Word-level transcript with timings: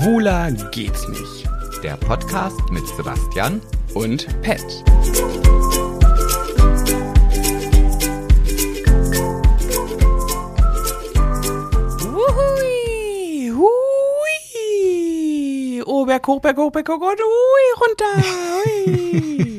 Schwuler 0.00 0.50
geht's 0.70 1.06
nicht. 1.08 1.46
Der 1.82 1.94
Podcast 1.98 2.58
mit 2.70 2.86
Sebastian 2.96 3.60
Und 3.92 4.26
Pet. 4.40 4.64
Wuhui, 12.00 13.52
hui. 13.52 13.68
Oh, 15.84 16.06
Berg 16.06 16.26
hoch, 16.26 16.40
Berg 16.40 16.56
hoch, 16.56 16.72
Berg 16.72 16.88
hoch 16.88 16.94
und 16.94 17.20
hui, 17.20 17.64
runter. 17.82 18.22
Hui. 18.64 19.46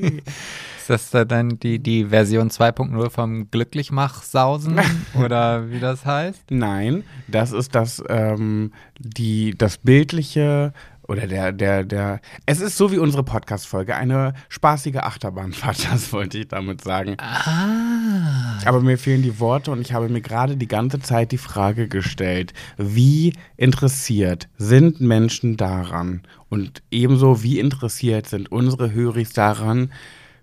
Ist 0.81 0.89
das 0.89 1.11
da 1.11 1.25
dann 1.25 1.59
die, 1.59 1.77
die 1.77 2.05
Version 2.05 2.49
2.0 2.49 3.11
vom 3.11 3.51
Glücklichmach-Sausen 3.51 4.79
oder 5.13 5.69
wie 5.69 5.79
das 5.79 6.07
heißt? 6.07 6.45
Nein, 6.49 7.03
das 7.27 7.51
ist 7.51 7.75
das, 7.75 8.03
ähm, 8.09 8.73
die, 8.97 9.53
das 9.55 9.77
bildliche 9.77 10.73
oder 11.07 11.27
der, 11.27 11.51
der, 11.51 11.83
der. 11.83 12.19
Es 12.47 12.61
ist 12.61 12.77
so 12.77 12.91
wie 12.91 12.97
unsere 12.97 13.21
Podcast-Folge, 13.21 13.95
eine 13.95 14.33
spaßige 14.49 14.95
Achterbahnfahrt, 14.95 15.87
das 15.91 16.11
wollte 16.13 16.39
ich 16.39 16.47
damit 16.47 16.81
sagen. 16.81 17.15
Ah. 17.19 18.57
Aber 18.65 18.81
mir 18.81 18.97
fehlen 18.97 19.21
die 19.21 19.39
Worte 19.39 19.69
und 19.69 19.81
ich 19.81 19.93
habe 19.93 20.09
mir 20.09 20.21
gerade 20.21 20.57
die 20.57 20.67
ganze 20.67 20.99
Zeit 20.99 21.31
die 21.31 21.37
Frage 21.37 21.87
gestellt, 21.87 22.53
wie 22.77 23.33
interessiert 23.55 24.49
sind 24.57 24.99
Menschen 24.99 25.57
daran? 25.57 26.23
Und 26.49 26.81
ebenso, 26.89 27.43
wie 27.43 27.59
interessiert 27.59 28.27
sind 28.27 28.51
unsere 28.51 28.93
Höris 28.93 29.31
daran, 29.31 29.91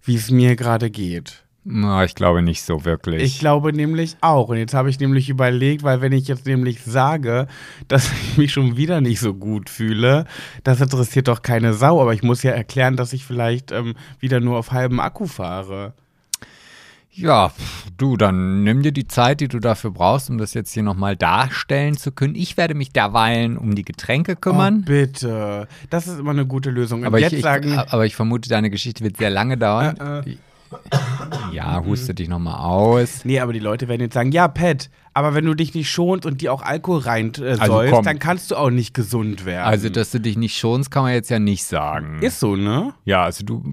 wie 0.02 0.16
es 0.16 0.30
mir 0.30 0.57
gerade 0.57 0.91
geht? 0.91 1.45
Na, 1.70 2.02
ich 2.02 2.15
glaube 2.15 2.41
nicht 2.41 2.62
so 2.62 2.87
wirklich. 2.87 3.23
Ich 3.23 3.41
glaube 3.41 3.75
nämlich 3.75 4.16
auch. 4.23 4.48
Und 4.48 4.56
jetzt 4.56 4.73
habe 4.73 4.89
ich 4.89 4.98
nämlich 5.01 5.29
überlegt, 5.29 5.83
weil 5.83 6.01
wenn 6.01 6.12
ich 6.12 6.27
jetzt 6.27 6.47
nämlich 6.47 6.83
sage, 6.83 7.47
dass 7.89 8.11
ich 8.23 8.39
mich 8.39 8.53
schon 8.53 8.79
wieder 8.79 9.03
nicht 9.03 9.20
so 9.20 9.34
gut 9.34 9.69
fühle, 9.69 10.25
das 10.64 10.81
interessiert 10.81 11.28
doch 11.28 11.42
keine 11.42 11.75
Sau. 11.75 12.00
Aber 12.00 12.14
ich 12.14 12.23
muss 12.23 12.42
ja 12.42 12.53
erklären, 12.53 12.97
dass 12.97 13.12
ich 13.12 13.25
vielleicht 13.25 13.70
ähm, 13.70 13.95
wieder 14.19 14.41
nur 14.41 14.56
auf 14.58 14.73
halbem 14.73 14.98
Akku 14.98 15.27
fahre. 15.27 15.92
Ja, 17.19 17.52
du, 17.97 18.16
dann 18.16 18.62
nimm 18.62 18.83
dir 18.83 18.92
die 18.92 19.08
Zeit, 19.08 19.41
die 19.41 19.48
du 19.48 19.58
dafür 19.58 19.91
brauchst, 19.91 20.30
um 20.30 20.38
das 20.38 20.55
jetzt 20.55 20.72
hier 20.72 20.83
nochmal 20.83 21.16
darstellen 21.16 21.97
zu 21.97 22.12
können. 22.12 22.34
Ich 22.34 22.56
werde 22.56 22.74
mich 22.74 22.92
derweilen 22.92 23.56
um 23.58 23.74
die 23.74 23.84
Getränke 23.84 24.36
kümmern. 24.36 24.80
Oh, 24.83 24.86
bitte. 24.86 25.69
Das 25.91 26.06
ist 26.06 26.19
immer 26.19 26.30
eine 26.30 26.46
gute 26.46 26.70
Lösung. 26.70 27.05
Aber, 27.05 27.19
ich, 27.19 27.24
jetzt 27.24 27.33
ich, 27.34 27.42
sagen, 27.42 27.77
aber 27.77 28.06
ich 28.06 28.14
vermute, 28.14 28.48
deine 28.48 28.70
Geschichte 28.70 29.02
wird 29.05 29.16
sehr 29.16 29.30
lange 29.30 29.58
dauern. 29.58 29.96
Äh, 29.96 30.30
äh. 30.30 30.36
Ja, 31.52 31.83
huste 31.83 32.14
dich 32.14 32.28
nochmal 32.28 32.61
aus. 32.61 33.24
nee, 33.24 33.41
aber 33.41 33.52
die 33.52 33.58
Leute 33.58 33.89
werden 33.89 34.02
jetzt 34.02 34.14
sagen, 34.14 34.33
ja, 34.33 34.48
Pet, 34.48 34.91
aber 35.14 35.34
wenn 35.34 35.45
du 35.45 35.55
dich 35.55 35.75
nicht 35.75 35.91
schonst 35.91 36.27
und 36.27 36.41
dir 36.41 36.53
auch 36.53 36.62
Alkohol 36.62 37.01
rein 37.01 37.33
äh, 37.41 37.56
Also 37.59 37.73
sollst, 37.73 37.92
komm. 37.95 38.05
dann 38.05 38.19
kannst 38.19 38.51
du 38.51 38.56
auch 38.56 38.70
nicht 38.70 38.95
gesund 38.95 39.45
werden. 39.45 39.64
Also, 39.67 39.89
dass 39.89 40.11
du 40.11 40.20
dich 40.20 40.37
nicht 40.37 40.56
schonst, 40.59 40.91
kann 40.91 41.03
man 41.05 41.12
jetzt 41.12 41.31
ja 41.31 41.39
nicht 41.39 41.64
sagen. 41.64 42.19
ist 42.23 42.41
so, 42.41 42.56
ne? 42.56 42.92
Ja, 43.05 43.25
also 43.25 43.45
du 43.45 43.73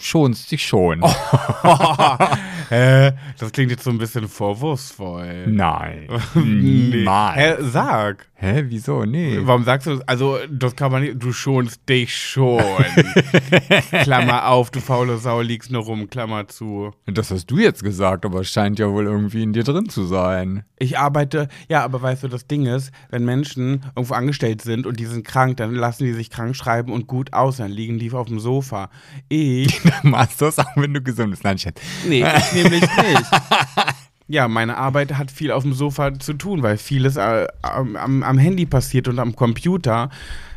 schonst 0.00 0.50
dich 0.50 0.64
schon. 0.66 1.02
Hä? 2.68 3.12
Das 3.38 3.52
klingt 3.52 3.70
jetzt 3.70 3.84
so 3.84 3.90
ein 3.90 3.98
bisschen 3.98 4.28
vorwurfsvoll. 4.28 5.46
Nein. 5.48 6.08
Nee. 6.34 6.96
Niemals. 6.96 7.36
Hä, 7.36 7.54
sag. 7.60 8.26
Hä, 8.34 8.64
wieso? 8.68 9.04
Nee. 9.04 9.38
Warum 9.42 9.64
sagst 9.64 9.86
du 9.86 9.96
das? 9.96 10.08
Also, 10.08 10.38
das 10.50 10.74
kann 10.76 10.90
man 10.92 11.02
nicht. 11.02 11.22
Du 11.22 11.32
schonst 11.32 11.88
dich 11.88 12.14
schon. 12.16 12.62
Klammer 14.02 14.48
auf, 14.48 14.70
du 14.70 14.80
faule 14.80 15.18
Sau, 15.18 15.40
liegst 15.40 15.70
nur 15.70 15.82
rum, 15.82 16.08
Klammer 16.10 16.48
zu. 16.48 16.92
Das 17.06 17.30
hast 17.30 17.46
du 17.46 17.58
jetzt 17.58 17.82
gesagt, 17.84 18.24
aber 18.24 18.40
es 18.40 18.50
scheint 18.50 18.78
ja 18.78 18.90
wohl 18.90 19.04
irgendwie 19.06 19.42
in 19.42 19.52
dir 19.52 19.64
drin 19.64 19.88
zu 19.88 20.04
sein. 20.06 20.63
Ich 20.76 20.98
arbeite, 20.98 21.48
ja, 21.68 21.84
aber 21.84 22.02
weißt 22.02 22.24
du, 22.24 22.28
das 22.28 22.46
Ding 22.48 22.66
ist, 22.66 22.90
wenn 23.10 23.24
Menschen 23.24 23.84
irgendwo 23.94 24.14
angestellt 24.14 24.60
sind 24.60 24.86
und 24.86 24.98
die 24.98 25.06
sind 25.06 25.24
krank, 25.24 25.56
dann 25.58 25.74
lassen 25.74 26.04
die 26.04 26.12
sich 26.12 26.30
krank 26.30 26.56
schreiben 26.56 26.92
und 26.92 27.06
gut 27.06 27.32
aus, 27.32 27.58
dann 27.58 27.70
liegen 27.70 27.98
die 27.98 28.10
auf 28.12 28.26
dem 28.26 28.40
Sofa. 28.40 28.90
Ich, 29.28 29.80
Dann 29.84 30.10
machst 30.10 30.40
du 30.40 30.46
es 30.46 30.58
auch, 30.58 30.76
wenn 30.76 30.92
du 30.92 31.00
gesund 31.00 31.30
bist. 31.30 31.44
Nein, 31.44 31.58
Schatz. 31.58 31.80
nee, 32.08 32.24
ich 32.24 32.52
nämlich 32.52 32.80
nicht. 32.82 33.30
Ja, 34.26 34.48
meine 34.48 34.78
Arbeit 34.78 35.18
hat 35.18 35.30
viel 35.30 35.52
auf 35.52 35.64
dem 35.64 35.74
Sofa 35.74 36.18
zu 36.18 36.32
tun, 36.32 36.62
weil 36.62 36.78
vieles 36.78 37.16
äh, 37.16 37.46
am, 37.60 38.22
am, 38.22 38.38
Handy 38.38 38.64
passiert 38.64 39.06
und 39.06 39.18
am 39.18 39.36
Computer. 39.36 40.08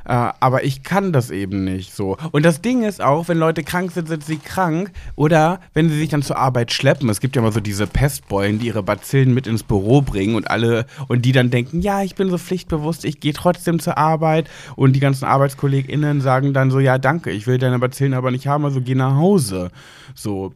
Äh, 0.06 0.30
aber 0.40 0.64
ich 0.64 0.84
kann 0.84 1.12
das 1.12 1.32
eben 1.32 1.66
nicht 1.66 1.94
so. 1.94 2.16
Und 2.32 2.46
das 2.46 2.62
Ding 2.62 2.84
ist 2.84 3.02
auch, 3.02 3.28
wenn 3.28 3.38
Leute 3.38 3.64
krank 3.64 3.92
sind, 3.92 4.08
sind 4.08 4.24
sie 4.24 4.38
krank. 4.38 4.92
Oder 5.18 5.60
wenn 5.74 5.90
sie 5.90 5.98
sich 6.00 6.08
dann 6.08 6.22
zur 6.22 6.38
Arbeit 6.38 6.72
schleppen. 6.72 7.10
Es 7.10 7.20
gibt 7.20 7.36
ja 7.36 7.42
immer 7.42 7.52
so 7.52 7.60
diese 7.60 7.88
Pestbeulen, 7.88 8.58
die 8.58 8.68
ihre 8.68 8.84
Bazillen 8.84 9.34
mit 9.34 9.48
ins 9.48 9.64
Büro 9.64 10.02
bringen 10.02 10.36
und 10.36 10.50
alle 10.50 10.86
und 11.10 11.26
die 11.26 11.34
dann 11.34 11.50
denken, 11.50 11.82
ja, 11.82 12.04
ich 12.04 12.16
bin 12.16 12.30
so 12.30 12.38
pflichtbewusst, 12.38 13.04
ich 13.04 13.20
gehe 13.20 13.34
trotzdem 13.34 13.82
zur 13.82 13.98
Arbeit. 13.98 14.50
Und 14.78 14.94
die 14.94 15.02
ganzen 15.02 15.26
ArbeitskollegInnen 15.26 16.22
sagen 16.22 16.54
dann 16.54 16.72
so, 16.72 16.80
ja, 16.80 16.98
danke, 16.98 17.32
ich 17.32 17.48
will 17.48 17.58
deine 17.58 17.80
Bazillen 17.80 18.14
aber 18.14 18.32
nicht 18.32 18.48
haben, 18.48 18.64
also 18.64 18.80
geh 18.80 18.96
nach 18.96 19.18
Hause. 19.18 19.72
So. 20.16 20.54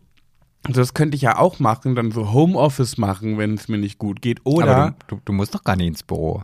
Also 0.64 0.82
das 0.82 0.94
könnte 0.94 1.16
ich 1.16 1.24
ja 1.24 1.38
auch 1.38 1.60
machen, 1.60 1.96
dann 1.96 2.12
so 2.12 2.34
Homeoffice 2.34 2.98
machen, 2.98 3.38
wenn 3.38 3.56
es 3.56 3.68
mir 3.68 3.78
nicht 3.78 3.98
gut 3.98 4.22
geht. 4.22 4.42
Oder. 4.44 4.96
Du, 5.08 5.16
du, 5.16 5.22
du 5.26 5.34
musst 5.34 5.56
doch 5.56 5.64
gar 5.64 5.76
nicht 5.76 5.88
ins 5.88 6.04
Büro. 6.04 6.44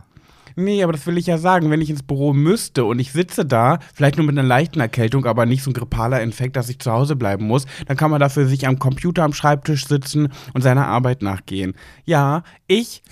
Nee, 0.60 0.82
aber 0.82 0.92
das 0.92 1.06
will 1.06 1.18
ich 1.18 1.26
ja 1.26 1.38
sagen, 1.38 1.70
wenn 1.70 1.80
ich 1.80 1.88
ins 1.88 2.02
Büro 2.02 2.32
müsste 2.32 2.84
und 2.84 2.98
ich 2.98 3.12
sitze 3.12 3.46
da, 3.46 3.78
vielleicht 3.94 4.16
nur 4.16 4.26
mit 4.26 4.36
einer 4.36 4.48
leichten 4.48 4.80
Erkältung, 4.80 5.24
aber 5.24 5.46
nicht 5.46 5.62
so 5.62 5.70
ein 5.70 5.72
grippaler 5.72 6.20
Infekt, 6.20 6.56
dass 6.56 6.68
ich 6.68 6.80
zu 6.80 6.90
Hause 6.90 7.14
bleiben 7.14 7.46
muss, 7.46 7.64
dann 7.86 7.96
kann 7.96 8.10
man 8.10 8.18
dafür 8.18 8.44
sich 8.44 8.66
am 8.66 8.80
Computer 8.80 9.22
am 9.22 9.32
Schreibtisch 9.32 9.86
sitzen 9.86 10.32
und 10.54 10.62
seiner 10.62 10.88
Arbeit 10.88 11.22
nachgehen. 11.22 11.74
Ja, 12.06 12.42
ich 12.66 13.04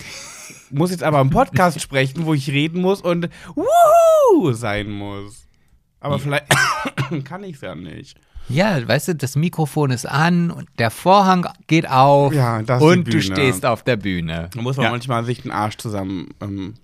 muss 0.70 0.90
jetzt 0.90 1.04
aber 1.04 1.20
im 1.20 1.30
Podcast 1.30 1.80
sprechen, 1.80 2.26
wo 2.26 2.34
ich 2.34 2.50
reden 2.50 2.80
muss 2.80 3.00
und 3.00 3.28
wuhu 3.54 4.52
sein 4.52 4.90
muss. 4.90 5.46
Aber 6.00 6.18
vielleicht 6.18 6.46
kann 7.24 7.44
ich 7.44 7.54
es 7.54 7.60
ja 7.60 7.76
nicht. 7.76 8.18
Ja, 8.48 8.86
weißt 8.86 9.08
du, 9.08 9.14
das 9.14 9.36
Mikrofon 9.36 9.90
ist 9.90 10.06
an 10.06 10.50
und 10.50 10.68
der 10.78 10.90
Vorhang 10.90 11.48
geht 11.66 11.88
auf 11.88 12.32
Ja, 12.32 12.58
und 12.58 13.12
du 13.12 13.20
stehst 13.20 13.66
auf 13.66 13.82
der 13.82 13.96
Bühne. 13.96 14.48
Da 14.54 14.62
muss 14.62 14.76
man 14.76 14.84
ja. 14.84 14.90
manchmal 14.90 15.24
sich 15.24 15.42
den 15.42 15.50
Arsch 15.50 15.76
zusammen 15.76 16.28
ähm, 16.40 16.74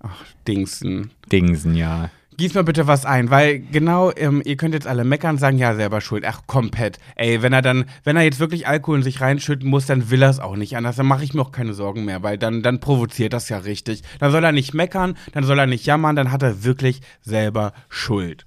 ach, 0.00 0.24
dingsen. 0.46 1.10
Dingsen, 1.30 1.74
ja. 1.74 2.10
Gieß 2.38 2.54
mal 2.54 2.62
bitte 2.62 2.86
was 2.86 3.04
ein, 3.04 3.30
weil 3.30 3.58
genau, 3.58 4.12
ähm, 4.14 4.42
ihr 4.44 4.56
könnt 4.56 4.72
jetzt 4.72 4.86
alle 4.86 5.02
meckern 5.02 5.32
und 5.32 5.38
sagen, 5.38 5.58
ja, 5.58 5.74
selber 5.74 6.00
schuld. 6.00 6.24
Ach, 6.24 6.42
komplett. 6.46 7.00
Ey, 7.16 7.42
wenn 7.42 7.52
er 7.52 7.62
dann, 7.62 7.86
wenn 8.04 8.16
er 8.16 8.22
jetzt 8.22 8.38
wirklich 8.38 8.68
Alkohol 8.68 8.98
in 8.98 9.02
sich 9.02 9.20
reinschütten 9.20 9.68
muss, 9.68 9.86
dann 9.86 10.08
will 10.08 10.22
er 10.22 10.30
es 10.30 10.38
auch 10.38 10.54
nicht 10.54 10.76
anders. 10.76 10.94
Dann 10.94 11.06
mache 11.06 11.24
ich 11.24 11.34
mir 11.34 11.42
auch 11.42 11.50
keine 11.50 11.74
Sorgen 11.74 12.04
mehr, 12.04 12.22
weil 12.22 12.38
dann, 12.38 12.62
dann 12.62 12.78
provoziert 12.78 13.32
das 13.32 13.48
ja 13.48 13.58
richtig. 13.58 14.04
Dann 14.20 14.30
soll 14.30 14.44
er 14.44 14.52
nicht 14.52 14.72
meckern, 14.72 15.16
dann 15.32 15.42
soll 15.42 15.58
er 15.58 15.66
nicht 15.66 15.84
jammern, 15.84 16.14
dann 16.14 16.30
hat 16.30 16.44
er 16.44 16.62
wirklich 16.62 17.00
selber 17.22 17.72
Schuld. 17.88 18.46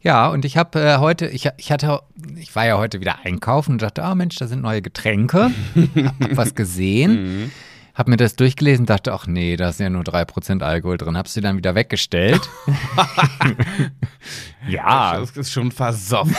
Ja, 0.00 0.28
und 0.28 0.44
ich 0.44 0.56
habe 0.56 0.80
äh, 0.80 0.98
heute, 0.98 1.26
ich, 1.26 1.48
ich 1.56 1.72
hatte, 1.72 2.00
ich 2.36 2.54
war 2.54 2.66
ja 2.66 2.78
heute 2.78 3.00
wieder 3.00 3.24
einkaufen 3.24 3.72
und 3.72 3.82
dachte, 3.82 4.02
oh 4.08 4.14
Mensch, 4.14 4.36
da 4.36 4.46
sind 4.46 4.62
neue 4.62 4.82
Getränke. 4.82 5.50
hab 6.20 6.36
was 6.36 6.54
gesehen. 6.54 7.50
Hab 7.98 8.06
mir 8.06 8.16
das 8.16 8.36
durchgelesen, 8.36 8.86
dachte, 8.86 9.12
ach 9.12 9.26
nee, 9.26 9.56
da 9.56 9.70
ist 9.70 9.80
ja 9.80 9.90
nur 9.90 10.04
3% 10.04 10.62
Alkohol 10.62 10.98
drin. 10.98 11.16
Hab 11.16 11.26
sie 11.26 11.40
dann 11.40 11.56
wieder 11.56 11.74
weggestellt. 11.74 12.48
ja, 14.66 15.18
Das 15.20 15.36
ist 15.36 15.52
schon 15.52 15.70
versoffen. 15.70 16.34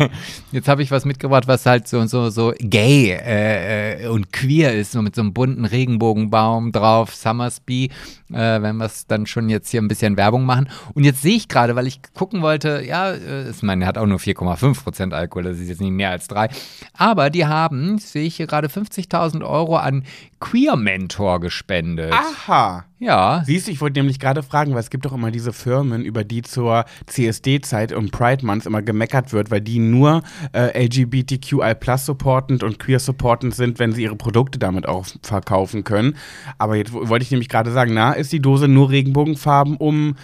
jetzt 0.52 0.68
habe 0.68 0.82
ich 0.82 0.90
was 0.90 1.04
mitgebracht, 1.04 1.46
was 1.46 1.66
halt 1.66 1.88
so 1.88 2.04
so 2.06 2.30
so 2.30 2.52
gay 2.58 3.10
äh, 3.10 4.04
äh, 4.04 4.08
und 4.08 4.32
queer 4.32 4.74
ist, 4.74 4.92
so 4.92 5.02
mit 5.02 5.14
so 5.14 5.22
einem 5.22 5.32
bunten 5.32 5.64
Regenbogenbaum 5.64 6.72
drauf, 6.72 7.14
Summersby, 7.14 7.90
äh, 8.30 8.62
wenn 8.62 8.76
wir 8.76 8.86
es 8.86 9.06
dann 9.06 9.26
schon 9.26 9.48
jetzt 9.48 9.70
hier 9.70 9.82
ein 9.82 9.88
bisschen 9.88 10.16
Werbung 10.16 10.44
machen. 10.44 10.68
Und 10.94 11.04
jetzt 11.04 11.22
sehe 11.22 11.36
ich 11.36 11.48
gerade, 11.48 11.76
weil 11.76 11.86
ich 11.86 12.00
gucken 12.14 12.42
wollte, 12.42 12.82
ja, 12.86 13.10
äh, 13.12 13.50
ich 13.50 13.62
meine, 13.62 13.84
er 13.84 13.88
hat 13.88 13.98
auch 13.98 14.06
nur 14.06 14.18
4,5% 14.18 15.12
Alkohol, 15.12 15.44
das 15.44 15.58
ist 15.58 15.68
jetzt 15.68 15.80
nicht 15.80 15.92
mehr 15.92 16.10
als 16.10 16.28
drei. 16.28 16.48
Aber 16.94 17.30
die 17.30 17.46
haben, 17.46 17.98
sehe 17.98 18.24
ich 18.24 18.36
hier 18.36 18.46
gerade, 18.46 18.68
50.000 18.68 19.44
Euro 19.44 19.76
an 19.76 20.04
Queer 20.40 20.76
Mentor 20.76 21.40
gespendet. 21.40 22.12
Aha. 22.12 22.84
Ja, 23.00 23.42
Siehst 23.46 23.68
du, 23.68 23.70
ich 23.70 23.80
wollte 23.80 24.00
nämlich 24.00 24.18
gerade 24.18 24.42
fragen, 24.42 24.72
weil 24.72 24.80
es 24.80 24.90
gibt 24.90 25.04
doch 25.04 25.12
immer 25.12 25.30
diese 25.30 25.52
Firmen, 25.52 26.04
über 26.04 26.24
die 26.24 26.42
zur 26.42 26.84
CSD-Zeit 27.06 27.92
und 27.92 28.10
Pride 28.10 28.44
Month 28.44 28.66
immer 28.66 28.82
gemeckert 28.82 29.32
wird, 29.32 29.52
weil 29.52 29.60
die 29.60 29.78
nur 29.78 30.22
äh, 30.52 30.84
LGBTQI 30.86 31.76
plus 31.78 32.06
supportend 32.06 32.64
und 32.64 32.80
queer 32.80 32.98
supportend 32.98 33.54
sind, 33.54 33.78
wenn 33.78 33.92
sie 33.92 34.02
ihre 34.02 34.16
Produkte 34.16 34.58
damit 34.58 34.88
auch 34.88 35.06
verkaufen 35.22 35.84
können. 35.84 36.16
Aber 36.58 36.74
jetzt 36.74 36.92
wo- 36.92 37.08
wollte 37.08 37.22
ich 37.22 37.30
nämlich 37.30 37.48
gerade 37.48 37.70
sagen, 37.70 37.94
na, 37.94 38.12
ist 38.14 38.32
die 38.32 38.40
Dose 38.42 38.66
nur 38.66 38.90
Regenbogenfarben 38.90 39.76
um 39.76 40.16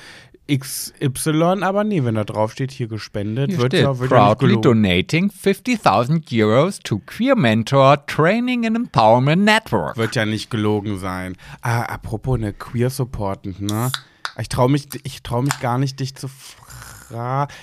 XY, 0.51 1.63
aber 1.63 1.85
nee, 1.85 2.05
wenn 2.05 2.17
da 2.17 2.25
drauf 2.25 2.53
steht, 2.53 2.71
hier 2.71 2.87
gespendet, 2.87 3.51
Hier 3.51 3.59
wird 3.59 3.73
steht, 3.73 3.83
ja, 3.83 3.99
wird 3.99 4.11
proudly 4.11 4.49
gelogen. 4.49 4.83
donating 4.83 5.31
50.000 5.31 6.23
Euros 6.33 6.81
to 6.81 7.01
Queer 7.07 7.35
Mentor 7.35 8.05
Training 8.07 8.67
and 8.67 8.77
Empowerment 8.77 9.45
Network. 9.45 9.97
Wird 9.97 10.15
ja 10.17 10.27
nicht 10.27 10.51
gelogen 10.51 10.99
sein. 10.99 11.37
Ah, 11.63 11.83
apropos 11.83 12.39
ne 12.39 12.53
queer 12.53 12.91
supportend, 12.91 13.61
ne? 13.63 13.91
Ich 14.39 14.49
traue 14.49 14.69
mich, 14.71 14.89
ich 15.05 15.23
trau 15.23 15.43
mich 15.43 15.61
gar 15.61 15.79
nicht, 15.79 16.01
dich 16.01 16.15
zu 16.15 16.29
fragen. 16.29 16.64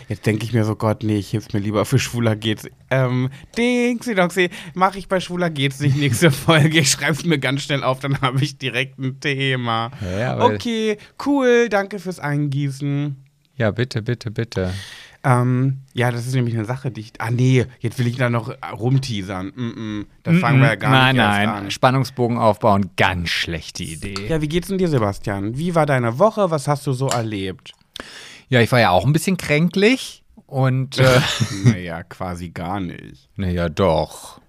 Jetzt 0.08 0.26
denke 0.26 0.46
ich 0.46 0.54
mir 0.54 0.66
so, 0.66 0.76
Gott, 0.76 1.04
nee, 1.04 1.18
ich 1.18 1.32
hilf 1.32 1.54
mir 1.54 1.60
lieber 1.60 1.86
für 1.86 2.00
Schwuler 2.00 2.36
geht's. 2.36 2.68
Ähm, 2.90 3.30
Dingsy 3.58 4.16
Dongsy, 4.16 4.50
mache 4.74 4.98
ich 4.98 5.08
bei 5.08 5.20
Schwuler 5.20 5.50
geht's 5.50 5.80
nicht 5.80 5.98
nächste 5.98 6.32
Folge. 6.32 6.80
Ich 6.80 6.92
schreib's 6.92 7.26
mir 7.26 7.40
ganz 7.40 7.64
schnell 7.64 7.84
auf, 7.84 8.00
dann 8.00 8.20
habe 8.22 8.44
ich 8.44 8.58
direkt 8.58 9.00
ein 9.00 9.20
Thema. 9.20 9.92
Ja, 10.20 10.44
okay, 10.44 10.98
cool, 11.26 11.70
danke 11.70 12.00
fürs 12.00 12.20
Eingießen. 12.20 13.16
Ja, 13.56 13.72
bitte, 13.72 14.02
bitte, 14.02 14.32
bitte. 14.32 14.74
Ähm, 15.24 15.82
ja, 15.94 16.12
das 16.12 16.26
ist 16.26 16.34
nämlich 16.34 16.56
eine 16.56 16.66
Sache, 16.66 16.90
die 16.90 17.02
ich. 17.02 17.14
Ah, 17.20 17.30
nee, 17.30 17.66
jetzt 17.80 18.00
will 18.00 18.08
ich 18.08 18.18
da 18.18 18.30
noch 18.30 18.56
rumteasern. 18.72 19.52
Mm 19.56 19.62
-mm, 19.62 20.06
da 20.24 20.34
fangen 20.34 20.62
wir 20.62 20.70
ja 20.70 20.76
gar 20.76 20.90
nein, 20.90 21.16
nicht 21.16 21.24
nein, 21.24 21.50
an. 21.50 21.72
Spannungsbogen 21.72 22.38
aufbauen, 22.38 22.90
ganz 22.98 23.30
schlechte 23.30 23.84
Idee. 23.84 24.28
Ja, 24.28 24.42
wie 24.42 24.48
geht's 24.48 24.70
denn 24.70 24.80
dir, 24.80 24.88
Sebastian? 24.88 25.58
Wie 25.58 25.76
war 25.76 25.86
deine 25.86 26.18
Woche? 26.18 26.50
Was 26.50 26.68
hast 26.68 26.88
du 26.88 26.94
so 26.94 27.08
erlebt? 27.08 27.74
Ja, 28.52 28.60
ich 28.62 28.72
war 28.72 28.80
ja 28.80 28.90
auch 28.92 29.06
ein 29.06 29.14
bisschen 29.14 29.38
kränklich 29.38 30.24
und 30.46 30.98
äh, 31.00 31.22
naja, 31.66 32.04
quasi 32.04 32.50
gar 32.50 32.80
nicht. 32.80 33.30
naja, 33.38 33.68
doch. 33.70 34.40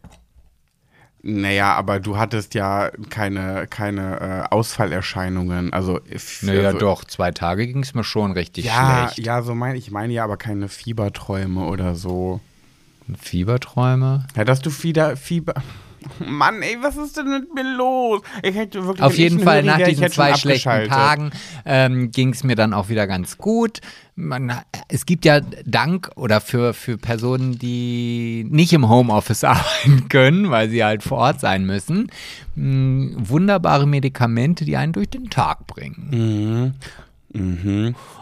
Naja, 1.25 1.75
aber 1.75 2.01
du 2.01 2.19
hattest 2.19 2.55
ja 2.55 2.91
keine, 3.09 3.69
keine 3.69 4.21
äh, 4.51 4.53
Ausfallerscheinungen. 4.53 5.73
Also, 5.73 6.01
Naja, 6.41 6.67
also, 6.67 6.79
doch, 6.79 7.05
zwei 7.05 7.31
Tage 7.31 7.65
ging 7.69 7.85
es 7.85 7.95
mir 7.95 8.03
schon 8.03 8.33
richtig 8.33 8.65
Ja, 8.65 9.09
schlecht. 9.13 9.25
ja, 9.25 9.41
so 9.43 9.55
meine 9.55 9.79
ich 9.79 9.93
meine 9.93 10.13
ja 10.13 10.25
aber 10.25 10.37
keine 10.37 10.69
Fieberträume 10.69 11.65
oder 11.67 11.95
so. 11.95 12.41
Fieberträume? 13.21 14.27
Ja, 14.35 14.45
dass 14.45 14.61
du 14.63 14.71
wieder 14.83 15.17
Fieber. 15.17 15.55
Mann, 16.19 16.63
ey, 16.63 16.79
was 16.81 16.97
ist 16.97 17.17
denn 17.17 17.29
mit 17.29 17.55
mir 17.55 17.65
los? 17.77 18.23
Ich 18.43 18.55
hätte 18.55 18.85
wirklich 18.85 19.03
Auf 19.03 19.17
jeden 19.17 19.41
Fall 19.41 19.63
nach 19.63 19.79
diesen 19.79 20.09
zwei 20.11 20.35
schlechten. 20.35 20.89
Tagen 20.89 21.31
ähm, 21.65 22.11
ging 22.11 22.31
es 22.31 22.45
mir 22.45 22.57
dann 22.57 22.73
auch 22.75 22.89
wieder 22.89 23.07
ganz 23.07 23.39
gut. 23.39 23.81
Man, 24.15 24.53
es 24.89 25.07
gibt 25.07 25.25
ja 25.25 25.41
Dank 25.65 26.11
oder 26.17 26.41
für, 26.41 26.75
für 26.75 26.99
Personen, 26.99 27.59
die 27.59 28.47
nicht 28.51 28.73
im 28.73 28.89
Homeoffice 28.89 29.45
arbeiten 29.45 30.09
können, 30.09 30.51
weil 30.51 30.69
sie 30.69 30.85
halt 30.85 31.03
vor 31.03 31.19
Ort 31.19 31.41
sein 31.41 31.65
müssen, 31.65 32.11
mh, 32.55 33.29
wunderbare 33.29 33.87
Medikamente, 33.87 34.65
die 34.65 34.77
einen 34.77 34.93
durch 34.93 35.09
den 35.09 35.31
Tag 35.31 35.67
bringen. 35.67 36.09
Mhm. 36.11 36.75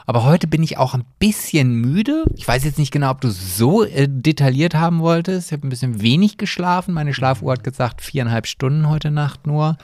Aber 0.07 0.25
heute 0.25 0.47
bin 0.47 0.62
ich 0.62 0.79
auch 0.79 0.95
ein 0.95 1.05
bisschen 1.19 1.75
müde. 1.75 2.25
Ich 2.35 2.47
weiß 2.47 2.65
jetzt 2.65 2.79
nicht 2.79 2.93
genau, 2.93 3.11
ob 3.11 3.21
du 3.21 3.31
so 3.31 3.85
äh, 3.85 4.09
detailliert 4.09 4.75
haben 4.75 5.01
wolltest. 5.01 5.49
Ich 5.49 5.53
habe 5.53 5.67
ein 5.67 5.71
bisschen 5.71 6.01
wenig 6.01 6.37
geschlafen. 6.37 6.95
Meine 6.95 7.15
Schlafuhr 7.15 7.53
hat 7.53 7.65
gesagt 7.65 8.03
viereinhalb 8.03 8.47
Stunden 8.47 8.89
heute 8.89 9.11
Nacht 9.11 9.47
nur. 9.47 9.77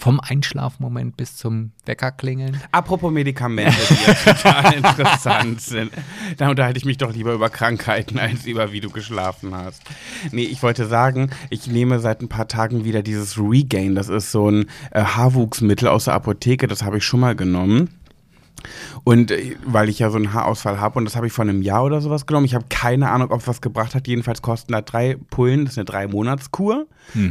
Vom 0.00 0.20
Einschlafmoment 0.20 1.16
bis 1.16 1.36
zum 1.36 1.72
Weckerklingeln. 1.84 2.60
Apropos 2.70 3.12
Medikamente, 3.12 3.76
die 3.90 4.06
ja 4.06 4.14
total 4.14 4.74
interessant 4.76 5.60
sind. 5.60 5.90
Da 6.36 6.50
unterhalte 6.50 6.78
ich 6.78 6.84
mich 6.84 6.98
doch 6.98 7.12
lieber 7.12 7.32
über 7.32 7.50
Krankheiten 7.50 8.16
als 8.20 8.46
über 8.46 8.70
wie 8.70 8.80
du 8.80 8.90
geschlafen 8.90 9.56
hast. 9.56 9.82
Nee, 10.30 10.44
ich 10.44 10.62
wollte 10.62 10.86
sagen, 10.86 11.30
ich 11.50 11.66
nehme 11.66 11.98
seit 11.98 12.22
ein 12.22 12.28
paar 12.28 12.46
Tagen 12.46 12.84
wieder 12.84 13.02
dieses 13.02 13.38
Regain. 13.38 13.96
Das 13.96 14.08
ist 14.08 14.30
so 14.30 14.48
ein 14.48 14.66
äh, 14.92 15.02
Haarwuchsmittel 15.02 15.88
aus 15.88 16.04
der 16.04 16.14
Apotheke. 16.14 16.68
Das 16.68 16.84
habe 16.84 16.98
ich 16.98 17.04
schon 17.04 17.18
mal 17.18 17.34
genommen. 17.34 17.88
Und 19.04 19.30
äh, 19.30 19.56
weil 19.64 19.88
ich 19.88 19.98
ja 19.98 20.10
so 20.10 20.16
einen 20.16 20.32
Haarausfall 20.32 20.80
habe 20.80 20.98
und 20.98 21.04
das 21.04 21.16
habe 21.16 21.26
ich 21.26 21.32
vor 21.32 21.44
einem 21.44 21.62
Jahr 21.62 21.84
oder 21.84 22.00
sowas 22.00 22.26
genommen. 22.26 22.46
Ich 22.46 22.54
habe 22.54 22.66
keine 22.68 23.10
Ahnung, 23.10 23.30
ob 23.30 23.40
es 23.40 23.48
was 23.48 23.60
gebracht 23.60 23.94
hat. 23.94 24.06
Jedenfalls 24.06 24.42
kosten 24.42 24.72
da 24.72 24.80
drei 24.80 25.16
Pullen, 25.30 25.64
das 25.64 25.74
ist 25.74 25.78
eine 25.78 25.84
drei-Monats-Kur, 25.86 26.86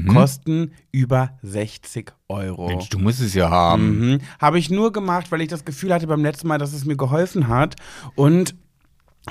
kosten 0.07 0.71
über 0.91 1.31
60 1.43 2.11
Euro. 2.27 2.67
Mensch, 2.67 2.89
du 2.89 2.99
musst 2.99 3.21
es 3.21 3.33
ja 3.33 3.49
haben. 3.49 3.99
Mhm. 3.99 4.19
Habe 4.39 4.59
ich 4.59 4.69
nur 4.69 4.91
gemacht, 4.91 5.31
weil 5.31 5.41
ich 5.41 5.47
das 5.47 5.65
Gefühl 5.65 5.93
hatte 5.93 6.07
beim 6.07 6.23
letzten 6.23 6.47
Mal, 6.47 6.57
dass 6.57 6.73
es 6.73 6.85
mir 6.85 6.97
geholfen 6.97 7.47
hat. 7.47 7.75
Und 8.15 8.55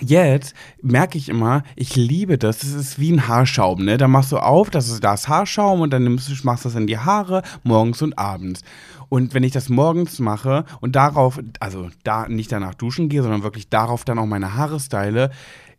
jetzt 0.01 0.55
merke 0.83 1.19
ich 1.19 1.29
immer, 1.29 1.63
ich 1.75 1.97
liebe 1.97 2.39
das. 2.39 2.59
Das 2.59 2.73
ist 2.73 2.99
wie 2.99 3.13
ein 3.13 3.29
Haarschaum, 3.29 3.85
ne? 3.85 3.97
Da 3.97 4.09
machst 4.09 4.33
du 4.33 4.39
auf, 4.39 4.71
das 4.71 4.89
ist 4.89 5.03
das 5.05 5.29
Haarschaum 5.29 5.81
und 5.81 5.93
dann 5.93 6.05
nimmst 6.05 6.29
du, 6.29 6.35
machst 6.45 6.65
das 6.65 6.75
in 6.75 6.87
die 6.87 6.99
Haare 6.99 7.43
morgens 7.63 8.03
und 8.03 8.19
abends. 8.19 8.63
Und 9.09 9.35
wenn 9.35 9.45
ich 9.45 9.53
das 9.53 9.69
morgens 9.69 10.19
mache 10.19 10.65
und 10.81 10.97
darauf, 10.97 11.41
also 11.61 11.91
da 12.03 12.29
nicht 12.29 12.51
danach 12.51 12.75
duschen 12.75 13.09
gehe, 13.09 13.23
sondern 13.23 13.43
wirklich 13.43 13.69
darauf 13.69 14.05
dann 14.05 14.19
auch 14.19 14.27
meine 14.27 14.55
Haare 14.55 14.81
style, 14.81 15.31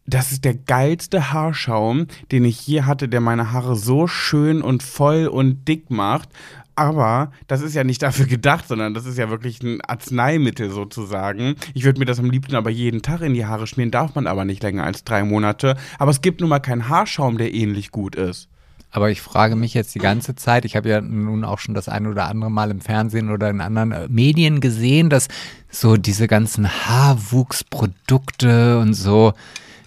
das 0.06 0.32
ist 0.32 0.46
der 0.46 0.56
geilste 0.56 1.34
Haarschaum, 1.34 2.08
den 2.32 2.46
ich 2.46 2.66
je 2.66 2.84
hatte, 2.84 3.10
der 3.10 3.20
meine 3.20 3.52
Haare 3.52 3.76
so 3.76 4.08
schön 4.08 4.62
und 4.62 4.82
voll 4.82 5.28
und 5.28 5.68
dick 5.68 5.92
macht. 5.92 6.30
Aber 6.78 7.32
das 7.48 7.62
ist 7.62 7.74
ja 7.74 7.84
nicht 7.84 8.04
dafür 8.04 8.28
gedacht, 8.28 8.68
sondern 8.68 8.94
das 8.94 9.08
ist 9.08 9.18
ja 9.18 9.32
wirklich 9.32 9.64
ein 9.64 9.82
Arzneimittel 9.82 10.70
sozusagen. 10.70 11.56
Ich 11.74 11.84
würde 11.84 12.00
mir 12.00 12.06
das 12.06 12.20
am 12.20 12.30
liebsten 12.30 12.56
aber 12.56 12.70
jeden 12.70 13.02
Tag 13.02 13.22
in 13.22 13.34
die 13.34 13.48
Haare 13.48 13.66
schmieren, 13.66 13.90
darf 13.90 14.14
man 14.14 14.28
aber 14.28 14.46
nicht 14.46 14.62
länger 14.62 14.84
als 14.84 15.04
drei 15.04 15.24
Monate. 15.24 15.76
Aber 15.98 16.12
es 16.12 16.22
gibt 16.22 16.40
nun 16.40 16.50
mal 16.50 16.60
keinen 16.60 16.88
Haarschaum, 16.88 17.40
der 17.40 17.52
ähnlich 17.52 17.90
gut 17.90 18.16
ist. 18.16 18.48
Aber 18.92 19.10
ich 19.10 19.22
frage 19.22 19.56
mich 19.56 19.74
jetzt 19.74 19.96
die 19.96 20.00
ganze 20.00 20.36
Zeit, 20.36 20.66
ich 20.66 20.76
habe 20.76 20.88
ja 20.88 21.02
nun 21.02 21.44
auch 21.44 21.58
schon 21.58 21.74
das 21.74 21.90
eine 21.90 22.10
oder 22.10 22.30
andere 22.30 22.52
Mal 22.52 22.70
im 22.70 22.80
Fernsehen 22.80 23.32
oder 23.32 23.50
in 23.50 23.60
anderen 23.60 23.92
äh, 23.92 24.08
Medien 24.08 24.62
gesehen, 24.62 25.10
dass 25.10 25.30
so 25.72 25.98
diese 25.98 26.28
ganzen 26.28 26.70
Haarwuchsprodukte 26.70 28.80
und 28.80 28.94
so, 28.94 29.34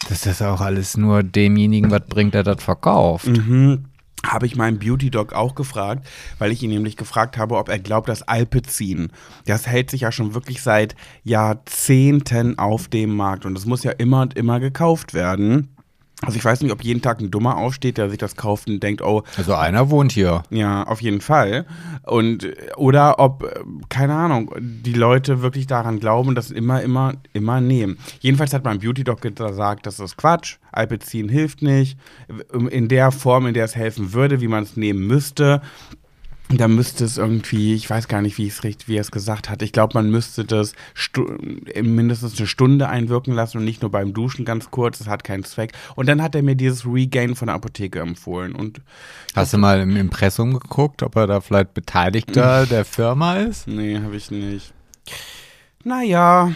dass 0.09 0.23
das 0.23 0.43
auch 0.43 0.61
alles 0.61 0.97
nur 0.97 1.23
demjenigen 1.23 1.91
was 1.91 2.03
bringt, 2.09 2.35
der 2.35 2.43
das 2.43 2.63
verkauft. 2.63 3.27
Mhm. 3.27 3.85
Habe 4.27 4.47
ich 4.47 4.57
meinen 4.57 4.79
Beauty 4.79 5.11
Doc 5.11 5.33
auch 5.33 5.55
gefragt, 5.55 6.07
weil 6.39 6.53
ich 6.53 6.63
ihn 6.63 6.71
nämlich 6.71 6.97
gefragt 6.97 7.39
habe, 7.39 7.57
ob 7.57 7.69
er 7.69 7.79
glaubt, 7.79 8.09
dass 8.09 8.23
Alpezin, 8.23 9.13
das 9.47 9.67
hält 9.67 9.91
sich 9.91 10.03
ja 10.03 10.13
schon 10.13 10.35
wirklich 10.35 10.63
seit 10.63 10.95
Jahrzehnten 11.25 12.59
auf 12.59 12.89
dem 12.89 13.17
Markt 13.17 13.47
und 13.47 13.57
es 13.57 13.67
muss 13.67 13.83
ja 13.83 13.93
immer 13.93 14.21
und 14.23 14.37
immer 14.37 14.61
gekauft 14.61 15.15
werden. 15.15 15.75
Also 16.23 16.37
ich 16.37 16.45
weiß 16.45 16.61
nicht, 16.61 16.73
ob 16.73 16.85
jeden 16.85 17.01
Tag 17.01 17.21
ein 17.21 17.31
Dummer 17.31 17.57
aufsteht, 17.57 17.97
der 17.97 18.11
sich 18.11 18.19
das 18.19 18.37
kauft 18.37 18.69
und 18.69 18.83
denkt, 18.83 19.01
oh, 19.03 19.23
Also 19.37 19.55
einer 19.55 19.91
wohnt 19.91 20.13
hier. 20.13 20.43
ja, 20.51 20.83
auf 20.83 21.01
jeden 21.01 21.21
Fall. 21.21 21.65
Und 22.05 22.47
oder 22.77 23.19
ob, 23.19 23.49
keine 23.89 24.15
Ahnung, 24.15 24.55
die 24.61 24.93
Leute 24.93 25.41
wirklich 25.41 25.67
daran 25.67 25.99
glauben 25.99 26.29
und 26.31 26.35
das 26.35 26.51
immer, 26.51 26.83
immer, 26.83 27.15
immer 27.33 27.61
nehmen. 27.61 27.97
Jedenfalls 28.21 28.53
hat 28.53 28.65
mein 28.65 28.81
Beauty 28.81 29.05
Doc 29.05 29.23
gesagt, 29.23 29.87
das 29.87 29.99
ist 29.99 30.17
Quatsch. 30.17 30.59
Alpezin 30.73 31.29
hilft 31.29 31.63
nicht. 31.63 31.99
In 32.71 32.89
der 32.89 33.13
Form, 33.13 33.47
in 33.47 33.55
der 33.55 33.65
es 33.65 33.75
helfen 33.75 34.13
würde, 34.13 34.41
wie 34.41 34.49
man 34.49 34.63
es 34.63 34.77
nehmen 34.77 35.07
müsste. 35.07 35.63
Da 36.53 36.67
müsste 36.67 37.05
es 37.05 37.17
irgendwie, 37.17 37.75
ich 37.75 37.89
weiß 37.89 38.09
gar 38.09 38.23
nicht, 38.23 38.37
wie 38.37 38.49
es 38.49 38.65
richtig, 38.65 38.89
wie 38.89 38.97
er 38.97 39.03
es 39.03 39.13
gesagt 39.13 39.49
hat. 39.49 39.63
Ich 39.63 39.73
glaube, 39.73 39.95
man 39.95 40.11
müsste 40.11 40.45
das 40.45 40.73
stu 40.95 41.25
mindestens 41.81 42.39
eine 42.39 42.49
Stunde 42.49 42.89
einwirken 42.89 43.33
lassen 43.35 43.59
und 43.59 43.65
nicht 43.65 43.83
nur 43.83 43.91
beim 43.93 44.13
Duschen 44.13 44.45
ganz 44.45 44.71
kurz. 44.71 44.99
Das 44.99 45.07
hat 45.07 45.23
keinen 45.23 45.45
Zweck. 45.45 45.73
Und 45.95 46.09
dann 46.09 46.21
hat 46.21 46.35
er 46.35 46.43
mir 46.43 46.57
dieses 46.57 46.85
Regain 46.85 47.37
von 47.37 47.47
der 47.47 47.55
Apotheke 47.55 48.01
empfohlen. 48.01 48.57
Und 48.57 48.81
Hast 49.37 49.53
du 49.53 49.59
mal 49.59 49.81
im 49.81 49.97
Impressum 49.97 50.55
geguckt, 50.55 51.05
ob 51.05 51.15
er 51.17 51.29
da 51.29 51.41
vielleicht 51.41 51.73
Beteiligter 51.75 52.67
der 52.71 52.85
Firma 52.85 53.37
ist? 53.37 53.69
nee, 53.69 53.99
habe 53.99 54.17
ich 54.17 54.31
nicht. 54.33 54.73
Naja, 55.85 56.53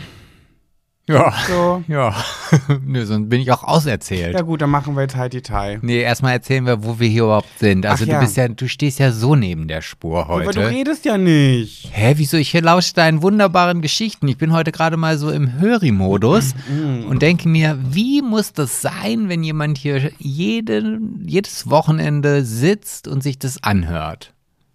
Ja. 1.06 1.34
so. 1.46 1.84
Ja. 1.86 2.14
Nö, 2.86 3.04
sonst 3.04 3.28
bin 3.28 3.40
ich 3.42 3.52
auch 3.52 3.62
auserzählt. 3.62 4.32
Ja 4.34 4.40
gut, 4.40 4.62
dann 4.62 4.70
machen 4.70 4.94
wir 4.96 5.02
jetzt 5.02 5.16
halt 5.16 5.34
Detail. 5.34 5.78
Nee, 5.82 6.00
erstmal 6.00 6.32
erzählen 6.32 6.64
wir, 6.64 6.82
wo 6.82 6.98
wir 6.98 7.08
hier 7.08 7.24
überhaupt 7.24 7.58
sind. 7.58 7.84
Also 7.84 8.04
Ach 8.04 8.06
du 8.06 8.12
ja. 8.12 8.20
bist 8.20 8.36
ja, 8.38 8.48
du 8.48 8.66
stehst 8.68 8.98
ja 9.00 9.12
so 9.12 9.34
neben 9.36 9.68
der 9.68 9.82
Spur 9.82 10.30
Aber 10.30 10.40
du 10.40 10.46
heute. 10.46 10.70
redest 10.70 11.04
ja 11.04 11.18
nicht. 11.18 11.90
Hä, 11.92 12.14
wieso? 12.16 12.38
Ich 12.38 12.54
lausche 12.58 12.94
deinen 12.94 13.20
wunderbaren 13.20 13.82
Geschichten. 13.82 14.28
Ich 14.28 14.38
bin 14.38 14.52
heute 14.54 14.72
gerade 14.72 14.96
mal 14.96 15.18
so 15.18 15.30
im 15.30 15.60
Höri-Modus 15.60 16.54
Mm. 16.70 17.06
und 17.08 17.20
denke 17.20 17.48
mir, 17.48 17.78
wie 17.90 18.22
muss 18.22 18.54
das 18.54 18.80
sein, 18.80 19.28
wenn 19.28 19.42
jemand 19.44 19.76
hier 19.76 20.10
jede, 20.18 20.98
jedes 21.22 21.68
Wochenende 21.68 22.44
sitzt 22.46 23.08
und 23.08 23.22
sich 23.22 23.38
das 23.38 23.62
anhört? 23.62 24.32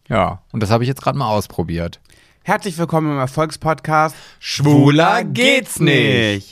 Ja, 0.08 0.42
und 0.52 0.62
das 0.62 0.70
habe 0.72 0.84
ich 0.84 0.88
jetzt 0.88 1.02
gerade 1.02 1.18
mal 1.18 1.30
ausprobiert. 1.30 2.00
Herzlich 2.50 2.80
willkommen 2.80 3.12
im 3.12 3.20
Erfolgspodcast 3.20 4.16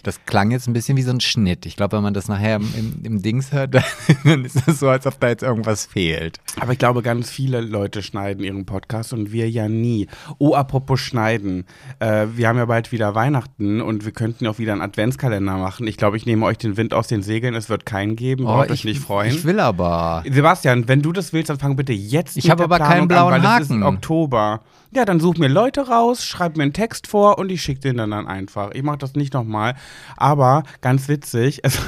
Das 0.04 0.24
klang 0.26 0.52
jetzt 0.52 0.68
ein 0.68 0.74
bisschen 0.74 0.96
wie 0.96 1.02
so 1.02 1.10
ein 1.10 1.22
Schnitt. 1.22 1.66
Ich 1.66 1.76
glaube, 1.76 1.98
wenn 1.98 2.04
man 2.04 2.14
das 2.14 2.28
nachher 2.28 2.58
im, 2.58 3.02
im, 3.02 3.24
Dings 3.24 3.52
hört, 3.52 3.74
dann 4.24 4.46
ist 4.46 4.62
das 4.68 4.78
so, 4.80 4.90
als 4.90 5.08
ob 5.08 5.20
da 5.20 5.30
jetzt 5.30 5.42
irgendwas 5.42 5.88
fehlt. 5.88 6.38
Aber 6.60 6.72
ich 6.72 6.78
glaube, 6.78 7.02
ganz 7.02 7.32
viele 7.32 7.62
Leute 7.62 8.04
schneiden 8.04 8.44
ihren 8.44 8.68
Podcast 8.68 9.12
und 9.12 9.32
wir 9.32 9.50
ja 9.50 9.68
nie. 9.70 10.06
Oh, 10.38 10.54
apropos 10.54 11.00
Schneiden. 11.00 11.66
Äh, 11.98 12.28
wir 12.36 12.48
haben 12.48 12.58
ja 12.58 12.66
bald 12.66 12.92
wieder 12.92 13.16
Weihnachten 13.16 13.82
und 13.82 14.06
wir 14.06 14.12
könnten 14.12 14.46
auch 14.46 14.60
wieder 14.60 14.74
einen 14.74 14.84
Adventskalender 14.84 15.58
machen. 15.58 15.88
Ich 15.88 15.98
glaube, 15.98 16.16
ich 16.16 16.28
nehme 16.28 16.46
euch 16.46 16.60
den 16.60 16.78
Wind 16.78 16.94
aus 16.94 17.08
den 17.08 17.24
Segeln. 17.24 17.56
Es 17.56 17.70
wird 17.70 17.88
keinen 17.88 18.16
geben. 18.16 18.44
Braucht 18.44 18.70
euch 18.70 18.86
nicht 18.86 19.02
freuen. 19.02 19.32
Oh, 19.34 19.36
ich 19.36 19.46
will 19.46 19.60
aber. 19.60 20.22
Sebastian, 20.32 20.88
wenn 20.88 21.02
du 21.02 21.12
das 21.12 21.34
willst, 21.34 21.50
dann 21.50 21.58
fang 21.58 21.76
bitte 21.76 21.94
jetzt 21.94 22.38
Ich 22.38 22.44
mit 22.44 22.52
habe 22.52 22.60
der 22.60 22.66
aber 22.66 22.76
Planung 22.76 22.94
keinen 22.94 23.08
blauen 23.08 23.34
an, 23.34 23.42
weil 23.42 23.62
es 23.62 23.62
ist 23.64 23.72
Haken. 23.72 23.82
Oktober. 23.82 24.62
Ja, 24.92 25.06
dann 25.06 25.20
such 25.20 25.38
mir 25.38 25.50
Leute 25.50 25.88
raus, 25.88 26.24
schreib 26.24 26.56
mir 26.56 26.64
einen 26.64 26.74
Text 26.74 27.08
vor 27.08 27.38
und 27.38 27.52
ich 27.52 27.62
schicke 27.62 27.82
den 27.82 27.98
dann, 27.98 28.12
dann 28.12 28.28
einfach. 28.28 28.72
Ich 28.74 28.84
mache 28.84 28.98
das 28.98 29.16
nicht 29.16 29.34
nochmal. 29.34 29.76
Aber 30.16 30.64
ganz 30.82 31.08
witzig, 31.10 31.60
es, 31.64 31.80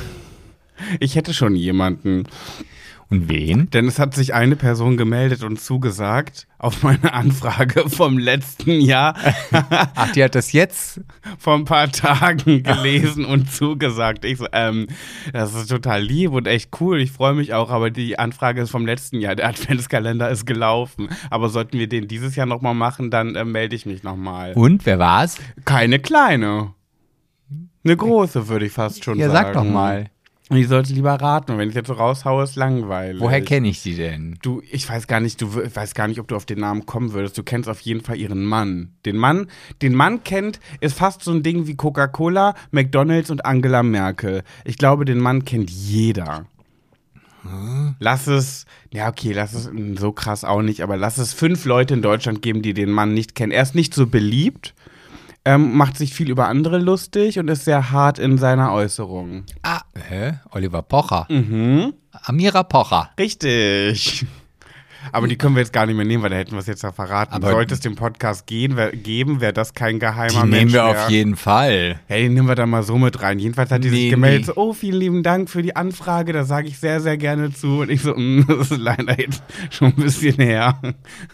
ich 0.99 1.15
hätte 1.15 1.33
schon 1.33 1.55
jemanden. 1.55 2.27
Und 3.11 3.27
wen? 3.27 3.69
Denn 3.71 3.87
es 3.87 3.97
hat 3.97 4.13
sich 4.13 4.35
eine 4.35 4.55
Person 4.55 4.95
gemeldet 4.95 5.43
und 5.43 5.59
zugesagt 5.59 6.47
auf 6.59 6.83
meine 6.83 7.11
Anfrage 7.13 7.89
vom 7.89 8.19
letzten 8.19 8.79
Jahr 8.81 9.15
Ach, 9.51 10.11
die 10.11 10.23
hat 10.23 10.35
das 10.35 10.51
jetzt 10.51 11.01
vor 11.39 11.55
ein 11.55 11.65
paar 11.65 11.91
Tagen 11.91 12.61
gelesen 12.61 13.25
und 13.25 13.51
zugesagt. 13.51 14.25
Ich 14.25 14.37
so, 14.37 14.45
ähm, 14.51 14.85
das 15.33 15.55
ist 15.55 15.69
total 15.69 16.03
lieb 16.03 16.31
und 16.33 16.45
echt 16.47 16.79
cool. 16.81 17.01
Ich 17.01 17.11
freue 17.11 17.33
mich 17.33 17.53
auch, 17.55 17.71
aber 17.71 17.89
die 17.89 18.19
Anfrage 18.19 18.61
ist 18.61 18.69
vom 18.69 18.85
letzten 18.85 19.19
Jahr. 19.19 19.35
Der 19.35 19.47
Adventskalender 19.47 20.29
ist 20.29 20.45
gelaufen. 20.45 21.09
Aber 21.31 21.49
sollten 21.49 21.79
wir 21.79 21.89
den 21.89 22.07
dieses 22.07 22.35
Jahr 22.35 22.45
nochmal 22.45 22.75
machen, 22.75 23.09
dann 23.09 23.35
äh, 23.35 23.43
melde 23.43 23.75
ich 23.75 23.87
mich 23.87 24.03
nochmal. 24.03 24.53
Und 24.53 24.85
wer 24.85 24.99
war's? 24.99 25.37
Keine 25.65 25.97
kleine. 25.99 26.73
Eine 27.83 27.97
große, 27.97 28.49
würde 28.49 28.65
ich 28.67 28.71
fast 28.71 29.03
schon 29.03 29.17
Ja, 29.17 29.29
sagen. 29.31 29.47
sag 29.47 29.53
doch 29.53 29.63
mal. 29.63 30.11
Ich 30.51 30.67
sollte 30.67 30.93
lieber 30.93 31.13
raten. 31.13 31.51
Und 31.51 31.57
wenn 31.59 31.69
ich 31.69 31.75
jetzt 31.75 31.87
so 31.87 31.93
raushaue, 31.93 32.43
ist 32.43 32.55
langweilig. 32.55 33.21
Woher 33.21 33.41
kenne 33.41 33.67
ich 33.67 33.81
sie 33.81 33.95
denn? 33.95 34.37
Du, 34.41 34.63
ich 34.71 34.89
weiß 34.89 35.05
gar 35.05 35.19
nicht, 35.19 35.39
du 35.41 35.61
ich 35.61 35.75
weiß 35.75 35.93
gar 35.93 36.07
nicht, 36.07 36.19
ob 36.19 36.27
du 36.27 36.35
auf 36.35 36.45
den 36.45 36.59
Namen 36.59 36.87
kommen 36.87 37.13
würdest. 37.13 37.37
Du 37.37 37.43
kennst 37.43 37.69
auf 37.69 37.79
jeden 37.81 38.01
Fall 38.01 38.17
ihren 38.17 38.43
Mann. 38.43 38.93
Den 39.05 39.17
Mann, 39.17 39.47
den 39.83 39.93
Mann 39.93 40.23
kennt, 40.23 40.59
ist 40.79 40.97
fast 40.97 41.23
so 41.23 41.31
ein 41.31 41.43
Ding 41.43 41.67
wie 41.67 41.75
Coca-Cola, 41.75 42.55
McDonalds 42.71 43.29
und 43.29 43.45
Angela 43.45 43.83
Merkel. 43.83 44.43
Ich 44.65 44.77
glaube, 44.77 45.05
den 45.05 45.19
Mann 45.19 45.45
kennt 45.45 45.69
jeder. 45.69 46.47
Lass 47.99 48.27
es, 48.27 48.65
ja 48.91 49.07
okay, 49.07 49.31
lass 49.31 49.53
es 49.53 49.71
mm, 49.71 49.95
so 49.95 50.11
krass 50.11 50.43
auch 50.43 50.61
nicht, 50.61 50.81
aber 50.81 50.97
lass 50.97 51.17
es 51.17 51.33
fünf 51.33 51.65
Leute 51.65 51.93
in 51.93 52.01
Deutschland 52.01 52.41
geben, 52.41 52.61
die 52.61 52.73
den 52.73 52.91
Mann 52.91 53.13
nicht 53.13 53.33
kennen. 53.33 53.51
Er 53.51 53.63
ist 53.63 53.75
nicht 53.75 53.93
so 53.93 54.07
beliebt, 54.07 54.73
ähm, 55.45 55.75
macht 55.75 55.97
sich 55.97 56.13
viel 56.13 56.29
über 56.29 56.47
andere 56.47 56.77
lustig 56.79 57.39
und 57.39 57.47
ist 57.47 57.65
sehr 57.65 57.91
hart 57.91 58.19
in 58.19 58.37
seiner 58.37 58.71
Äußerung. 58.73 59.43
Ah, 59.63 59.81
hä? 60.09 60.33
Oliver 60.51 60.81
Pocher. 60.81 61.25
Mhm. 61.29 61.93
Amira 62.23 62.63
Pocher. 62.63 63.09
Richtig. 63.19 64.25
Aber 65.13 65.29
die 65.29 65.37
können 65.37 65.55
wir 65.55 65.61
jetzt 65.61 65.71
gar 65.71 65.85
nicht 65.85 65.95
mehr 65.95 66.03
nehmen, 66.05 66.21
weil 66.23 66.29
da 66.29 66.35
hätten 66.35 66.51
wir 66.51 66.59
es 66.59 66.67
jetzt 66.67 66.83
ja 66.83 66.91
verraten. 66.91 67.33
Aber- 67.33 67.51
Sollte 67.51 67.73
es 67.73 67.79
den 67.79 67.95
Podcast 67.95 68.45
gehen, 68.47 68.75
wär, 68.75 68.91
geben, 68.91 69.39
wäre 69.39 69.53
das 69.53 69.73
kein 69.73 69.97
geheimer 69.97 70.27
Die 70.29 70.37
nehmen 70.39 70.49
Mensch 70.49 70.73
wir 70.73 70.83
mehr. 70.83 70.91
auf 71.05 71.09
jeden 71.09 71.37
Fall. 71.37 72.01
Hey, 72.07 72.23
den 72.23 72.33
nehmen 72.33 72.49
wir 72.49 72.55
da 72.55 72.65
mal 72.65 72.83
so 72.83 72.97
mit 72.97 73.21
rein. 73.21 73.39
Jedenfalls 73.39 73.71
hat 73.71 73.81
die 73.85 73.89
sich 73.89 73.97
Nee, 73.97 74.09
gemeldet, 74.09 74.41
nee. 74.41 74.45
so, 74.47 74.53
oh, 74.57 74.73
vielen 74.73 74.99
lieben 74.99 75.23
Dank 75.23 75.49
für 75.49 75.63
die 75.63 75.73
Anfrage, 75.73 76.33
da 76.33 76.43
sage 76.43 76.67
ich 76.67 76.79
sehr, 76.79 76.99
sehr 76.99 77.15
gerne 77.17 77.51
zu. 77.53 77.79
Und 77.79 77.89
ich 77.89 78.01
so, 78.01 78.13
mm, 78.13 78.45
das 78.49 78.71
ist 78.71 78.77
leider 78.77 79.17
jetzt 79.19 79.41
schon 79.69 79.87
ein 79.87 79.95
bisschen 79.95 80.35
her. 80.35 80.77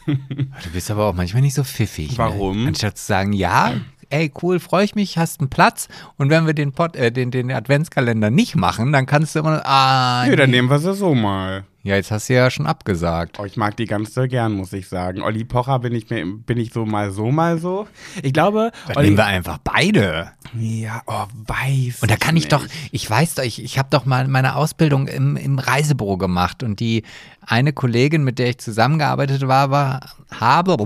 Du 0.05 0.69
bist 0.71 0.91
aber 0.91 1.05
auch 1.07 1.15
manchmal 1.15 1.41
nicht 1.41 1.55
so 1.55 1.63
pfiffig. 1.63 2.19
Warum? 2.19 2.61
Ne? 2.61 2.67
Anstatt 2.67 2.99
zu 2.99 3.05
sagen, 3.07 3.33
ja, 3.33 3.73
ey, 4.09 4.31
cool, 4.41 4.59
freue 4.59 4.85
ich 4.85 4.95
mich, 4.95 5.17
hast 5.17 5.39
einen 5.39 5.49
Platz. 5.49 5.87
Und 6.17 6.29
wenn 6.29 6.45
wir 6.45 6.53
den, 6.53 6.71
Pod, 6.71 6.95
äh, 6.95 7.11
den, 7.11 7.31
den 7.31 7.51
Adventskalender 7.51 8.29
nicht 8.29 8.55
machen, 8.55 8.91
dann 8.91 9.05
kannst 9.05 9.35
du 9.35 9.39
immer 9.39 9.61
ah, 9.65 10.25
Nö, 10.27 10.35
dann 10.35 10.49
nee. 10.49 10.57
nehmen 10.57 10.69
wir 10.69 10.79
sie 10.79 10.93
so 10.93 11.13
mal. 11.13 11.65
Ja, 11.85 11.93
jetzt 11.93 12.09
hast 12.09 12.29
du 12.29 12.33
ja 12.33 12.49
schon 12.49 12.65
abgesagt. 12.65 13.37
Oh, 13.39 13.45
ich 13.45 13.57
mag 13.57 13.77
die 13.77 13.85
ganz 13.85 14.15
sehr 14.15 14.27
gern, 14.27 14.53
muss 14.53 14.73
ich 14.73 14.87
sagen. 14.87 15.21
Olli 15.21 15.43
Pocher 15.43 15.77
bin 15.77 15.93
ich, 15.93 16.09
mir, 16.09 16.25
bin 16.25 16.57
ich 16.57 16.73
so 16.73 16.83
mal 16.83 17.11
so, 17.11 17.29
mal 17.29 17.59
so. 17.59 17.87
Ich 18.23 18.33
glaube, 18.33 18.71
Dann 18.87 18.97
Olli, 18.97 19.09
nehmen 19.09 19.19
wir 19.19 19.25
einfach 19.27 19.59
beide. 19.59 20.31
ja, 20.59 21.03
oh, 21.05 21.25
weiß 21.45 22.01
Und 22.01 22.09
da 22.09 22.15
kann 22.15 22.37
ich 22.37 22.47
doch, 22.47 22.63
nicht. 22.63 22.89
ich 22.91 23.07
weiß 23.07 23.35
doch, 23.35 23.43
ich, 23.43 23.63
ich 23.63 23.77
habe 23.77 23.89
doch 23.91 24.07
mal 24.07 24.27
meine 24.27 24.55
Ausbildung 24.55 25.07
im, 25.07 25.37
im 25.37 25.59
Reisebüro 25.59 26.17
gemacht 26.17 26.63
und 26.63 26.79
die 26.79 27.03
eine 27.45 27.71
Kollegin, 27.71 28.23
mit 28.23 28.39
der 28.39 28.49
ich 28.49 28.57
zusammengearbeitet 28.57 29.47
war, 29.47 29.69
war, 29.69 29.99
habe, 30.31 30.77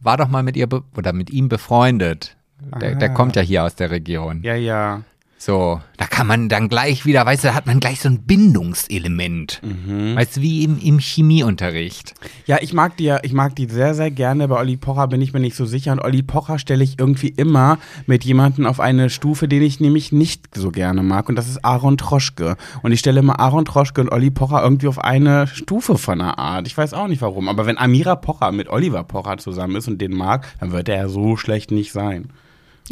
war 0.00 0.16
doch 0.16 0.28
mal 0.28 0.42
mit 0.42 0.56
ihr 0.56 0.68
oder 0.96 1.12
mit 1.12 1.28
ihm 1.28 1.50
befreundet. 1.50 2.38
Der, 2.80 2.94
der 2.94 3.10
Ah. 3.10 3.14
kommt 3.14 3.36
ja 3.36 3.42
hier 3.42 3.64
aus 3.64 3.74
der 3.74 3.90
Region. 3.90 4.42
Ja, 4.42 4.54
ja. 4.54 5.02
So, 5.38 5.80
da 5.96 6.04
kann 6.06 6.28
man 6.28 6.48
dann 6.48 6.68
gleich 6.68 7.04
wieder, 7.04 7.26
weißt 7.26 7.42
du, 7.42 7.48
da 7.48 7.54
hat 7.54 7.66
man 7.66 7.80
gleich 7.80 7.98
so 8.00 8.08
ein 8.08 8.22
Bindungselement. 8.22 9.60
Mhm. 9.64 10.14
Weißt 10.14 10.36
du, 10.36 10.40
wie 10.40 10.62
im, 10.62 10.78
im 10.78 11.00
Chemieunterricht. 11.00 12.14
Ja, 12.46 12.58
ich 12.60 12.72
mag 12.72 12.96
die 12.96 13.04
ja, 13.04 13.18
ich 13.22 13.32
mag 13.32 13.56
die 13.56 13.66
sehr, 13.66 13.94
sehr 13.94 14.12
gerne. 14.12 14.46
Bei 14.46 14.58
Olli 14.60 14.76
Pocher 14.76 15.08
bin 15.08 15.20
ich 15.20 15.32
mir 15.32 15.40
nicht 15.40 15.56
so 15.56 15.66
sicher. 15.66 15.90
Und 15.92 16.00
Olli 16.00 16.22
Pocher 16.22 16.60
stelle 16.60 16.84
ich 16.84 16.98
irgendwie 16.98 17.28
immer 17.28 17.78
mit 18.06 18.24
jemandem 18.24 18.66
auf 18.66 18.78
eine 18.78 19.10
Stufe, 19.10 19.48
den 19.48 19.62
ich 19.62 19.80
nämlich 19.80 20.12
nicht 20.12 20.56
so 20.56 20.70
gerne 20.70 21.02
mag. 21.02 21.28
Und 21.28 21.34
das 21.34 21.48
ist 21.48 21.64
Aaron 21.64 21.96
Troschke. 21.98 22.56
Und 22.82 22.92
ich 22.92 23.00
stelle 23.00 23.18
immer 23.20 23.40
Aaron 23.40 23.64
Troschke 23.64 24.00
und 24.00 24.10
Olli 24.12 24.30
Pocher 24.30 24.62
irgendwie 24.62 24.86
auf 24.86 25.00
eine 25.02 25.48
Stufe 25.48 25.98
von 25.98 26.20
einer 26.20 26.38
Art. 26.38 26.66
Ich 26.68 26.76
weiß 26.78 26.94
auch 26.94 27.08
nicht 27.08 27.20
warum. 27.22 27.48
Aber 27.48 27.66
wenn 27.66 27.78
Amira 27.78 28.14
Pocher 28.14 28.52
mit 28.52 28.68
Oliver 28.68 29.02
Pocher 29.02 29.38
zusammen 29.38 29.74
ist 29.76 29.88
und 29.88 30.00
den 30.00 30.12
mag, 30.14 30.46
dann 30.60 30.70
wird 30.72 30.88
er 30.88 30.96
ja 30.96 31.08
so 31.08 31.36
schlecht 31.36 31.72
nicht 31.72 31.90
sein. 31.92 32.28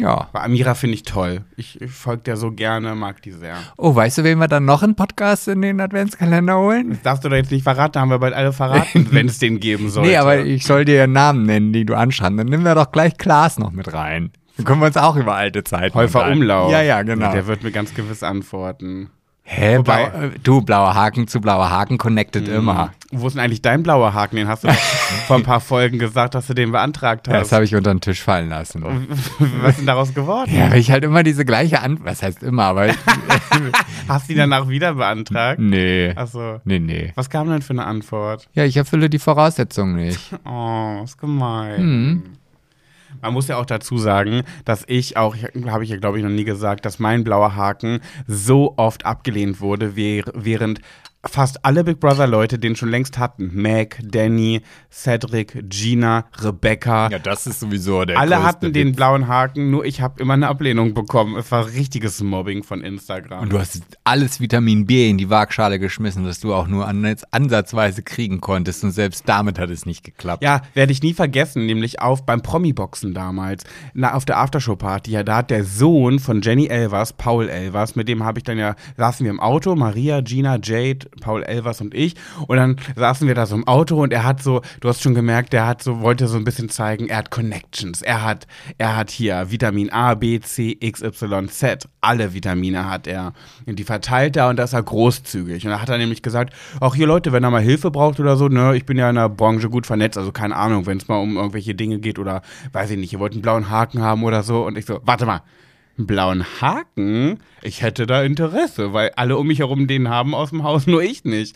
Ja. 0.01 0.27
Aber 0.33 0.43
Amira 0.43 0.73
finde 0.73 0.95
ich 0.95 1.03
toll. 1.03 1.41
Ich, 1.57 1.79
ich 1.79 1.91
folge 1.91 2.23
der 2.23 2.37
so 2.37 2.51
gerne, 2.51 2.95
mag 2.95 3.21
die 3.21 3.31
sehr. 3.31 3.55
Oh, 3.77 3.93
weißt 3.95 4.17
du, 4.17 4.23
wen 4.23 4.39
wir 4.39 4.47
dann 4.47 4.65
noch 4.65 4.81
einen 4.81 4.95
Podcast 4.95 5.47
in 5.47 5.61
den 5.61 5.79
Adventskalender 5.79 6.57
holen? 6.57 6.89
Das 6.89 7.01
darfst 7.03 7.23
du 7.23 7.29
doch 7.29 7.35
jetzt 7.35 7.51
nicht 7.51 7.63
verraten, 7.63 8.01
haben 8.01 8.09
wir 8.09 8.17
bald 8.17 8.33
alle 8.33 8.51
verraten, 8.51 9.07
wenn 9.11 9.27
es 9.27 9.37
den 9.37 9.59
geben 9.59 9.89
sollte. 9.89 10.09
Nee, 10.09 10.17
aber 10.17 10.39
ich 10.39 10.65
soll 10.65 10.85
dir 10.85 11.03
einen 11.03 11.13
Namen 11.13 11.45
nennen, 11.45 11.71
die 11.71 11.85
du 11.85 11.95
anschreibst. 11.95 12.39
Dann 12.39 12.47
nehmen 12.47 12.65
wir 12.65 12.73
doch 12.73 12.91
gleich 12.91 13.17
Klaas 13.17 13.59
noch 13.59 13.71
mit 13.71 13.93
rein. 13.93 14.31
Dann 14.57 14.65
können 14.65 14.81
wir 14.81 14.87
uns 14.87 14.97
auch 14.97 15.15
über 15.15 15.35
alte 15.35 15.63
Zeiten 15.63 15.93
Häufer. 15.93 16.31
Umlauf. 16.31 16.71
Ja, 16.71 16.81
ja, 16.81 17.03
genau. 17.03 17.31
Der 17.31 17.45
wird 17.45 17.63
mir 17.63 17.71
ganz 17.71 17.93
gewiss 17.93 18.23
antworten. 18.23 19.09
Hä, 19.43 19.79
Wobei- 19.79 20.09
blau, 20.09 20.21
äh, 20.27 20.31
du, 20.41 20.61
blauer 20.61 20.93
Haken 20.95 21.27
zu 21.27 21.41
blauer 21.41 21.69
Haken 21.69 21.97
connected 21.97 22.47
immer. 22.47 22.91
Wo 23.11 23.27
ist 23.27 23.33
denn 23.33 23.41
eigentlich 23.43 23.61
dein 23.61 23.83
blauer 23.83 24.13
Haken? 24.13 24.37
Den 24.37 24.47
hast 24.47 24.63
du 24.63 24.69
vor 25.27 25.35
ein 25.35 25.43
paar 25.43 25.59
Folgen 25.59 25.99
gesagt, 25.99 26.35
dass 26.35 26.47
du 26.47 26.53
den 26.53 26.71
beantragt 26.71 27.27
Das 27.27 27.35
hast. 27.35 27.51
habe 27.51 27.65
ich 27.65 27.75
unter 27.75 27.93
den 27.93 27.99
Tisch 27.99 28.21
fallen 28.21 28.47
lassen. 28.47 28.85
Was 29.61 29.71
ist 29.71 29.79
denn 29.79 29.87
daraus 29.87 30.13
geworden? 30.13 30.55
Ja, 30.55 30.71
weil 30.71 30.79
ich 30.79 30.89
halt 30.89 31.03
immer 31.03 31.23
diese 31.23 31.43
gleiche 31.43 31.81
Antwort, 31.81 32.07
was 32.09 32.23
heißt 32.23 32.43
immer, 32.43 32.63
aber 32.63 32.87
ich, 32.89 32.95
Hast 34.07 34.29
du 34.29 34.33
die 34.33 34.39
danach 34.39 34.69
wieder 34.69 34.93
beantragt? 34.93 35.59
nee. 35.59 36.13
Achso. 36.15 36.61
Nee, 36.63 36.79
nee. 36.79 37.11
Was 37.15 37.29
kam 37.29 37.49
denn 37.49 37.61
für 37.61 37.73
eine 37.73 37.85
Antwort? 37.85 38.47
Ja, 38.53 38.63
ich 38.63 38.77
erfülle 38.77 39.09
die 39.09 39.19
Voraussetzungen 39.19 39.95
nicht. 39.97 40.33
Oh, 40.45 41.01
ist 41.03 41.17
gemein. 41.17 41.81
Mhm. 41.83 42.23
Man 43.21 43.33
muss 43.33 43.47
ja 43.47 43.57
auch 43.57 43.65
dazu 43.65 43.97
sagen, 43.97 44.43
dass 44.65 44.83
ich 44.87 45.17
auch, 45.17 45.35
habe 45.67 45.83
ich 45.83 45.89
ja 45.89 45.97
glaube 45.97 46.17
ich 46.17 46.23
noch 46.23 46.29
nie 46.31 46.43
gesagt, 46.43 46.85
dass 46.85 46.99
mein 46.99 47.23
blauer 47.23 47.55
Haken 47.55 47.99
so 48.27 48.73
oft 48.77 49.05
abgelehnt 49.05 49.61
wurde, 49.61 49.95
wäh- 49.95 50.23
während 50.33 50.79
fast 51.25 51.63
alle 51.65 51.83
Big 51.83 51.99
Brother 51.99 52.27
Leute 52.27 52.57
den 52.57 52.75
schon 52.75 52.89
längst 52.89 53.17
hatten. 53.17 53.51
Meg, 53.53 53.99
Danny, 54.03 54.61
Cedric, 54.91 55.69
Gina, 55.69 56.25
Rebecca. 56.39 57.09
das 57.09 57.47
ist 57.47 57.59
sowieso 57.59 58.05
der 58.05 58.19
Alle 58.19 58.43
hatten 58.43 58.73
den 58.73 58.93
blauen 58.93 59.27
Haken, 59.27 59.69
nur 59.69 59.85
ich 59.85 60.01
habe 60.01 60.21
immer 60.21 60.33
eine 60.33 60.47
Ablehnung 60.47 60.93
bekommen. 60.93 61.35
Es 61.37 61.51
war 61.51 61.67
richtiges 61.67 62.21
Mobbing 62.21 62.63
von 62.63 62.81
Instagram. 62.81 63.43
Und 63.43 63.53
du 63.53 63.59
hast 63.59 63.81
alles 64.03 64.39
Vitamin 64.39 64.85
B 64.85 65.09
in 65.09 65.17
die 65.17 65.29
Waagschale 65.29 65.79
geschmissen, 65.79 66.25
das 66.25 66.39
du 66.39 66.53
auch 66.53 66.67
nur 66.67 66.87
an, 66.87 67.15
ansatzweise 67.31 68.01
kriegen 68.01 68.41
konntest. 68.41 68.83
Und 68.83 68.91
selbst 68.91 69.27
damit 69.27 69.59
hat 69.59 69.69
es 69.69 69.85
nicht 69.85 70.03
geklappt. 70.03 70.43
Ja, 70.43 70.61
werde 70.73 70.91
ich 70.91 71.03
nie 71.03 71.13
vergessen, 71.13 71.65
nämlich 71.65 72.01
auf 72.01 72.25
beim 72.25 72.41
Promi-Boxen 72.41 73.13
damals, 73.13 73.63
na, 73.93 74.13
auf 74.13 74.25
der 74.25 74.37
Aftershow-Party, 74.39 75.11
ja, 75.11 75.23
da 75.23 75.37
hat 75.37 75.51
der 75.51 75.63
Sohn 75.63 76.19
von 76.19 76.41
Jenny 76.41 76.67
Elvers, 76.67 77.13
Paul 77.13 77.49
Elvers, 77.49 77.95
mit 77.95 78.07
dem 78.07 78.23
habe 78.23 78.39
ich 78.39 78.43
dann 78.43 78.57
ja, 78.57 78.75
saßen 78.97 79.23
wir 79.23 79.31
im 79.31 79.39
Auto, 79.39 79.75
Maria, 79.75 80.21
Gina, 80.21 80.57
Jade, 80.61 81.10
Paul 81.19 81.43
Elvers 81.43 81.81
und 81.81 81.93
ich, 81.93 82.15
und 82.47 82.57
dann 82.57 82.77
saßen 82.95 83.27
wir 83.27 83.35
da 83.35 83.45
so 83.45 83.55
im 83.55 83.67
Auto 83.67 84.01
und 84.01 84.13
er 84.13 84.23
hat 84.23 84.41
so, 84.41 84.61
du 84.79 84.89
hast 84.89 85.01
schon 85.01 85.15
gemerkt, 85.15 85.53
der 85.53 85.67
hat 85.67 85.83
so, 85.83 86.01
wollte 86.01 86.27
so 86.27 86.37
ein 86.37 86.43
bisschen 86.43 86.69
zeigen, 86.69 87.07
er 87.09 87.17
hat 87.17 87.31
Connections, 87.31 88.01
er 88.01 88.23
hat, 88.23 88.47
er 88.77 88.95
hat 88.95 89.11
hier 89.11 89.51
Vitamin 89.51 89.91
A, 89.91 90.15
B, 90.15 90.39
C, 90.39 90.77
X, 90.79 91.01
Y, 91.01 91.49
Z, 91.49 91.87
alle 91.99 92.33
Vitamine 92.33 92.89
hat 92.89 93.07
er. 93.07 93.33
Und 93.65 93.77
die 93.77 93.83
verteilt 93.83 94.35
er 94.35 94.49
und 94.49 94.57
da 94.57 94.63
ist 94.63 94.73
er 94.73 94.83
großzügig. 94.83 95.65
Und 95.65 95.71
da 95.71 95.81
hat 95.81 95.89
er 95.89 95.97
nämlich 95.97 96.21
gesagt, 96.21 96.53
auch 96.79 96.95
hier 96.95 97.07
Leute, 97.07 97.31
wenn 97.31 97.43
er 97.43 97.51
mal 97.51 97.61
Hilfe 97.61 97.91
braucht 97.91 98.19
oder 98.19 98.37
so, 98.37 98.47
ne, 98.47 98.75
ich 98.75 98.85
bin 98.85 98.97
ja 98.97 99.09
in 99.09 99.15
der 99.15 99.29
Branche 99.29 99.69
gut 99.69 99.85
vernetzt, 99.85 100.17
also 100.17 100.31
keine 100.31 100.55
Ahnung, 100.55 100.85
wenn 100.85 100.97
es 100.97 101.07
mal 101.07 101.17
um 101.17 101.37
irgendwelche 101.37 101.75
Dinge 101.75 101.99
geht 101.99 102.19
oder 102.19 102.41
weiß 102.71 102.91
ich 102.91 102.97
nicht, 102.97 103.13
ihr 103.13 103.19
wollt 103.19 103.33
einen 103.33 103.41
blauen 103.41 103.69
Haken 103.69 104.01
haben 104.01 104.23
oder 104.23 104.43
so. 104.43 104.65
Und 104.65 104.77
ich 104.77 104.85
so, 104.85 104.99
warte 105.03 105.25
mal, 105.25 105.41
einen 105.97 106.07
blauen 106.07 106.45
Haken? 106.61 107.39
Ich 107.61 107.81
hätte 107.81 108.05
da 108.05 108.23
Interesse, 108.23 108.93
weil 108.93 109.11
alle 109.15 109.37
um 109.37 109.47
mich 109.47 109.59
herum 109.59 109.87
den 109.87 110.09
haben 110.09 110.33
aus 110.33 110.49
dem 110.49 110.63
Haus, 110.63 110.87
nur 110.87 111.03
ich 111.03 111.23
nicht. 111.23 111.55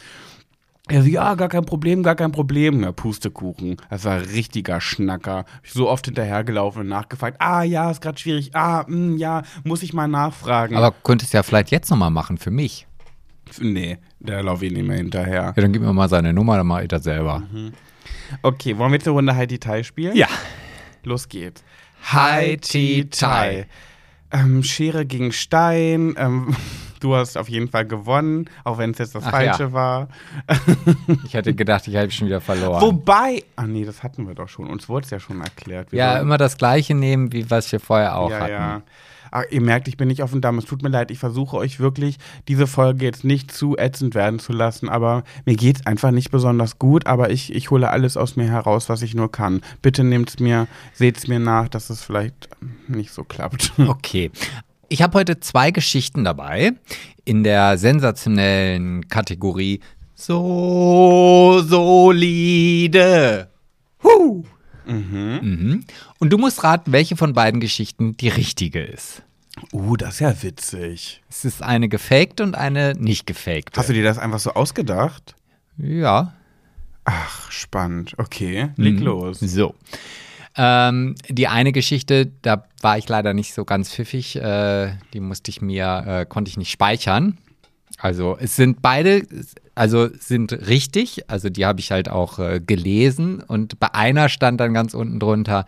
Er 0.88 1.02
so, 1.02 1.10
ja, 1.10 1.34
gar 1.34 1.50
kein 1.50 1.66
Problem, 1.66 2.04
gar 2.04 2.14
kein 2.14 2.32
Problem. 2.32 2.80
Na, 2.80 2.92
Pustekuchen. 2.92 3.78
Das 3.90 4.06
war 4.06 4.22
richtiger 4.22 4.80
Schnacker. 4.80 5.46
Ich 5.64 5.74
so 5.74 5.90
oft 5.90 6.06
hinterhergelaufen 6.06 6.82
und 6.82 6.90
nachgefragt. 6.90 7.38
Ah, 7.40 7.64
ja, 7.64 7.90
ist 7.90 8.02
gerade 8.02 8.20
schwierig. 8.20 8.52
Ah, 8.56 8.86
mh, 8.88 9.18
ja, 9.18 9.42
muss 9.64 9.82
ich 9.82 9.94
mal 9.94 10.08
nachfragen. 10.08 10.76
Aber 10.76 10.94
könntest 11.04 11.34
ja 11.34 11.42
vielleicht 11.42 11.72
jetzt 11.72 11.90
nochmal 11.90 12.12
machen 12.12 12.38
für 12.38 12.52
mich. 12.52 12.86
nee, 13.60 13.98
da 14.20 14.42
laufe 14.42 14.68
ich 14.68 14.74
nicht 14.74 14.88
mehr 14.88 14.98
hinterher. 14.98 15.54
Ja, 15.56 15.62
dann 15.62 15.74
gib 15.74 15.82
mir 15.82 15.92
mal 15.92 16.08
seine 16.08 16.34
Nummer, 16.34 16.58
dann 16.58 16.68
mache 16.68 16.84
ich 16.84 16.88
das 16.88 17.04
selber. 17.04 17.42
Okay, 18.44 18.78
wollen 18.78 18.92
wir 18.92 18.98
jetzt 18.98 19.08
eine 19.08 19.16
Runde 19.16 19.36
High 19.36 19.48
Tea 19.48 19.58
Tai 19.58 19.84
spielen? 19.84 20.16
Ja. 20.16 20.28
Los 21.04 21.30
geht's. 21.30 21.64
High 22.12 22.60
Tea 22.62 23.06
Tai. 23.06 23.66
Ähm, 24.36 24.64
Schere 24.64 25.06
gegen 25.06 25.32
Stein. 25.32 26.16
Ähm, 26.18 26.56
du 27.00 27.16
hast 27.16 27.38
auf 27.38 27.48
jeden 27.48 27.70
Fall 27.70 27.86
gewonnen, 27.86 28.50
auch 28.64 28.78
wenn 28.78 28.92
es 28.92 28.98
jetzt 28.98 29.16
das 29.16 29.24
Ach 29.26 29.32
Falsche 29.32 29.64
ja. 29.64 29.72
war. 29.72 30.08
Ich 31.26 31.36
hatte 31.36 31.54
gedacht, 31.54 31.88
ich 31.88 31.96
habe 31.96 32.12
schon 32.12 32.28
wieder 32.28 32.42
verloren. 32.42 32.82
Wobei. 32.82 33.44
Ah, 33.56 33.66
nee, 33.66 33.86
das 33.86 34.04
hatten 34.04 34.28
wir 34.28 34.36
doch 34.36 34.50
schon. 34.50 34.68
Uns 34.68 34.90
wurde 34.90 35.06
es 35.06 35.12
ja 35.12 35.20
schon 35.20 35.42
erklärt. 35.42 35.92
Wir 35.92 36.00
ja, 36.00 36.18
immer 36.20 36.38
das 36.38 36.58
gleiche 36.58 36.94
nehmen, 36.96 37.32
wie 37.32 37.50
was 37.50 37.72
wir 37.72 37.80
vorher 37.80 38.18
auch 38.18 38.32
ja, 38.32 38.40
hatten. 38.40 38.52
ja. 38.52 38.82
Ah, 39.36 39.44
ihr 39.52 39.60
merkt, 39.60 39.90
ich 39.90 39.98
bin 39.98 40.08
nicht 40.08 40.24
auf 40.24 40.32
dem 40.32 40.40
Damm. 40.40 40.58
Es 40.60 40.64
tut 40.64 40.82
mir 40.82 40.88
leid. 40.88 41.12
Ich 41.12 41.20
versuche 41.20 41.58
euch 41.58 41.82
wirklich, 41.82 42.20
diese 42.48 42.68
Folge 42.68 43.04
jetzt 43.04 43.26
nicht 43.26 43.52
zu 43.52 43.76
ätzend 43.78 44.16
werden 44.16 44.40
zu 44.40 44.54
lassen. 44.54 44.88
Aber 44.88 45.26
mir 45.46 45.58
geht 45.58 45.76
es 45.76 45.86
einfach 45.86 46.12
nicht 46.12 46.32
besonders 46.32 46.80
gut. 46.80 47.06
Aber 47.06 47.32
ich, 47.32 47.54
ich 47.54 47.70
hole 47.70 47.90
alles 47.90 48.16
aus 48.16 48.38
mir 48.38 48.48
heraus, 48.48 48.88
was 48.88 49.02
ich 49.02 49.14
nur 49.14 49.30
kann. 49.30 49.60
Bitte 49.82 50.06
nehmt's 50.06 50.40
mir, 50.40 50.70
seht's 50.94 51.28
mir 51.28 51.40
nach, 51.40 51.68
dass 51.68 51.90
es 51.90 52.02
vielleicht 52.02 52.48
nicht 52.88 53.12
so 53.12 53.26
klappt. 53.26 53.74
Okay. 53.86 54.32
Ich 54.88 55.02
habe 55.02 55.18
heute 55.18 55.42
zwei 55.42 55.72
Geschichten 55.72 56.24
dabei 56.24 56.72
in 57.26 57.44
der 57.44 57.78
sensationellen 57.78 59.10
Kategorie 59.10 59.82
So 60.14 61.62
solide. 61.68 63.50
Huh. 64.02 64.46
Mhm. 64.86 65.84
Und 66.20 66.30
du 66.30 66.38
musst 66.38 66.64
raten, 66.64 66.94
welche 66.94 67.18
von 67.18 67.34
beiden 67.34 67.60
Geschichten 67.60 68.16
die 68.16 68.30
richtige 68.30 68.82
ist. 68.82 69.25
Uh, 69.72 69.96
das 69.96 70.16
ist 70.16 70.20
ja 70.20 70.44
witzig. 70.44 71.22
Es 71.30 71.46
ist 71.46 71.62
eine 71.64 71.88
gefakte 71.90 72.44
und 72.44 72.56
eine 72.56 72.94
nicht 72.94 73.26
gefakte. 73.26 73.80
Hast 73.80 73.90
du 73.90 73.94
dir 73.94 74.04
das 74.04 74.18
einfach 74.18 74.40
so 74.40 74.52
ausgedacht? 74.54 75.36
ja. 75.78 76.34
Ach, 77.08 77.52
spannend. 77.52 78.16
Okay, 78.18 78.70
leg 78.78 78.96
Mhm. 78.96 79.04
los. 79.04 79.40
So. 79.40 79.76
Ähm, 80.58 81.14
die 81.30 81.48
eine 81.48 81.72
Geschichte, 81.72 82.32
da 82.42 82.66
war 82.82 82.98
ich 82.98 83.08
leider 83.08 83.36
nicht 83.36 83.54
so 83.54 83.64
ganz 83.64 83.92
pfiffig. 83.94 84.38
Äh, 84.38 84.94
die 85.14 85.20
musste 85.20 85.52
ich 85.52 85.62
mir, 85.62 86.04
äh, 86.08 86.26
konnte 86.26 86.50
ich 86.50 86.58
nicht 86.58 86.72
speichern. 86.72 87.38
Also 88.00 88.38
es 88.40 88.56
sind 88.56 88.82
beide, 88.82 89.22
also 89.76 90.10
sind 90.18 90.52
richtig. 90.68 91.30
Also 91.30 91.50
die 91.50 91.66
habe 91.68 91.80
ich 91.80 91.92
halt 91.92 92.10
auch 92.10 92.40
äh, 92.40 92.60
gelesen. 92.60 93.40
Und 93.42 93.80
bei 93.80 93.94
einer 93.94 94.28
stand 94.28 94.60
dann 94.60 94.74
ganz 94.74 94.96
unten 94.96 95.20
drunter, 95.20 95.66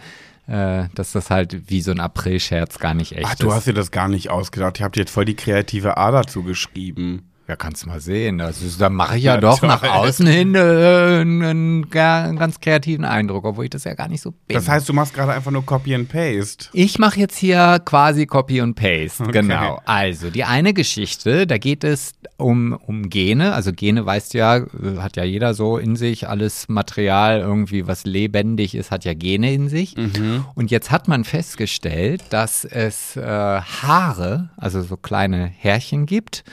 dass 0.48 1.12
das 1.12 1.30
halt 1.30 1.70
wie 1.70 1.82
so 1.82 1.92
ein 1.92 2.00
April-Scherz 2.00 2.80
gar 2.80 2.94
nicht 2.94 3.12
echt 3.12 3.28
Ach, 3.28 3.36
du 3.36 3.48
ist. 3.50 3.54
hast 3.54 3.68
dir 3.68 3.74
das 3.74 3.92
gar 3.92 4.08
nicht 4.08 4.30
ausgedacht. 4.30 4.78
Ich 4.78 4.84
habe 4.84 4.94
dir 4.94 5.02
jetzt 5.02 5.12
voll 5.12 5.26
die 5.26 5.36
kreative 5.36 5.98
A 5.98 6.12
dazu 6.12 6.44
geschrieben. 6.44 7.27
Ja, 7.48 7.56
kannst 7.56 7.84
du 7.84 7.88
mal 7.88 8.02
sehen. 8.02 8.40
Das 8.40 8.62
ist, 8.62 8.82
da 8.82 8.90
mache 8.90 9.18
ich 9.18 9.24
ja, 9.24 9.36
Ja, 9.36 9.40
doch 9.40 9.62
nach 9.62 9.80
toll. 9.80 9.90
außen 9.90 10.28
hin 10.28 10.54
äh, 10.54 10.60
einen, 11.22 11.42
einen, 11.44 11.90
ga- 11.90 12.26
einen 12.26 12.38
ganz 12.38 12.60
kreativen 12.60 13.06
Eindruck, 13.06 13.46
obwohl 13.46 13.64
ich 13.64 13.70
das 13.70 13.86
ja 13.86 13.94
gar 13.94 14.10
nicht 14.10 14.22
so 14.22 14.32
bin. 14.32 14.56
Das 14.56 14.68
heißt, 14.68 14.90
du 14.90 14.92
machst 14.92 15.14
gerade 15.14 15.32
einfach 15.32 15.52
nur 15.52 15.66
Copy 15.66 15.96
and 15.96 16.10
Paste. 16.10 16.68
Ich 16.74 17.00
mache 17.00 17.20
jetzt 17.22 17.38
hier 17.38 17.82
quasi 17.86 18.26
Copy 18.26 18.60
und 18.60 18.76
Paste. 18.76 19.24
Okay. 19.24 19.32
Genau. 19.32 19.80
Also, 19.86 20.30
die 20.30 20.44
eine 20.44 20.74
Geschichte, 20.74 21.48
da 21.48 21.58
geht 21.58 21.86
es 21.86 22.12
um, 22.36 22.74
um 22.86 23.10
Gene. 23.10 23.54
Also, 23.54 23.72
Gene 23.72 24.06
weißt 24.06 24.34
ja, 24.34 24.58
äh, 24.58 24.66
hat 25.00 25.16
ja 25.16 25.24
jeder 25.24 25.54
so 25.54 25.78
in 25.78 25.96
sich. 25.96 26.28
Alles 26.28 26.68
Material, 26.68 27.40
irgendwie, 27.40 27.88
was 27.88 28.04
lebendig 28.04 28.76
ist, 28.76 28.92
hat 28.92 29.06
ja 29.06 29.14
Gene 29.14 29.54
in 29.54 29.70
sich. 29.70 29.96
Und 30.56 30.70
jetzt 30.70 30.92
hat 30.92 31.08
man 31.08 31.24
festgestellt, 31.24 32.24
dass 32.30 32.66
es 32.66 33.16
äh, 33.16 33.22
Haare, 33.22 34.50
also 34.58 34.82
so 34.82 34.98
kleine 34.98 35.46
Härchen 35.46 36.06
gibt, 36.06 36.44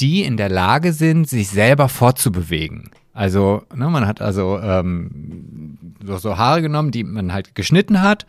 die 0.00 0.22
in 0.22 0.36
der 0.36 0.48
Lage 0.48 0.92
sind, 0.92 1.28
sich 1.28 1.48
selber 1.48 1.88
fortzubewegen. 1.88 2.90
Also, 3.12 3.62
ne, 3.74 3.88
man 3.88 4.06
hat 4.06 4.20
also 4.20 4.58
ähm, 4.58 5.78
so, 6.04 6.16
so 6.18 6.36
Haare 6.36 6.62
genommen, 6.62 6.90
die 6.90 7.04
man 7.04 7.32
halt 7.32 7.54
geschnitten 7.54 8.02
hat. 8.02 8.26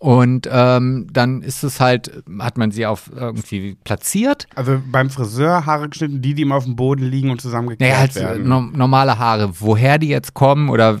Und 0.00 0.48
ähm, 0.50 1.08
dann 1.12 1.42
ist 1.42 1.64
es 1.64 1.80
halt, 1.80 2.22
hat 2.38 2.56
man 2.56 2.70
sie 2.70 2.86
auf 2.86 3.10
irgendwie 3.14 3.76
platziert. 3.82 4.46
Also 4.54 4.80
beim 4.92 5.10
Friseur 5.10 5.66
Haare 5.66 5.88
geschnitten, 5.88 6.22
die, 6.22 6.34
die 6.34 6.42
immer 6.42 6.54
auf 6.54 6.64
dem 6.64 6.76
Boden 6.76 7.02
liegen 7.04 7.30
und 7.30 7.40
zusammengekehrt 7.40 7.80
Naja, 7.90 7.98
halt 8.00 8.14
werden. 8.14 8.48
no 8.48 8.60
normale 8.60 9.18
Haare. 9.18 9.50
Woher 9.58 9.98
die 9.98 10.06
jetzt 10.08 10.34
kommen 10.34 10.68
oder 10.68 11.00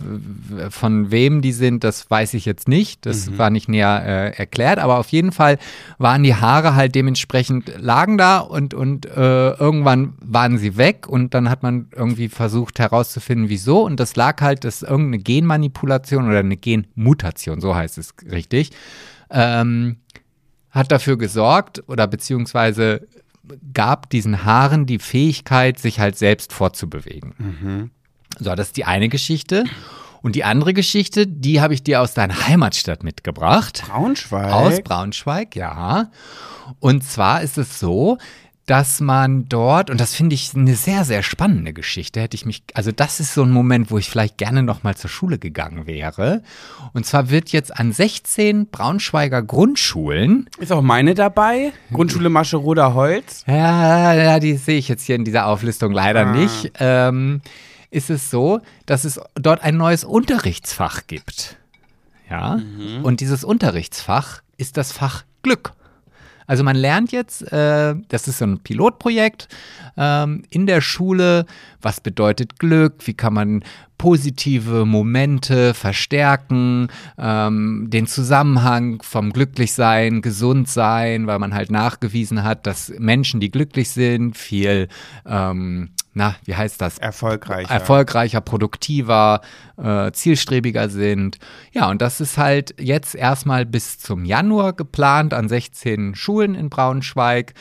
von 0.70 1.12
wem 1.12 1.42
die 1.42 1.52
sind, 1.52 1.84
das 1.84 2.10
weiß 2.10 2.34
ich 2.34 2.44
jetzt 2.44 2.66
nicht. 2.66 3.06
Das 3.06 3.38
war 3.38 3.50
nicht 3.50 3.68
näher 3.68 4.02
äh, 4.04 4.36
erklärt. 4.36 4.80
Aber 4.80 4.98
auf 4.98 5.10
jeden 5.10 5.30
Fall 5.30 5.58
waren 5.98 6.24
die 6.24 6.34
Haare 6.34 6.74
halt 6.74 6.96
dementsprechend, 6.96 7.72
lagen 7.78 8.18
da 8.18 8.38
und, 8.40 8.74
und 8.74 9.06
äh, 9.06 9.50
irgendwann 9.50 10.14
waren 10.20 10.58
sie 10.58 10.76
weg 10.76 11.06
und 11.08 11.34
dann 11.34 11.50
hat 11.50 11.62
man 11.62 11.86
irgendwie 11.94 12.28
versucht 12.28 12.80
herauszufinden, 12.80 13.48
wieso. 13.48 13.84
Und 13.84 14.00
das 14.00 14.16
lag 14.16 14.40
halt, 14.40 14.64
das 14.64 14.82
ist 14.82 14.90
irgendeine 14.90 15.22
Genmanipulation 15.22 16.26
oder 16.28 16.40
eine 16.40 16.56
Genmutation, 16.56 17.60
so 17.60 17.76
heißt 17.76 17.98
es 17.98 18.12
richtig, 18.30 18.70
ähm, 19.30 19.96
hat 20.70 20.92
dafür 20.92 21.18
gesorgt 21.18 21.82
oder 21.88 22.06
beziehungsweise 22.06 23.08
gab 23.72 24.10
diesen 24.10 24.44
Haaren 24.44 24.86
die 24.86 24.98
Fähigkeit, 24.98 25.78
sich 25.78 26.00
halt 26.00 26.18
selbst 26.18 26.52
fortzubewegen. 26.52 27.90
So, 28.38 28.54
das 28.54 28.68
ist 28.68 28.76
die 28.76 28.84
eine 28.84 29.08
Geschichte. 29.08 29.64
Und 30.20 30.34
die 30.34 30.44
andere 30.44 30.74
Geschichte, 30.74 31.26
die 31.26 31.60
habe 31.60 31.74
ich 31.74 31.82
dir 31.82 32.00
aus 32.00 32.12
deiner 32.12 32.48
Heimatstadt 32.48 33.02
mitgebracht. 33.04 33.84
Braunschweig. 33.86 34.52
Aus 34.52 34.80
Braunschweig, 34.82 35.54
ja. 35.54 36.10
Und 36.80 37.04
zwar 37.04 37.42
ist 37.42 37.56
es 37.56 37.78
so, 37.78 38.18
dass 38.68 39.00
man 39.00 39.48
dort, 39.48 39.88
und 39.90 39.98
das 39.98 40.14
finde 40.14 40.34
ich 40.34 40.54
eine 40.54 40.76
sehr, 40.76 41.04
sehr 41.04 41.22
spannende 41.22 41.72
Geschichte, 41.72 42.20
hätte 42.20 42.34
ich 42.36 42.44
mich, 42.46 42.62
also 42.74 42.92
das 42.92 43.18
ist 43.18 43.32
so 43.34 43.42
ein 43.42 43.50
Moment, 43.50 43.90
wo 43.90 43.96
ich 43.98 44.08
vielleicht 44.10 44.36
gerne 44.38 44.62
nochmal 44.62 44.94
zur 44.94 45.08
Schule 45.10 45.38
gegangen 45.38 45.86
wäre. 45.86 46.42
Und 46.92 47.06
zwar 47.06 47.30
wird 47.30 47.48
jetzt 47.48 47.74
an 47.76 47.92
16 47.92 48.66
Braunschweiger 48.68 49.42
Grundschulen, 49.42 50.50
Ist 50.58 50.70
auch 50.70 50.82
meine 50.82 51.14
dabei? 51.14 51.72
Grundschule 51.92 52.28
Mascheroder 52.28 52.92
Holz. 52.94 53.42
ja, 53.46 54.12
ja, 54.14 54.38
die 54.38 54.56
sehe 54.56 54.78
ich 54.78 54.88
jetzt 54.88 55.04
hier 55.06 55.16
in 55.16 55.24
dieser 55.24 55.46
Auflistung 55.46 55.92
leider 55.92 56.26
Ah. 56.26 56.32
nicht, 56.32 56.72
ähm, 56.78 57.40
ist 57.90 58.10
es 58.10 58.30
so, 58.30 58.60
dass 58.84 59.04
es 59.06 59.18
dort 59.34 59.62
ein 59.64 59.78
neues 59.78 60.04
Unterrichtsfach 60.04 61.06
gibt. 61.06 61.56
Ja, 62.28 62.60
und 63.02 63.20
dieses 63.20 63.42
Unterrichtsfach 63.44 64.42
ist 64.58 64.76
das 64.76 64.92
Fach 64.92 65.24
Glück. 65.42 65.72
Also 66.48 66.64
man 66.64 66.76
lernt 66.76 67.12
jetzt, 67.12 67.52
äh, 67.52 67.94
das 68.08 68.26
ist 68.26 68.38
so 68.38 68.46
ein 68.46 68.58
Pilotprojekt 68.58 69.48
ähm, 69.96 70.42
in 70.50 70.66
der 70.66 70.80
Schule, 70.80 71.44
was 71.80 72.00
bedeutet 72.00 72.58
Glück, 72.58 73.06
wie 73.06 73.14
kann 73.14 73.34
man 73.34 73.62
positive 73.98 74.86
Momente 74.86 75.74
verstärken, 75.74 76.88
ähm, 77.18 77.88
den 77.90 78.06
Zusammenhang 78.06 79.02
vom 79.02 79.32
Glücklichsein, 79.32 80.22
Gesundsein, 80.22 81.26
weil 81.26 81.38
man 81.38 81.52
halt 81.52 81.70
nachgewiesen 81.70 82.44
hat, 82.44 82.66
dass 82.66 82.92
Menschen, 82.98 83.40
die 83.40 83.50
glücklich 83.50 83.90
sind, 83.90 84.36
viel, 84.38 84.88
ähm, 85.26 85.90
na, 86.18 86.34
wie 86.44 86.56
heißt 86.56 86.80
das? 86.80 86.98
Erfolgreicher. 86.98 87.70
erfolgreicher, 87.70 88.40
produktiver, 88.40 89.40
äh, 89.76 90.10
zielstrebiger 90.10 90.88
sind. 90.90 91.38
Ja, 91.72 91.88
und 91.88 92.02
das 92.02 92.20
ist 92.20 92.36
halt 92.36 92.74
jetzt 92.78 93.14
erstmal 93.14 93.64
bis 93.64 93.98
zum 94.00 94.24
Januar 94.24 94.72
geplant 94.72 95.32
an 95.32 95.48
16 95.48 96.16
Schulen 96.16 96.56
in 96.56 96.70
Braunschweig. 96.70 97.54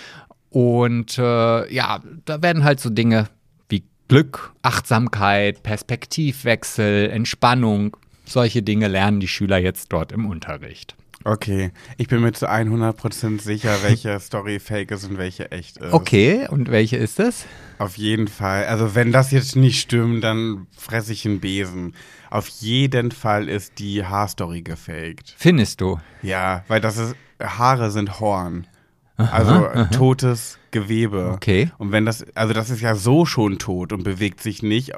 Und 0.50 1.20
äh, 1.20 1.72
ja, 1.72 2.00
da 2.26 2.42
werden 2.42 2.64
halt 2.64 2.80
so 2.80 2.90
Dinge 2.90 3.28
wie 3.70 3.84
Glück, 4.08 4.54
Achtsamkeit, 4.64 5.62
Perspektivwechsel, 5.62 7.12
Entspannung, 7.12 7.96
solche 8.26 8.64
Dinge 8.64 8.88
lernen 8.88 9.20
die 9.20 9.28
Schüler 9.28 9.58
jetzt 9.58 9.94
dort 9.94 10.12
im 10.12 10.26
Unterricht. 10.26 10.96
Okay, 11.24 11.72
ich 11.98 12.08
bin 12.08 12.22
mir 12.22 12.32
zu 12.32 12.50
100% 12.50 13.42
sicher, 13.42 13.76
welche 13.84 14.20
Story 14.20 14.60
fake 14.60 14.92
ist 14.92 15.06
und 15.10 15.18
welche 15.18 15.52
echt 15.52 15.78
ist. 15.78 15.94
Okay, 15.94 16.48
und 16.50 16.70
welche 16.70 16.98
ist 16.98 17.20
es? 17.20 17.46
Auf 17.80 17.98
jeden 17.98 18.28
Fall. 18.28 18.66
Also 18.66 18.96
wenn 18.96 19.12
das 19.12 19.32
jetzt 19.32 19.56
nicht 19.56 19.80
stimmt, 19.80 20.24
dann 20.24 20.68
fresse 20.76 21.14
ich 21.14 21.26
einen 21.26 21.40
Besen. 21.40 21.96
Auf 22.30 22.48
jeden 22.48 23.12
Fall 23.12 23.50
ist 23.50 23.80
die 23.80 24.06
Haarstory 24.06 24.62
gefaked. 24.62 25.36
Findest 25.38 25.82
du? 25.82 26.00
Ja, 26.22 26.64
weil 26.68 26.82
das 26.82 26.98
ist, 26.98 27.16
Haare 27.42 27.92
sind 27.92 28.20
Horn. 28.20 28.68
Also 29.18 29.68
totes 29.92 30.60
Gewebe. 30.72 31.32
Okay. 31.34 31.72
Und 31.78 31.92
wenn 31.92 32.06
das, 32.06 32.26
also 32.36 32.54
das 32.54 32.70
ist 32.70 32.82
ja 32.82 32.96
so 32.96 33.26
schon 33.26 33.58
tot 33.58 33.92
und 33.92 34.04
bewegt 34.04 34.42
sich 34.42 34.62
nicht 34.62 34.94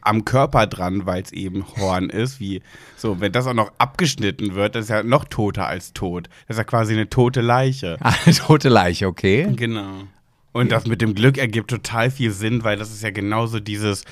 am 0.00 0.24
Körper 0.24 0.66
dran, 0.66 1.06
weil 1.06 1.22
es 1.22 1.32
eben 1.32 1.64
Horn 1.76 2.08
ist, 2.08 2.40
wie 2.40 2.62
so, 2.96 3.20
wenn 3.20 3.32
das 3.32 3.46
auch 3.46 3.54
noch 3.54 3.72
abgeschnitten 3.78 4.54
wird, 4.54 4.74
das 4.74 4.84
ist 4.84 4.90
ja 4.90 5.02
noch 5.02 5.24
toter 5.24 5.66
als 5.66 5.92
tot. 5.92 6.28
Das 6.46 6.56
ist 6.56 6.58
ja 6.58 6.64
quasi 6.64 6.92
eine 6.92 7.10
tote 7.10 7.40
Leiche. 7.40 7.98
Eine 8.00 8.34
tote 8.34 8.68
Leiche, 8.68 9.06
okay. 9.06 9.48
Genau. 9.56 10.04
Und 10.52 10.70
das 10.70 10.86
mit 10.86 11.02
dem 11.02 11.16
Glück 11.16 11.36
ergibt 11.36 11.68
total 11.68 12.12
viel 12.12 12.30
Sinn, 12.30 12.62
weil 12.62 12.76
das 12.76 12.92
ist 12.92 13.02
ja 13.02 13.10
genauso 13.10 13.58
dieses 13.58 14.04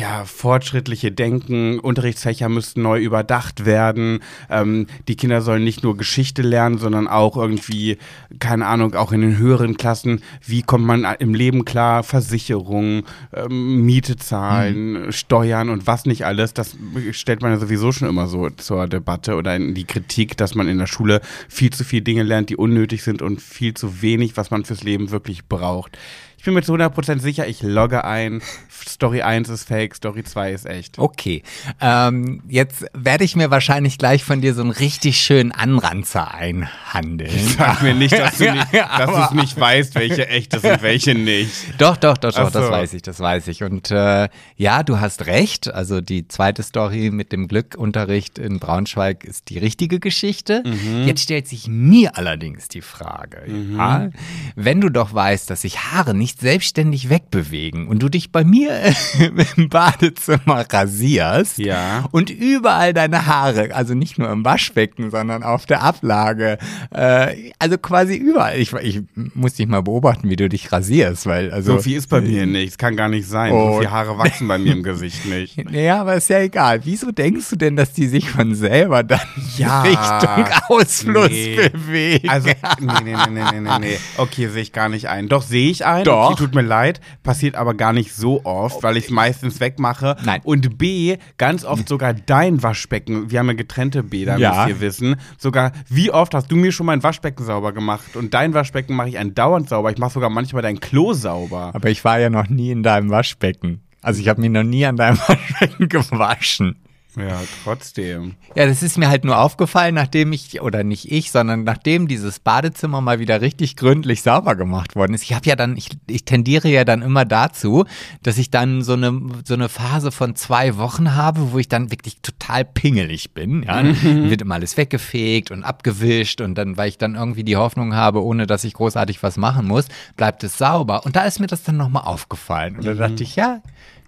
ja, 0.00 0.24
fortschrittliche 0.24 1.12
Denken, 1.12 1.78
Unterrichtsfächer 1.78 2.48
müssten 2.48 2.80
neu 2.80 3.00
überdacht 3.00 3.66
werden. 3.66 4.20
Ähm, 4.48 4.86
die 5.08 5.16
Kinder 5.16 5.42
sollen 5.42 5.62
nicht 5.62 5.82
nur 5.82 5.96
Geschichte 5.98 6.40
lernen, 6.40 6.78
sondern 6.78 7.06
auch 7.06 7.36
irgendwie, 7.36 7.98
keine 8.38 8.66
Ahnung, 8.66 8.94
auch 8.94 9.12
in 9.12 9.20
den 9.20 9.36
höheren 9.36 9.76
Klassen, 9.76 10.22
wie 10.46 10.62
kommt 10.62 10.86
man 10.86 11.04
im 11.18 11.34
Leben 11.34 11.66
klar, 11.66 12.02
Versicherung, 12.02 13.04
ähm, 13.34 13.84
Miete 13.84 14.16
zahlen, 14.16 15.12
Steuern 15.12 15.68
und 15.68 15.86
was 15.86 16.06
nicht 16.06 16.24
alles. 16.24 16.54
Das 16.54 16.76
stellt 17.12 17.42
man 17.42 17.52
ja 17.52 17.58
sowieso 17.58 17.92
schon 17.92 18.08
immer 18.08 18.26
so 18.26 18.48
zur 18.48 18.88
Debatte 18.88 19.34
oder 19.34 19.54
in 19.54 19.74
die 19.74 19.84
Kritik, 19.84 20.34
dass 20.38 20.54
man 20.54 20.66
in 20.66 20.78
der 20.78 20.86
Schule 20.86 21.20
viel 21.48 21.70
zu 21.70 21.84
viele 21.84 22.02
Dinge 22.02 22.22
lernt, 22.22 22.48
die 22.48 22.56
unnötig 22.56 23.02
sind 23.02 23.20
und 23.20 23.42
viel 23.42 23.74
zu 23.74 24.00
wenig, 24.00 24.38
was 24.38 24.50
man 24.50 24.64
fürs 24.64 24.82
Leben 24.82 25.10
wirklich 25.10 25.46
braucht. 25.46 25.98
Ich 26.40 26.44
bin 26.44 26.54
mir 26.54 26.62
zu 26.62 26.72
100% 26.74 27.18
sicher, 27.18 27.46
ich 27.46 27.60
logge 27.60 28.02
ein. 28.02 28.40
Story 28.88 29.20
1 29.20 29.50
ist 29.50 29.68
fake, 29.68 29.94
Story 29.94 30.24
2 30.24 30.52
ist 30.52 30.64
echt. 30.64 30.98
Okay, 30.98 31.42
ähm, 31.82 32.42
jetzt 32.48 32.86
werde 32.94 33.24
ich 33.24 33.36
mir 33.36 33.50
wahrscheinlich 33.50 33.98
gleich 33.98 34.24
von 34.24 34.40
dir 34.40 34.54
so 34.54 34.62
einen 34.62 34.70
richtig 34.70 35.20
schönen 35.20 35.52
Anranzer 35.52 36.32
einhandeln. 36.32 37.30
Sag 37.58 37.82
mir 37.82 37.94
nicht, 37.94 38.18
dass 38.18 38.38
du 38.38 38.50
nicht, 38.52 38.72
dass 38.72 39.32
nicht 39.32 39.60
weißt, 39.60 39.94
welche 39.96 40.28
echt 40.28 40.54
ist 40.54 40.64
und 40.64 40.80
welche 40.80 41.14
nicht. 41.14 41.52
Doch, 41.76 41.98
doch, 41.98 42.16
doch, 42.16 42.32
doch, 42.32 42.46
Ach 42.46 42.50
das 42.50 42.66
so. 42.66 42.72
weiß 42.72 42.94
ich, 42.94 43.02
das 43.02 43.20
weiß 43.20 43.48
ich. 43.48 43.62
Und 43.62 43.90
äh, 43.90 44.30
ja, 44.56 44.82
du 44.82 44.98
hast 44.98 45.26
recht. 45.26 45.72
Also 45.72 46.00
die 46.00 46.26
zweite 46.26 46.62
Story 46.62 47.10
mit 47.10 47.32
dem 47.32 47.48
Glückunterricht 47.48 48.38
in 48.38 48.60
Braunschweig 48.60 49.24
ist 49.24 49.50
die 49.50 49.58
richtige 49.58 50.00
Geschichte. 50.00 50.62
Mhm. 50.64 51.04
Jetzt 51.06 51.22
stellt 51.22 51.48
sich 51.48 51.68
mir 51.68 52.16
allerdings 52.16 52.68
die 52.68 52.80
Frage, 52.80 53.42
ja, 53.76 54.08
wenn 54.56 54.80
du 54.80 54.88
doch 54.88 55.12
weißt, 55.12 55.50
dass 55.50 55.62
sich 55.62 55.80
Haare 55.80 56.14
nicht 56.14 56.29
nicht 56.30 56.40
selbstständig 56.40 57.10
wegbewegen 57.10 57.88
und 57.88 58.00
du 58.02 58.08
dich 58.08 58.30
bei 58.30 58.44
mir 58.44 58.70
im 59.56 59.68
Badezimmer 59.68 60.64
rasierst 60.70 61.58
Ja. 61.58 62.04
und 62.12 62.30
überall 62.30 62.94
deine 62.94 63.26
Haare, 63.26 63.74
also 63.74 63.94
nicht 63.94 64.16
nur 64.18 64.30
im 64.30 64.44
Waschbecken, 64.44 65.10
sondern 65.10 65.42
auf 65.42 65.66
der 65.66 65.82
Ablage, 65.82 66.58
äh, 66.94 67.50
also 67.58 67.78
quasi 67.78 68.14
überall. 68.14 68.58
Ich, 68.58 68.72
ich 68.74 69.02
muss 69.34 69.54
dich 69.54 69.66
mal 69.66 69.82
beobachten, 69.82 70.28
wie 70.30 70.36
du 70.36 70.48
dich 70.48 70.70
rasierst, 70.70 71.26
weil 71.26 71.50
also 71.50 71.74
So 71.76 71.82
viel 71.82 71.96
ist 71.96 72.06
bei 72.08 72.20
mir 72.20 72.46
nicht. 72.46 72.70
Es 72.70 72.78
kann 72.78 72.94
gar 72.96 73.08
nicht 73.08 73.26
sein. 73.26 73.52
Oh. 73.52 73.72
So 73.72 73.78
viele 73.78 73.90
Haare 73.90 74.16
wachsen 74.18 74.46
bei 74.46 74.58
mir 74.58 74.72
im 74.74 74.82
Gesicht 74.84 75.26
nicht. 75.26 75.58
Naja, 75.70 76.00
aber 76.00 76.14
ist 76.14 76.28
ja 76.30 76.38
egal. 76.40 76.80
Wieso 76.84 77.10
denkst 77.10 77.50
du 77.50 77.56
denn, 77.56 77.74
dass 77.74 77.92
die 77.92 78.06
sich 78.06 78.30
von 78.30 78.54
selber 78.54 79.02
dann 79.02 79.20
Ja. 79.56 79.82
Richtung 79.82 80.46
Ausfluss 80.68 81.30
Nee. 81.30 81.68
bewegen? 81.72 82.28
Also, 82.28 82.48
nee, 82.78 82.86
nee, 83.04 83.14
nee, 83.14 83.14
nee, 83.30 83.42
nee, 83.52 83.60
nee, 83.60 83.78
nee. 83.80 83.98
Okay, 84.16 84.46
sehe 84.48 84.62
ich 84.62 84.72
gar 84.72 84.88
nicht 84.88 85.08
ein. 85.08 85.28
Doch, 85.28 85.42
sehe 85.42 85.70
ich 85.70 85.84
ein. 85.84 86.04
Doch. 86.04 86.19
Okay, 86.28 86.36
tut 86.44 86.54
mir 86.54 86.62
leid. 86.62 87.00
Passiert 87.22 87.56
aber 87.56 87.74
gar 87.74 87.92
nicht 87.92 88.14
so 88.14 88.44
oft, 88.44 88.82
weil 88.82 88.96
ich 88.96 89.04
es 89.06 89.10
meistens 89.10 89.60
wegmache. 89.60 90.16
Nein. 90.24 90.40
Und 90.44 90.78
B, 90.78 91.16
ganz 91.38 91.64
oft 91.64 91.88
sogar 91.88 92.14
dein 92.14 92.62
Waschbecken. 92.62 93.30
Wir 93.30 93.38
haben 93.40 93.48
ja 93.48 93.54
getrennte 93.54 94.02
Bäder, 94.02 94.36
Ja. 94.38 94.50
müsst 94.66 94.68
ihr 94.68 94.80
wissen. 94.80 95.16
Sogar, 95.38 95.72
wie 95.88 96.10
oft 96.10 96.34
hast 96.34 96.50
du 96.50 96.56
mir 96.56 96.72
schon 96.72 96.86
mein 96.86 97.02
Waschbecken 97.02 97.44
sauber 97.44 97.72
gemacht? 97.72 98.16
Und 98.16 98.34
dein 98.34 98.54
Waschbecken 98.54 98.94
mache 98.96 99.08
ich 99.08 99.18
andauernd 99.18 99.68
sauber. 99.68 99.90
Ich 99.90 99.98
mache 99.98 100.12
sogar 100.12 100.30
manchmal 100.30 100.62
dein 100.62 100.80
Klo 100.80 101.12
sauber. 101.12 101.70
aber 101.74 101.90
ich 101.90 102.04
war 102.04 102.18
ja 102.18 102.30
noch 102.30 102.48
nie 102.48 102.70
in 102.70 102.82
deinem 102.82 103.10
Waschbecken. 103.10 103.80
Also 104.02 104.20
ich 104.20 104.28
habe 104.28 104.40
mich 104.40 104.50
noch 104.50 104.62
nie 104.62 104.86
an 104.86 104.96
deinem 104.96 105.18
Waschbecken 105.26 105.88
gewaschen. 105.88 106.76
Ja, 107.16 107.40
trotzdem. 107.64 108.36
Ja, 108.54 108.66
das 108.66 108.82
ist 108.82 108.96
mir 108.96 109.08
halt 109.08 109.24
nur 109.24 109.38
aufgefallen, 109.38 109.94
nachdem 109.94 110.32
ich, 110.32 110.60
oder 110.60 110.84
nicht 110.84 111.10
ich, 111.10 111.32
sondern 111.32 111.64
nachdem 111.64 112.06
dieses 112.06 112.38
Badezimmer 112.38 113.00
mal 113.00 113.18
wieder 113.18 113.40
richtig 113.40 113.76
gründlich 113.76 114.22
sauber 114.22 114.54
gemacht 114.54 114.94
worden 114.94 115.14
ist. 115.14 115.22
Ich 115.22 115.34
habe 115.34 115.48
ja 115.48 115.56
dann, 115.56 115.76
ich, 115.76 115.90
ich 116.06 116.24
tendiere 116.24 116.68
ja 116.68 116.84
dann 116.84 117.02
immer 117.02 117.24
dazu, 117.24 117.84
dass 118.22 118.38
ich 118.38 118.50
dann 118.50 118.82
so 118.82 118.92
eine, 118.92 119.20
so 119.44 119.54
eine 119.54 119.68
Phase 119.68 120.12
von 120.12 120.36
zwei 120.36 120.76
Wochen 120.76 121.16
habe, 121.16 121.52
wo 121.52 121.58
ich 121.58 121.68
dann 121.68 121.90
wirklich 121.90 122.20
total 122.22 122.64
pingelig 122.64 123.34
bin. 123.34 123.64
Ja, 123.64 123.82
Dann 123.82 124.30
wird 124.30 124.42
immer 124.42 124.54
alles 124.54 124.76
weggefegt 124.76 125.50
und 125.50 125.64
abgewischt 125.64 126.40
und 126.40 126.54
dann, 126.56 126.76
weil 126.76 126.88
ich 126.88 126.98
dann 126.98 127.16
irgendwie 127.16 127.44
die 127.44 127.56
Hoffnung 127.56 127.94
habe, 127.94 128.22
ohne 128.22 128.46
dass 128.46 128.64
ich 128.64 128.74
großartig 128.74 129.22
was 129.22 129.36
machen 129.36 129.66
muss, 129.66 129.86
bleibt 130.16 130.44
es 130.44 130.58
sauber. 130.58 131.04
Und 131.04 131.16
da 131.16 131.24
ist 131.24 131.40
mir 131.40 131.46
das 131.48 131.64
dann 131.64 131.76
nochmal 131.76 132.04
aufgefallen. 132.04 132.76
Und 132.76 132.86
da 132.86 132.94
dachte 132.94 133.22
ich, 133.22 133.36
ja, 133.36 133.62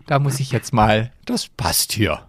da 0.07 0.19
muss 0.19 0.41
ich 0.41 0.53
jetzt 0.53 0.73
mal, 0.73 1.11
das 1.25 1.49
passt 1.49 1.93
hier. 1.93 2.21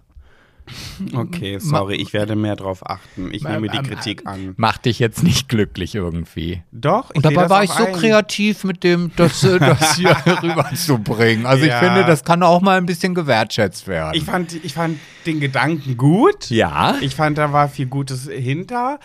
Okay, 1.14 1.60
sorry, 1.60 1.96
ich 1.96 2.14
werde 2.14 2.36
mehr 2.36 2.56
drauf 2.56 2.90
achten. 2.90 3.34
Ich 3.34 3.44
nehme 3.44 3.68
die 3.70 3.80
Kritik 3.80 4.26
an. 4.26 4.54
Macht 4.58 4.86
dich 4.86 5.00
jetzt 5.00 5.24
nicht 5.24 5.50
glücklich 5.50 5.96
irgendwie. 5.96 6.62
Doch, 6.72 7.10
ich 7.12 7.18
Und 7.18 7.26
dabei 7.26 7.42
das 7.44 7.50
war 7.50 7.60
auch 7.60 7.64
ich 7.64 7.72
so 7.72 7.86
ein. 7.86 7.94
kreativ 7.94 8.64
mit 8.64 8.84
dem, 8.84 9.12
das, 9.16 9.44
äh, 9.44 9.60
das 9.60 9.96
hier 9.96 10.16
rüberzubringen. 10.42 11.46
Also 11.46 11.66
Ja. 11.66 11.74
ich 11.82 11.86
finde, 11.88 12.06
das 12.06 12.24
kann 12.24 12.44
auch 12.44 12.62
mal 12.62 12.78
ein 12.78 12.86
bisschen 12.86 13.14
gewertschätzt 13.14 13.88
werden. 13.88 14.16
Ich 14.16 14.24
fand, 14.24 14.54
ich 14.64 14.74
fand 14.74 14.98
den 15.26 15.40
Gedanken 15.40 15.98
gut. 15.98 16.50
ja. 16.50 16.96
Ich 17.02 17.16
fand, 17.16 17.38
da 17.38 17.54
war 17.54 17.70
viel 17.70 17.88
Gutes 17.88 18.30
hinter, 18.30 19.00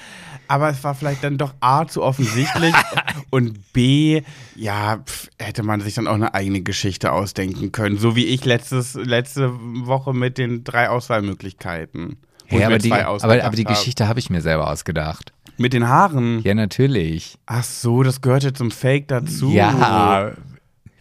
aber 0.46 0.70
es 0.70 0.82
war 0.84 0.94
vielleicht 0.94 1.24
dann 1.24 1.38
doch 1.38 1.54
A 1.60 1.86
zu 1.86 2.02
offensichtlich 2.02 2.74
und 3.30 3.72
B, 3.72 4.22
ja, 4.56 4.98
pf, 5.04 5.28
hätte 5.38 5.62
man 5.62 5.80
sich 5.80 5.94
dann 5.94 6.06
auch 6.06 6.14
eine 6.14 6.34
eigene 6.34 6.62
Geschichte 6.62 7.12
ausdenken 7.12 7.72
können. 7.72 7.98
So 7.98 8.16
wie 8.16 8.26
ich 8.26 8.44
letztes, 8.44 8.94
letzte 8.94 9.52
Woche 9.86 10.12
mit 10.12 10.38
den 10.38 10.64
drei 10.64 10.88
Auswahlmöglichkeiten. 10.88 12.18
mir 12.50 12.66
aber, 12.66 12.78
die, 12.78 12.92
aber, 12.92 13.44
aber 13.44 13.56
die. 13.56 13.64
Geschichte 13.64 14.08
habe 14.08 14.20
ich 14.20 14.30
mir 14.30 14.40
selber 14.40 14.70
ausgedacht. 14.70 15.32
Mit 15.56 15.72
den 15.72 15.88
Haaren. 15.88 16.40
Ja, 16.44 16.54
natürlich. 16.54 17.36
Ach 17.46 17.64
so, 17.64 18.02
das 18.02 18.20
gehörte 18.20 18.52
zum 18.52 18.70
Fake 18.70 19.08
dazu. 19.08 19.50
Ja, 19.50 20.32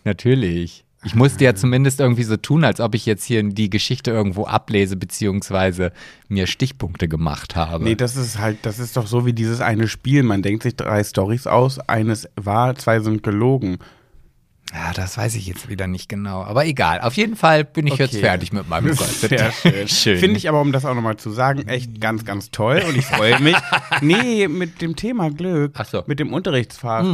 natürlich. 0.03 0.84
Ich 1.08 1.15
musste 1.15 1.46
ja 1.46 1.56
zumindest 1.56 2.02
irgendwie 2.02 2.24
so 2.24 2.36
tun, 2.36 2.65
als 2.65 2.82
ob 2.82 2.93
ich 2.93 3.06
jetzt 3.06 3.24
hier 3.24 3.41
die 3.41 3.70
Geschichte 3.70 4.12
irgendwo 4.12 4.46
ablese, 4.46 4.98
beziehungsweise 4.98 5.93
mir 6.28 6.48
Stichpunkte 6.48 7.08
gemacht 7.08 7.56
habe. 7.56 7.86
Nee, 7.86 7.96
das 7.96 8.17
ist 8.17 8.39
halt, 8.39 8.58
das 8.63 8.78
ist 8.78 8.98
doch 8.98 9.08
so 9.08 9.26
wie 9.26 9.32
dieses 9.32 9.62
eine 9.62 9.88
Spiel. 9.88 10.24
Man 10.24 10.41
denkt 10.41 10.63
sich 10.63 10.76
drei 10.76 11.02
Storys 11.02 11.48
aus, 11.48 11.80
eines 11.80 12.28
wahr, 12.36 12.76
zwei 12.76 13.00
sind 13.00 13.24
gelogen. 13.24 13.78
Ja, 14.73 14.91
das 14.93 15.17
weiß 15.17 15.36
ich 15.36 15.47
jetzt 15.47 15.69
wieder 15.69 15.88
nicht 15.88 16.10
genau. 16.10 16.43
Aber 16.43 16.65
egal. 16.65 16.99
Auf 17.01 17.13
jeden 17.15 17.36
Fall 17.36 17.63
bin 17.63 17.88
ich 17.88 17.95
jetzt 17.95 18.13
Okay. 18.13 18.19
fertig 18.21 18.51
mit 18.51 18.67
meinem 18.67 18.95
Gossip. 18.95 19.30
Sehr 19.30 19.51
schön. 19.51 19.88
schön. 19.88 20.19
Finde 20.19 20.38
ich 20.38 20.49
aber, 20.49 20.60
um 20.62 20.71
das 20.71 20.84
auch 20.86 20.93
nochmal 20.93 21.17
zu 21.17 21.32
sagen, 21.32 21.67
echt 21.67 22.01
ganz, 22.01 22.25
ganz 22.25 22.51
toll 22.51 22.84
und 22.88 22.97
ich 22.97 23.06
freue 23.06 23.39
mich. 23.39 23.56
nee, 24.01 24.47
mit 24.47 24.82
dem 24.82 24.95
Thema 24.95 25.32
Glück, 25.32 25.71
Ach 25.77 25.86
so. 25.86 26.03
mit 26.08 26.19
dem 26.19 26.34
Unterrichtsfach 26.34 27.06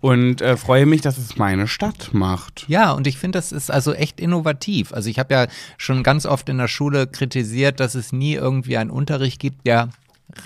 und 0.00 0.40
äh, 0.40 0.56
freue 0.56 0.86
mich, 0.86 1.00
dass 1.02 1.18
es 1.18 1.36
meine 1.36 1.68
Stadt 1.68 2.10
macht. 2.12 2.64
Ja, 2.68 2.92
und 2.92 3.06
ich 3.06 3.18
finde, 3.18 3.38
das 3.38 3.52
ist 3.52 3.70
also 3.70 3.92
echt 3.92 4.18
innovativ. 4.18 4.92
Also 4.92 5.08
ich 5.10 5.18
habe 5.18 5.34
ja 5.34 5.46
schon 5.76 6.02
ganz 6.02 6.24
oft 6.26 6.48
in 6.48 6.58
der 6.58 6.68
Schule 6.68 7.06
kritisiert, 7.06 7.78
dass 7.78 7.94
es 7.94 8.12
nie 8.12 8.34
irgendwie 8.34 8.76
einen 8.78 8.90
Unterricht 8.90 9.38
gibt, 9.38 9.66
der 9.66 9.90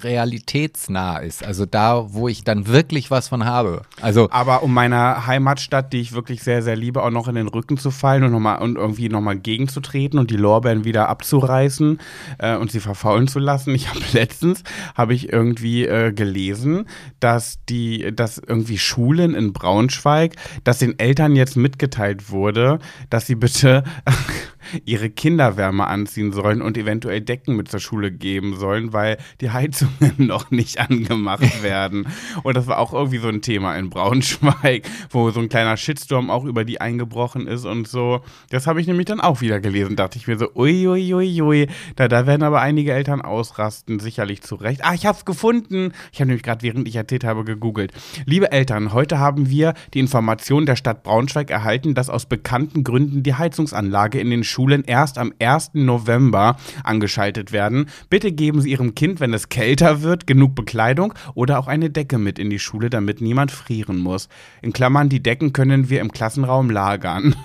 realitätsnah 0.03 1.19
ist. 1.19 1.45
Also 1.45 1.67
da, 1.67 2.13
wo 2.13 2.29
ich 2.29 2.45
dann 2.45 2.67
wirklich 2.67 3.11
was 3.11 3.29
von 3.29 3.45
habe. 3.45 3.83
Also 4.01 4.29
Aber 4.31 4.63
um 4.63 4.75
meiner 4.75 5.27
Heimatstadt, 5.27 5.93
die 5.93 6.01
ich 6.01 6.13
wirklich 6.13 6.43
sehr, 6.43 6.63
sehr 6.63 6.77
liebe, 6.77 7.03
auch 7.03 7.11
noch 7.11 7.29
in 7.29 7.35
den 7.35 7.49
Rücken 7.49 7.77
zu 7.77 7.91
fallen 7.91 8.25
und, 8.25 8.33
noch 8.33 8.41
mal, 8.41 8.57
und 8.57 8.77
irgendwie 8.77 9.09
nochmal 9.09 9.37
gegenzutreten 9.37 10.19
und 10.19 10.31
die 10.31 10.37
Lorbeeren 10.37 10.85
wieder 10.85 11.09
abzureißen 11.09 12.01
äh, 12.39 12.57
und 12.57 12.71
sie 12.71 12.81
verfaulen 12.81 13.29
zu 13.29 13.39
lassen. 13.39 13.75
Ich 13.75 13.89
habe 13.89 14.01
letztens, 14.13 14.63
habe 14.95 15.15
ich 15.15 15.33
irgendwie 15.33 15.87
äh, 15.87 16.13
gelesen, 16.13 16.87
dass 17.21 17.59
die, 17.69 18.15
dass 18.15 18.39
irgendwie 18.39 18.79
Schulen 18.79 19.35
in 19.35 19.53
Braunschweig, 19.53 20.37
dass 20.65 20.79
den 20.79 20.99
Eltern 20.99 21.37
jetzt 21.37 21.57
mitgeteilt 21.57 22.31
wurde, 22.31 22.79
dass 23.11 23.27
sie 23.27 23.37
bitte 23.37 23.85
ihre 24.85 25.11
Kinder 25.11 25.57
wärmer 25.57 25.89
anziehen 25.89 26.33
sollen 26.33 26.63
und 26.63 26.77
eventuell 26.77 27.21
Decken 27.21 27.57
mit 27.57 27.69
zur 27.69 27.81
Schule 27.81 28.11
geben 28.11 28.57
sollen, 28.57 28.93
weil 28.93 29.19
die 29.41 29.51
Heizungen 29.51 30.15
noch 30.19 30.51
nicht 30.51 30.79
angemacht 30.79 31.63
werden. 31.63 32.07
Und 32.43 32.57
das 32.57 32.67
war 32.67 32.79
auch 32.79 32.93
irgendwie 32.93 33.19
so 33.19 33.29
ein 33.29 33.43
Thema 33.43 33.77
in 33.77 33.91
Braunschweig, 33.91 34.89
wo 35.11 35.31
so 35.31 35.41
ein 35.41 35.49
kleiner 35.49 35.77
Shitstorm 35.77 36.31
auch 36.31 36.45
über 36.45 36.65
die 36.65 36.81
eingebrochen 36.81 37.47
ist 37.47 37.65
und 37.65 37.89
so. 37.89 38.21
Das 38.51 38.67
habe 38.67 38.81
ich 38.81 38.87
nämlich 38.87 39.07
dann 39.07 39.21
auch 39.21 39.41
wieder 39.41 39.61
gelesen. 39.61 39.97
Dachte 39.97 40.19
ich 40.19 40.27
mir 40.27 40.39
so, 40.39 40.49
ui, 40.55 40.87
ui, 40.89 41.15
ui, 41.15 41.43
ui. 41.43 41.69
Da, 41.97 42.09
da 42.09 42.27
werden 42.27 42.43
aber 42.43 42.61
einige 42.61 42.93
Eltern 42.93 43.23
ausrasten, 43.23 44.01
sicherlich 44.01 44.43
zu 44.43 44.57
Recht. 44.57 44.85
Ah, 44.85 44.95
ich 44.95 45.07
habe 45.07 45.17
es 45.19 45.25
gefunden. 45.25 45.93
Ich 46.13 46.21
habe 46.21 46.29
nämlich 46.29 46.43
gerade, 46.43 46.63
während 46.63 46.89
ich 46.89 46.97
erzählt 46.97 47.25
habe, 47.25 47.45
gegoogelt. 47.45 47.93
Liebe 48.25 48.51
Eltern, 48.53 48.93
heute 48.93 49.19
haben 49.19 49.49
wir 49.51 49.75
die 49.95 50.01
Information 50.01 50.67
der 50.67 50.77
Stadt 50.77 51.03
Braunschweig 51.03 51.51
erhalten, 51.51 51.95
dass 51.95 52.11
aus 52.11 52.27
bekannten 52.27 52.85
Gründen 52.85 53.23
die 53.23 53.35
Heizungsanlage 53.35 54.19
in 54.21 54.31
den 54.31 54.45
Schulen 54.45 54.56
erst 54.87 55.19
am 55.19 55.33
1. 55.39 55.71
November 55.75 56.57
angeschaltet 56.85 57.53
werden. 57.53 57.89
Bitte 58.09 58.33
geben 58.33 58.61
Sie 58.61 58.71
Ihrem 58.71 58.95
Kind, 58.95 59.21
wenn 59.21 59.35
es 59.35 59.49
kälter 59.49 60.03
wird, 60.03 60.27
genug 60.27 60.55
Bekleidung 60.55 61.15
oder 61.35 61.59
auch 61.59 61.67
eine 61.67 61.91
Decke 61.91 62.19
mit 62.19 62.39
in 62.39 62.51
die 62.51 62.59
Schule, 62.59 62.91
damit 62.91 63.21
niemand 63.21 63.51
frieren 63.51 63.99
muss. 63.99 64.29
In 64.63 64.73
Klammern, 64.73 65.09
die 65.09 65.23
Decken 65.23 65.53
können 65.53 65.91
wir 65.91 66.01
im 66.01 66.13
Klassenraum 66.13 66.71
lagern. 66.71 67.37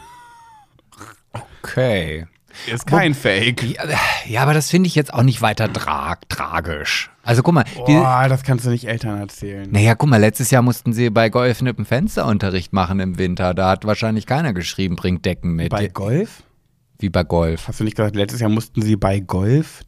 okay. 1.64 2.26
Ist 2.68 2.86
kein 2.86 3.14
Fake. 3.14 3.64
Ja, 3.64 3.84
ja, 4.26 4.42
aber 4.42 4.54
das 4.54 4.70
finde 4.70 4.88
ich 4.88 4.96
jetzt 4.96 5.14
auch 5.14 5.24
nicht 5.24 5.42
weiter 5.42 5.72
tra 5.72 6.18
tragisch. 6.28 7.10
Also 7.24 7.44
guck 7.44 7.54
mal, 7.54 7.66
Boah, 7.76 8.26
das 8.28 8.44
kannst 8.44 8.66
du 8.66 8.70
nicht 8.70 8.88
Eltern 8.88 9.20
erzählen. 9.20 9.70
naja, 9.72 9.96
guck 9.96 10.10
mal, 10.10 10.18
letztes 10.20 10.52
Jahr 10.52 10.62
mussten 10.62 10.92
sie 10.92 11.10
bei 11.10 11.30
geöffnetem 11.30 11.86
Fensterunterricht 11.86 12.74
machen 12.74 13.00
im 13.00 13.18
Winter. 13.18 13.54
Da 13.54 13.70
hat 13.70 13.86
wahrscheinlich 13.86 14.26
keiner 14.26 14.54
geschrieben, 14.54 14.96
bringt 14.96 15.26
Decken 15.26 15.56
mit. 15.56 15.70
Bei 15.70 15.88
Golf? 15.88 16.44
Wie 17.02 17.10
bei 17.10 17.24
Golf. 17.24 17.68
Hast 17.68 17.80
du 17.80 17.84
nicht 17.84 17.98
gesagt, 17.98 18.16
letztes 18.16 18.42
Jahr 18.42 18.50
mussten 18.50 18.82
sie 18.82 18.96
bei 18.96 19.20
Golf? 19.20 19.82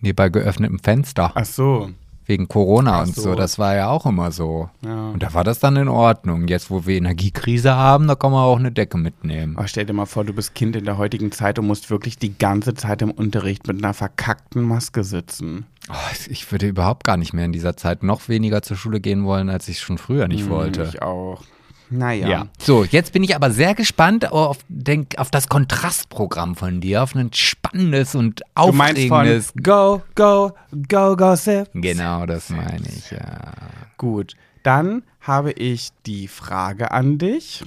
Nee, 0.00 0.12
bei 0.12 0.28
geöffnetem 0.28 0.78
Fenster. 0.78 1.32
Ach 1.34 1.44
so. 1.46 1.90
Wegen 2.26 2.48
Corona 2.48 3.00
Ach 3.00 3.06
und 3.06 3.14
so. 3.14 3.22
so. 3.22 3.34
Das 3.34 3.58
war 3.58 3.74
ja 3.74 3.88
auch 3.88 4.06
immer 4.06 4.30
so. 4.30 4.68
Ja. 4.84 5.10
Und 5.10 5.22
da 5.22 5.32
war 5.34 5.44
das 5.44 5.58
dann 5.58 5.76
in 5.76 5.88
Ordnung. 5.88 6.48
Jetzt, 6.48 6.70
wo 6.70 6.86
wir 6.86 6.96
Energiekrise 6.96 7.74
haben, 7.74 8.06
da 8.06 8.14
kann 8.14 8.32
man 8.32 8.42
auch 8.42 8.58
eine 8.58 8.72
Decke 8.72 8.98
mitnehmen. 8.98 9.56
Aber 9.56 9.68
stell 9.68 9.86
dir 9.86 9.92
mal 9.92 10.06
vor, 10.06 10.24
du 10.24 10.32
bist 10.32 10.54
Kind 10.54 10.76
in 10.76 10.84
der 10.84 10.98
heutigen 10.98 11.32
Zeit 11.32 11.58
und 11.58 11.66
musst 11.66 11.90
wirklich 11.90 12.18
die 12.18 12.36
ganze 12.36 12.74
Zeit 12.74 13.02
im 13.02 13.10
Unterricht 13.10 13.66
mit 13.66 13.82
einer 13.82 13.94
verkackten 13.94 14.62
Maske 14.62 15.04
sitzen. 15.04 15.66
Oh, 15.90 15.94
ich 16.28 16.50
würde 16.50 16.66
überhaupt 16.66 17.04
gar 17.04 17.16
nicht 17.18 17.34
mehr 17.34 17.44
in 17.44 17.52
dieser 17.52 17.76
Zeit 17.76 18.02
noch 18.02 18.28
weniger 18.28 18.62
zur 18.62 18.76
Schule 18.76 19.00
gehen 19.00 19.24
wollen, 19.24 19.50
als 19.50 19.68
ich 19.68 19.80
schon 19.80 19.98
früher 19.98 20.28
nicht 20.28 20.48
wollte. 20.48 20.84
Ich 20.84 21.02
auch. 21.02 21.42
Naja. 21.90 22.28
Ja. 22.28 22.46
So, 22.58 22.84
jetzt 22.84 23.12
bin 23.12 23.22
ich 23.22 23.36
aber 23.36 23.50
sehr 23.50 23.74
gespannt 23.74 24.32
auf, 24.32 24.58
denk, 24.68 25.18
auf 25.18 25.30
das 25.30 25.48
Kontrastprogramm 25.48 26.56
von 26.56 26.80
dir, 26.80 27.02
auf 27.02 27.14
ein 27.14 27.30
spannendes 27.32 28.14
und 28.14 28.40
Du 28.56 28.72
meinst 28.72 29.02
von 29.02 29.12
aufregendes. 29.18 29.52
Go, 29.62 30.02
Go, 30.14 30.52
Go, 30.88 31.16
Gossip? 31.16 31.68
Genau, 31.74 32.26
das 32.26 32.50
meine 32.50 32.86
ich, 32.88 33.10
ja. 33.10 33.52
Gut, 33.98 34.34
dann 34.62 35.02
habe 35.20 35.52
ich 35.52 35.90
die 36.06 36.28
Frage 36.28 36.90
an 36.90 37.18
dich. 37.18 37.62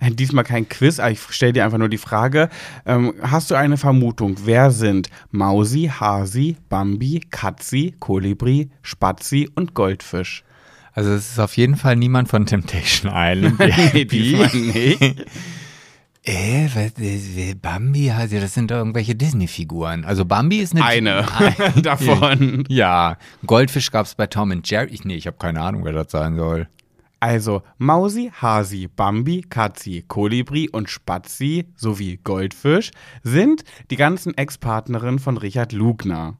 Äh, 0.00 0.10
Diesmal 0.10 0.44
kein 0.44 0.68
Quiz, 0.68 0.98
aber 0.98 1.10
ich 1.12 1.20
stelle 1.30 1.52
dir 1.52 1.64
einfach 1.64 1.78
nur 1.78 1.88
die 1.88 1.98
Frage. 1.98 2.48
Ähm, 2.84 3.14
hast 3.22 3.50
du 3.50 3.54
eine 3.54 3.76
Vermutung, 3.76 4.36
wer 4.44 4.70
sind 4.70 5.08
Mausi, 5.30 5.90
Hasi, 6.00 6.56
Bambi, 6.68 7.20
Katzi, 7.30 7.94
Kolibri, 7.98 8.70
Spazi 8.82 9.48
und 9.54 9.74
Goldfisch? 9.74 10.44
Also 10.98 11.12
es 11.12 11.30
ist 11.30 11.38
auf 11.38 11.56
jeden 11.56 11.76
Fall 11.76 11.94
niemand 11.94 12.28
von 12.28 12.44
Temptation 12.44 13.12
Island. 13.14 13.60
nee, 13.94 14.04
diesmal 14.04 14.48
nicht. 14.48 15.24
Äh, 16.24 16.68
was, 16.74 16.98
äh, 16.98 17.54
Bambi, 17.54 18.10
also 18.10 18.38
das 18.38 18.52
sind 18.52 18.70
doch 18.70 18.76
irgendwelche 18.76 19.14
Disney-Figuren. 19.14 20.04
Also 20.04 20.26
Bambi 20.26 20.58
ist 20.58 20.74
eine... 20.76 20.84
Eine 20.84 21.72
davon. 21.80 22.64
Ja, 22.68 23.16
Goldfisch 23.46 23.90
gab 23.90 24.04
es 24.04 24.14
bei 24.14 24.26
Tom 24.26 24.50
und 24.50 24.68
Jerry. 24.68 24.90
Ich, 24.92 25.04
nee, 25.06 25.14
ich 25.14 25.26
habe 25.26 25.38
keine 25.38 25.62
Ahnung, 25.62 25.86
wer 25.86 25.94
das 25.94 26.10
sein 26.10 26.36
soll. 26.36 26.68
Also 27.18 27.62
Mausi, 27.78 28.30
Hasi, 28.42 28.88
Bambi, 28.94 29.46
Katzi, 29.48 30.04
Kolibri 30.06 30.68
und 30.68 30.90
Spazi 30.90 31.64
sowie 31.76 32.18
Goldfisch 32.22 32.90
sind 33.22 33.64
die 33.90 33.96
ganzen 33.96 34.36
Ex-Partnerinnen 34.36 35.20
von 35.20 35.38
Richard 35.38 35.72
Lugner. 35.72 36.36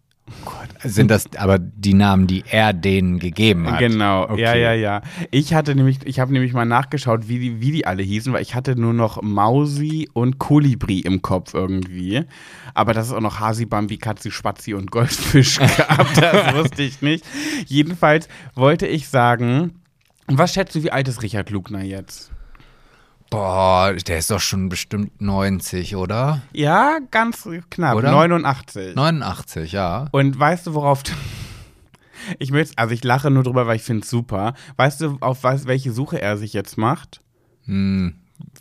Sind 0.85 1.11
das 1.11 1.27
aber 1.37 1.59
die 1.59 1.95
Namen, 1.95 2.27
die 2.29 2.45
er 2.49 2.73
denen 2.73 3.19
gegeben 3.19 3.71
hat? 3.71 3.81
Genau, 3.81 4.25
Okay. 4.29 4.41
ja, 4.43 4.55
ja, 4.55 4.73
ja. 4.75 5.03
Ich 5.31 5.55
hatte 5.55 5.75
nämlich, 5.75 5.99
ich 6.05 6.21
habe 6.21 6.33
nämlich 6.33 6.53
mal 6.53 6.65
nachgeschaut, 6.65 7.29
wie 7.29 7.39
die, 7.39 7.61
wie 7.61 7.73
die 7.73 7.87
alle 7.87 8.03
hießen, 8.03 8.33
weil 8.33 8.43
ich 8.43 8.55
hatte 8.55 8.77
nur 8.81 8.93
noch 8.93 9.21
Mausi 9.23 10.09
und 10.13 10.39
Kolibri 10.39 11.01
im 11.01 11.21
Kopf 11.23 11.55
irgendwie. 11.55 12.23
Aber 12.75 12.95
dass 12.95 13.09
es 13.09 13.13
auch 13.13 13.21
noch 13.21 13.41
Hasi, 13.41 13.67
Bambi, 13.67 13.99
Katzi, 13.99 14.31
Spazi 14.31 14.75
und 14.75 14.91
Goldfisch 14.91 15.59
gab, 15.79 16.15
das 16.15 16.55
wusste 16.55 16.83
ich 16.83 17.03
nicht. 17.03 17.25
Jedenfalls 17.67 18.29
wollte 18.55 18.87
ich 18.87 19.09
sagen, 19.09 19.73
was 20.29 20.53
schätzt 20.55 20.75
du, 20.77 20.83
wie 20.85 20.93
alt 20.93 21.09
ist 21.09 21.23
Richard 21.23 21.51
Lugner 21.51 21.83
jetzt? 21.83 22.31
Boah, 23.31 23.95
der 23.95 24.19
ist 24.19 24.31
doch 24.31 24.41
schon 24.41 24.69
bestimmt 24.69 25.21
90, 25.21 25.97
oder? 25.97 26.43
Ja, 26.53 26.99
ganz 27.11 27.47
knapp, 27.71 27.97
Oder? 27.97 28.11
89. 28.11 28.95
89, 28.95 29.73
ja. 29.73 30.09
Und 30.13 30.39
weißt 30.39 30.67
du, 30.67 30.75
worauf. 30.75 31.03
Ich 32.41 32.51
möchte, 32.51 32.77
also 32.77 32.93
ich 32.93 33.05
lache 33.05 33.31
nur 33.31 33.43
drüber, 33.43 33.67
weil 33.67 33.77
ich 33.77 33.83
finde 33.83 34.03
es 34.03 34.11
super. 34.11 34.53
Weißt 34.77 35.01
du, 35.01 35.17
auf 35.21 35.45
was, 35.45 35.67
welche 35.67 35.93
Suche 35.93 36.21
er 36.21 36.37
sich 36.37 36.53
jetzt 36.53 36.77
macht? 36.77 37.23
Hm, 37.65 38.17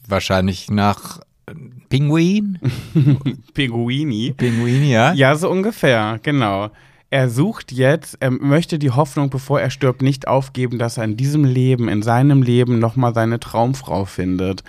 wahrscheinlich 0.07 0.69
nach 0.69 1.19
äh, 1.47 1.53
Pinguin? 1.89 2.59
Pinguini. 3.53 4.35
Pinguin, 4.37 4.85
ja? 4.85 5.11
Ja, 5.13 5.35
so 5.35 5.49
ungefähr, 5.49 6.19
genau. 6.23 6.69
Er 7.09 7.29
sucht 7.29 7.71
jetzt, 7.71 8.17
er 8.19 8.31
möchte 8.31 8.79
die 8.79 8.91
Hoffnung, 8.91 9.29
bevor 9.29 9.61
er 9.61 9.69
stirbt, 9.69 10.01
nicht 10.01 10.27
aufgeben, 10.27 10.77
dass 10.77 10.97
er 10.97 11.05
in 11.05 11.15
diesem 11.15 11.45
Leben, 11.45 11.87
in 11.87 12.01
seinem 12.01 12.41
Leben 12.41 12.79
nochmal 12.79 13.13
seine 13.13 13.39
Traumfrau 13.39 14.03
findet. 14.03 14.63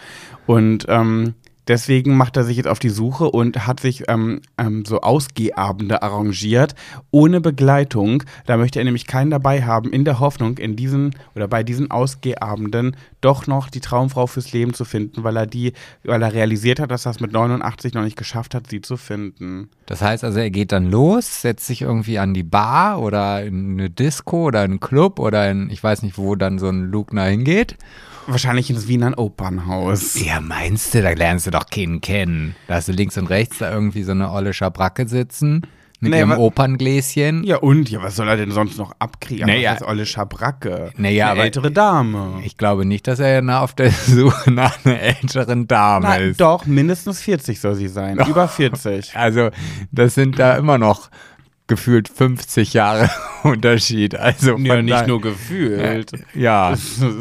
Und 0.46 0.86
ähm, 0.88 1.34
deswegen 1.68 2.16
macht 2.16 2.36
er 2.36 2.44
sich 2.44 2.56
jetzt 2.56 2.68
auf 2.68 2.78
die 2.78 2.88
Suche 2.88 3.30
und 3.30 3.66
hat 3.66 3.80
sich 3.80 4.04
ähm, 4.08 4.40
ähm, 4.56 4.84
so 4.84 5.00
Ausgehabende 5.00 6.02
arrangiert, 6.02 6.74
ohne 7.10 7.40
Begleitung. 7.40 8.24
Da 8.46 8.56
möchte 8.56 8.78
er 8.78 8.84
nämlich 8.84 9.06
keinen 9.06 9.30
dabei 9.30 9.62
haben, 9.62 9.92
in 9.92 10.04
der 10.04 10.18
Hoffnung, 10.18 10.58
in 10.58 10.74
diesen 10.76 11.14
oder 11.34 11.46
bei 11.46 11.62
diesen 11.62 11.90
Ausgehabenden 11.90 12.96
doch 13.20 13.46
noch 13.46 13.68
die 13.68 13.80
Traumfrau 13.80 14.26
fürs 14.26 14.52
Leben 14.52 14.74
zu 14.74 14.84
finden, 14.84 15.24
weil 15.24 15.36
er 15.36 15.46
die, 15.46 15.72
weil 16.04 16.22
er 16.22 16.32
realisiert 16.32 16.80
hat, 16.80 16.90
dass 16.90 17.06
er 17.06 17.10
es 17.10 17.20
mit 17.20 17.32
89 17.32 17.94
noch 17.94 18.02
nicht 18.02 18.16
geschafft 18.16 18.54
hat, 18.54 18.68
sie 18.68 18.80
zu 18.80 18.96
finden. 18.96 19.68
Das 19.86 20.02
heißt 20.02 20.24
also, 20.24 20.38
er 20.38 20.50
geht 20.50 20.72
dann 20.72 20.90
los, 20.90 21.42
setzt 21.42 21.66
sich 21.66 21.82
irgendwie 21.82 22.18
an 22.18 22.34
die 22.34 22.42
Bar 22.42 23.00
oder 23.00 23.44
in 23.44 23.72
eine 23.72 23.90
Disco 23.90 24.44
oder 24.44 24.64
in 24.64 24.72
einen 24.72 24.80
Club 24.80 25.18
oder 25.18 25.50
in, 25.50 25.70
ich 25.70 25.82
weiß 25.82 26.02
nicht, 26.02 26.18
wo 26.18 26.34
dann 26.34 26.58
so 26.58 26.68
ein 26.68 26.90
Lugner 26.90 27.24
hingeht. 27.24 27.76
Wahrscheinlich 28.30 28.68
ins 28.70 28.86
Wiener 28.88 29.16
Opernhaus. 29.18 30.20
Ja, 30.22 30.40
meinst 30.40 30.94
du, 30.94 31.02
da 31.02 31.10
lernst 31.10 31.46
du 31.46 31.50
doch 31.50 31.66
keinen 31.66 32.00
kennen. 32.00 32.54
Da 32.66 32.74
hast 32.74 32.88
du 32.88 32.92
links 32.92 33.16
und 33.16 33.26
rechts 33.28 33.58
da 33.58 33.72
irgendwie 33.72 34.02
so 34.02 34.12
eine 34.12 34.30
olle 34.30 34.52
Schabracke 34.52 35.08
sitzen 35.08 35.62
mit 36.00 36.12
Nee, 36.12 36.18
ihrem 36.18 36.32
Operngläschen. 36.32 37.42
Ja, 37.42 37.56
und? 37.56 37.90
Ja, 37.90 38.02
was 38.02 38.16
soll 38.16 38.28
er 38.28 38.36
denn 38.36 38.52
sonst 38.52 38.78
noch 38.78 38.92
abkriegen? 38.98 39.46
Naja. 39.46 39.72
das 39.72 39.80
ist 39.80 39.88
Olle 39.88 40.06
Schabracke. 40.06 40.92
Naja, 40.96 41.32
Eine 41.32 41.40
ältere 41.42 41.72
Dame. 41.72 42.40
Ich 42.44 42.56
glaube 42.56 42.84
nicht, 42.84 43.08
dass 43.08 43.18
er 43.18 43.42
na 43.42 43.62
auf 43.62 43.74
der 43.74 43.90
Suche 44.06 44.50
nach 44.52 44.84
einer 44.84 45.00
älteren 45.00 45.66
Dame 45.66 46.06
Na, 46.06 46.16
ist. 46.16 46.40
doch, 46.40 46.66
mindestens 46.66 47.20
40 47.22 47.60
soll 47.60 47.74
sie 47.74 47.88
sein. 47.88 48.18
Über 48.28 48.46
40. 48.46 49.16
Also, 49.16 49.50
das 49.90 50.14
sind 50.14 50.38
da 50.38 50.56
immer 50.56 50.78
noch 50.78 51.08
gefühlt 51.68 52.08
50 52.08 52.72
Jahre 52.74 53.08
Unterschied. 53.44 54.16
Also 54.16 54.56
ja, 54.58 54.82
nicht 54.82 55.06
nur 55.06 55.20
gefühlt. 55.20 56.10
Ja, 56.34 56.74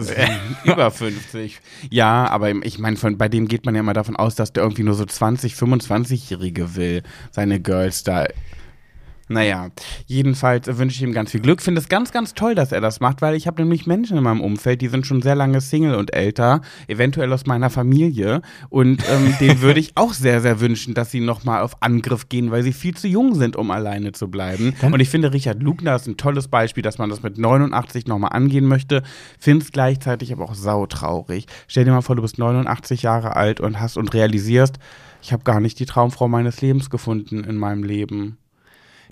Über 0.64 0.90
50. 0.92 1.60
Ja, 1.92 2.28
aber 2.28 2.50
ich 2.66 2.80
meine, 2.80 2.98
von- 2.98 3.18
bei 3.18 3.30
dem 3.30 3.48
geht 3.48 3.66
man 3.66 3.76
ja 3.76 3.82
immer 3.82 3.94
davon 3.94 4.16
aus, 4.16 4.36
dass 4.36 4.52
der 4.54 4.64
irgendwie 4.64 4.84
nur 4.84 4.96
so 4.96 5.06
20, 5.06 5.54
25-Jährige 5.54 6.76
will. 6.76 7.04
Seine 7.32 7.60
Girls 7.60 8.04
da. 8.04 8.26
Naja, 9.30 9.70
jedenfalls 10.06 10.68
wünsche 10.78 10.96
ich 10.96 11.02
ihm 11.04 11.12
ganz 11.12 11.32
viel 11.32 11.42
Glück. 11.42 11.62
Finde 11.62 11.82
es 11.82 11.90
ganz, 11.90 12.12
ganz 12.12 12.34
toll, 12.34 12.56
dass 12.56 12.72
er 12.72 12.80
das 12.80 13.02
macht, 13.02 13.22
weil 13.22 13.36
ich 13.36 13.46
habe 13.46 13.62
nämlich 13.62 13.86
Menschen 13.86 14.18
in 14.18 14.24
meinem 14.24 14.40
Umfeld, 14.40 14.82
die 14.82 14.88
sind 14.88 15.06
schon 15.06 15.22
sehr 15.22 15.36
lange 15.36 15.60
Single 15.60 15.96
und 15.96 16.16
älter, 16.16 16.62
eventuell 16.88 17.34
aus 17.34 17.46
meiner 17.46 17.70
Familie. 17.70 18.42
Und 18.70 19.04
ähm, 19.10 19.36
denen 19.40 19.62
würde 19.62 19.82
ich 19.82 19.92
auch 19.96 20.14
sehr, 20.14 20.40
sehr 20.40 20.62
wünschen, 20.62 20.94
dass 20.94 21.12
sie 21.12 21.20
nochmal 21.20 21.62
auf 21.62 21.82
Angriff 21.82 22.30
gehen, 22.30 22.52
weil 22.52 22.64
sie 22.64 22.72
viel 22.72 22.96
zu 22.96 23.08
jung 23.08 23.36
sind, 23.36 23.58
um 23.58 23.70
alleine 23.70 24.14
zu 24.14 24.30
bleiben. 24.30 24.74
und 24.82 25.00
ich 25.00 25.10
finde, 25.10 25.34
Richard 25.34 25.62
Lugner 25.62 25.96
ist 25.96 26.08
ein 26.08 26.16
tolles 26.16 26.48
Beispiel, 26.48 26.84
dass 26.84 26.98
man 26.98 27.10
das 27.10 27.22
mit 27.22 27.38
89 27.38 28.08
nochmal 28.08 28.32
angehen 28.32 28.66
möchte. 28.66 29.04
Finde 29.40 29.66
es 29.66 29.72
gleichzeitig 29.74 30.32
aber 30.32 30.46
auch 30.46 30.56
sautraurig. 30.56 31.48
Stell 31.68 31.84
dir 31.84 31.92
mal 31.92 32.02
vor, 32.02 32.16
du 32.16 32.22
bist 32.22 32.38
89 32.38 33.02
Jahre 33.02 33.36
alt 33.36 33.60
und 33.60 33.82
hast 33.82 33.98
und 33.98 34.14
realisierst, 34.14 34.80
ich 35.22 35.34
habe 35.34 35.44
gar 35.44 35.60
nicht 35.60 35.80
die 35.80 35.86
Traumfrau 35.86 36.30
meines 36.30 36.62
Lebens 36.62 36.90
gefunden 36.90 37.44
in 37.44 37.58
meinem 37.58 37.84
Leben. 37.84 38.38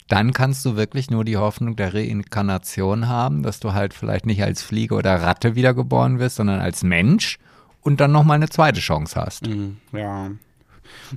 Dann 0.08 0.34
kannst 0.34 0.64
du 0.66 0.76
wirklich 0.76 1.10
nur 1.10 1.26
die 1.26 1.38
Hoffnung 1.38 1.76
der 1.76 1.94
Reinkarnation 1.94 3.08
haben, 3.08 3.44
dass 3.44 3.60
du 3.60 3.74
halt 3.74 3.94
vielleicht 3.94 4.26
nicht 4.26 4.44
als 4.44 4.62
Fliege 4.62 4.96
oder 4.96 5.22
Ratte 5.22 5.56
wiedergeboren 5.56 6.20
wirst, 6.20 6.36
sondern 6.36 6.60
als 6.60 6.84
Mensch 6.84 7.40
und 7.82 8.00
dann 8.00 8.12
nochmal 8.12 8.36
eine 8.36 8.50
zweite 8.50 8.80
Chance 8.80 9.20
hast. 9.20 9.48
Mhm, 9.48 9.78
Ja. 9.92 10.30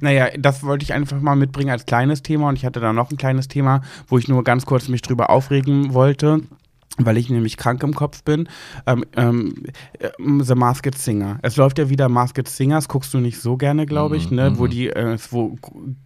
Naja, 0.01 0.29
das 0.39 0.63
wollte 0.63 0.83
ich 0.83 0.95
einfach 0.95 1.21
mal 1.21 1.37
mitbringen 1.37 1.71
als 1.71 1.85
kleines 1.85 2.23
Thema 2.23 2.49
und 2.49 2.57
ich 2.57 2.65
hatte 2.65 2.81
da 2.81 2.93
noch 2.93 3.11
ein 3.11 3.19
kleines 3.19 3.49
Thema, 3.49 3.83
wo 4.07 4.17
ich 4.19 4.27
nur 4.27 4.43
ganz 4.43 4.65
kurz 4.65 4.89
mich 4.89 5.03
drüber 5.03 5.29
aufregen 5.31 5.93
wollte. 5.93 6.41
Weil 6.99 7.17
ich 7.17 7.31
nämlich 7.31 7.57
krank 7.57 7.83
im 7.83 7.95
Kopf 7.95 8.23
bin. 8.25 8.49
Ähm, 8.87 9.05
ähm, 9.17 9.55
äh, 9.99 10.11
The 10.19 10.55
Masked 10.55 10.97
Singer. 10.97 11.39
Es 11.43 11.57
läuft 11.57 11.79
ja 11.79 11.89
wieder 11.89 12.09
Masked 12.09 12.49
Singers, 12.49 12.89
guckst 12.89 13.15
du 13.15 13.19
nicht 13.19 13.41
so 13.41 13.57
gerne, 13.57 13.87
glaube 13.87 14.17
ich, 14.17 14.31
ne? 14.31 14.59
Wo 14.59 14.67
die, 14.67 14.89
äh, 14.89 15.17
wo 15.31 15.57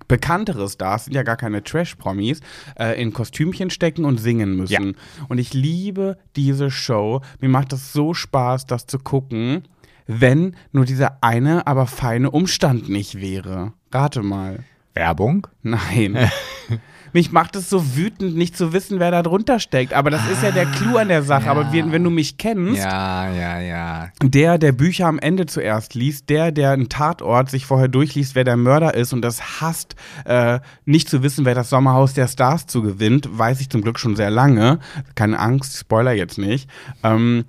bekanntere 0.08 0.68
Stars, 0.68 1.04
sind 1.06 1.14
ja 1.14 1.22
gar 1.22 1.36
keine 1.36 1.62
Trash-Promis, 1.62 2.40
äh, 2.78 3.00
in 3.00 3.12
Kostümchen 3.12 3.70
stecken 3.70 4.04
und 4.04 4.18
singen 4.18 4.56
müssen. 4.56 4.96
Und 5.28 5.38
ich 5.38 5.54
liebe 5.54 6.18
diese 6.36 6.70
Show. 6.70 7.20
Mir 7.40 7.48
macht 7.48 7.72
es 7.72 7.92
so 7.92 8.14
Spaß, 8.14 8.66
das 8.66 8.86
zu 8.86 8.98
gucken, 8.98 9.68
wenn 10.06 10.56
nur 10.72 10.84
dieser 10.84 11.22
eine, 11.22 11.66
aber 11.66 11.86
feine 11.86 12.30
Umstand 12.30 12.88
nicht 12.88 13.20
wäre. 13.20 13.72
Rate 13.92 14.22
mal. 14.22 14.64
Werbung? 14.94 15.46
Nein. 15.62 16.18
Mich 17.12 17.32
macht 17.32 17.56
es 17.56 17.68
so 17.68 17.96
wütend, 17.96 18.36
nicht 18.36 18.56
zu 18.56 18.72
wissen, 18.72 18.98
wer 19.00 19.10
da 19.10 19.22
drunter 19.22 19.58
steckt. 19.60 19.92
Aber 19.92 20.10
das 20.10 20.22
ist 20.30 20.42
ja 20.42 20.50
der 20.50 20.66
Clou 20.66 20.96
an 20.96 21.08
der 21.08 21.22
Sache. 21.22 21.50
Aber 21.50 21.72
wenn, 21.72 21.92
wenn 21.92 22.02
du 22.04 22.10
mich 22.10 22.38
kennst, 22.38 22.82
Ja, 22.82 23.30
ja, 23.32 23.60
ja. 23.60 24.08
der, 24.22 24.58
der 24.58 24.72
Bücher 24.72 25.06
am 25.06 25.18
Ende 25.18 25.46
zuerst 25.46 25.94
liest, 25.94 26.28
der, 26.30 26.52
der 26.52 26.70
einen 26.72 26.88
Tatort 26.88 27.50
sich 27.50 27.66
vorher 27.66 27.88
durchliest, 27.88 28.34
wer 28.34 28.44
der 28.44 28.56
Mörder 28.56 28.94
ist 28.94 29.12
und 29.12 29.22
das 29.22 29.60
hasst, 29.60 29.94
äh, 30.24 30.60
nicht 30.84 31.08
zu 31.08 31.22
wissen, 31.22 31.44
wer 31.44 31.54
das 31.54 31.70
Sommerhaus 31.70 32.14
der 32.14 32.28
Stars 32.28 32.66
zugewinnt, 32.66 33.28
weiß 33.30 33.60
ich 33.60 33.68
zum 33.70 33.82
Glück 33.82 33.98
schon 33.98 34.16
sehr 34.16 34.30
lange. 34.30 34.78
Keine 35.14 35.38
Angst, 35.38 35.76
Spoiler 35.78 36.12
jetzt 36.12 36.38
nicht. 36.38 36.68
Ähm, 37.02 37.44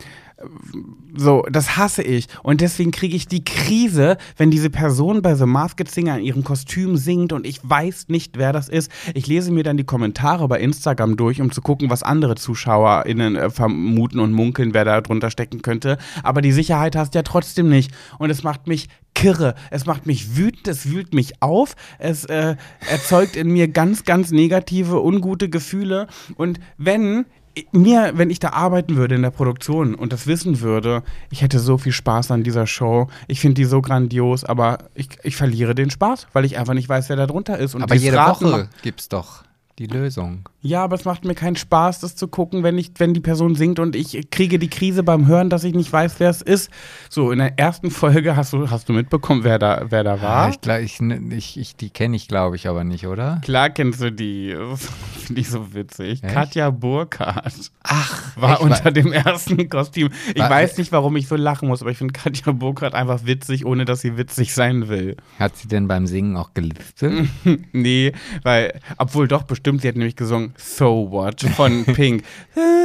so, 1.15 1.43
das 1.51 1.77
hasse 1.77 2.01
ich. 2.01 2.27
Und 2.41 2.61
deswegen 2.61 2.91
kriege 2.91 3.15
ich 3.15 3.27
die 3.27 3.43
Krise, 3.43 4.17
wenn 4.37 4.51
diese 4.51 4.69
Person 4.69 5.21
bei 5.21 5.35
The 5.35 5.45
Masked 5.45 5.89
Singer 5.89 6.17
in 6.17 6.23
ihrem 6.23 6.43
Kostüm 6.43 6.97
singt 6.97 7.33
und 7.33 7.45
ich 7.45 7.59
weiß 7.63 8.05
nicht, 8.09 8.37
wer 8.37 8.53
das 8.53 8.69
ist. 8.69 8.91
Ich 9.13 9.27
lese 9.27 9.51
mir 9.51 9.63
dann 9.63 9.77
die 9.77 9.83
Kommentare 9.83 10.47
bei 10.47 10.59
Instagram 10.59 11.17
durch, 11.17 11.41
um 11.41 11.51
zu 11.51 11.61
gucken, 11.61 11.89
was 11.89 12.03
andere 12.03 12.35
ZuschauerInnen 12.35 13.35
äh, 13.35 13.49
vermuten 13.49 14.19
und 14.19 14.33
munkeln, 14.33 14.73
wer 14.73 14.85
da 14.85 15.01
drunter 15.01 15.29
stecken 15.29 15.61
könnte. 15.61 15.97
Aber 16.23 16.41
die 16.41 16.51
Sicherheit 16.51 16.95
hast 16.95 17.13
du 17.13 17.19
ja 17.19 17.23
trotzdem 17.23 17.69
nicht. 17.69 17.91
Und 18.17 18.29
es 18.29 18.43
macht 18.43 18.67
mich 18.67 18.89
kirre. 19.13 19.55
Es 19.69 19.85
macht 19.85 20.05
mich 20.05 20.35
wütend, 20.35 20.67
es 20.67 20.89
wühlt 20.89 21.13
mich 21.13 21.41
auf. 21.41 21.75
Es 21.99 22.25
äh, 22.25 22.55
erzeugt 22.89 23.35
in 23.35 23.51
mir 23.51 23.67
ganz, 23.67 24.03
ganz 24.03 24.31
negative, 24.31 25.01
ungute 25.01 25.49
Gefühle. 25.49 26.07
Und 26.35 26.59
wenn 26.77 27.25
mir, 27.71 28.13
wenn 28.15 28.29
ich 28.29 28.39
da 28.39 28.49
arbeiten 28.49 28.95
würde 28.95 29.15
in 29.15 29.21
der 29.21 29.31
Produktion 29.31 29.95
und 29.95 30.13
das 30.13 30.27
wissen 30.27 30.61
würde, 30.61 31.03
ich 31.29 31.41
hätte 31.41 31.59
so 31.59 31.77
viel 31.77 31.91
Spaß 31.91 32.31
an 32.31 32.43
dieser 32.43 32.67
Show. 32.67 33.07
Ich 33.27 33.39
finde 33.39 33.55
die 33.55 33.65
so 33.65 33.81
grandios, 33.81 34.43
aber 34.43 34.89
ich, 34.95 35.09
ich 35.23 35.35
verliere 35.35 35.75
den 35.75 35.89
Spaß, 35.89 36.27
weil 36.33 36.45
ich 36.45 36.57
einfach 36.57 36.73
nicht 36.73 36.89
weiß, 36.89 37.09
wer 37.09 37.15
da 37.15 37.27
drunter 37.27 37.57
ist. 37.57 37.75
Und 37.75 37.83
Aber 37.83 37.95
jede 37.95 38.17
Raten 38.17 38.45
Woche 38.45 38.69
gibt's 38.81 39.09
doch 39.09 39.43
die 39.79 39.87
Lösung. 39.87 40.47
Ja, 40.61 40.83
aber 40.83 40.95
es 40.95 41.03
macht 41.03 41.25
mir 41.25 41.35
keinen 41.35 41.55
Spaß, 41.55 41.99
das 41.99 42.15
zu 42.15 42.27
gucken, 42.27 42.63
wenn, 42.63 42.77
ich, 42.77 42.91
wenn 42.97 43.13
die 43.13 43.19
Person 43.19 43.55
singt 43.55 43.79
und 43.79 43.95
ich 43.95 44.29
kriege 44.29 44.59
die 44.59 44.69
Krise 44.69 45.03
beim 45.03 45.27
Hören, 45.27 45.49
dass 45.49 45.63
ich 45.63 45.73
nicht 45.73 45.91
weiß, 45.91 46.19
wer 46.19 46.29
es 46.29 46.41
ist. 46.41 46.71
So, 47.09 47.31
in 47.31 47.39
der 47.39 47.59
ersten 47.59 47.91
Folge 47.91 48.35
hast 48.35 48.53
du, 48.53 48.69
hast 48.69 48.87
du 48.87 48.93
mitbekommen, 48.93 49.43
wer 49.43 49.59
da, 49.59 49.85
wer 49.89 50.03
da 50.03 50.21
war? 50.21 50.45
Ah, 50.45 50.49
ich, 50.49 50.61
glaub, 50.61 50.79
ich, 50.79 51.57
ich, 51.57 51.75
die 51.75 51.89
kenne 51.89 52.15
ich, 52.15 52.27
glaube 52.27 52.55
ich, 52.55 52.67
aber 52.67 52.83
nicht, 52.83 53.07
oder? 53.07 53.41
Klar 53.43 53.71
kennst 53.71 54.01
du 54.01 54.11
die. 54.11 54.55
Finde 55.25 55.41
ich 55.41 55.49
so 55.49 55.73
witzig. 55.73 56.23
Echt? 56.23 56.33
Katja 56.33 56.69
Burkhardt 56.69 57.71
Ach, 57.83 58.37
war 58.37 58.61
unter 58.61 58.91
dem 58.91 59.11
ersten 59.11 59.69
Kostüm. 59.69 60.09
Ich 60.35 60.41
weiß 60.41 60.77
nicht, 60.77 60.91
warum 60.91 61.15
ich 61.15 61.27
so 61.27 61.35
lachen 61.35 61.67
muss, 61.67 61.81
aber 61.81 61.91
ich 61.91 61.97
finde 61.97 62.13
Katja 62.13 62.51
Burkhardt 62.51 62.93
einfach 62.93 63.25
witzig, 63.25 63.65
ohne 63.65 63.85
dass 63.85 64.01
sie 64.01 64.17
witzig 64.17 64.53
sein 64.53 64.87
will. 64.87 65.17
Hat 65.39 65.57
sie 65.57 65.67
denn 65.67 65.87
beim 65.87 66.07
Singen 66.07 66.35
auch 66.35 66.53
geliftet? 66.53 67.27
nee, 67.71 68.11
weil, 68.43 68.79
obwohl 68.97 69.27
doch 69.27 69.43
bestimmt, 69.43 69.62
sie 69.79 69.87
hat 69.87 69.95
nämlich 69.95 70.15
gesungen 70.15 70.53
So 70.57 71.07
What 71.11 71.41
von 71.55 71.85
Pink. 71.93 72.23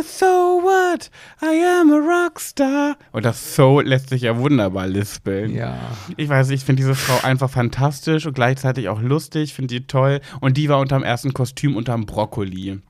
So 0.05 0.27
what? 0.27 1.11
I 1.43 1.63
am 1.81 1.93
a 1.93 1.97
Rockstar. 2.25 2.97
Und 3.13 3.25
das 3.25 3.55
So 3.57 3.81
lässt 3.81 4.11
sich 4.11 4.23
ja 4.23 4.39
wunderbar 4.39 4.87
lispeln. 4.87 5.55
ja. 5.55 5.79
Ich 6.17 6.29
weiß, 6.29 6.51
ich 6.51 6.65
finde 6.65 6.81
diese 6.83 6.95
Frau 6.95 7.27
einfach 7.27 7.51
fantastisch 7.51 8.27
und 8.27 8.35
gleichzeitig 8.35 8.89
auch 8.89 9.01
lustig, 9.01 9.55
finde 9.55 9.75
die 9.75 9.87
toll. 9.87 10.21
Und 10.41 10.57
die 10.57 10.69
war 10.69 10.79
unterm 10.79 11.03
ersten 11.03 11.33
Kostüm 11.35 11.77
unterm 11.77 12.07
Brokkoli. 12.07 12.81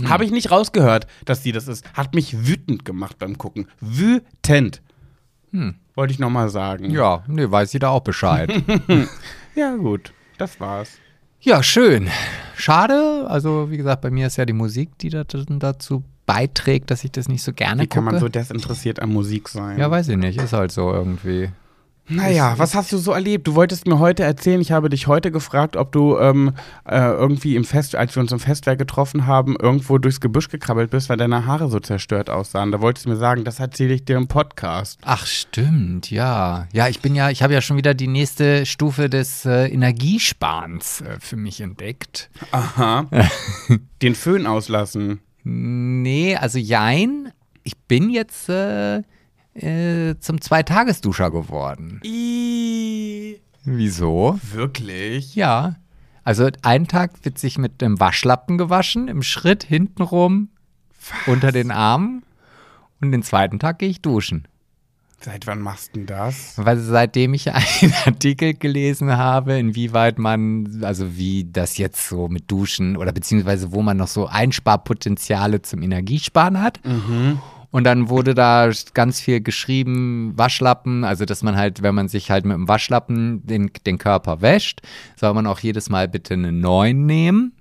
Hm. 0.00 0.08
Habe 0.08 0.24
ich 0.24 0.30
nicht 0.30 0.50
rausgehört, 0.50 1.06
dass 1.24 1.42
die 1.42 1.52
das 1.52 1.66
ist. 1.68 1.84
Hat 1.94 2.14
mich 2.14 2.46
wütend 2.46 2.84
gemacht 2.84 3.18
beim 3.18 3.36
Gucken. 3.38 3.66
Wütend. 3.80 4.80
Wollte 5.94 6.12
ich 6.12 6.18
nochmal 6.18 6.50
sagen. 6.50 6.84
Hm. 6.86 6.90
Ja, 6.94 7.24
nee, 7.26 7.50
weiß 7.50 7.70
sie 7.70 7.78
da 7.78 7.88
auch 7.90 8.02
Bescheid. 8.02 8.52
Ja, 9.54 9.74
gut. 9.74 10.12
Das 10.36 10.60
war's. 10.60 10.98
Ja, 11.40 11.62
schön. 11.62 12.08
Schade. 12.56 13.26
Also, 13.28 13.70
wie 13.70 13.76
gesagt, 13.76 14.02
bei 14.02 14.10
mir 14.10 14.26
ist 14.26 14.36
ja 14.36 14.44
die 14.44 14.52
Musik, 14.52 14.98
die 14.98 15.10
da, 15.10 15.24
dazu 15.24 16.02
beiträgt, 16.26 16.90
dass 16.90 17.04
ich 17.04 17.12
das 17.12 17.28
nicht 17.28 17.42
so 17.42 17.52
gerne 17.52 17.82
Wie 17.82 17.86
kann 17.86 18.04
gucke. 18.04 18.12
man 18.14 18.20
so 18.20 18.28
desinteressiert 18.28 19.00
an 19.00 19.10
Musik 19.10 19.48
sein? 19.48 19.78
ja, 19.78 19.90
weiß 19.90 20.08
ich 20.08 20.16
nicht. 20.16 20.40
Ist 20.40 20.52
halt 20.52 20.72
so 20.72 20.92
irgendwie. 20.92 21.50
Naja, 22.08 22.54
was 22.56 22.74
hast 22.74 22.90
du 22.92 22.96
so 22.96 23.12
erlebt? 23.12 23.46
Du 23.46 23.54
wolltest 23.54 23.86
mir 23.86 23.98
heute 23.98 24.22
erzählen, 24.22 24.60
ich 24.60 24.72
habe 24.72 24.88
dich 24.88 25.06
heute 25.06 25.30
gefragt, 25.30 25.76
ob 25.76 25.92
du 25.92 26.18
ähm, 26.18 26.52
äh, 26.88 26.98
irgendwie 26.98 27.54
im 27.54 27.64
Fest, 27.64 27.94
als 27.96 28.16
wir 28.16 28.20
uns 28.22 28.32
im 28.32 28.40
Festwerk 28.40 28.78
getroffen 28.78 29.26
haben, 29.26 29.56
irgendwo 29.60 29.98
durchs 29.98 30.20
Gebüsch 30.20 30.48
gekrabbelt 30.48 30.90
bist, 30.90 31.10
weil 31.10 31.18
deine 31.18 31.44
Haare 31.44 31.68
so 31.68 31.80
zerstört 31.80 32.30
aussahen. 32.30 32.72
Da 32.72 32.80
wolltest 32.80 33.04
du 33.04 33.10
mir 33.10 33.16
sagen, 33.16 33.44
das 33.44 33.60
erzähle 33.60 33.92
ich 33.92 34.04
dir 34.06 34.16
im 34.16 34.26
Podcast. 34.26 34.98
Ach, 35.02 35.26
stimmt, 35.26 36.10
ja. 36.10 36.66
Ja, 36.72 36.88
ich 36.88 37.00
bin 37.00 37.14
ja, 37.14 37.28
ich 37.28 37.42
habe 37.42 37.52
ja 37.52 37.60
schon 37.60 37.76
wieder 37.76 37.92
die 37.92 38.08
nächste 38.08 38.64
Stufe 38.64 39.10
des 39.10 39.44
äh, 39.44 39.66
Energiesparens 39.68 41.02
äh, 41.02 41.18
für 41.20 41.36
mich 41.36 41.60
entdeckt. 41.60 42.30
Aha. 42.52 43.06
Den 44.02 44.14
Föhn 44.14 44.46
auslassen. 44.46 45.20
Nee, 45.44 46.36
also 46.36 46.58
jein. 46.58 47.32
Ich 47.64 47.76
bin 47.76 48.08
jetzt 48.08 48.48
äh, 49.62 50.18
zum 50.20 50.40
Zweitagesduscher 50.40 51.30
geworden. 51.30 52.00
I 52.04 53.40
Wieso? 53.64 54.38
Wirklich? 54.52 55.34
Ja. 55.34 55.76
Also 56.24 56.48
einen 56.62 56.88
Tag 56.88 57.12
wird 57.24 57.38
sich 57.38 57.58
mit 57.58 57.80
dem 57.80 58.00
Waschlappen 58.00 58.58
gewaschen, 58.58 59.08
im 59.08 59.22
Schritt 59.22 59.64
hintenrum, 59.64 60.48
unter 61.26 61.52
den 61.52 61.70
Armen. 61.70 62.22
Und 63.00 63.12
den 63.12 63.22
zweiten 63.22 63.58
Tag 63.58 63.78
gehe 63.78 63.88
ich 63.88 64.02
duschen. 64.02 64.48
Seit 65.20 65.46
wann 65.46 65.60
machst 65.60 65.96
du 65.96 66.04
das? 66.04 66.54
Weil 66.56 66.78
seitdem 66.78 67.34
ich 67.34 67.52
einen 67.52 67.92
Artikel 68.06 68.54
gelesen 68.54 69.16
habe, 69.16 69.58
inwieweit 69.58 70.18
man, 70.18 70.82
also 70.82 71.16
wie 71.16 71.44
das 71.50 71.76
jetzt 71.76 72.08
so 72.08 72.28
mit 72.28 72.50
Duschen 72.50 72.96
oder 72.96 73.12
beziehungsweise 73.12 73.72
wo 73.72 73.82
man 73.82 73.96
noch 73.96 74.06
so 74.06 74.26
Einsparpotenziale 74.26 75.62
zum 75.62 75.82
Energiesparen 75.82 76.60
hat. 76.62 76.80
Und 77.70 77.84
dann 77.84 78.08
wurde 78.08 78.34
da 78.34 78.70
ganz 78.94 79.20
viel 79.20 79.42
geschrieben, 79.42 80.32
Waschlappen, 80.36 81.04
also 81.04 81.26
dass 81.26 81.42
man 81.42 81.56
halt, 81.56 81.82
wenn 81.82 81.94
man 81.94 82.08
sich 82.08 82.30
halt 82.30 82.46
mit 82.46 82.54
dem 82.54 82.66
Waschlappen 82.66 83.46
den, 83.46 83.70
den 83.84 83.98
Körper 83.98 84.40
wäscht, 84.40 84.80
soll 85.16 85.34
man 85.34 85.46
auch 85.46 85.58
jedes 85.58 85.90
Mal 85.90 86.08
bitte 86.08 86.34
einen 86.34 86.60
neuen 86.60 87.04
nehmen. 87.04 87.52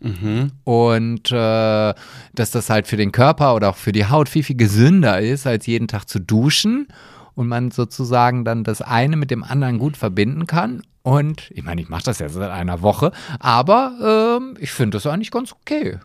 Und 0.63 1.32
äh, 1.32 1.93
dass 2.34 2.52
das 2.52 2.70
halt 2.70 2.88
für 2.88 2.96
den 2.96 3.12
Körper 3.12 3.54
oder 3.56 3.70
auch 3.70 3.76
für 3.76 3.91
die 3.91 4.06
Haut 4.06 4.30
viel, 4.30 4.43
viel 4.43 4.56
gesünder 4.56 5.20
ist, 5.20 5.46
als 5.46 5.65
jeden 5.65 5.89
Tag 5.89 6.06
zu 6.06 6.20
duschen. 6.20 6.88
Und 7.36 7.48
man 7.48 7.70
sozusagen 7.70 8.46
dann 8.46 8.63
das 8.63 8.82
eine 8.82 9.15
mit 9.15 9.30
dem 9.30 9.43
anderen 9.43 9.78
gut 9.78 9.96
verbinden 9.96 10.48
kann. 10.48 10.82
Und 11.04 11.52
ich 11.52 11.63
meine, 11.63 11.80
ich 11.82 11.88
mache 11.88 12.04
das 12.04 12.20
ja 12.20 12.28
seit 12.28 12.50
einer 12.50 12.82
Woche, 12.82 13.12
aber 13.39 14.39
ähm, 14.39 14.58
ich 14.60 14.72
finde 14.72 14.98
das 14.98 15.06
eigentlich 15.06 15.32
ganz 15.32 15.54
okay. 15.54 16.00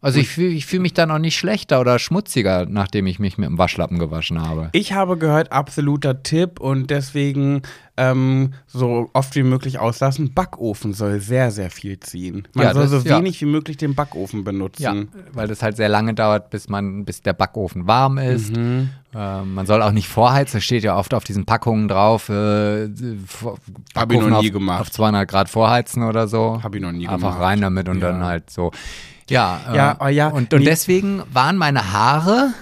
Also 0.00 0.20
ich 0.20 0.28
fühle 0.28 0.60
fühl 0.60 0.78
mich 0.78 0.94
dann 0.94 1.10
auch 1.10 1.18
nicht 1.18 1.36
schlechter 1.36 1.80
oder 1.80 1.98
schmutziger, 1.98 2.66
nachdem 2.68 3.06
ich 3.08 3.18
mich 3.18 3.36
mit 3.36 3.48
dem 3.48 3.58
Waschlappen 3.58 3.98
gewaschen 3.98 4.40
habe. 4.40 4.68
Ich 4.72 4.92
habe 4.92 5.16
gehört, 5.18 5.50
absoluter 5.50 6.22
Tipp 6.22 6.60
und 6.60 6.88
deswegen 6.90 7.62
ähm, 7.96 8.52
so 8.68 9.10
oft 9.12 9.34
wie 9.34 9.42
möglich 9.42 9.80
auslassen. 9.80 10.32
Backofen 10.34 10.92
soll 10.92 11.18
sehr, 11.18 11.50
sehr 11.50 11.68
viel 11.70 11.98
ziehen. 11.98 12.46
Man 12.54 12.66
Ja, 12.66 12.74
soll 12.74 12.88
das- 12.88 13.02
so 13.02 13.08
ja. 13.08 13.18
wenig 13.18 13.40
wie 13.40 13.46
möglich 13.46 13.76
den 13.76 13.96
Backofen 13.96 14.44
benutzen. 14.44 14.82
Ja, 14.82 14.94
weil 15.32 15.48
das 15.48 15.64
halt 15.64 15.76
sehr 15.76 15.88
lange 15.88 16.14
dauert, 16.14 16.50
bis 16.50 16.68
man, 16.68 17.04
bis 17.04 17.22
der 17.22 17.32
Backofen 17.32 17.88
warm 17.88 18.18
ist. 18.18 18.52
Ähm, 18.56 18.90
man 19.12 19.66
soll 19.66 19.82
auch 19.82 19.90
nicht 19.90 20.06
vorheizen. 20.06 20.58
Da 20.58 20.60
steht 20.60 20.84
ja 20.84 20.96
oft 20.96 21.12
auf 21.12 21.24
diesen 21.24 21.44
Packungen 21.44 21.88
drauf. 21.88 22.28
Äh, 22.28 22.88
vor- 23.26 23.58
Hab 23.96 24.12
ich 24.12 24.20
noch 24.20 24.28
nie 24.42 24.48
auf, 24.48 24.52
gemacht. 24.52 24.80
Auf 24.82 24.90
200 24.92 25.26
Grad 25.28 25.48
vorheizen 25.48 26.04
oder 26.04 26.28
so. 26.28 26.60
Hab 26.62 26.72
ich 26.76 26.80
noch 26.80 26.92
nie 26.92 27.08
Einfach 27.08 27.30
gemacht. 27.32 27.40
rein 27.42 27.60
damit 27.62 27.88
und 27.88 28.00
Ja. 28.00 28.12
dann 28.12 28.22
halt 28.22 28.48
so. 28.50 28.70
Ja, 29.30 29.60
äh, 29.70 29.76
Ja, 29.76 29.96
oh 30.00 30.06
ja, 30.08 30.28
Und, 30.28 30.52
und 30.52 30.60
nee. 30.60 30.64
deswegen 30.64 31.22
waren 31.32 31.56
meine 31.56 31.92
Haare 31.92 32.52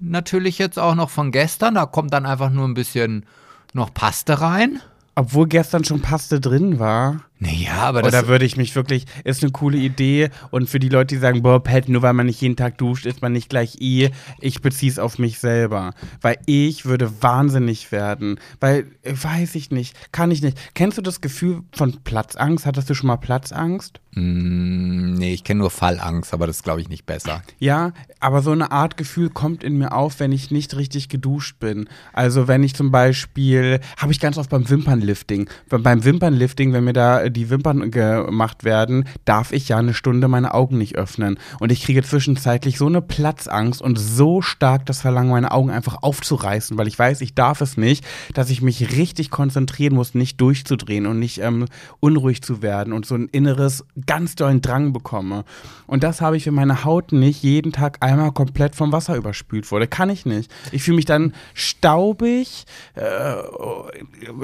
natürlich 0.00 0.58
jetzt 0.58 0.78
auch 0.78 0.94
noch 0.94 1.10
von 1.10 1.32
gestern. 1.32 1.74
Da 1.74 1.86
kommt 1.86 2.12
dann 2.12 2.26
einfach 2.26 2.50
nur 2.50 2.66
ein 2.66 2.74
bisschen 2.74 3.24
noch 3.72 3.92
Paste 3.94 4.40
rein. 4.40 4.80
Obwohl 5.14 5.46
gestern 5.46 5.84
schon 5.84 6.00
Paste 6.00 6.40
drin 6.40 6.78
war. 6.78 7.20
Naja, 7.42 7.72
aber 7.78 8.02
das 8.02 8.14
Oder 8.14 8.28
würde 8.28 8.44
ich 8.44 8.56
mich 8.56 8.76
wirklich, 8.76 9.06
ist 9.24 9.42
eine 9.42 9.50
coole 9.50 9.76
Idee. 9.76 10.30
Und 10.52 10.70
für 10.70 10.78
die 10.78 10.88
Leute, 10.88 11.16
die 11.16 11.20
sagen, 11.20 11.42
boah, 11.42 11.60
Pet, 11.60 11.88
nur 11.88 12.00
weil 12.02 12.12
man 12.12 12.26
nicht 12.26 12.40
jeden 12.40 12.54
Tag 12.54 12.78
duscht, 12.78 13.04
ist 13.04 13.20
man 13.20 13.32
nicht 13.32 13.48
gleich 13.48 13.80
I. 13.80 14.10
Ich 14.40 14.60
beziehe 14.62 14.92
es 14.92 15.00
auf 15.00 15.18
mich 15.18 15.40
selber. 15.40 15.92
Weil 16.20 16.38
ich 16.46 16.84
würde 16.84 17.10
wahnsinnig 17.20 17.90
werden. 17.90 18.38
Weil, 18.60 18.86
äh, 19.02 19.14
weiß 19.20 19.56
ich 19.56 19.72
nicht, 19.72 19.96
kann 20.12 20.30
ich 20.30 20.40
nicht. 20.40 20.56
Kennst 20.74 20.98
du 20.98 21.02
das 21.02 21.20
Gefühl 21.20 21.62
von 21.74 21.98
Platzangst? 22.04 22.64
Hattest 22.64 22.88
du 22.88 22.94
schon 22.94 23.08
mal 23.08 23.16
Platzangst? 23.16 23.98
Mm, 24.14 25.14
nee, 25.14 25.32
ich 25.32 25.42
kenne 25.42 25.60
nur 25.60 25.70
Fallangst, 25.70 26.32
aber 26.34 26.46
das 26.46 26.56
ist, 26.56 26.62
glaube 26.62 26.80
ich, 26.80 26.88
nicht 26.88 27.06
besser. 27.06 27.42
Ja, 27.58 27.92
aber 28.20 28.42
so 28.42 28.52
eine 28.52 28.70
Art 28.70 28.96
Gefühl 28.96 29.30
kommt 29.30 29.64
in 29.64 29.78
mir 29.78 29.92
auf, 29.92 30.20
wenn 30.20 30.32
ich 30.32 30.50
nicht 30.50 30.76
richtig 30.76 31.08
geduscht 31.08 31.58
bin. 31.58 31.88
Also 32.12 32.46
wenn 32.46 32.62
ich 32.62 32.74
zum 32.74 32.90
Beispiel, 32.90 33.80
habe 33.96 34.12
ich 34.12 34.20
ganz 34.20 34.38
oft 34.38 34.50
beim 34.50 34.68
Wimpernlifting. 34.68 35.48
Be- 35.68 35.78
Beim 35.80 36.04
Wimpernlifting, 36.04 36.72
wenn 36.72 36.84
mir 36.84 36.92
da 36.92 37.28
die 37.32 37.50
Wimpern 37.50 37.90
gemacht 37.90 38.64
werden, 38.64 39.08
darf 39.24 39.52
ich 39.52 39.68
ja 39.68 39.78
eine 39.78 39.94
Stunde 39.94 40.28
meine 40.28 40.54
Augen 40.54 40.78
nicht 40.78 40.96
öffnen. 40.96 41.38
Und 41.58 41.72
ich 41.72 41.82
kriege 41.82 42.02
zwischenzeitlich 42.02 42.78
so 42.78 42.86
eine 42.86 43.02
Platzangst 43.02 43.82
und 43.82 43.98
so 43.98 44.42
stark 44.42 44.86
das 44.86 45.00
Verlangen, 45.00 45.30
meine 45.30 45.52
Augen 45.52 45.70
einfach 45.70 46.02
aufzureißen, 46.02 46.78
weil 46.78 46.88
ich 46.88 46.98
weiß, 46.98 47.20
ich 47.20 47.34
darf 47.34 47.60
es 47.60 47.76
nicht, 47.76 48.04
dass 48.34 48.50
ich 48.50 48.62
mich 48.62 48.96
richtig 48.96 49.30
konzentrieren 49.30 49.94
muss, 49.94 50.14
nicht 50.14 50.40
durchzudrehen 50.40 51.06
und 51.06 51.18
nicht 51.18 51.38
ähm, 51.38 51.66
unruhig 52.00 52.42
zu 52.42 52.62
werden 52.62 52.92
und 52.92 53.06
so 53.06 53.14
ein 53.14 53.28
inneres, 53.28 53.84
ganz 54.06 54.34
dollen 54.34 54.62
Drang 54.62 54.92
bekomme. 54.92 55.44
Und 55.86 56.02
das 56.02 56.20
habe 56.20 56.36
ich, 56.36 56.46
wenn 56.46 56.54
meine 56.54 56.84
Haut 56.84 57.12
nicht 57.12 57.42
jeden 57.42 57.72
Tag 57.72 57.98
einmal 58.00 58.32
komplett 58.32 58.74
vom 58.74 58.92
Wasser 58.92 59.16
überspült 59.16 59.70
wurde. 59.70 59.86
Kann 59.86 60.10
ich 60.10 60.26
nicht. 60.26 60.50
Ich 60.70 60.82
fühle 60.82 60.96
mich 60.96 61.04
dann 61.04 61.34
staubig, 61.54 62.64
äh, 62.94 63.34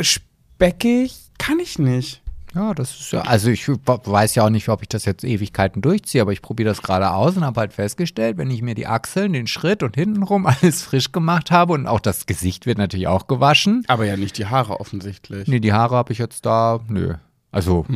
speckig. 0.03 1.15
Kann 1.39 1.61
ich 1.61 1.79
nicht. 1.79 2.21
Ja, 2.59 2.75
das 2.75 2.99
ist 2.99 3.13
ja, 3.13 3.21
also 3.21 3.51
ich 3.51 3.69
weiß 3.69 4.35
ja 4.35 4.45
auch 4.45 4.51
nicht, 4.51 4.69
ob 4.69 4.83
ich 4.83 4.89
das 4.89 5.05
jetzt 5.05 5.23
Ewigkeiten 5.23 5.81
durchziehe, 5.81 6.21
aber 6.21 6.33
ich 6.33 6.43
probiere 6.43 6.69
das 6.69 6.83
gerade 6.83 7.13
aus 7.13 7.37
und 7.37 7.45
habe 7.45 7.61
halt 7.61 7.73
festgestellt, 7.73 8.37
wenn 8.37 8.51
ich 8.51 8.63
mir 8.63 8.75
die 8.75 8.89
Achseln, 8.89 9.33
den 9.33 9.47
Schritt 9.47 9.85
und 9.85 9.95
hintenrum 9.95 10.45
alles 10.61 10.83
frisch 10.83 11.13
gemacht 11.13 11.53
habe 11.53 11.75
und 11.75 11.87
auch 11.87 12.01
das 12.01 12.27
Gesicht 12.27 12.67
wird 12.67 12.79
natürlich 12.79 13.07
auch 13.07 13.29
gewaschen. 13.29 13.85
Aber 13.87 14.07
ja 14.07 14.17
nicht 14.17 14.39
die 14.39 14.47
Haare 14.47 14.81
offensichtlich. 14.81 15.47
Nee, 15.47 15.61
die 15.61 15.73
Haare 15.73 15.95
habe 15.95 16.13
ich 16.13 16.19
jetzt 16.19 16.47
da, 16.47 16.81
nö. 16.89 17.15
Also 17.53 17.87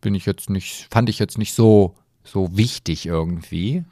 bin 0.00 0.14
ich 0.14 0.24
jetzt 0.24 0.48
nicht, 0.48 0.86
fand 0.90 1.10
ich 1.10 1.18
jetzt 1.18 1.36
nicht 1.36 1.52
so, 1.52 1.94
so 2.24 2.56
wichtig 2.56 3.04
irgendwie. 3.04 3.84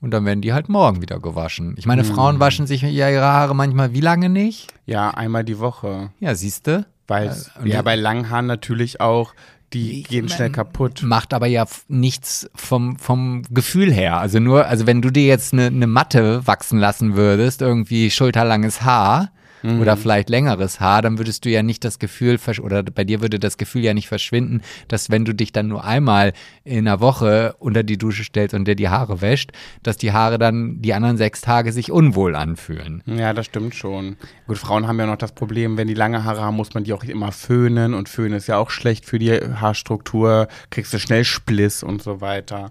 Und 0.00 0.10
dann 0.12 0.24
werden 0.24 0.42
die 0.42 0.52
halt 0.52 0.68
morgen 0.68 1.02
wieder 1.02 1.18
gewaschen. 1.18 1.74
Ich 1.76 1.86
meine, 1.86 2.04
Frauen 2.04 2.38
waschen 2.38 2.68
sich 2.68 2.82
ja 2.82 3.10
ihre 3.10 3.24
Haare 3.24 3.56
manchmal 3.56 3.94
wie 3.94 4.00
lange 4.00 4.28
nicht? 4.28 4.72
Ja, 4.86 5.10
einmal 5.10 5.42
die 5.42 5.58
Woche. 5.58 6.12
Ja, 6.20 6.36
siehste. 6.36 6.86
Weil, 7.06 7.34
ja, 7.64 7.78
die- 7.78 7.84
bei 7.84 7.96
langen 7.96 8.30
Haaren 8.30 8.46
natürlich 8.46 9.00
auch, 9.00 9.34
die 9.72 10.04
gehen 10.04 10.28
schnell 10.28 10.50
kaputt. 10.50 11.02
macht 11.02 11.34
aber 11.34 11.46
ja 11.46 11.66
nichts 11.88 12.48
vom, 12.54 12.96
vom 12.96 13.42
Gefühl 13.50 13.92
her. 13.92 14.18
Also 14.18 14.38
nur, 14.38 14.66
also 14.66 14.86
wenn 14.86 15.02
du 15.02 15.10
dir 15.10 15.26
jetzt 15.26 15.52
eine, 15.52 15.66
eine 15.66 15.86
Matte 15.88 16.46
wachsen 16.46 16.78
lassen 16.78 17.16
würdest, 17.16 17.60
irgendwie 17.60 18.10
schulterlanges 18.10 18.82
Haar 18.82 19.30
Mhm. 19.64 19.80
oder 19.80 19.96
vielleicht 19.96 20.28
längeres 20.28 20.78
Haar, 20.78 21.00
dann 21.00 21.16
würdest 21.16 21.44
du 21.44 21.48
ja 21.48 21.62
nicht 21.62 21.84
das 21.84 21.98
Gefühl, 21.98 22.38
oder 22.60 22.82
bei 22.82 23.04
dir 23.04 23.22
würde 23.22 23.38
das 23.38 23.56
Gefühl 23.56 23.82
ja 23.82 23.94
nicht 23.94 24.08
verschwinden, 24.08 24.60
dass 24.88 25.10
wenn 25.10 25.24
du 25.24 25.34
dich 25.34 25.52
dann 25.52 25.68
nur 25.68 25.84
einmal 25.84 26.34
in 26.64 26.86
einer 26.86 27.00
Woche 27.00 27.54
unter 27.58 27.82
die 27.82 27.96
Dusche 27.96 28.24
stellst 28.24 28.54
und 28.54 28.68
dir 28.68 28.76
die 28.76 28.90
Haare 28.90 29.22
wäscht, 29.22 29.52
dass 29.82 29.96
die 29.96 30.12
Haare 30.12 30.38
dann 30.38 30.82
die 30.82 30.92
anderen 30.92 31.16
sechs 31.16 31.40
Tage 31.40 31.72
sich 31.72 31.90
unwohl 31.90 32.36
anfühlen. 32.36 33.02
Ja, 33.06 33.32
das 33.32 33.46
stimmt 33.46 33.74
schon. 33.74 34.16
Gut, 34.46 34.58
Frauen 34.58 34.86
haben 34.86 34.98
ja 34.98 35.06
noch 35.06 35.16
das 35.16 35.32
Problem, 35.32 35.78
wenn 35.78 35.88
die 35.88 35.94
lange 35.94 36.24
Haare 36.24 36.42
haben, 36.42 36.56
muss 36.56 36.74
man 36.74 36.84
die 36.84 36.92
auch 36.92 37.04
immer 37.04 37.32
föhnen 37.32 37.94
und 37.94 38.10
föhnen 38.10 38.34
ist 38.34 38.48
ja 38.48 38.58
auch 38.58 38.68
schlecht 38.68 39.06
für 39.06 39.18
die 39.18 39.32
Haarstruktur, 39.32 40.48
kriegst 40.68 40.92
du 40.92 40.98
schnell 40.98 41.24
Spliss 41.24 41.82
und 41.82 42.02
so 42.02 42.20
weiter. 42.20 42.70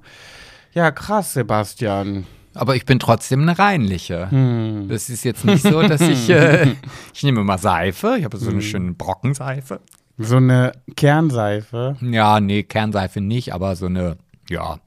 Ja, 0.74 0.92
krass, 0.92 1.34
Sebastian. 1.34 2.28
Aber 2.56 2.76
ich 2.76 2.86
bin 2.86 3.00
trotzdem 3.00 3.42
eine 3.42 3.58
reinliche. 3.58 4.30
Hm. 4.30 4.88
Das 4.90 5.10
ist 5.10 5.24
jetzt 5.24 5.44
nicht 5.46 5.64
so, 5.64 5.82
dass 5.82 6.02
ich, 6.02 6.30
äh, 6.30 6.76
ich 7.14 7.24
nehme 7.24 7.44
mal 7.44 7.58
Seife, 7.58 8.16
ich 8.18 8.26
habe 8.26 8.38
so 8.38 8.48
eine 8.50 8.60
Hm. 8.60 8.62
schöne 8.62 8.94
Brockenseife. 8.94 9.80
So 10.18 10.38
eine 10.38 10.74
Kernseife. 10.96 11.96
Ja, 12.02 12.40
nee, 12.40 12.64
Kernseife 12.64 13.20
nicht, 13.22 13.54
aber 13.54 13.76
so 13.76 13.88
eine, 13.88 14.18
ja, 14.50 14.78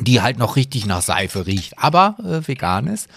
die 0.00 0.20
halt 0.20 0.38
noch 0.38 0.56
richtig 0.56 0.84
nach 0.86 1.00
Seife 1.02 1.46
riecht, 1.46 1.78
aber 1.78 2.16
äh, 2.22 2.46
vegan 2.46 2.86
ist. 2.86 3.08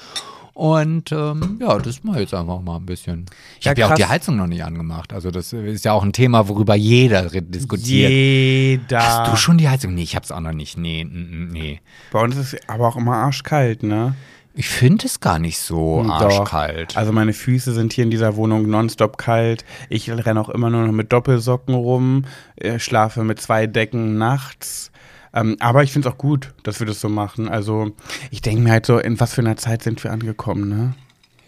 Und 0.56 1.12
ähm, 1.12 1.58
ja, 1.60 1.78
das 1.80 2.06
mache 2.06 2.16
ich 2.16 2.22
jetzt 2.22 2.34
einfach 2.34 2.62
mal 2.62 2.78
ein 2.78 2.86
bisschen. 2.86 3.26
Ich 3.60 3.66
Ja, 3.66 3.72
habe 3.72 3.82
ja 3.82 3.88
auch 3.91 3.95
die 3.95 4.06
Heizung 4.06 4.38
noch 4.38 4.47
nicht 4.47 4.64
angemacht. 4.64 5.12
Also 5.12 5.30
das 5.30 5.51
ist 5.51 5.84
ja 5.84 5.91
auch 5.91 6.01
ein 6.01 6.14
Thema, 6.14 6.47
worüber 6.47 6.76
jeder 6.76 7.24
diskutiert. 7.30 8.10
Jeder. 8.10 8.99
Hast 9.06 9.32
du 9.34 9.36
schon 9.36 9.58
die 9.58 9.68
Heizung? 9.68 9.93
Nee, 9.93 10.03
ich 10.03 10.16
hab's 10.16 10.32
auch 10.32 10.39
noch 10.39 10.53
nicht. 10.53 10.78
Nee, 10.78 11.03
nee. 11.03 11.82
Bei 12.10 12.22
uns 12.24 12.38
ist 12.38 12.53
es 12.53 12.70
aber 12.70 12.88
auch 12.88 12.95
immer 12.95 13.16
arschkalt, 13.18 13.84
ne? 13.84 14.16
Ich 14.53 14.70
finde 14.70 15.08
es 15.08 15.20
gar 15.20 15.39
nicht 15.39 15.60
so 15.60 16.01
Doch. 16.03 16.22
arschkalt. 16.22 16.95
Also 16.95 17.12
meine 17.12 17.34
Füße 17.34 17.74
sind 17.74 17.91
hier 17.91 18.06
in 18.06 18.10
dieser 18.10 18.38
Wohnung 18.38 18.70
nonstop 18.70 19.18
kalt. 19.18 19.66
Ich 19.89 20.10
renne 20.10 20.39
auch 20.39 20.47
immer 20.47 20.70
nur 20.70 20.86
noch 20.88 20.93
mit 20.93 21.12
Doppelsocken 21.12 21.76
rum, 21.76 22.24
äh, 22.56 22.80
schlafe 22.80 23.26
mit 23.26 23.41
zwei 23.41 23.68
Decken 23.68 24.18
nachts. 24.18 24.89
Ähm, 25.36 25.58
aber 25.60 25.84
ich 25.84 25.92
finde 25.92 26.08
es 26.08 26.14
auch 26.14 26.18
gut, 26.18 26.54
dass 26.64 26.80
wir 26.80 26.88
das 26.88 27.00
so 27.02 27.10
machen. 27.10 27.48
Also 27.50 27.92
ich 28.32 28.42
denke 28.42 28.62
mir 28.64 28.72
halt 28.72 28.86
so, 28.86 28.98
in 28.98 29.20
was 29.20 29.34
für 29.34 29.42
einer 29.42 29.58
Zeit 29.58 29.84
sind 29.84 30.04
wir 30.04 30.12
angekommen, 30.12 30.70
ne? 30.70 30.94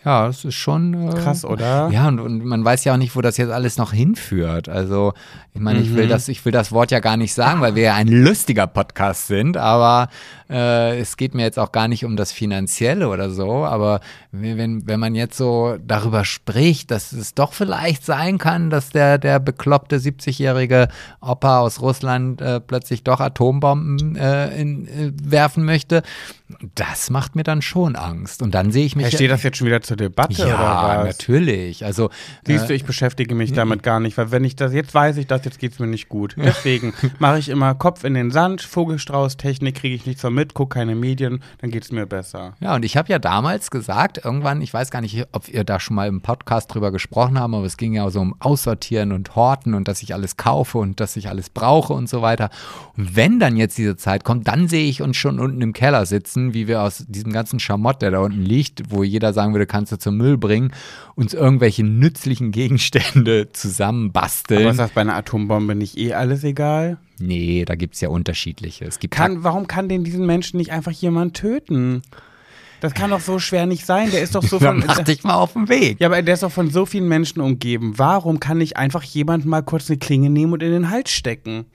Ja, 0.06 0.28
das 0.28 0.46
ist 0.46 0.56
schon 0.56 1.10
äh, 1.10 1.14
Krass, 1.16 1.44
oder? 1.44 1.90
Ja, 1.92 2.08
und, 2.08 2.20
und 2.20 2.46
man 2.46 2.64
weiß 2.64 2.86
ja 2.86 2.94
auch 2.94 2.98
nicht, 2.98 3.16
wo 3.18 3.22
das 3.22 3.36
jetzt 3.36 3.52
alles 3.52 3.78
noch 3.78 3.92
hinführt. 3.92 4.70
Also, 4.70 5.14
ich 5.54 5.60
meine, 5.60 5.82
ich 5.82 5.90
Mhm. 5.90 5.96
will 5.96 6.08
das, 6.08 6.30
ich 6.30 6.46
will 6.46 6.54
das 6.54 6.72
Wort 6.72 6.92
ja 6.92 7.00
gar 7.02 7.18
nicht 7.18 7.34
sagen, 7.34 7.60
weil 7.60 7.76
wir 7.76 7.84
ja 7.84 7.96
ein 7.96 8.08
lustiger 8.08 8.68
Podcast 8.68 9.28
sind, 9.28 9.58
aber 9.58 10.08
äh, 10.50 11.00
es 11.00 11.18
geht 11.18 11.34
mir 11.34 11.44
jetzt 11.44 11.60
auch 11.60 11.72
gar 11.72 11.88
nicht 11.88 12.06
um 12.06 12.16
das 12.16 12.32
Finanzielle 12.32 13.10
oder 13.10 13.30
so. 13.30 13.66
Aber 13.66 14.00
wenn, 14.32 14.88
wenn 14.88 15.00
man 15.00 15.16
jetzt 15.16 15.38
so 15.38 15.78
darüber 15.86 16.26
spricht, 16.26 16.92
dass 16.92 17.12
es 17.12 17.34
doch 17.34 17.54
vielleicht 17.54 18.06
sein 18.06 18.38
kann, 18.38 18.70
dass 18.70 18.90
der, 18.90 19.18
der 19.18 19.40
bekloppte 19.40 19.98
70-jährige 19.98 20.88
Opa 21.22 21.60
aus 21.60 21.82
Russland 21.82 22.42
äh, 22.42 22.60
plötzlich 22.60 23.04
doch 23.04 23.20
Atombomben 23.20 24.16
äh, 24.16 24.60
in, 24.60 24.88
äh, 24.88 25.12
werfen 25.24 25.66
möchte, 25.66 26.04
das 26.76 27.10
macht 27.10 27.36
mir 27.36 27.44
dann 27.44 27.62
schon 27.62 27.96
Angst. 27.96 28.42
Und 28.42 28.56
dann 28.56 28.72
sehe 28.72 28.86
ich 28.86 28.96
mich. 28.96 29.06
Ja, 29.06 29.12
steht 29.12 29.32
das 29.32 29.44
jetzt 29.44 29.58
schon 29.58 29.68
wieder 29.68 29.82
zur 29.82 29.98
Debatte 29.98 30.44
oder 30.44 30.52
Ja, 30.52 31.04
natürlich. 31.04 31.84
Also 31.84 32.10
Siehst 32.46 32.66
äh, 32.66 32.68
du, 32.68 32.74
ich 32.74 32.86
beschäftige 32.86 33.36
mich 33.36 33.52
damit 33.52 33.84
gar 33.84 34.00
nicht, 34.00 34.18
weil 34.18 34.32
wenn 34.32 34.44
ich 34.46 34.56
das, 34.56 34.74
jetzt 34.74 34.94
weiß 34.94 35.18
ich 35.18 35.28
das, 35.28 35.44
jetzt 35.44 35.60
geht 35.60 35.74
es 35.74 35.80
mir 35.80 35.88
nicht 35.88 36.08
gut. 36.08 36.36
Deswegen 36.42 36.94
mache 37.20 37.40
ich 37.40 37.50
immer 37.50 37.76
Kopf 37.76 38.04
in 38.04 38.14
den 38.14 38.32
Sand, 38.32 38.62
Vogelstrauß-Technik 38.62 39.76
kriege 39.76 39.96
ich 39.96 40.06
nichts 40.06 40.22
so 40.22 40.30
mit, 40.38 40.54
gucke 40.54 40.76
keine 40.76 40.96
Medien, 40.96 41.42
dann 41.58 41.72
geht 41.72 41.84
es 41.84 41.92
mir 41.92 42.06
besser. 42.06 42.54
Ja, 42.60 42.76
und 42.76 42.86
ich 42.86 42.96
habe 42.96 43.12
ja 43.12 43.18
damals 43.18 43.72
gesagt, 43.72 44.24
irgendwann, 44.24 44.62
ich 44.62 44.72
weiß 44.72 44.92
gar 44.92 45.02
nicht, 45.02 45.26
ob 45.32 45.50
ihr 45.50 45.64
da 45.64 45.80
schon 45.80 45.96
mal 45.96 46.08
im 46.08 46.22
Podcast 46.22 46.74
drüber 46.74 46.92
gesprochen 46.92 47.40
haben, 47.40 47.56
aber 47.56 47.66
es 47.66 47.76
ging 47.76 47.94
ja 47.94 48.10
so 48.12 48.22
um 48.22 48.36
Aussortieren 48.40 49.12
und 49.12 49.36
Horten 49.36 49.74
und 49.74 49.88
dass 49.88 50.04
ich 50.04 50.14
alles 50.14 50.38
kaufe 50.38 50.78
und 50.78 51.00
dass 51.00 51.18
ich 51.18 51.28
alles 51.28 51.50
brauche 51.50 51.94
und 51.94 52.08
so 52.08 52.22
weiter. 52.22 52.52
Und 52.96 53.16
wenn 53.16 53.40
dann 53.40 53.58
jetzt 53.58 53.78
diese 53.80 53.98
Zeit 53.98 54.24
kommt, 54.24 54.48
dann 54.48 54.68
sehe 54.68 54.88
ich 54.88 55.02
uns 55.02 55.18
schon 55.18 55.40
unten 55.40 55.62
im 55.62 55.74
Keller 55.74 56.06
sitzen, 56.06 56.54
wie 56.54 56.68
wir 56.68 56.84
aus 56.84 57.06
diesem 57.08 57.34
ganzen 57.34 57.60
Schamott, 57.60 58.02
der 58.04 58.12
da 58.12 58.20
unten 58.20 58.44
liegt, 58.44 58.92
wo 58.92 59.04
jeder 59.04 59.34
sagen 59.34 59.54
würde, 59.54 59.66
kannst 59.66 59.92
du 59.92 59.98
zum 59.98 60.18
Müll 60.18 60.38
bringen, 60.38 60.72
uns 61.16 61.34
irgendwelche 61.34 61.84
nützlichen 61.84 62.52
Gegenstände 62.52 63.50
zusammenbasteln. 63.54 64.62
Aber 64.62 64.72
ist 64.72 64.80
das 64.80 64.92
bei 64.92 65.02
einer 65.02 65.16
Atombombe 65.16 65.74
nicht 65.74 65.98
eh 65.98 66.14
alles 66.14 66.44
egal? 66.44 66.98
Nee, 67.20 67.66
da 67.66 67.76
gibt 67.76 67.96
es 67.96 68.02
ja 68.02 68.10
unterschiedliche. 68.10 68.86
Es 68.86 69.00
gibt 69.00 69.14
Kann, 69.14 69.44
warum 69.44 69.68
kann 69.68 69.90
denn 69.90 70.04
diesen 70.04 70.26
Menschen 70.26 70.58
nicht 70.58 70.72
einfach 70.72 70.92
jemand 70.92 71.36
töten? 71.36 72.02
Das 72.80 72.94
kann 72.94 73.10
doch 73.10 73.22
so 73.22 73.40
schwer 73.40 73.66
nicht 73.66 73.86
sein. 73.88 74.12
Der 74.12 74.22
ist 74.22 74.36
doch 74.36 74.44
so 74.44 74.60
von. 74.60 74.84
mach 74.86 75.00
dich 75.04 75.24
mal 75.24 75.34
auf 75.34 75.54
den 75.54 75.68
Weg. 75.68 76.00
Ja, 76.00 76.08
aber 76.10 76.22
der 76.22 76.36
ist 76.36 76.44
doch 76.44 76.52
von 76.52 76.70
so 76.70 76.86
vielen 76.86 77.08
Menschen 77.08 77.42
umgeben. 77.42 77.94
Warum 77.98 78.40
kann 78.40 78.60
nicht 78.60 78.78
einfach 78.78 79.02
jemand 79.04 79.46
mal 79.46 79.64
kurz 79.64 79.90
eine 79.90 79.98
Klinge 79.98 80.30
nehmen 80.30 80.54
und 80.54 80.62
in 80.62 80.72
den 80.72 80.90
Hals 80.92 81.10
stecken? 81.10 81.66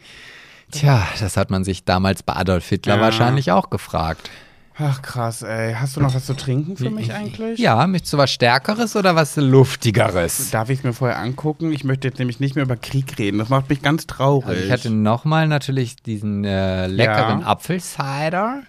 Tja, 0.70 1.06
das 1.18 1.36
hat 1.36 1.50
man 1.50 1.64
sich 1.64 1.84
damals 1.84 2.22
bei 2.22 2.34
Adolf 2.34 2.68
Hitler 2.68 2.94
Ja. 2.96 3.00
wahrscheinlich 3.00 3.50
auch 3.50 3.68
gefragt. 3.68 4.30
Ach 4.78 5.02
krass, 5.02 5.42
ey. 5.42 5.74
Hast 5.74 5.96
du 5.96 6.00
noch 6.00 6.14
was 6.14 6.24
zu 6.26 6.34
trinken 6.34 6.76
für 6.76 6.90
mich 6.90 7.12
eigentlich? 7.12 7.58
Ja, 7.58 7.86
möchtest 7.86 8.12
du 8.14 8.18
was 8.18 8.30
Stärkeres 8.30 8.96
oder 8.96 9.14
was 9.14 9.36
Luftigeres? 9.36 10.50
Darf 10.50 10.70
ich 10.70 10.78
es 10.78 10.84
mir 10.84 10.92
vorher 10.94 11.18
angucken? 11.18 11.72
Ich 11.72 11.84
möchte 11.84 12.08
jetzt 12.08 12.18
nämlich 12.18 12.40
nicht 12.40 12.54
mehr 12.56 12.64
über 12.64 12.76
Krieg 12.76 13.18
reden. 13.18 13.38
Das 13.38 13.48
macht 13.50 13.68
mich 13.68 13.82
ganz 13.82 14.06
traurig. 14.06 14.46
Also 14.48 14.64
ich 14.64 14.70
hatte 14.70 14.90
nochmal 14.90 15.46
natürlich 15.46 15.96
diesen 15.96 16.44
äh, 16.44 16.86
leckeren 16.86 17.40
Ja. 17.40 17.46
Apfelcider 17.46 18.62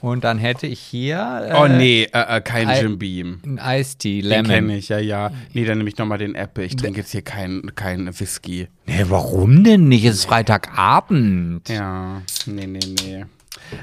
und 0.00 0.24
dann 0.24 0.38
hätte 0.38 0.66
ich 0.66 0.80
hier 0.80 1.48
äh, 1.50 1.54
oh 1.60 1.66
nee, 1.68 2.04
äh, 2.04 2.36
äh, 2.36 2.40
kein 2.40 2.68
Ei- 2.68 2.80
Jim 2.82 2.98
Beam. 2.98 3.40
einen 3.44 3.58
Iced-Tea, 3.58 4.22
Den 4.22 4.28
Lemon. 4.30 4.50
kenne 4.50 4.76
ich, 4.78 4.88
ja, 4.88 4.98
ja. 4.98 5.30
Nee, 5.52 5.64
dann 5.64 5.78
nehme 5.78 5.90
ich 5.90 5.98
nochmal 5.98 6.18
den 6.18 6.34
Apple. 6.36 6.64
Ich 6.64 6.76
trinke 6.76 7.00
jetzt 7.00 7.10
hier 7.10 7.22
keinen 7.22 7.74
kein 7.74 8.06
Whisky. 8.18 8.68
Nee, 8.86 9.04
warum 9.08 9.64
denn 9.64 9.88
nicht? 9.88 10.04
Es 10.04 10.14
ist 10.20 10.24
Freitagabend. 10.26 11.68
Ja, 11.68 12.22
nee, 12.46 12.66
nee, 12.66 12.78
nee. 13.02 13.24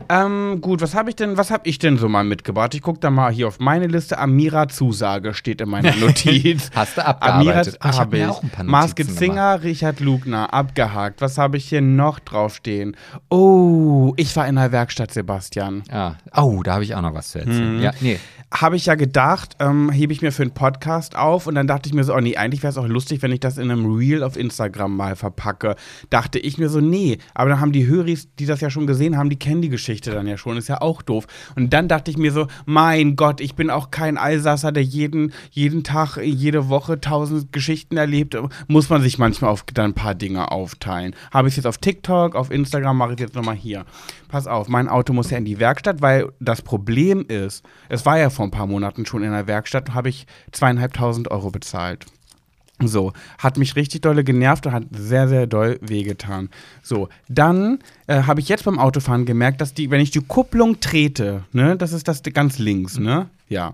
Ähm, 0.09 0.59
gut, 0.61 0.81
was 0.81 0.95
habe 0.95 1.09
ich 1.09 1.15
denn, 1.15 1.37
was 1.37 1.51
habe 1.51 1.67
ich 1.67 1.79
denn 1.79 1.97
so 1.97 2.07
mal 2.09 2.23
mitgebracht? 2.23 2.73
Ich 2.75 2.81
gucke 2.81 2.99
da 2.99 3.09
mal 3.09 3.31
hier 3.31 3.47
auf 3.47 3.59
meine 3.59 3.87
Liste. 3.87 4.17
Amira 4.17 4.67
Zusage 4.67 5.33
steht 5.33 5.61
in 5.61 5.69
meiner 5.69 5.95
Notiz. 5.99 6.69
Hast 6.75 6.97
du 6.97 7.05
Amira 7.05 7.59
abgearbeitet? 7.61 7.77
Ah, 7.79 7.89
ich 7.89 7.95
hab 7.97 8.05
habe 8.05 8.17
ich. 8.17 8.25
auch 8.25 8.43
ein 8.43 8.49
paar 8.49 8.65
Maske 8.65 9.03
Notizen 9.03 9.17
Zinger, 9.17 9.63
Richard 9.63 9.99
Lugner, 9.99 10.53
abgehakt. 10.53 11.21
Was 11.21 11.37
habe 11.37 11.57
ich 11.57 11.67
hier 11.69 11.81
noch 11.81 12.19
draufstehen? 12.19 12.95
Oh, 13.29 14.13
ich 14.17 14.35
war 14.35 14.47
in 14.47 14.55
der 14.55 14.71
Werkstatt, 14.71 15.11
Sebastian. 15.13 15.83
Ja. 15.91 16.15
Oh, 16.35 16.61
da 16.63 16.73
habe 16.73 16.83
ich 16.83 16.95
auch 16.95 17.01
noch 17.01 17.13
was 17.13 17.29
zu 17.29 17.39
erzählen. 17.39 17.81
Ja, 17.81 17.91
nee. 18.01 18.19
Habe 18.49 18.77
ich 18.77 18.85
ja 18.85 18.95
gedacht, 18.95 19.57
ähm, 19.59 19.91
hebe 19.91 20.13
ich 20.13 20.21
mir 20.21 20.31
für 20.31 20.41
einen 20.43 20.53
Podcast 20.53 21.17
auf 21.17 21.47
und 21.47 21.55
dann 21.55 21.67
dachte 21.67 21.89
ich 21.89 21.93
mir 21.93 22.05
so, 22.05 22.15
oh 22.15 22.19
nee, 22.21 22.37
eigentlich 22.37 22.63
wäre 22.63 22.71
es 22.71 22.77
auch 22.77 22.87
lustig, 22.87 23.21
wenn 23.21 23.33
ich 23.33 23.41
das 23.41 23.57
in 23.57 23.69
einem 23.69 23.85
Reel 23.93 24.23
auf 24.23 24.37
Instagram 24.37 24.95
mal 24.95 25.17
verpacke. 25.17 25.75
Dachte 26.09 26.39
ich 26.39 26.57
mir 26.57 26.69
so, 26.69 26.79
nee, 26.79 27.17
aber 27.33 27.49
dann 27.49 27.59
haben 27.59 27.73
die 27.73 27.87
Höris, 27.87 28.29
die 28.39 28.45
das 28.45 28.61
ja 28.61 28.69
schon 28.69 28.87
gesehen 28.87 29.17
haben, 29.17 29.29
die 29.29 29.35
kennen 29.37 29.61
die 29.61 29.67
Geschichte 29.77 30.11
dann 30.11 30.27
ja 30.27 30.37
schon, 30.37 30.57
ist 30.57 30.67
ja 30.67 30.81
auch 30.81 31.01
doof. 31.01 31.27
Und 31.55 31.71
dann 31.71 31.87
dachte 31.87 32.09
ich 32.11 32.17
mir 32.17 32.31
so, 32.31 32.47
mein 32.65 33.15
Gott, 33.15 33.39
ich 33.39 33.55
bin 33.55 33.69
auch 33.69 33.91
kein 33.91 34.17
Allsasser, 34.17 34.71
der 34.71 34.83
jeden, 34.83 35.33
jeden 35.51 35.83
Tag, 35.83 36.17
jede 36.17 36.67
Woche 36.67 36.99
tausend 36.99 37.53
Geschichten 37.53 37.95
erlebt. 37.95 38.35
Muss 38.67 38.89
man 38.89 39.01
sich 39.01 39.17
manchmal 39.19 39.51
auf 39.51 39.63
dann 39.73 39.91
ein 39.91 39.93
paar 39.93 40.15
Dinge 40.15 40.51
aufteilen. 40.51 41.15
Habe 41.31 41.47
ich 41.47 41.53
es 41.53 41.57
jetzt 41.57 41.67
auf 41.67 41.77
TikTok, 41.77 42.35
auf 42.35 42.49
Instagram, 42.51 42.97
mache 42.97 43.11
ich 43.11 43.19
es 43.19 43.21
jetzt 43.21 43.35
nochmal 43.35 43.55
hier. 43.55 43.85
Pass 44.27 44.47
auf, 44.47 44.67
mein 44.67 44.89
Auto 44.89 45.13
muss 45.13 45.29
ja 45.29 45.37
in 45.37 45.45
die 45.45 45.59
Werkstatt, 45.59 46.01
weil 46.01 46.29
das 46.39 46.61
Problem 46.61 47.23
ist, 47.27 47.63
es 47.87 48.05
war 48.05 48.17
ja 48.17 48.29
vor 48.29 48.45
ein 48.45 48.51
paar 48.51 48.67
Monaten 48.67 49.05
schon 49.05 49.23
in 49.23 49.31
der 49.31 49.47
Werkstatt, 49.47 49.93
habe 49.93 50.09
ich 50.09 50.25
zweieinhalbtausend 50.51 51.29
Euro 51.29 51.51
bezahlt. 51.51 52.05
So, 52.83 53.11
hat 53.39 53.57
mich 53.57 53.75
richtig 53.75 54.01
dolle 54.01 54.23
genervt 54.23 54.67
und 54.67 54.71
hat 54.73 54.83
sehr, 54.91 55.27
sehr 55.27 55.47
doll 55.47 55.79
wehgetan. 55.81 56.49
So, 56.83 57.09
dann 57.27 57.79
äh, 58.05 58.23
habe 58.23 58.39
ich 58.39 58.49
jetzt 58.49 58.65
beim 58.65 58.77
Autofahren 58.77 59.25
gemerkt, 59.25 59.61
dass 59.61 59.73
die, 59.73 59.89
wenn 59.89 59.99
ich 59.99 60.11
die 60.11 60.21
Kupplung 60.21 60.79
trete, 60.79 61.43
ne, 61.53 61.75
das 61.75 61.91
ist 61.91 62.07
das 62.07 62.21
ganz 62.21 62.59
links, 62.59 62.99
ne? 62.99 63.29
Ja. 63.49 63.73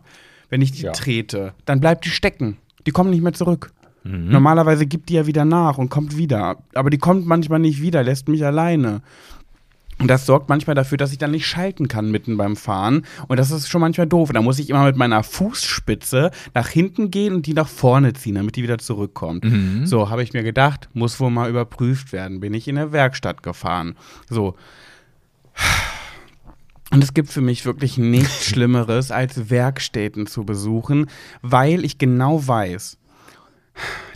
Wenn 0.49 0.61
ich 0.61 0.71
die 0.71 0.83
Ja. 0.83 0.91
trete, 0.93 1.53
dann 1.65 1.81
bleibt 1.81 2.05
die 2.05 2.09
stecken. 2.09 2.57
Die 2.85 2.91
kommen 2.91 3.09
nicht 3.09 3.23
mehr 3.23 3.33
zurück. 3.33 3.71
Normalerweise 4.05 4.85
gibt 4.85 5.07
die 5.07 5.13
ja 5.13 5.27
wieder 5.27 5.45
nach 5.45 5.77
und 5.77 5.89
kommt 5.89 6.17
wieder. 6.17 6.57
Aber 6.73 6.89
die 6.89 6.97
kommt 6.97 7.25
manchmal 7.25 7.59
nicht 7.59 7.81
wieder, 7.81 8.03
lässt 8.03 8.27
mich 8.27 8.45
alleine. 8.45 9.01
Und 10.03 10.09
das 10.09 10.25
sorgt 10.25 10.49
manchmal 10.49 10.75
dafür, 10.75 10.97
dass 10.97 11.13
ich 11.13 11.17
dann 11.17 11.31
nicht 11.31 11.47
schalten 11.47 11.87
kann 11.87 12.11
mitten 12.11 12.35
beim 12.35 12.57
Fahren. 12.57 13.05
Und 13.29 13.37
das 13.37 13.51
ist 13.51 13.69
schon 13.69 13.79
manchmal 13.79 14.05
doof. 14.05 14.31
Da 14.33 14.41
muss 14.41 14.59
ich 14.59 14.69
immer 14.69 14.83
mit 14.83 14.97
meiner 14.97 15.23
Fußspitze 15.23 16.29
nach 16.53 16.67
hinten 16.67 17.09
gehen 17.09 17.33
und 17.33 17.45
die 17.45 17.53
nach 17.53 17.69
vorne 17.69 18.11
ziehen, 18.11 18.35
damit 18.35 18.57
die 18.57 18.63
wieder 18.63 18.79
zurückkommt. 18.79 19.45
So, 19.85 20.09
habe 20.09 20.21
ich 20.21 20.33
mir 20.33 20.43
gedacht, 20.43 20.89
muss 20.93 21.21
wohl 21.21 21.31
mal 21.31 21.49
überprüft 21.49 22.11
werden. 22.11 22.41
Bin 22.41 22.53
ich 22.53 22.67
in 22.67 22.75
der 22.75 22.91
Werkstatt 22.91 23.43
gefahren. 23.43 23.95
So. 24.29 24.55
Und 26.91 27.01
es 27.01 27.13
gibt 27.13 27.29
für 27.29 27.39
mich 27.39 27.65
wirklich 27.65 27.97
nichts 27.97 28.45
Schlimmeres, 28.49 29.09
als 29.09 29.49
Werkstätten 29.49 30.27
zu 30.27 30.43
besuchen, 30.43 31.07
weil 31.41 31.85
ich 31.85 31.97
genau 31.97 32.45
weiß, 32.45 32.97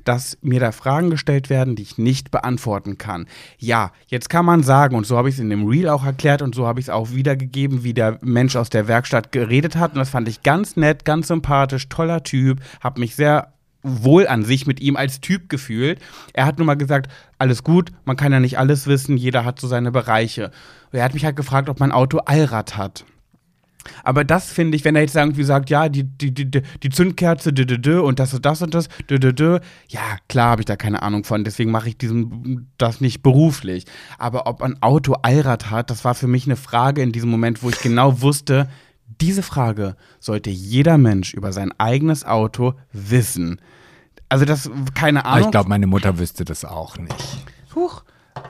dass 0.07 0.37
mir 0.41 0.59
da 0.59 0.71
Fragen 0.71 1.09
gestellt 1.09 1.49
werden, 1.49 1.75
die 1.75 1.83
ich 1.83 1.97
nicht 1.97 2.31
beantworten 2.31 2.97
kann. 2.97 3.27
Ja, 3.57 3.91
jetzt 4.07 4.29
kann 4.29 4.45
man 4.45 4.63
sagen, 4.63 4.95
und 4.95 5.05
so 5.05 5.17
habe 5.17 5.29
ich 5.29 5.35
es 5.35 5.41
in 5.41 5.49
dem 5.49 5.67
Reel 5.67 5.89
auch 5.89 6.05
erklärt 6.05 6.41
und 6.41 6.55
so 6.55 6.65
habe 6.65 6.79
ich 6.79 6.85
es 6.85 6.89
auch 6.89 7.11
wiedergegeben, 7.11 7.83
wie 7.83 7.93
der 7.93 8.17
Mensch 8.21 8.55
aus 8.55 8.69
der 8.69 8.87
Werkstatt 8.87 9.31
geredet 9.31 9.75
hat. 9.75 9.91
Und 9.91 9.99
das 9.99 10.09
fand 10.09 10.27
ich 10.27 10.43
ganz 10.43 10.75
nett, 10.77 11.05
ganz 11.05 11.27
sympathisch, 11.27 11.89
toller 11.89 12.23
Typ, 12.23 12.61
habe 12.81 12.99
mich 12.99 13.15
sehr 13.15 13.53
wohl 13.83 14.27
an 14.27 14.43
sich 14.43 14.67
mit 14.67 14.79
ihm 14.79 14.95
als 14.95 15.21
Typ 15.21 15.49
gefühlt. 15.49 15.99
Er 16.33 16.45
hat 16.45 16.57
nur 16.57 16.67
mal 16.67 16.75
gesagt, 16.75 17.11
alles 17.37 17.63
gut, 17.63 17.91
man 18.05 18.17
kann 18.17 18.31
ja 18.31 18.39
nicht 18.39 18.57
alles 18.57 18.87
wissen, 18.87 19.17
jeder 19.17 19.45
hat 19.45 19.59
so 19.59 19.67
seine 19.67 19.91
Bereiche. 19.91 20.51
Er 20.91 21.03
hat 21.03 21.13
mich 21.13 21.25
halt 21.25 21.35
gefragt, 21.35 21.69
ob 21.69 21.79
mein 21.79 21.91
Auto 21.91 22.19
Allrad 22.19 22.77
hat. 22.77 23.05
Aber 24.03 24.23
das 24.23 24.51
finde 24.51 24.75
ich, 24.75 24.85
wenn 24.85 24.95
er 24.95 25.01
jetzt 25.01 25.15
irgendwie 25.15 25.43
sagt, 25.43 25.69
ja, 25.69 25.89
die, 25.89 26.03
die, 26.03 26.33
die, 26.33 26.49
die 26.51 26.89
Zündkerze, 26.89 27.53
dü, 27.53 27.65
dü, 27.65 27.79
dü, 27.79 27.99
und 27.99 28.19
das 28.19 28.33
und 28.33 28.45
das 28.45 28.61
und 28.61 28.73
das, 28.73 28.88
dü, 29.09 29.19
dü, 29.19 29.33
dü, 29.33 29.59
ja, 29.89 30.01
klar 30.27 30.51
habe 30.51 30.61
ich 30.61 30.65
da 30.65 30.75
keine 30.75 31.01
Ahnung 31.01 31.23
von, 31.23 31.43
deswegen 31.43 31.71
mache 31.71 31.89
ich 31.89 31.97
diesen, 31.97 32.71
das 32.77 33.01
nicht 33.01 33.21
beruflich. 33.21 33.85
Aber 34.17 34.47
ob 34.47 34.61
ein 34.61 34.81
Auto 34.81 35.13
Allrad 35.21 35.69
hat, 35.69 35.89
das 35.89 36.05
war 36.05 36.15
für 36.15 36.27
mich 36.27 36.45
eine 36.45 36.55
Frage 36.55 37.01
in 37.01 37.11
diesem 37.11 37.29
Moment, 37.29 37.63
wo 37.63 37.69
ich 37.69 37.79
genau 37.79 38.21
wusste, 38.21 38.67
diese 39.21 39.43
Frage 39.43 39.95
sollte 40.19 40.49
jeder 40.49 40.97
Mensch 40.97 41.33
über 41.33 41.53
sein 41.53 41.71
eigenes 41.77 42.25
Auto 42.25 42.73
wissen. 42.91 43.59
Also 44.29 44.45
das, 44.45 44.69
keine 44.93 45.25
Ahnung. 45.25 45.38
Aber 45.38 45.45
ich 45.45 45.51
glaube, 45.51 45.69
meine 45.69 45.88
Mutter 45.88 46.19
wüsste 46.19 46.45
das 46.45 46.65
auch 46.65 46.97
nicht. 46.97 47.15
Huch. 47.75 48.03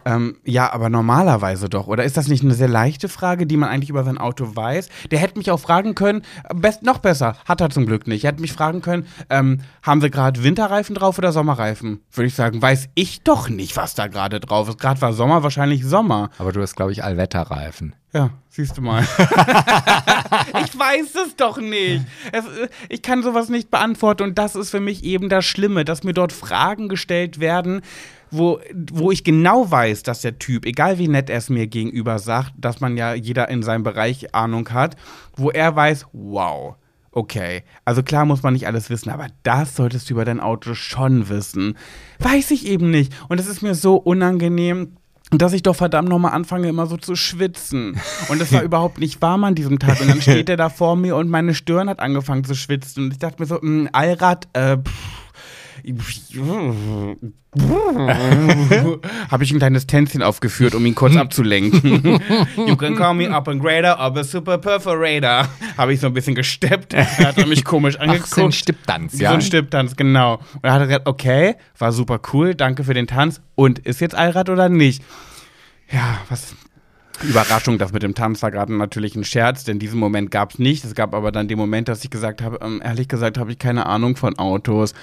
Ähm, 0.05 0.37
ja, 0.45 0.71
aber 0.71 0.89
normalerweise 0.89 1.69
doch. 1.69 1.87
Oder 1.87 2.03
ist 2.03 2.17
das 2.17 2.27
nicht 2.27 2.43
eine 2.43 2.53
sehr 2.53 2.67
leichte 2.67 3.09
Frage, 3.09 3.45
die 3.45 3.57
man 3.57 3.69
eigentlich 3.69 3.89
über 3.89 4.03
sein 4.03 4.17
Auto 4.17 4.55
weiß? 4.55 4.89
Der 5.11 5.19
hätte 5.19 5.37
mich 5.37 5.51
auch 5.51 5.59
fragen 5.59 5.95
können, 5.95 6.23
best, 6.53 6.83
noch 6.83 6.99
besser, 6.99 7.35
hat 7.45 7.61
er 7.61 7.69
zum 7.69 7.85
Glück 7.85 8.07
nicht. 8.07 8.23
Er 8.23 8.31
hätte 8.31 8.41
mich 8.41 8.53
fragen 8.53 8.81
können, 8.81 9.05
ähm, 9.29 9.61
haben 9.81 10.01
wir 10.01 10.09
gerade 10.09 10.43
Winterreifen 10.43 10.95
drauf 10.95 11.17
oder 11.17 11.31
Sommerreifen? 11.31 12.01
Würde 12.11 12.27
ich 12.27 12.35
sagen, 12.35 12.61
weiß 12.61 12.89
ich 12.95 13.23
doch 13.23 13.49
nicht, 13.49 13.75
was 13.75 13.95
da 13.95 14.07
gerade 14.07 14.39
drauf 14.39 14.69
ist. 14.69 14.79
Gerade 14.79 15.01
war 15.01 15.13
Sommer, 15.13 15.43
wahrscheinlich 15.43 15.85
Sommer. 15.85 16.29
Aber 16.37 16.51
du 16.51 16.61
hast, 16.61 16.75
glaube 16.75 16.91
ich, 16.91 17.03
Allwetterreifen. 17.03 17.93
Ja, 18.13 18.29
siehst 18.49 18.77
du 18.77 18.81
mal. 18.81 19.01
ich 20.63 20.79
weiß 20.79 21.15
es 21.27 21.35
doch 21.35 21.57
nicht. 21.57 22.05
Es, 22.31 22.45
ich 22.87 23.01
kann 23.01 23.21
sowas 23.21 23.49
nicht 23.49 23.69
beantworten 23.69 24.23
und 24.23 24.37
das 24.37 24.55
ist 24.55 24.69
für 24.69 24.79
mich 24.79 25.03
eben 25.03 25.27
das 25.29 25.45
Schlimme, 25.45 25.83
dass 25.83 26.03
mir 26.03 26.13
dort 26.13 26.31
Fragen 26.31 26.87
gestellt 26.87 27.39
werden, 27.39 27.81
wo, 28.31 28.59
wo 28.91 29.11
ich 29.11 29.23
genau 29.23 29.69
weiß, 29.69 30.03
dass 30.03 30.21
der 30.21 30.39
Typ, 30.39 30.65
egal 30.65 30.97
wie 30.97 31.07
nett 31.07 31.29
er 31.29 31.37
es 31.37 31.49
mir 31.49 31.67
gegenüber 31.67 32.19
sagt, 32.19 32.53
dass 32.57 32.79
man 32.79 32.97
ja 32.97 33.13
jeder 33.13 33.49
in 33.49 33.63
seinem 33.63 33.83
Bereich 33.83 34.33
Ahnung 34.35 34.69
hat, 34.69 34.95
wo 35.35 35.49
er 35.49 35.75
weiß, 35.75 36.07
wow. 36.13 36.75
Okay, 37.11 37.63
also 37.83 38.03
klar 38.03 38.25
muss 38.25 38.43
man 38.43 38.53
nicht 38.53 38.67
alles 38.67 38.91
wissen, 38.91 39.09
aber 39.09 39.27
das 39.41 39.75
solltest 39.75 40.09
du 40.09 40.13
über 40.13 40.25
dein 40.25 40.39
Auto 40.39 40.75
schon 40.75 41.29
wissen. 41.29 41.75
Weiß 42.19 42.51
ich 42.51 42.67
eben 42.67 42.91
nicht. 42.91 43.11
Und 43.27 43.39
es 43.39 43.47
ist 43.47 43.63
mir 43.63 43.73
so 43.73 43.95
unangenehm, 43.95 44.97
dass 45.31 45.53
ich 45.53 45.63
doch 45.63 45.75
verdammt 45.75 46.09
nochmal 46.09 46.33
anfange, 46.33 46.69
immer 46.69 46.85
so 46.85 46.95
zu 46.95 47.15
schwitzen. 47.15 47.99
Und 48.29 48.39
das 48.39 48.53
war 48.53 48.61
überhaupt 48.63 48.99
nicht 48.99 49.19
warm 49.21 49.45
an 49.45 49.55
diesem 49.55 49.79
Tag. 49.79 49.99
Und 49.99 50.09
dann 50.09 50.21
steht 50.21 50.47
er 50.49 50.57
da 50.57 50.69
vor 50.69 50.95
mir 50.95 51.15
und 51.15 51.29
meine 51.29 51.55
Stirn 51.55 51.89
hat 51.89 51.99
angefangen 51.99 52.43
zu 52.43 52.53
schwitzen. 52.53 53.05
Und 53.05 53.13
ich 53.13 53.19
dachte 53.19 53.41
mir 53.41 53.47
so, 53.47 53.57
mh, 53.61 53.89
Allrad, 53.93 54.47
äh, 54.53 54.77
pff 54.77 55.26
habe 59.31 59.43
ich 59.43 59.51
ein 59.51 59.57
kleines 59.57 59.87
Tänzchen 59.87 60.21
aufgeführt, 60.21 60.75
um 60.75 60.85
ihn 60.85 60.95
kurz 60.95 61.15
abzulenken. 61.15 62.19
you 62.57 62.75
can 62.75 62.95
call 62.95 63.13
me 63.13 63.29
up 63.29 63.47
and 63.47 63.61
grader 63.61 63.97
or 63.99 64.17
a 64.17 64.23
super 64.23 64.57
perforator. 64.57 65.47
Habe 65.77 65.93
ich 65.93 66.01
so 66.01 66.07
ein 66.07 66.13
bisschen 66.13 66.35
gesteppt. 66.35 66.93
Da 66.93 67.05
hat 67.05 67.37
er 67.37 67.47
mich 67.47 67.63
komisch 67.63 67.97
angeguckt. 67.97 68.29
Ach, 68.31 68.35
so 68.35 68.45
ein 68.45 68.51
Stipptanz, 68.51 69.19
ja. 69.19 69.29
So 69.29 69.35
ein 69.35 69.41
Stipptanz, 69.41 69.95
genau. 69.95 70.35
Und 70.35 70.63
er 70.63 70.73
hat 70.73 70.83
gesagt, 70.83 71.07
okay, 71.07 71.55
war 71.77 71.91
super 71.91 72.19
cool, 72.33 72.53
danke 72.53 72.83
für 72.83 72.93
den 72.93 73.07
Tanz. 73.07 73.41
Und 73.55 73.79
ist 73.79 74.01
jetzt 74.01 74.15
Allrad 74.15 74.49
oder 74.49 74.69
nicht? 74.69 75.01
Ja, 75.89 76.19
was, 76.29 76.53
Überraschung, 77.23 77.77
das 77.77 77.93
mit 77.93 78.03
dem 78.03 78.13
Tanz 78.13 78.43
war 78.43 78.51
gerade 78.51 78.75
natürlich 78.75 79.15
ein 79.15 79.23
Scherz, 79.23 79.63
denn 79.63 79.79
diesen 79.79 79.99
Moment 79.99 80.31
gab 80.31 80.51
es 80.51 80.59
nicht. 80.59 80.85
Es 80.85 80.93
gab 80.93 81.15
aber 81.15 81.31
dann 81.31 81.47
den 81.47 81.57
Moment, 81.57 81.87
dass 81.87 82.03
ich 82.03 82.09
gesagt 82.09 82.41
habe, 82.41 82.59
ähm, 82.61 82.81
ehrlich 82.83 83.07
gesagt 83.07 83.37
habe 83.37 83.51
ich 83.51 83.57
keine 83.57 83.85
Ahnung 83.85 84.15
von 84.15 84.37
Autos. 84.37 84.93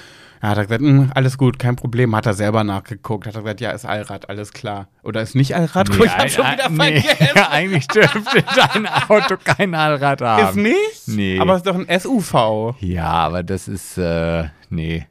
Ja, 0.43 0.49
hat 0.51 0.59
er 0.59 0.64
gesagt, 0.64 0.82
hm, 0.82 1.11
alles 1.14 1.39
gut, 1.39 1.59
kein 1.59 1.76
Problem. 1.76 2.14
Hat 2.14 2.26
er 2.26 2.35
selber 2.35 2.64
nachgeguckt. 2.64 3.26
Hat 3.26 3.35
er 3.35 3.43
gesagt, 3.43 3.61
ja, 3.61 3.70
ist 3.70 3.85
Allrad, 3.85 4.28
alles 4.28 4.53
klar. 4.53 4.89
Oder 5.03 5.22
ist 5.22 5.35
nicht 5.35 5.55
Allrad? 5.55 5.89
Nee, 5.89 5.97
ich 6.05 6.11
hab 6.16 6.30
schon 6.30 6.45
wieder 6.45 6.68
nee, 6.68 7.01
vergessen. 7.01 7.51
eigentlich 7.51 7.87
dürfte 7.89 8.45
dein 8.57 8.87
Auto 8.87 9.37
kein 9.43 9.74
Allrad 9.74 10.20
haben. 10.20 10.49
Ist 10.49 10.57
nicht? 10.57 11.09
Nee. 11.09 11.39
Aber 11.41 11.53
es 11.53 11.59
ist 11.59 11.66
doch 11.66 11.76
ein 11.76 12.01
SUV. 12.01 12.76
Ja, 12.80 13.07
aber 13.07 13.43
das 13.43 13.68
ist, 13.68 13.99
äh, 13.99 14.45
nee 14.70 15.07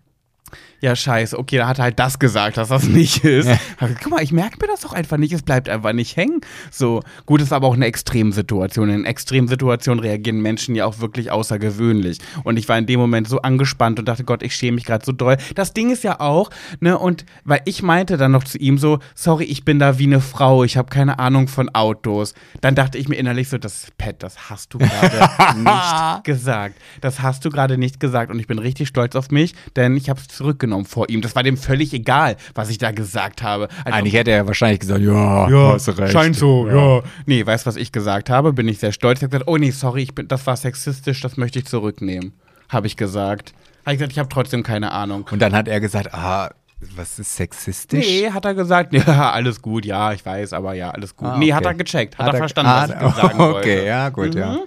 ja, 0.83 0.97
scheiße, 0.97 1.39
okay, 1.39 1.59
da 1.59 1.67
hat 1.67 1.79
er 1.79 1.85
halt 1.85 1.97
das 1.97 2.19
gesagt, 2.19 2.57
dass 2.57 2.67
das 2.67 2.83
nicht 2.83 3.23
ist. 3.23 3.47
Ja. 3.47 3.57
Guck 4.01 4.11
mal, 4.11 4.21
ich 4.21 4.33
merke 4.33 4.57
mir 4.59 4.67
das 4.67 4.81
doch 4.81 4.91
einfach 4.91 5.15
nicht, 5.15 5.31
es 5.31 5.41
bleibt 5.41 5.69
einfach 5.69 5.93
nicht 5.93 6.17
hängen. 6.17 6.41
So, 6.71 7.01
gut, 7.25 7.41
ist 7.41 7.53
aber 7.53 7.67
auch 7.67 7.75
eine 7.75 7.85
Extremsituation. 7.85 8.89
In 8.89 9.05
Extremsituationen 9.05 10.03
reagieren 10.03 10.41
Menschen 10.41 10.75
ja 10.75 10.85
auch 10.85 10.99
wirklich 10.99 11.31
außergewöhnlich. 11.31 12.17
Und 12.43 12.57
ich 12.57 12.67
war 12.67 12.77
in 12.77 12.85
dem 12.85 12.99
Moment 12.99 13.29
so 13.29 13.41
angespannt 13.41 13.97
und 13.97 14.09
dachte, 14.09 14.25
Gott, 14.25 14.43
ich 14.43 14.57
schäme 14.57 14.75
mich 14.75 14.83
gerade 14.83 15.05
so 15.05 15.13
doll. 15.13 15.37
Das 15.55 15.71
Ding 15.71 15.89
ist 15.89 16.03
ja 16.03 16.19
auch, 16.19 16.49
ne, 16.81 16.97
und 16.99 17.25
weil 17.45 17.61
ich 17.63 17.81
meinte 17.81 18.17
dann 18.17 18.33
noch 18.33 18.43
zu 18.43 18.57
ihm 18.57 18.77
so, 18.77 18.99
sorry, 19.15 19.45
ich 19.45 19.63
bin 19.63 19.79
da 19.79 19.99
wie 19.99 20.07
eine 20.07 20.19
Frau, 20.19 20.65
ich 20.65 20.75
habe 20.75 20.89
keine 20.89 21.17
Ahnung 21.17 21.47
von 21.47 21.73
Autos. 21.73 22.33
Dann 22.59 22.75
dachte 22.75 22.97
ich 22.97 23.07
mir 23.07 23.15
innerlich 23.15 23.47
so, 23.47 23.57
das 23.57 23.87
Pet, 23.97 24.21
das 24.21 24.49
hast 24.49 24.73
du 24.73 24.79
gerade 24.79 25.29
nicht 25.59 26.23
gesagt. 26.25 26.75
Das 26.99 27.21
hast 27.21 27.45
du 27.45 27.49
gerade 27.49 27.77
nicht 27.77 28.01
gesagt 28.01 28.29
und 28.29 28.39
ich 28.39 28.47
bin 28.47 28.59
richtig 28.59 28.89
stolz 28.89 29.15
auf 29.15 29.31
mich, 29.31 29.55
denn 29.77 29.95
ich 29.95 30.09
habe 30.09 30.19
es 30.19 30.27
zurückgenommen 30.27 30.72
genommen 30.73 30.85
vor 30.85 31.09
ihm. 31.09 31.21
Das 31.21 31.35
war 31.35 31.43
dem 31.43 31.57
völlig 31.57 31.93
egal, 31.93 32.35
was 32.55 32.69
ich 32.69 32.77
da 32.77 32.91
gesagt 32.91 33.43
habe. 33.43 33.67
Also, 33.85 33.97
Eigentlich 33.97 34.13
hätte 34.13 34.31
er 34.31 34.47
wahrscheinlich 34.47 34.79
gesagt, 34.79 35.01
ja, 35.01 35.49
ja 35.49 35.73
hast 35.73 35.87
recht. 35.97 36.11
Scheint 36.11 36.35
so, 36.35 36.67
ja. 36.67 36.75
ja. 36.75 37.03
Nee, 37.25 37.45
weißt 37.45 37.65
du, 37.65 37.67
was 37.67 37.75
ich 37.75 37.91
gesagt 37.91 38.29
habe? 38.29 38.53
Bin 38.53 38.67
ich 38.67 38.79
sehr 38.79 38.91
stolz. 38.91 39.19
Ich 39.19 39.23
habe 39.23 39.31
gesagt, 39.31 39.49
oh 39.49 39.57
nee, 39.57 39.71
sorry, 39.71 40.03
ich 40.03 40.15
bin, 40.15 40.27
das 40.27 40.45
war 40.47 40.57
sexistisch, 40.57 41.21
das 41.21 41.37
möchte 41.37 41.59
ich 41.59 41.65
zurücknehmen. 41.65 42.33
Habe 42.69 42.87
ich 42.87 42.97
gesagt. 42.97 43.53
Habe 43.85 43.93
ich 43.93 43.99
gesagt, 43.99 44.13
ich 44.13 44.19
habe 44.19 44.29
trotzdem 44.29 44.63
keine 44.63 44.91
Ahnung. 44.91 45.25
Und 45.29 45.41
dann 45.41 45.53
hat 45.53 45.67
er 45.67 45.79
gesagt, 45.79 46.13
ah, 46.13 46.49
was 46.95 47.19
ist 47.19 47.35
sexistisch? 47.35 48.05
Nee, 48.05 48.31
hat 48.31 48.45
er 48.45 48.53
gesagt, 48.53 48.93
ja, 48.93 49.31
alles 49.31 49.61
gut, 49.61 49.85
ja, 49.85 50.11
ich 50.11 50.25
weiß, 50.25 50.53
aber 50.53 50.73
ja, 50.73 50.89
alles 50.91 51.15
gut. 51.15 51.27
Ah, 51.27 51.31
okay. 51.31 51.39
Nee, 51.39 51.53
hat 51.53 51.65
er 51.65 51.73
gecheckt, 51.73 52.17
hat, 52.17 52.27
hat 52.27 52.33
er 52.33 52.37
verstanden, 52.39 52.71
ah, 52.71 52.87
was 53.01 53.15
ich 53.15 53.21
sagen 53.21 53.37
wollte. 53.39 53.57
Okay, 53.59 53.87
ja, 53.87 54.09
gut, 54.09 54.33
mhm. 54.33 54.39
ja. 54.39 54.57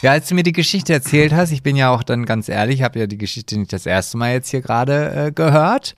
Ja, 0.00 0.12
als 0.12 0.28
du 0.28 0.34
mir 0.36 0.44
die 0.44 0.52
Geschichte 0.52 0.92
erzählt 0.92 1.32
hast, 1.32 1.50
ich 1.50 1.64
bin 1.64 1.74
ja 1.74 1.90
auch 1.90 2.04
dann 2.04 2.24
ganz 2.24 2.48
ehrlich, 2.48 2.82
habe 2.82 3.00
ja 3.00 3.06
die 3.06 3.18
Geschichte 3.18 3.58
nicht 3.58 3.72
das 3.72 3.84
erste 3.84 4.16
Mal 4.16 4.32
jetzt 4.32 4.48
hier 4.48 4.60
gerade 4.60 5.26
äh, 5.26 5.32
gehört, 5.32 5.96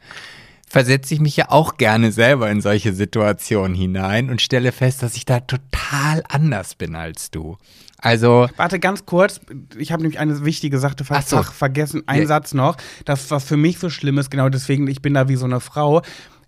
versetze 0.66 1.12
ich 1.12 1.20
mich 1.20 1.36
ja 1.36 1.50
auch 1.50 1.76
gerne 1.76 2.10
selber 2.10 2.50
in 2.50 2.62
solche 2.62 2.94
Situationen 2.94 3.76
hinein 3.76 4.30
und 4.30 4.40
stelle 4.40 4.72
fest, 4.72 5.02
dass 5.02 5.16
ich 5.16 5.26
da 5.26 5.40
total 5.40 6.22
anders 6.28 6.76
bin 6.76 6.94
als 6.94 7.30
du. 7.30 7.58
Also. 7.98 8.48
Warte 8.56 8.78
ganz 8.78 9.04
kurz, 9.04 9.40
ich 9.76 9.92
habe 9.92 10.02
nämlich 10.02 10.18
eine 10.18 10.44
wichtige 10.46 10.78
Sache 10.78 11.04
fast 11.04 11.28
so. 11.28 11.42
vergessen. 11.42 12.02
Ein 12.06 12.22
ja. 12.22 12.26
Satz 12.26 12.54
noch. 12.54 12.78
Das, 13.04 13.30
was 13.30 13.44
für 13.44 13.58
mich 13.58 13.78
so 13.78 13.90
schlimm 13.90 14.16
ist, 14.16 14.30
genau 14.30 14.48
deswegen, 14.48 14.88
ich 14.88 15.02
bin 15.02 15.12
da 15.12 15.28
wie 15.28 15.36
so 15.36 15.44
eine 15.44 15.60
Frau 15.60 16.00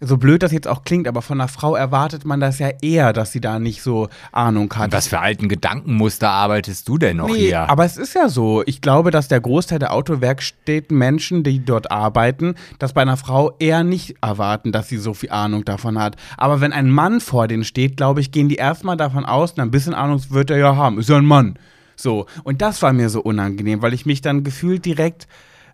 so 0.05 0.17
blöd 0.17 0.43
das 0.43 0.53
jetzt 0.53 0.67
auch 0.67 0.83
klingt, 0.85 1.07
aber 1.07 1.23
von 1.23 1.41
einer 1.41 1.49
Frau 1.49 1.77
erwartet 1.77 2.25
man 2.25 2.41
das 2.41 2.59
ja 2.59 2.71
eher, 2.83 3.13
dass 3.13 3.33
sie 3.33 3.41
da 3.41 3.59
nicht 3.59 3.83
so 3.83 4.09
Ahnung 4.33 4.73
hat. 4.75 4.87
Und 4.87 4.93
was 4.93 5.09
für 5.09 5.21
alten 5.21 5.49
Gedankenmuster 5.49 6.29
arbeitest 6.29 6.89
du 6.89 6.99
denn 6.99 7.19
noch 7.19 7.29
nee, 7.29 7.39
hier? 7.39 7.71
Aber 7.71 7.85
es 7.85 7.97
ist 7.97 8.15
ja 8.15 8.29
so. 8.29 8.63
Ich 8.67 8.81
glaube, 8.81 9.11
dass 9.11 9.29
der 9.29 9.41
Großteil 9.41 9.79
der 9.79 9.93
Autowerkstätten 9.93 10.97
Menschen, 10.99 11.45
die 11.45 11.65
dort 11.65 11.91
arbeiten, 11.91 12.57
das 12.79 12.93
bei 12.93 13.03
einer 13.03 13.17
Frau 13.17 13.55
eher 13.59 13.85
nicht 13.85 14.17
erwarten, 14.21 14.73
dass 14.73 14.89
sie 14.89 14.99
so 14.99 15.15
viel 15.15 15.31
Ahnung 15.31 15.65
davon 15.65 15.99
hat. 15.99 16.17
Aber 16.37 16.61
wenn 16.61 16.73
ein 16.73 16.91
Mann 16.91 17.21
vor 17.21 17.47
denen 17.47 17.65
steht, 17.65 17.97
glaube 17.97 18.21
ich, 18.21 18.33
gehen 18.33 18.49
die 18.49 18.57
erstmal 18.57 18.97
davon 18.97 19.25
aus, 19.25 19.57
ein 19.57 19.71
bisschen 19.71 19.95
Ahnung 19.95 20.21
wird 20.31 20.51
er 20.51 20.59
ja 20.59 20.77
haben. 20.77 20.99
Ist 20.99 21.09
ja 21.09 21.17
ein 21.17 21.25
Mann. 21.25 21.59
So. 21.95 22.27
Und 22.43 22.61
das 22.61 22.83
war 22.83 22.93
mir 22.93 23.09
so 23.09 23.21
unangenehm, 23.21 23.83
weil 23.83 23.95
ich 23.95 24.07
mich 24.07 24.21
dann 24.21 24.43
gefühlt 24.43 24.85
direkt 24.85 25.29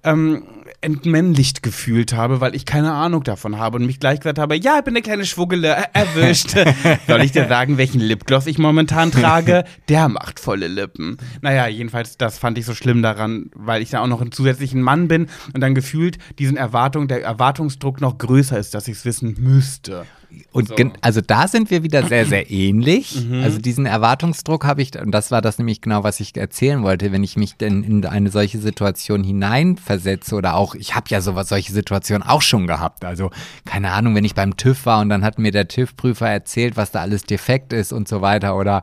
ähm, 0.04 0.44
entmännlicht 0.80 1.62
gefühlt 1.62 2.12
habe, 2.12 2.40
weil 2.40 2.54
ich 2.54 2.64
keine 2.64 2.92
Ahnung 2.92 3.24
davon 3.24 3.58
habe 3.58 3.76
und 3.76 3.86
mich 3.86 4.00
gleich 4.00 4.20
gesagt 4.20 4.38
habe, 4.38 4.56
ja, 4.56 4.78
ich 4.78 4.84
bin 4.84 4.94
eine 4.94 5.02
kleine 5.02 5.24
Schwuggele, 5.24 5.74
äh, 5.74 5.84
erwischt. 5.92 6.54
Soll 7.06 7.22
ich 7.22 7.32
dir 7.32 7.48
sagen, 7.48 7.78
welchen 7.78 8.00
Lipgloss 8.00 8.46
ich 8.46 8.58
momentan 8.58 9.10
trage? 9.10 9.64
Der 9.88 10.08
macht 10.08 10.38
volle 10.40 10.68
Lippen. 10.68 11.18
Naja, 11.40 11.66
jedenfalls, 11.66 12.16
das 12.16 12.38
fand 12.38 12.58
ich 12.58 12.66
so 12.66 12.74
schlimm 12.74 13.02
daran, 13.02 13.50
weil 13.54 13.82
ich 13.82 13.90
da 13.90 14.00
auch 14.00 14.06
noch 14.06 14.20
ein 14.20 14.32
zusätzlichen 14.32 14.82
Mann 14.82 15.08
bin 15.08 15.28
und 15.52 15.60
dann 15.60 15.74
gefühlt 15.74 16.18
diesen 16.38 16.56
Erwartung, 16.56 17.08
der 17.08 17.22
Erwartungsdruck 17.22 18.00
noch 18.00 18.18
größer 18.18 18.58
ist, 18.58 18.74
dass 18.74 18.88
ich 18.88 18.98
es 18.98 19.04
wissen 19.04 19.36
müsste. 19.38 20.06
Und 20.52 20.68
so. 20.68 20.74
also 21.00 21.20
da 21.20 21.48
sind 21.48 21.70
wir 21.70 21.82
wieder 21.82 22.06
sehr, 22.06 22.26
sehr 22.26 22.50
ähnlich. 22.50 23.24
Mhm. 23.24 23.42
Also 23.42 23.58
diesen 23.58 23.86
Erwartungsdruck 23.86 24.64
habe 24.64 24.82
ich, 24.82 24.98
und 24.98 25.10
das 25.10 25.30
war 25.30 25.40
das 25.40 25.58
nämlich 25.58 25.80
genau, 25.80 26.04
was 26.04 26.20
ich 26.20 26.36
erzählen 26.36 26.82
wollte, 26.82 27.12
wenn 27.12 27.24
ich 27.24 27.36
mich 27.36 27.56
denn 27.56 27.82
in 27.82 28.04
eine 28.04 28.30
solche 28.30 28.58
Situation 28.58 29.24
hineinversetze 29.24 30.34
oder 30.34 30.54
auch, 30.54 30.74
ich 30.74 30.94
habe 30.94 31.06
ja 31.08 31.20
sowas, 31.20 31.48
solche 31.48 31.72
Situationen 31.72 32.26
auch 32.26 32.42
schon 32.42 32.66
gehabt. 32.66 33.04
Also 33.04 33.30
keine 33.64 33.92
Ahnung, 33.92 34.14
wenn 34.14 34.24
ich 34.24 34.34
beim 34.34 34.56
TÜV 34.56 34.86
war 34.86 35.00
und 35.00 35.08
dann 35.08 35.24
hat 35.24 35.38
mir 35.38 35.50
der 35.50 35.68
TÜV-Prüfer 35.68 36.28
erzählt, 36.28 36.76
was 36.76 36.90
da 36.90 37.00
alles 37.00 37.22
defekt 37.22 37.72
ist 37.72 37.92
und 37.92 38.08
so 38.08 38.20
weiter 38.20 38.56
oder 38.56 38.82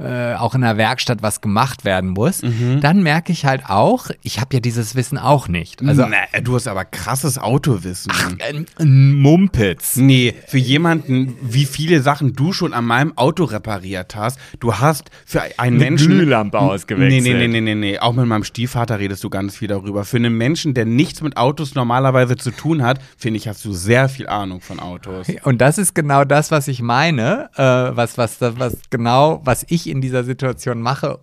äh, 0.00 0.34
auch 0.34 0.54
in 0.54 0.62
der 0.62 0.76
Werkstatt 0.76 1.22
was 1.22 1.40
gemacht 1.40 1.84
werden 1.84 2.10
muss, 2.10 2.42
Mhm. 2.42 2.80
dann 2.80 3.02
merke 3.02 3.32
ich 3.32 3.44
halt 3.44 3.62
auch, 3.68 4.06
ich 4.22 4.40
habe 4.40 4.54
ja 4.54 4.60
dieses 4.60 4.94
Wissen 4.94 5.18
auch 5.18 5.46
nicht. 5.48 5.82
Also 5.82 6.06
Na, 6.08 6.40
du 6.40 6.54
hast 6.54 6.66
aber 6.68 6.84
krasses 6.84 7.38
Autowissen. 7.38 8.10
ein, 8.46 8.66
ein 8.78 9.12
Mumpitz. 9.14 9.96
Nee, 9.96 10.34
für 10.46 10.58
jemanden, 10.58 11.36
wie 11.42 11.64
viele 11.66 12.00
Sachen 12.00 12.34
du 12.34 12.52
schon 12.52 12.72
an 12.72 12.84
meinem 12.86 13.16
Auto 13.18 13.44
repariert 13.44 14.16
hast, 14.16 14.38
du 14.58 14.74
hast 14.74 15.10
für 15.26 15.42
einen 15.42 15.52
Eine 15.58 15.78
Menschen. 15.78 16.08
Glühlampe 16.08 16.58
ausgewechselt. 16.58 17.22
Nee, 17.22 17.32
nee, 17.32 17.46
nee, 17.46 17.48
nee, 17.48 17.60
nee, 17.60 17.74
nee. 17.74 17.98
Auch 17.98 18.12
mit 18.14 18.26
meinem 18.26 18.44
Stiefvater 18.44 18.98
redest 18.98 19.22
du 19.24 19.30
ganz 19.30 19.56
viel 19.56 19.68
darüber. 19.68 20.04
Für 20.04 20.16
einen 20.16 20.36
Menschen, 20.36 20.74
der 20.74 20.84
nichts 20.86 21.20
mit 21.22 21.36
Autos 21.36 21.74
normalerweise 21.74 22.36
zu 22.36 22.50
tun 22.50 22.82
hat, 22.82 23.00
finde 23.18 23.38
ich, 23.38 23.48
hast 23.48 23.64
du 23.64 23.72
sehr 23.72 24.08
viel 24.08 24.26
Ahnung 24.28 24.60
von 24.60 24.80
Autos. 24.80 25.26
Und 25.44 25.60
das 25.60 25.78
ist 25.78 25.94
genau 25.94 26.24
das, 26.24 26.50
was 26.50 26.68
ich 26.68 26.80
meine, 26.82 27.50
äh, 27.56 27.62
was, 27.62 28.16
was, 28.18 28.38
was 28.40 28.76
genau, 28.90 29.40
was 29.44 29.64
ich 29.68 29.88
in 29.90 30.00
dieser 30.00 30.24
Situation 30.24 30.80
mache. 30.80 31.18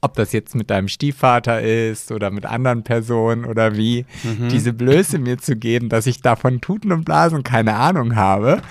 Ob 0.00 0.14
das 0.14 0.32
jetzt 0.32 0.56
mit 0.56 0.68
deinem 0.70 0.88
Stiefvater 0.88 1.62
ist 1.62 2.10
oder 2.10 2.32
mit 2.32 2.44
anderen 2.44 2.82
Personen 2.82 3.44
oder 3.44 3.76
wie, 3.76 4.04
diese 4.50 4.72
Blöße 4.72 5.20
mir 5.20 5.38
zu 5.38 5.54
geben, 5.54 5.88
dass 5.88 6.08
ich 6.08 6.20
davon 6.20 6.60
Tuten 6.60 6.90
und 6.90 7.04
Blasen 7.04 7.44
keine 7.44 7.76
Ahnung 7.76 8.16
habe, 8.16 8.62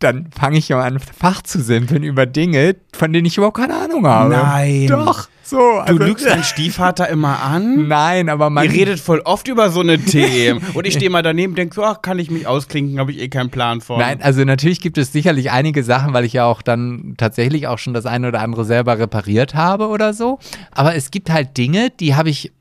dann 0.00 0.28
fange 0.36 0.58
ich 0.58 0.68
ja 0.68 0.80
an, 0.80 0.98
Fach 0.98 1.42
zu 1.42 1.62
simpeln 1.62 2.02
über 2.02 2.26
Dinge, 2.26 2.74
von 2.92 3.12
denen 3.12 3.26
ich 3.26 3.36
überhaupt 3.36 3.58
keine 3.58 3.76
Ahnung 3.76 4.06
habe. 4.06 4.34
Nein. 4.34 4.88
Doch, 4.88 5.28
so. 5.42 5.56
Du 5.56 5.78
also- 5.80 6.04
lügst 6.04 6.26
deinen 6.26 6.44
Stiefvater 6.44 7.08
immer 7.08 7.42
an? 7.42 7.88
Nein, 7.88 8.28
aber 8.28 8.50
man. 8.50 8.64
Ihr 8.64 8.72
redet 8.72 9.00
voll 9.00 9.20
oft 9.20 9.48
über 9.48 9.70
so 9.70 9.80
eine 9.80 9.98
Themen. 9.98 10.62
Und 10.74 10.86
ich 10.86 10.94
stehe 10.94 11.10
mal 11.10 11.22
daneben 11.22 11.52
und 11.52 11.58
denke 11.58 11.74
so, 11.74 11.84
ach, 11.84 12.02
kann 12.02 12.18
ich 12.18 12.30
mich 12.30 12.46
ausklinken, 12.46 12.98
habe 12.98 13.12
ich 13.12 13.20
eh 13.20 13.28
keinen 13.28 13.50
Plan 13.50 13.80
von. 13.80 13.98
Nein, 13.98 14.20
also 14.22 14.44
natürlich 14.44 14.80
gibt 14.80 14.98
es 14.98 15.12
sicherlich 15.12 15.50
einige 15.50 15.82
Sachen, 15.84 16.14
weil 16.14 16.24
ich 16.24 16.32
ja 16.32 16.44
auch 16.44 16.62
dann 16.62 17.14
tatsächlich 17.16 17.66
auch 17.66 17.78
schon 17.78 17.94
das 17.94 18.06
eine 18.06 18.28
oder 18.28 18.40
andere 18.40 18.64
selber 18.64 18.98
repariert 18.98 19.54
habe 19.54 19.88
oder 19.88 20.14
so. 20.14 20.38
Aber 20.70 20.94
es 20.94 21.10
gibt 21.10 21.30
halt 21.30 21.56
Dinge, 21.56 21.90
die 21.90 22.14
habe 22.14 22.30
ich 22.30 22.52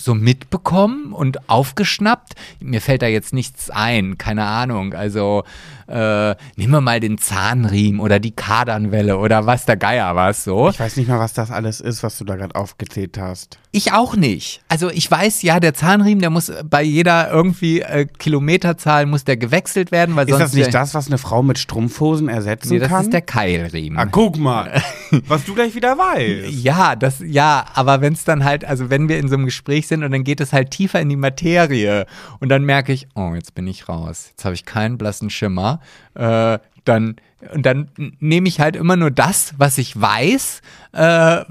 so 0.00 0.14
mitbekommen 0.14 1.12
und 1.12 1.48
aufgeschnappt. 1.48 2.34
Mir 2.60 2.80
fällt 2.80 3.02
da 3.02 3.06
jetzt 3.06 3.32
nichts 3.32 3.70
ein, 3.70 4.18
keine 4.18 4.44
Ahnung. 4.44 4.94
Also 4.94 5.44
äh, 5.88 6.30
nehmen 6.56 6.72
wir 6.72 6.80
mal 6.80 6.98
den 7.00 7.18
Zahnriemen 7.18 8.00
oder 8.00 8.18
die 8.18 8.32
Kardanwelle 8.32 9.18
oder 9.18 9.46
was 9.46 9.66
der 9.66 9.76
Geier 9.76 10.16
was 10.16 10.44
so. 10.44 10.68
Ich 10.70 10.80
weiß 10.80 10.96
nicht 10.96 11.08
mal, 11.08 11.18
was 11.18 11.32
das 11.32 11.50
alles 11.50 11.80
ist, 11.80 12.02
was 12.02 12.18
du 12.18 12.24
da 12.24 12.36
gerade 12.36 12.54
aufgezählt 12.54 13.18
hast. 13.18 13.58
Ich 13.70 13.92
auch 13.92 14.16
nicht. 14.16 14.62
Also 14.68 14.90
ich 14.90 15.08
weiß 15.10 15.42
ja, 15.42 15.60
der 15.60 15.74
Zahnriemen, 15.74 16.20
der 16.20 16.30
muss 16.30 16.50
bei 16.68 16.82
jeder 16.82 17.30
irgendwie 17.30 17.80
äh, 17.82 18.06
Kilometerzahl 18.06 19.06
muss 19.06 19.24
der 19.24 19.36
gewechselt 19.36 19.92
werden, 19.92 20.16
weil 20.16 20.26
Ist 20.28 20.32
sonst 20.32 20.42
das 20.42 20.54
nicht 20.54 20.74
das, 20.74 20.94
was 20.94 21.06
eine 21.08 21.18
Frau 21.18 21.42
mit 21.42 21.58
Strumpfhosen 21.58 22.28
ersetzen 22.28 22.70
Nee, 22.72 22.78
das 22.78 22.88
kann? 22.88 23.04
ist 23.04 23.12
der 23.12 23.22
Keilriemen. 23.22 23.98
ah, 23.98 24.06
guck 24.06 24.38
mal, 24.38 24.82
was 25.28 25.44
du 25.44 25.54
gleich 25.54 25.74
wieder 25.74 25.96
weißt. 25.96 26.50
Ja, 26.50 26.96
das, 26.96 27.22
ja, 27.24 27.64
aber 27.74 28.00
wenn 28.00 28.14
es 28.14 28.24
dann 28.24 28.44
halt, 28.44 28.64
also 28.64 28.90
wenn 28.90 29.08
wir 29.08 29.18
in 29.18 29.28
so 29.28 29.34
einem 29.34 29.45
Gespräch 29.46 29.86
sind 29.86 30.04
und 30.04 30.10
dann 30.10 30.24
geht 30.24 30.40
es 30.40 30.52
halt 30.52 30.70
tiefer 30.70 31.00
in 31.00 31.08
die 31.08 31.16
Materie. 31.16 32.06
Und 32.40 32.50
dann 32.50 32.64
merke 32.64 32.92
ich, 32.92 33.08
oh, 33.14 33.32
jetzt 33.34 33.54
bin 33.54 33.66
ich 33.66 33.88
raus, 33.88 34.26
jetzt 34.30 34.44
habe 34.44 34.54
ich 34.54 34.64
keinen 34.64 34.98
blassen 34.98 35.30
Schimmer, 35.30 35.80
äh, 36.14 36.58
dann, 36.84 37.16
und 37.52 37.66
dann 37.66 37.88
nehme 38.20 38.48
ich 38.48 38.60
halt 38.60 38.76
immer 38.76 38.96
nur 38.96 39.10
das, 39.10 39.54
was 39.58 39.78
ich 39.78 40.00
weiß. 40.00 40.60
Äh, 40.92 41.44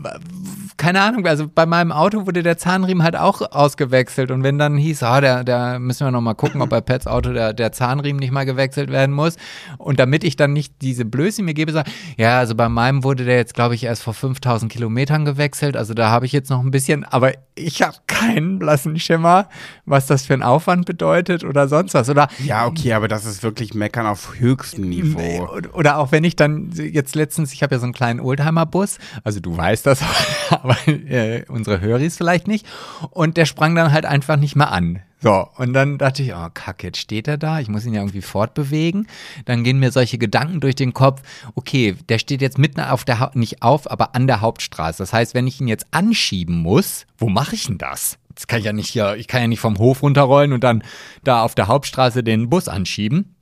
keine 0.78 1.02
Ahnung, 1.02 1.26
also 1.28 1.48
bei 1.48 1.66
meinem 1.66 1.92
Auto 1.92 2.26
wurde 2.26 2.42
der 2.42 2.58
Zahnriemen 2.58 3.04
halt 3.04 3.16
auch 3.16 3.42
ausgewechselt 3.52 4.32
und 4.32 4.44
wenn 4.44 4.58
dann 4.58 4.76
hieß, 4.76 5.04
ah, 5.04 5.22
der, 5.22 5.44
der 5.44 5.80
müssen 5.80 6.06
wir 6.06 6.12
noch 6.12 6.22
mal 6.22 6.34
gucken, 6.34 6.62
ob 6.62 6.70
bei 6.70 6.82
Pets 6.82 7.06
Auto 7.06 7.32
der, 7.32 7.54
der 7.54 7.72
Zahnriemen 7.72 8.20
nicht 8.20 8.32
mal 8.32 8.46
gewechselt 8.46 8.90
werden 8.90 9.14
muss 9.14 9.36
und 9.78 10.00
damit 10.00 10.24
ich 10.24 10.36
dann 10.36 10.54
nicht 10.54 10.82
diese 10.82 11.06
Blöße 11.06 11.44
mir 11.44 11.54
gebe, 11.54 11.72
sage, 11.72 11.92
ja, 12.18 12.40
also 12.40 12.56
bei 12.56 12.70
meinem 12.70 13.04
wurde 13.04 13.24
der 13.24 13.38
jetzt, 13.38 13.54
glaube 13.54 13.76
ich, 13.76 13.84
erst 13.84 14.02
vor 14.04 14.16
5000 14.16 14.72
Kilometern 14.72 15.26
gewechselt, 15.26 15.78
also 15.78 15.94
da 15.94 16.10
habe 16.10 16.26
ich 16.26 16.32
jetzt 16.32 16.50
noch 16.50 16.62
ein 16.62 16.72
bisschen, 16.72 17.04
aber 17.04 17.34
ich 17.54 17.82
habe 17.82 17.98
keinen 18.08 18.60
blassen 18.60 19.00
Schimmer, 19.00 19.48
was 19.86 20.08
das 20.08 20.26
für 20.26 20.34
ein 20.34 20.44
Aufwand 20.44 20.86
bedeutet 20.86 21.44
oder 21.44 21.68
sonst 21.68 21.94
was 21.94 22.10
oder 22.10 22.28
Ja, 22.44 22.66
okay, 22.66 22.94
aber 22.94 23.08
das 23.08 23.26
ist 23.26 23.44
wirklich 23.44 23.74
Meckern 23.76 24.08
auf 24.08 24.40
höchstem 24.40 24.90
Niveau. 24.90 25.50
oder 25.74 25.85
auch 25.94 26.12
wenn 26.12 26.24
ich 26.24 26.36
dann 26.36 26.72
jetzt 26.72 27.16
letztens, 27.16 27.54
ich 27.54 27.64
habe 27.64 27.76
ja 27.76 27.80
so 27.80 27.86
einen 27.86 27.94
kleinen 27.94 28.20
Oldtimer-Bus, 28.20 28.98
also 29.24 29.40
du 29.40 29.56
weißt 29.56 29.86
das, 29.86 30.02
aber 30.50 30.76
äh, 30.88 31.44
unsere 31.48 31.80
Höris 31.82 32.18
vielleicht 32.18 32.48
nicht. 32.48 32.66
Und 33.12 33.38
der 33.38 33.46
sprang 33.46 33.76
dann 33.76 33.92
halt 33.92 34.06
einfach 34.06 34.38
nicht 34.38 34.56
mehr 34.56 34.72
an. 34.72 35.02
So, 35.22 35.48
und 35.58 35.74
dann 35.74 35.98
dachte 35.98 36.22
ich, 36.22 36.34
oh 36.36 36.48
Kacke, 36.54 36.88
jetzt 36.88 37.00
steht 37.00 37.28
er 37.28 37.38
da, 37.38 37.60
ich 37.60 37.68
muss 37.68 37.86
ihn 37.86 37.94
ja 37.94 38.02
irgendwie 38.02 38.22
fortbewegen. 38.22 39.08
Dann 39.46 39.64
gehen 39.64 39.80
mir 39.80 39.92
solche 39.92 40.18
Gedanken 40.18 40.60
durch 40.60 40.76
den 40.76 40.94
Kopf, 40.94 41.22
okay, 41.56 41.96
der 42.10 42.20
steht 42.20 42.42
jetzt 42.42 42.58
mitten 42.60 42.80
auf 42.82 43.06
der, 43.06 43.20
Hau- 43.20 43.32
nicht 43.34 43.62
auf, 43.64 43.90
aber 43.90 44.14
an 44.14 44.28
der 44.28 44.42
Hauptstraße. 44.42 44.98
Das 45.00 45.14
heißt, 45.14 45.34
wenn 45.34 45.48
ich 45.48 45.60
ihn 45.62 45.68
jetzt 45.68 45.88
anschieben 45.92 46.58
muss, 46.58 47.06
wo 47.18 47.30
mache 47.30 47.56
ich 47.56 47.66
denn 47.68 47.78
das? 47.78 48.18
Das 48.36 48.48
kann 48.48 48.60
ich 48.60 48.66
ja 48.66 48.74
nicht 48.74 48.90
hier, 48.90 49.16
ich 49.16 49.28
kann 49.28 49.42
ja 49.42 49.48
nicht 49.48 49.62
vom 49.62 49.78
Hof 49.78 50.04
runterrollen 50.04 50.52
und 50.54 50.64
dann 50.64 50.84
da 51.24 51.42
auf 51.42 51.56
der 51.56 51.68
Hauptstraße 51.68 52.22
den 52.24 52.50
Bus 52.50 52.68
anschieben 52.68 53.35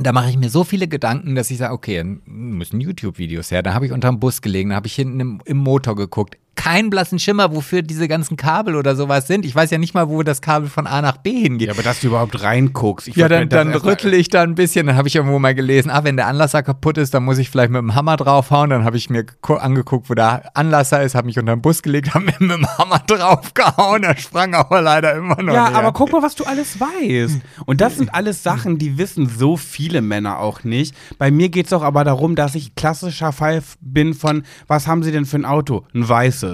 da 0.00 0.12
mache 0.12 0.30
ich 0.30 0.36
mir 0.36 0.50
so 0.50 0.64
viele 0.64 0.88
Gedanken, 0.88 1.34
dass 1.34 1.50
ich 1.50 1.58
sage, 1.58 1.72
okay, 1.72 2.04
müssen 2.24 2.80
YouTube-Videos 2.80 3.50
her. 3.50 3.62
Da 3.62 3.74
habe 3.74 3.86
ich 3.86 3.92
unterm 3.92 4.20
Bus 4.20 4.42
gelegen, 4.42 4.70
da 4.70 4.76
habe 4.76 4.86
ich 4.86 4.94
hinten 4.94 5.20
im, 5.20 5.40
im 5.44 5.56
Motor 5.56 5.96
geguckt. 5.96 6.36
Kein 6.58 6.90
blassen 6.90 7.20
Schimmer, 7.20 7.54
wofür 7.54 7.82
diese 7.82 8.08
ganzen 8.08 8.36
Kabel 8.36 8.74
oder 8.74 8.96
sowas 8.96 9.28
sind. 9.28 9.44
Ich 9.44 9.54
weiß 9.54 9.70
ja 9.70 9.78
nicht 9.78 9.94
mal, 9.94 10.08
wo 10.08 10.24
das 10.24 10.42
Kabel 10.42 10.68
von 10.68 10.88
A 10.88 11.00
nach 11.00 11.18
B 11.18 11.30
hingeht. 11.42 11.68
Ja, 11.68 11.72
aber 11.74 11.84
dass 11.84 12.00
du 12.00 12.08
überhaupt 12.08 12.42
reinguckst. 12.42 13.14
Ja, 13.16 13.28
dann, 13.28 13.48
dann 13.48 13.72
rüttel 13.74 14.12
ich 14.12 14.28
da 14.28 14.42
ein 14.42 14.56
bisschen, 14.56 14.88
dann 14.88 14.96
habe 14.96 15.06
ich 15.06 15.14
irgendwo 15.14 15.38
mal 15.38 15.54
gelesen, 15.54 15.88
ah, 15.88 16.02
wenn 16.02 16.16
der 16.16 16.26
Anlasser 16.26 16.64
kaputt 16.64 16.98
ist, 16.98 17.14
dann 17.14 17.22
muss 17.24 17.38
ich 17.38 17.48
vielleicht 17.48 17.70
mit 17.70 17.78
dem 17.80 17.94
Hammer 17.94 18.16
draufhauen. 18.16 18.70
Dann 18.70 18.82
habe 18.84 18.96
ich 18.96 19.08
mir 19.08 19.24
angeguckt, 19.46 20.10
wo 20.10 20.14
der 20.14 20.50
Anlasser 20.56 21.00
ist, 21.02 21.14
habe 21.14 21.26
mich 21.26 21.38
unter 21.38 21.54
den 21.54 21.62
Bus 21.62 21.80
gelegt, 21.80 22.12
habe 22.14 22.24
mit 22.24 22.40
dem 22.40 22.66
Hammer 22.76 22.98
draufgehauen. 23.06 24.02
Er 24.02 24.16
sprang 24.16 24.54
aber 24.54 24.82
leider 24.82 25.14
immer 25.14 25.40
noch 25.40 25.54
Ja, 25.54 25.70
näher. 25.70 25.78
aber 25.78 25.92
guck 25.92 26.10
mal, 26.10 26.22
was 26.22 26.34
du 26.34 26.42
alles 26.44 26.80
weißt. 26.80 27.38
Und 27.66 27.80
das 27.80 27.96
sind 27.98 28.12
alles 28.12 28.42
Sachen, 28.42 28.78
die 28.78 28.98
wissen 28.98 29.28
so 29.28 29.56
viele 29.56 30.02
Männer 30.02 30.40
auch 30.40 30.64
nicht. 30.64 30.92
Bei 31.18 31.30
mir 31.30 31.50
geht 31.50 31.66
es 31.66 31.70
doch 31.70 31.82
aber 31.84 32.02
darum, 32.02 32.34
dass 32.34 32.56
ich 32.56 32.74
klassischer 32.74 33.30
Fall 33.30 33.62
bin 33.80 34.12
von, 34.14 34.42
was 34.66 34.88
haben 34.88 35.04
sie 35.04 35.12
denn 35.12 35.24
für 35.24 35.36
ein 35.36 35.44
Auto? 35.44 35.84
Ein 35.94 36.08
weißes. 36.08 36.47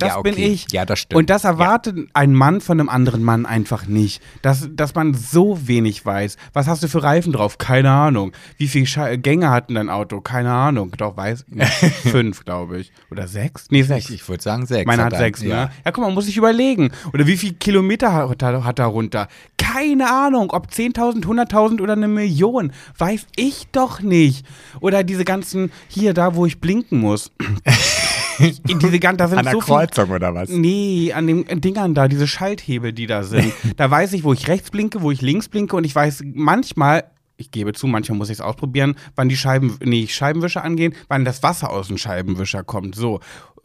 Das 0.00 0.08
Ja, 0.08 0.18
okay. 0.18 0.32
bin 0.32 0.42
ich. 0.42 0.66
Ja, 0.72 0.84
das 0.84 0.98
stimmt. 0.98 1.16
Und 1.16 1.30
das 1.30 1.44
erwartet 1.44 1.96
ein 2.14 2.34
Mann 2.34 2.60
von 2.60 2.80
einem 2.80 2.88
anderen 2.88 3.22
Mann 3.22 3.46
einfach 3.46 3.86
nicht. 3.86 4.20
Dass, 4.42 4.68
dass 4.72 4.92
man 4.96 5.14
so 5.14 5.68
wenig 5.68 6.04
weiß. 6.04 6.36
Was 6.52 6.66
hast 6.66 6.82
du 6.82 6.88
für 6.88 7.04
Reifen 7.04 7.32
drauf? 7.32 7.58
Keine 7.58 7.92
Ahnung. 7.92 8.32
Wie 8.58 8.66
viele 8.66 8.86
Sche 8.86 9.16
Gänge 9.18 9.50
hat 9.50 9.68
denn 9.68 9.76
dein 9.76 9.90
Auto? 9.90 10.20
Keine 10.20 10.52
Ahnung. 10.52 10.90
Doch, 10.98 11.16
weiß. 11.16 11.44
Nee, 11.48 11.64
fünf, 12.10 12.44
glaube 12.44 12.80
ich. 12.80 12.90
Oder 13.12 13.28
sechs? 13.28 13.66
Nee, 13.70 13.82
sechs. 13.82 14.08
ich, 14.08 14.16
ich 14.16 14.28
würde 14.28 14.42
sagen 14.42 14.66
sechs. 14.66 14.84
Meiner 14.84 15.04
hat 15.04 15.16
sechs, 15.16 15.40
Ja. 15.42 15.66
ne? 15.66 15.70
Ja, 15.84 15.92
guck 15.92 16.02
mal, 16.02 16.12
muss 16.12 16.26
ich 16.26 16.36
überlegen. 16.36 16.90
Oder 17.12 17.28
wie 17.28 17.36
viel 17.36 17.52
Kilometer 17.54 18.12
hat 18.28 18.42
er, 18.42 18.64
hat 18.64 18.80
er 18.80 18.86
runter? 18.86 19.28
Keine 19.58 20.10
Ahnung, 20.10 20.50
ob 20.50 20.70
10.000, 20.70 21.22
100.000 21.24 21.80
oder 21.80 21.92
eine 21.92 22.08
Million. 22.08 22.72
Weiß 22.98 23.26
ich 23.36 23.68
doch 23.70 24.00
nicht. 24.00 24.44
Oder 24.80 25.04
diese 25.04 25.24
ganzen, 25.24 25.70
hier, 25.86 26.14
da, 26.14 26.34
wo 26.34 26.46
ich 26.46 26.60
blinken 26.60 26.98
muss. 26.98 27.30
In 28.68 28.78
diese 28.78 28.98
ganzen, 28.98 29.18
da 29.18 29.28
sind 29.28 29.38
An 29.38 29.44
der 29.44 29.52
so. 29.54 29.58
Kreuzung 29.60 30.10
oder 30.10 30.34
was? 30.34 30.48
Nee, 30.48 31.12
an 31.12 31.26
den 31.26 31.60
Dingern 31.60 31.94
da, 31.94 32.08
diese 32.08 32.26
Schalthebel, 32.26 32.92
die 32.92 33.06
da 33.06 33.22
sind. 33.22 33.52
da 33.76 33.90
weiß 33.90 34.12
ich, 34.12 34.24
wo 34.24 34.32
ich 34.32 34.48
rechts 34.48 34.70
blinke, 34.70 35.02
wo 35.02 35.10
ich 35.10 35.22
links 35.22 35.48
blinke 35.48 35.76
und 35.76 35.84
ich 35.84 35.94
weiß 35.94 36.22
manchmal, 36.34 37.04
ich 37.36 37.50
gebe 37.50 37.72
zu, 37.72 37.86
manchmal 37.86 38.18
muss 38.18 38.28
ich 38.28 38.38
es 38.38 38.40
ausprobieren, 38.40 38.94
wann 39.16 39.28
die 39.28 39.36
Scheiben, 39.36 39.76
nee, 39.82 40.06
Scheibenwischer 40.06 40.62
angehen, 40.62 40.94
wann 41.08 41.24
das 41.24 41.42
Wasser 41.42 41.70
aus 41.70 41.88
dem 41.88 41.98
Scheibenwischer 41.98 42.62
kommt. 42.62 42.94
So. 42.94 43.20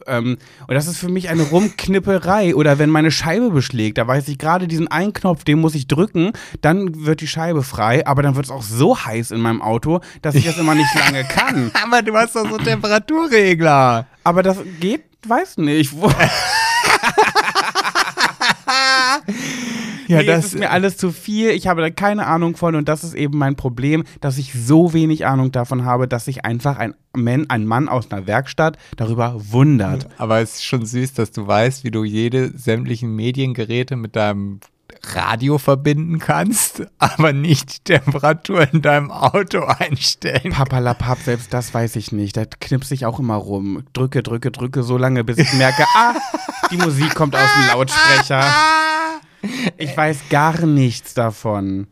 Ähm, 0.06 0.38
und 0.66 0.74
das 0.74 0.86
ist 0.86 0.98
für 0.98 1.08
mich 1.08 1.28
eine 1.28 1.42
Rumknipperei. 1.42 2.54
Oder 2.54 2.78
wenn 2.78 2.90
meine 2.90 3.10
Scheibe 3.10 3.50
beschlägt, 3.50 3.98
da 3.98 4.06
weiß 4.06 4.28
ich 4.28 4.38
gerade 4.38 4.66
diesen 4.66 4.88
einen 4.88 5.12
Knopf, 5.12 5.44
den 5.44 5.60
muss 5.60 5.74
ich 5.74 5.86
drücken, 5.86 6.32
dann 6.62 7.04
wird 7.04 7.20
die 7.20 7.28
Scheibe 7.28 7.62
frei, 7.62 8.06
aber 8.06 8.22
dann 8.22 8.34
wird 8.34 8.46
es 8.46 8.50
auch 8.50 8.62
so 8.62 8.98
heiß 8.98 9.30
in 9.30 9.40
meinem 9.40 9.62
Auto, 9.62 10.00
dass 10.22 10.34
ich 10.34 10.44
das 10.44 10.58
immer 10.58 10.74
nicht 10.74 10.94
lange 10.94 11.24
kann. 11.24 11.70
Aber 11.82 12.02
du 12.02 12.14
hast 12.16 12.36
doch 12.36 12.48
so 12.48 12.56
Temperaturregler. 12.58 14.06
Aber 14.24 14.42
das 14.42 14.58
geht, 14.80 15.04
weiß 15.26 15.58
nicht. 15.58 15.92
Wo 16.00 16.10
Ja, 20.10 20.18
nee, 20.18 20.26
das 20.26 20.46
ist 20.46 20.58
mir 20.58 20.70
alles 20.70 20.96
zu 20.96 21.12
viel. 21.12 21.50
Ich 21.50 21.66
habe 21.66 21.80
da 21.80 21.90
keine 21.90 22.26
Ahnung 22.26 22.56
von 22.56 22.74
und 22.74 22.88
das 22.88 23.04
ist 23.04 23.14
eben 23.14 23.38
mein 23.38 23.56
Problem, 23.56 24.04
dass 24.20 24.38
ich 24.38 24.52
so 24.52 24.92
wenig 24.92 25.26
Ahnung 25.26 25.52
davon 25.52 25.84
habe, 25.84 26.08
dass 26.08 26.24
sich 26.24 26.44
einfach 26.44 26.78
ein 26.78 26.94
Mann, 27.14 27.48
ein 27.48 27.66
Mann 27.66 27.88
aus 27.88 28.10
einer 28.10 28.26
Werkstatt 28.26 28.76
darüber 28.96 29.34
wundert. 29.36 30.08
Aber 30.18 30.40
es 30.40 30.56
ist 30.56 30.64
schon 30.64 30.84
süß, 30.84 31.14
dass 31.14 31.30
du 31.30 31.46
weißt, 31.46 31.84
wie 31.84 31.90
du 31.90 32.04
jede 32.04 32.56
sämtlichen 32.56 33.14
Mediengeräte 33.14 33.96
mit 33.96 34.16
deinem 34.16 34.60
Radio 35.14 35.58
verbinden 35.58 36.18
kannst, 36.18 36.82
aber 36.98 37.32
nicht 37.32 37.88
die 37.88 37.94
Temperatur 37.94 38.68
in 38.72 38.82
deinem 38.82 39.10
Auto 39.10 39.60
einstellen. 39.62 40.52
Papalapap, 40.52 41.18
selbst 41.20 41.52
das 41.54 41.72
weiß 41.72 41.96
ich 41.96 42.12
nicht. 42.12 42.36
Da 42.36 42.44
knipse 42.44 42.94
ich 42.94 43.06
auch 43.06 43.18
immer 43.18 43.36
rum. 43.36 43.84
Drücke, 43.92 44.22
drücke, 44.22 44.50
drücke 44.50 44.82
so 44.82 44.96
lange, 44.96 45.24
bis 45.24 45.38
ich 45.38 45.52
merke, 45.54 45.84
ah, 45.96 46.14
die 46.70 46.76
Musik 46.76 47.14
kommt 47.14 47.34
aus 47.34 47.48
dem 47.56 47.68
Lautsprecher. 47.68 48.44
Ich 49.76 49.96
weiß 49.96 50.28
gar 50.28 50.64
nichts 50.66 51.14
davon. 51.14 51.86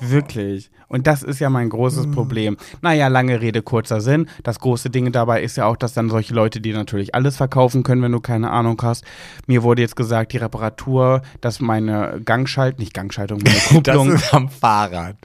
Wirklich. 0.00 0.70
Und 0.88 1.06
das 1.06 1.22
ist 1.22 1.38
ja 1.38 1.48
mein 1.48 1.70
großes 1.70 2.10
Problem. 2.10 2.58
Naja, 2.82 3.08
lange 3.08 3.40
Rede, 3.40 3.62
kurzer 3.62 4.02
Sinn. 4.02 4.28
Das 4.42 4.58
große 4.58 4.90
Ding 4.90 5.10
dabei 5.10 5.42
ist 5.42 5.56
ja 5.56 5.64
auch, 5.64 5.76
dass 5.76 5.94
dann 5.94 6.10
solche 6.10 6.34
Leute, 6.34 6.60
die 6.60 6.72
natürlich 6.74 7.14
alles 7.14 7.36
verkaufen 7.36 7.82
können, 7.82 8.02
wenn 8.02 8.12
du 8.12 8.20
keine 8.20 8.50
Ahnung 8.50 8.78
hast. 8.82 9.04
Mir 9.46 9.62
wurde 9.62 9.80
jetzt 9.80 9.96
gesagt, 9.96 10.32
die 10.32 10.36
Reparatur, 10.36 11.22
dass 11.40 11.60
meine 11.60 12.20
Gangschaltung, 12.24 12.80
nicht 12.80 12.92
Gangschaltung, 12.92 13.40
meine 13.42 13.58
Kupplung. 13.68 14.10
Das 14.10 14.22
ist 14.22 14.34
am 14.34 14.50
Fahrrad. 14.50 15.16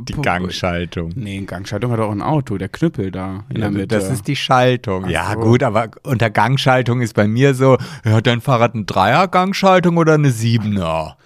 Die 0.00 0.12
Gangschaltung. 0.14 1.12
Nee, 1.14 1.40
Gangschaltung 1.42 1.92
hat 1.92 2.00
auch 2.00 2.10
ein 2.10 2.22
Auto, 2.22 2.58
der 2.58 2.68
Knüppel 2.68 3.10
da 3.10 3.44
in 3.48 3.60
der 3.60 3.70
Mitte. 3.70 3.86
Das 3.88 4.10
ist 4.10 4.26
die 4.26 4.36
Schaltung. 4.36 5.04
Ach 5.06 5.10
Ja, 5.10 5.32
so. 5.34 5.40
gut, 5.40 5.62
aber 5.62 5.90
unter 6.02 6.30
Gangschaltung 6.30 7.00
ist 7.00 7.14
bei 7.14 7.28
mir 7.28 7.54
so, 7.54 7.78
hat 8.04 8.26
dein 8.26 8.40
Fahrrad 8.40 8.74
eine 8.74 8.84
Dreier-Gangschaltung 8.84 9.96
oder 9.96 10.14
eine 10.14 10.30
Siebener? 10.30 11.16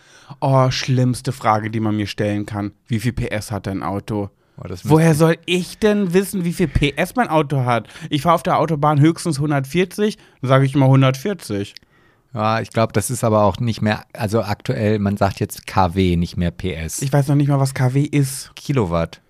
oh, 0.41 0.71
schlimmste 0.71 1.33
Frage, 1.33 1.71
die 1.71 1.81
man 1.81 1.97
mir 1.97 2.07
stellen 2.07 2.47
kann. 2.47 2.73
Wie 2.89 3.01
viel 3.01 3.13
PS 3.13 3.51
hat 3.53 3.67
dein 3.67 3.83
Auto? 3.83 4.31
Oh, 4.59 4.65
Woher 4.85 5.15
soll 5.15 5.37
ich 5.45 5.79
denn 5.79 6.15
wissen, 6.15 6.45
wie 6.45 6.53
viel 6.53 6.69
PS 6.69 7.15
mein 7.15 7.29
Auto 7.29 7.65
hat? 7.65 7.89
Ich 8.11 8.23
fahre 8.23 8.35
auf 8.35 8.43
der 8.43 8.59
Autobahn 8.59 9.01
höchstens 9.01 9.37
140, 9.37 10.17
dann 10.41 10.49
sage 10.49 10.65
ich 10.65 10.75
immer 10.75 10.87
140. 10.87 11.75
Ja, 12.37 12.61
ich 12.61 12.69
glaube, 12.69 12.93
das 12.93 13.09
ist 13.09 13.25
aber 13.25 13.45
auch 13.45 13.61
nicht 13.61 13.81
mehr, 13.81 14.05
also 14.13 14.43
aktuell, 14.43 14.99
man 14.99 15.17
sagt 15.17 15.41
jetzt 15.41 15.67
KW, 15.67 16.17
nicht 16.17 16.37
mehr 16.37 16.51
PS. 16.51 17.01
Ich 17.01 17.11
weiß 17.11 17.29
noch 17.29 17.35
nicht 17.35 17.49
mal, 17.49 17.61
was 17.61 17.73
KW 17.73 18.03
ist. 18.03 18.55
Kilowatt. 18.55 19.23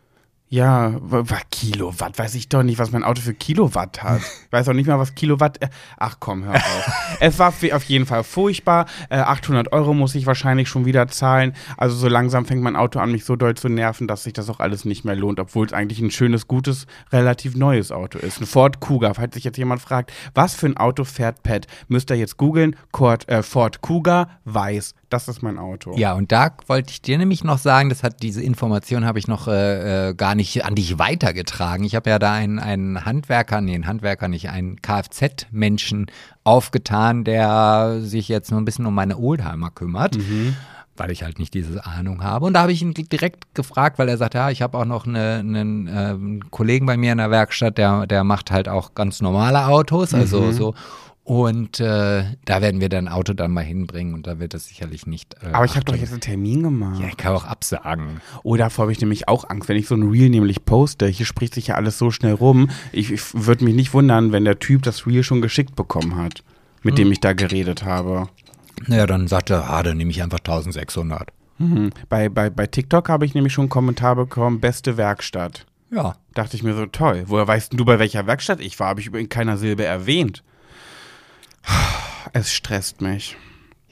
Ja, 0.49 0.93
wa- 1.01 1.29
wa- 1.29 1.41
Kilowatt, 1.51 2.17
weiß 2.21 2.37
ich 2.37 2.49
doch 2.49 2.63
nicht, 2.63 2.79
was 2.79 2.93
mein 2.93 3.03
Auto 3.03 3.21
für 3.21 3.35
Kilowatt 3.35 4.05
hat. 4.05 4.21
Ich 4.21 4.47
weiß 4.53 4.69
auch 4.69 4.75
nicht 4.75 4.87
mal, 4.87 4.97
was 4.99 5.17
Kilowatt. 5.17 5.61
äh, 5.61 5.69
Ach 5.97 6.19
komm, 6.21 6.45
hör 6.45 6.55
auf. 6.55 6.93
es 7.21 7.39
war 7.41 7.49
auf 7.49 7.83
jeden 7.85 8.07
Fall 8.07 8.23
furchtbar. 8.23 8.87
Äh, 9.11 9.17
800 9.19 9.73
Euro 9.73 9.93
muss 9.93 10.15
ich 10.15 10.25
wahrscheinlich 10.27 10.69
schon 10.69 10.85
wieder 10.85 11.09
zahlen. 11.09 11.53
Also 11.77 11.97
so 11.97 12.07
langsam 12.07 12.47
fängt 12.47 12.63
mein 12.63 12.77
Auto 12.77 13.01
an, 13.01 13.11
mich 13.11 13.25
so 13.25 13.35
doll 13.35 13.55
zu 13.57 13.69
nerven, 13.69 14.07
dass 14.07 14.23
sich 14.23 14.35
das 14.35 14.49
auch 14.49 14.61
alles 14.61 14.85
nicht 14.85 15.05
mehr 15.05 15.17
lohnt, 15.17 15.41
obwohl 15.41 15.67
es 15.67 15.73
eigentlich 15.73 15.99
ein 16.01 16.13
schönes, 16.13 16.47
gutes, 16.47 16.87
relativ 17.11 17.57
neues 17.57 17.91
Auto 17.91 18.19
ist. 18.19 18.41
Ein 18.41 18.47
Ford 18.47 18.79
Kuga. 18.79 19.15
Falls 19.15 19.35
sich 19.35 19.43
jetzt 19.43 19.59
jemand 19.59 19.81
fragt, 19.83 20.13
was 20.33 20.55
für 20.55 20.67
ein 20.67 20.77
Auto 20.77 21.03
fährt 21.03 21.43
Pat, 21.43 21.67
müsst 21.89 22.09
ihr 22.11 22.17
jetzt 22.17 22.37
googeln. 22.37 22.77
Ford, 22.95 23.29
äh, 23.29 23.43
Ford 23.43 23.81
Kuga 23.81 24.29
weiß. 24.45 24.95
Das 25.09 25.29
ist 25.29 25.41
mein 25.41 25.57
Auto. 25.57 25.97
Ja, 25.97 26.15
und 26.15 26.33
da 26.33 26.51
wollte 26.67 26.91
ich 26.91 27.01
dir 27.01 27.17
nämlich 27.17 27.45
noch 27.45 27.59
sagen, 27.59 27.91
das 27.91 28.03
hat 28.03 28.23
diese 28.23 28.43
Information 28.43 29.05
habe 29.05 29.21
ich 29.21 29.29
noch 29.29 29.47
äh, 29.47 30.09
äh, 30.09 30.15
gar 30.15 30.35
nicht 30.35 30.65
an 30.65 30.75
dich 30.75 30.99
weitergetragen. 30.99 31.85
Ich 31.85 31.95
habe 31.95 32.11
ja 32.11 32.19
da 32.19 32.33
einen, 32.33 32.59
einen 32.59 33.05
Handwerker, 33.05 33.61
nee, 33.61 33.75
einen 33.75 33.87
Handwerker 33.87 34.27
nicht, 34.27 34.51
einen 34.51 34.83
Kfz-Menschen 34.83 36.07
aufgetan, 36.43 37.23
der 37.23 37.99
sich 38.01 38.29
jetzt 38.29 38.51
nur 38.51 38.61
ein 38.61 38.65
bisschen 38.65 38.87
um 38.87 38.95
meine 38.95 39.17
Oldtimer 39.17 39.71
kümmert. 39.71 40.17
Weil 40.97 41.11
ich 41.11 41.23
halt 41.23 41.39
nicht 41.39 41.55
diese 41.55 41.85
Ahnung 41.85 42.25
habe. 42.25 42.47
Und 42.47 42.55
da 42.55 42.63
habe 42.63 42.73
ich 42.73 42.83
ihn 42.83 42.95
direkt 42.95 43.55
gefragt, 43.55 43.99
weil 43.99 44.09
er 44.09 44.17
sagt, 44.17 44.35
ja, 44.35 44.51
ich 44.51 44.63
habe 44.63 44.79
auch 44.79 44.87
noch 44.87 45.07
eine, 45.07 45.37
einen 45.41 45.87
äh, 45.87 46.47
Kollegen 46.51 46.87
bei 46.87 46.97
mir 46.97 47.13
in 47.13 47.19
der 47.19 47.31
Werkstatt, 47.31 47.79
der, 47.79 48.07
der 48.07 48.25
macht 48.25 48.51
halt 48.51 48.69
auch 48.69 48.95
ganz 48.95 49.21
normale 49.21 49.67
Autos, 49.67 50.15
also 50.15 50.51
so. 50.53 50.75
Und 51.27 51.81
äh, 51.81 52.23
da 52.45 52.63
werden 52.63 52.81
wir 52.81 52.89
dann 52.89 53.09
Auto 53.09 53.33
dann 53.33 53.51
mal 53.51 53.65
hinbringen 53.65 54.15
und 54.15 54.29
da 54.29 54.39
wird 54.39 54.55
das 54.55 54.69
sicherlich 54.69 55.09
nicht. 55.09 55.35
Äh, 55.43 55.49
Aber 55.55 55.65
ich 55.65 55.75
habe 55.75 55.85
doch 55.85 55.97
jetzt 55.97 56.13
einen 56.13 56.21
Termin 56.21 56.63
gemacht. 56.63 57.01
Ja, 57.01 57.09
ich 57.09 57.17
kann 57.17 57.35
auch 57.35 57.45
absagen. 57.45 58.21
Oh, 58.45 58.55
davor 58.55 58.85
habe 58.85 58.93
ich 58.93 59.01
nämlich 59.01 59.27
auch 59.27 59.43
Angst, 59.51 59.69
wenn 59.69 59.77
ich 59.77 59.89
so 59.89 59.97
ein 59.97 60.09
Reel 60.09 60.31
nämlich 60.31 60.65
poste. 60.65 61.09
Hier 61.09 61.27
spricht 61.27 61.55
sich 61.55 61.67
ja 61.67 61.75
alles 61.75 61.99
so 61.99 62.13
schnell 62.13 62.35
rum. 62.35 62.71
Ich, 62.93 63.11
ich 63.11 63.23
würde 63.35 63.65
mich 63.65 63.75
nicht 63.75 63.93
wundern, 63.93 64.31
wenn 64.31 64.45
der 64.45 64.61
Typ 64.61 64.85
das 64.85 65.05
Reel 65.05 65.25
schon 65.25 65.43
geschickt 65.43 65.75
bekommen 65.75 66.15
hat, 66.15 66.45
mit 66.85 66.97
dem 66.97 67.11
ich 67.11 67.19
da 67.19 67.33
geredet 67.33 67.83
habe. 67.85 68.29
Naja, 68.87 69.07
dann 69.07 69.27
sagt 69.27 69.51
er, 69.51 69.69
ah, 69.69 69.83
dann 69.83 69.97
nehme 69.97 70.13
ich 70.13 70.23
einfach 70.23 70.39
1600. 70.39 71.33
Mhm. 71.59 71.91
Bei, 72.09 72.29
bei, 72.29 72.51
bei 72.51 72.69
TikTok 72.69 73.09
habe 73.09 73.27
ich 73.27 73.35
nämlich 73.35 73.53
schon 73.53 73.65
einen 73.65 73.71
Kommentar 73.71 74.15
bekommen, 74.15 74.61
beste 74.61 74.97
Werkstatt. 74.97 75.67
Ja. 75.91 76.15
Dachte 76.35 76.55
ich 76.57 76.63
mir 76.63 76.77
so, 76.77 76.87
toll. 76.87 77.25
Woher 77.27 77.49
weißt 77.49 77.73
denn 77.73 77.79
du, 77.79 77.85
bei 77.85 77.99
welcher 77.99 78.29
Werkstatt 78.29 78.61
ich 78.61 78.79
war? 78.79 78.91
Habe 78.91 79.01
ich 79.01 79.13
in 79.13 79.29
keiner 79.29 79.57
Silbe 79.57 79.85
erwähnt. 79.85 80.45
Es 82.33 82.53
stresst 82.53 83.01
mich. 83.01 83.37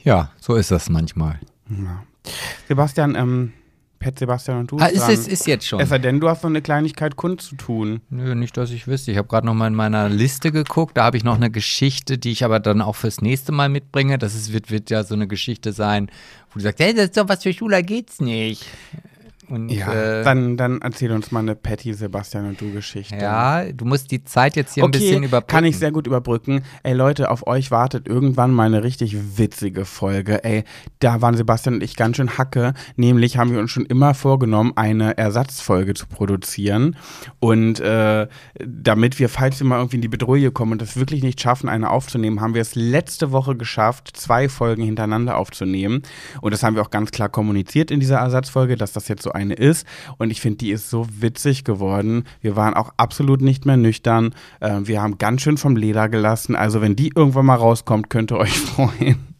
Ja, 0.03 0.31
so 0.39 0.55
ist 0.55 0.71
das 0.71 0.91
manchmal. 0.91 1.41
Sebastian, 2.69 3.15
ähm, 3.15 3.53
Pet 4.05 4.19
Sebastian 4.19 4.59
und 4.59 4.71
du. 4.71 4.79
Ah, 4.79 4.87
ist, 4.87 5.09
es, 5.09 5.27
ist 5.27 5.47
jetzt 5.47 5.67
schon. 5.67 5.81
Es 5.81 5.89
sei 5.89 5.99
denn, 5.99 6.21
du 6.21 6.29
hast 6.29 6.43
so 6.43 6.49
eine 6.49 6.61
Kleinigkeit 6.61 7.17
kundzutun. 7.17 8.03
Nö, 8.11 8.35
nicht, 8.35 8.55
dass 8.55 8.71
ich 8.71 8.87
wüsste. 8.87 9.13
Ich 9.13 9.17
habe 9.17 9.29
gerade 9.29 9.47
noch 9.47 9.55
mal 9.55 9.69
in 9.69 9.75
meiner 9.75 10.11
Liste 10.11 10.53
geguckt. 10.53 10.99
Da 10.99 11.05
habe 11.05 11.17
ich 11.17 11.25
noch 11.25 11.37
eine 11.37 11.51
Geschichte, 11.51 12.19
die 12.19 12.33
ich 12.33 12.45
aber 12.45 12.61
dann 12.61 12.83
auch 12.83 12.97
fürs 12.97 13.23
nächste 13.23 13.53
Mal 13.53 13.71
mitbringe. 13.71 14.19
Das 14.19 14.35
ist, 14.35 14.53
wird, 14.53 14.71
wird 14.71 14.91
ja 14.91 15.05
so 15.05 15.15
eine 15.15 15.27
Geschichte 15.27 15.73
sein, 15.73 16.11
wo 16.51 16.59
du 16.59 16.61
sagst, 16.61 16.81
hey, 16.81 16.93
das 16.93 17.07
ist 17.07 17.17
doch 17.17 17.29
was 17.29 17.43
für 17.43 17.55
Schüler 17.55 17.83
geht's 17.83 18.21
nicht. 18.21 18.67
Und, 19.55 19.69
Ja, 19.71 19.93
äh, 19.93 20.25
dann, 20.25 20.57
dann 20.57 20.81
erzähl 20.83 21.13
uns 21.13 21.31
mal 21.31 21.41
eine 21.41 21.55
Patty, 21.55 21.95
Sebastian 21.95 22.47
und 22.47 22.61
du 22.61 22.73
Geschichte. 22.73 23.17
ja, 23.17 23.65
du 23.73 23.85
musst 23.85 24.11
die 24.11 24.25
Zeit 24.25 24.57
jetzt 24.57 24.75
hier 24.75 24.85
ein 24.85 24.89
okay, 24.89 24.99
bisschen 24.99 25.23
überbrücken. 25.23 25.47
kann 25.47 25.65
ich 25.65 25.79
sehr 25.79 25.93
gut 25.93 26.07
überbrücken. 26.07 26.63
Ey 26.83 26.95
Leute, 26.95 27.31
auf 27.31 27.47
euch 27.47 27.71
wartet 27.71 28.09
irgendwann 28.09 28.53
mal 28.53 28.67
eine 28.67 28.83
richtig 28.83 29.39
witzige 29.39 29.85
Folge. 29.85 30.45
Ey, 30.45 30.65
da 30.99 31.21
waren 31.21 31.37
Sebastian 31.37 31.77
und 31.77 31.83
ich 31.83 31.97
ganz 31.97 32.17
schön 32.17 32.37
hacke. 32.37 32.75
Nämlich 32.97 33.39
haben 33.39 33.53
wir 33.53 33.61
uns 33.61 33.71
schon 33.71 33.87
immer 33.87 34.15
vorgenommen, 34.15 34.73
eine 34.77 35.17
Ersatzfolge 35.17 35.95
zu 35.95 36.07
produzieren. 36.07 36.97
Und 37.41 37.81
äh, 37.81 38.27
damit 38.65 39.19
wir, 39.19 39.29
falls 39.29 39.61
wir 39.61 39.67
mal 39.67 39.79
irgendwie 39.79 39.97
in 39.97 40.03
die 40.03 40.09
Bedrohung 40.09 40.35
kommen 40.53 40.73
und 40.73 40.83
das 40.83 40.97
wirklich 40.97 41.23
nicht 41.23 41.41
schaffen, 41.41 41.69
eine 41.69 41.91
aufzunehmen, 41.91 42.41
haben 42.41 42.55
wir 42.55 42.63
es 42.63 42.75
letzte 42.75 43.31
Woche 43.31 43.55
geschafft, 43.57 44.11
zwei 44.17 44.49
Folgen 44.49 44.83
hintereinander 44.83 45.37
aufzunehmen. 45.37 46.03
Und 46.41 46.53
das 46.53 46.63
haben 46.63 46.75
wir 46.75 46.83
auch 46.83 46.91
ganz 46.91 47.13
klar 47.13 47.29
kommuniziert 47.29 47.91
in 47.91 48.01
dieser 48.01 48.19
Ersatzfolge, 48.19 48.77
dass 48.77 48.93
das 48.93 49.07
jetzt 49.09 49.23
so 49.23 49.31
eine 49.45 49.55
ist. 49.55 49.87
Und 50.19 50.31
ich 50.31 50.41
finde, 50.41 50.59
die 50.59 50.71
ist 50.71 50.91
so 50.91 51.07
witzig 51.21 51.65
geworden. 51.65 52.25
Wir 52.41 52.57
waren 52.57 52.75
auch 52.75 52.91
absolut 52.97 53.41
nicht 53.41 53.67
mehr 53.67 53.77
nüchtern. 53.77 54.35
Äh, 54.61 54.81
wir 54.85 55.03
haben 55.03 55.19
ganz 55.19 55.43
schön 55.43 55.57
vom 55.57 55.77
Leder 55.77 56.09
gelassen. 56.09 56.57
Also 56.57 56.81
wenn 56.81 56.97
die 56.97 57.13
irgendwann 57.15 57.47
mal 57.47 57.57
rauskommt, 57.57 58.11
könnt 58.11 58.33
ihr 58.33 58.39
euch 58.39 58.59
freuen. 58.59 59.35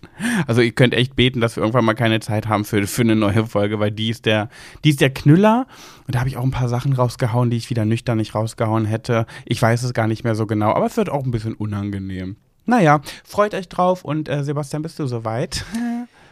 Also 0.47 0.61
ihr 0.61 0.73
könnt 0.73 0.95
echt 0.95 1.17
beten, 1.17 1.41
dass 1.41 1.57
wir 1.57 1.63
irgendwann 1.63 1.85
mal 1.85 1.95
keine 1.95 2.21
Zeit 2.21 2.47
haben 2.47 2.65
für, 2.65 2.87
für 2.87 3.03
eine 3.03 3.17
neue 3.17 3.47
Folge, 3.47 3.81
weil 3.81 3.91
die 3.91 4.11
ist 4.11 4.27
der, 4.27 4.49
die 4.85 4.91
ist 4.91 5.01
der 5.01 5.11
Knüller. 5.11 5.67
Und 6.07 6.15
da 6.15 6.21
habe 6.21 6.29
ich 6.29 6.37
auch 6.37 6.45
ein 6.45 6.51
paar 6.51 6.69
Sachen 6.69 6.93
rausgehauen, 6.93 7.51
die 7.51 7.57
ich 7.57 7.71
wieder 7.71 7.85
nüchtern 7.85 8.19
nicht 8.19 8.35
rausgehauen 8.35 8.85
hätte. 8.85 9.27
Ich 9.45 9.61
weiß 9.61 9.83
es 9.83 9.93
gar 9.93 10.07
nicht 10.07 10.25
mehr 10.25 10.35
so 10.35 10.47
genau, 10.47 10.73
aber 10.73 10.87
es 10.87 10.97
wird 10.97 11.11
auch 11.11 11.25
ein 11.25 11.31
bisschen 11.31 11.55
unangenehm. 11.55 12.37
Naja, 12.67 13.01
freut 13.25 13.55
euch 13.55 13.69
drauf 13.69 14.05
und 14.05 14.29
äh, 14.29 14.43
Sebastian, 14.43 14.83
bist 14.83 14.99
du 14.99 15.07
soweit? 15.07 15.65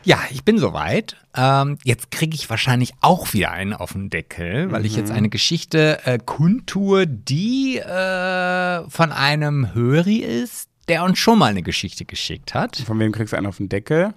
Ja, 0.05 0.19
ich 0.31 0.45
bin 0.45 0.59
soweit. 0.59 1.17
Ähm, 1.37 1.79
jetzt 1.85 2.11
kriege 2.11 2.35
ich 2.35 2.51
wahrscheinlich 2.51 2.93
auch 3.01 3.33
wieder 3.33 3.53
einen 3.53 3.73
auf 3.73 3.93
den 3.93 4.11
Deckel, 4.11 4.71
weil 4.73 4.85
ich 4.85 4.97
jetzt 4.97 5.11
eine 5.13 5.29
Geschichte 5.29 6.01
äh, 6.05 6.19
kundtue, 6.19 7.07
die 7.07 7.79
äh, 7.79 8.89
von 8.91 9.13
einem 9.13 9.73
Höri 9.75 10.17
ist, 10.17 10.69
der 10.89 11.05
uns 11.05 11.19
schon 11.19 11.39
mal 11.39 11.47
eine 11.47 11.63
Geschichte 11.63 12.05
geschickt 12.05 12.53
hat. 12.55 12.77
Von 12.85 12.99
wem 12.99 13.13
kriegst 13.13 13.33
du 13.33 13.37
einen 13.37 13.47
auf 13.47 13.59
den 13.59 13.69
Deckel? 13.69 14.13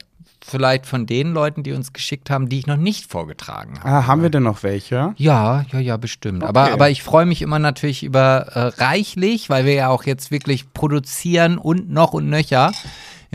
Vielleicht 0.48 0.86
von 0.86 1.06
den 1.08 1.34
Leuten, 1.34 1.64
die 1.64 1.72
uns 1.72 1.92
geschickt 1.94 2.30
haben, 2.30 2.50
die 2.50 2.60
ich 2.60 2.68
noch 2.68 2.78
nicht 2.78 3.10
vorgetragen 3.10 3.80
habe. 3.80 3.90
Ah, 3.90 4.06
haben 4.08 4.22
wir 4.22 4.30
denn 4.30 4.44
noch 4.44 4.62
welche? 4.62 5.14
Ja, 5.18 5.66
ja, 5.72 5.80
ja, 5.80 5.98
bestimmt. 5.98 6.44
Aber, 6.44 6.64
Okay. 6.66 6.72
aber 6.74 6.90
ich 6.92 7.02
freue 7.02 7.26
mich 7.26 7.42
immer 7.42 7.58
natürlich 7.58 8.04
über 8.04 8.48
äh, 8.54 8.60
reichlich, 8.84 9.50
weil 9.50 9.66
wir 9.66 9.74
ja 9.74 9.88
auch 9.90 10.04
jetzt 10.04 10.30
wirklich 10.30 10.72
produzieren 10.74 11.58
und 11.58 11.90
noch 11.90 12.14
und 12.14 12.30
nöcher. 12.30 12.74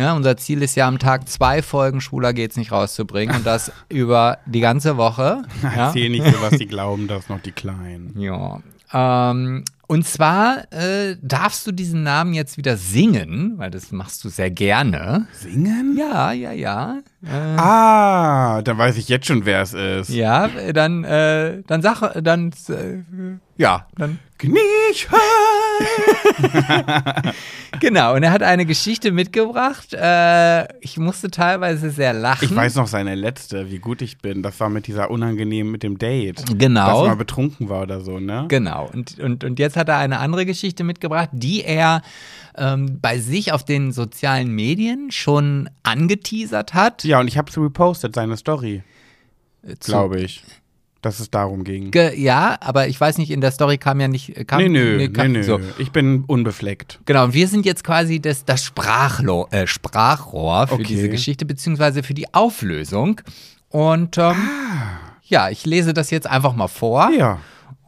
Ja, 0.00 0.14
unser 0.14 0.38
Ziel 0.38 0.62
ist 0.62 0.76
ja 0.76 0.88
am 0.88 0.98
Tag 0.98 1.28
zwei 1.28 1.60
Folgen 1.60 2.00
Schwuler 2.00 2.32
geht's 2.32 2.56
nicht 2.56 2.72
rauszubringen 2.72 3.36
und 3.36 3.46
das 3.46 3.70
über 3.90 4.38
die 4.46 4.60
ganze 4.60 4.96
Woche. 4.96 5.42
Ja, 5.62 5.88
Erzähl 5.88 6.08
nicht 6.08 6.24
so, 6.24 6.40
was 6.40 6.56
die 6.58 6.66
glauben, 6.66 7.06
das 7.06 7.28
noch 7.28 7.40
die 7.40 7.52
Kleinen. 7.52 8.14
ja. 8.18 8.60
Ähm, 8.94 9.64
und 9.86 10.06
zwar 10.06 10.72
äh, 10.72 11.16
darfst 11.20 11.66
du 11.66 11.72
diesen 11.72 12.02
Namen 12.02 12.32
jetzt 12.32 12.56
wieder 12.56 12.76
singen, 12.78 13.54
weil 13.58 13.70
das 13.70 13.92
machst 13.92 14.24
du 14.24 14.30
sehr 14.30 14.50
gerne. 14.50 15.26
Singen? 15.32 15.96
Ja, 15.98 16.32
ja, 16.32 16.52
ja. 16.52 17.00
Äh, 17.22 17.56
Ah, 17.58 18.62
da 18.62 18.78
weiß 18.78 18.96
ich 18.96 19.08
jetzt 19.08 19.26
schon, 19.26 19.44
wer 19.44 19.62
es 19.62 19.74
ist. 19.74 20.08
ja, 20.08 20.48
dann, 20.72 21.04
äh, 21.04 21.62
dann 21.66 21.82
sag, 21.82 22.14
dann, 22.22 22.52
äh, 22.68 23.02
ja, 23.58 23.86
dann 23.96 24.18
Kniechen! 24.38 25.10
Genau, 27.80 28.14
und 28.14 28.22
er 28.22 28.30
hat 28.32 28.42
eine 28.42 28.66
Geschichte 28.66 29.10
mitgebracht. 29.12 29.94
Äh, 29.94 30.66
ich 30.80 30.98
musste 30.98 31.30
teilweise 31.30 31.90
sehr 31.90 32.12
lachen. 32.12 32.44
Ich 32.44 32.54
weiß 32.54 32.74
noch 32.74 32.88
seine 32.88 33.14
letzte, 33.14 33.70
wie 33.70 33.78
gut 33.78 34.02
ich 34.02 34.18
bin. 34.18 34.42
Das 34.42 34.60
war 34.60 34.68
mit 34.68 34.86
dieser 34.86 35.10
unangenehmen, 35.10 35.72
mit 35.72 35.82
dem 35.82 35.96
Date. 35.96 36.44
Genau. 36.58 36.86
Dass 36.86 36.98
er 36.98 37.08
mal 37.08 37.16
betrunken 37.16 37.68
war 37.68 37.82
oder 37.82 38.00
so, 38.00 38.18
ne? 38.20 38.44
Genau. 38.48 38.90
Und, 38.92 39.18
und, 39.18 39.44
und 39.44 39.58
jetzt 39.58 39.76
hat 39.76 39.88
er 39.88 39.96
eine 39.98 40.18
andere 40.18 40.44
Geschichte 40.44 40.84
mitgebracht, 40.84 41.30
die 41.32 41.62
er 41.64 42.02
ähm, 42.56 42.98
bei 43.00 43.18
sich 43.18 43.52
auf 43.52 43.64
den 43.64 43.92
sozialen 43.92 44.54
Medien 44.54 45.10
schon 45.10 45.70
angeteasert 45.82 46.74
hat. 46.74 47.04
Ja, 47.04 47.20
und 47.20 47.28
ich 47.28 47.38
habe 47.38 47.50
es 47.50 47.56
repostet, 47.56 48.14
seine 48.14 48.36
Story, 48.36 48.82
Äh, 49.62 49.74
glaube 49.80 50.20
ich. 50.20 50.42
Dass 51.02 51.18
es 51.18 51.30
darum 51.30 51.64
ging. 51.64 51.90
Ge 51.92 52.14
ja, 52.20 52.58
aber 52.60 52.88
ich 52.88 53.00
weiß 53.00 53.16
nicht, 53.16 53.30
in 53.30 53.40
der 53.40 53.52
Story 53.52 53.78
kam 53.78 54.00
ja 54.00 54.08
nicht. 54.08 54.46
Kam, 54.46 54.58
Nee, 54.60 54.68
nö, 54.68 54.96
nee, 54.98 55.08
kam, 55.08 55.32
nö. 55.32 55.42
So. 55.42 55.58
Ich 55.78 55.92
bin 55.92 56.24
unbefleckt. 56.26 57.00
Genau, 57.06 57.24
und 57.24 57.32
wir 57.32 57.48
sind 57.48 57.64
jetzt 57.64 57.84
quasi 57.84 58.20
das, 58.20 58.44
das 58.44 58.62
Sprachlo 58.64 59.48
äh, 59.50 59.66
Sprachrohr 59.66 60.66
für 60.66 60.74
Okay. 60.74 60.84
diese 60.84 61.08
Geschichte, 61.08 61.46
beziehungsweise 61.46 62.02
für 62.02 62.12
die 62.12 62.34
Auflösung. 62.34 63.20
Und 63.70 64.18
ähm, 64.18 64.36
ja, 65.24 65.48
ich 65.48 65.64
lese 65.64 65.94
das 65.94 66.10
jetzt 66.10 66.26
einfach 66.26 66.54
mal 66.54 66.68
vor. 66.68 67.10
Ja. 67.16 67.38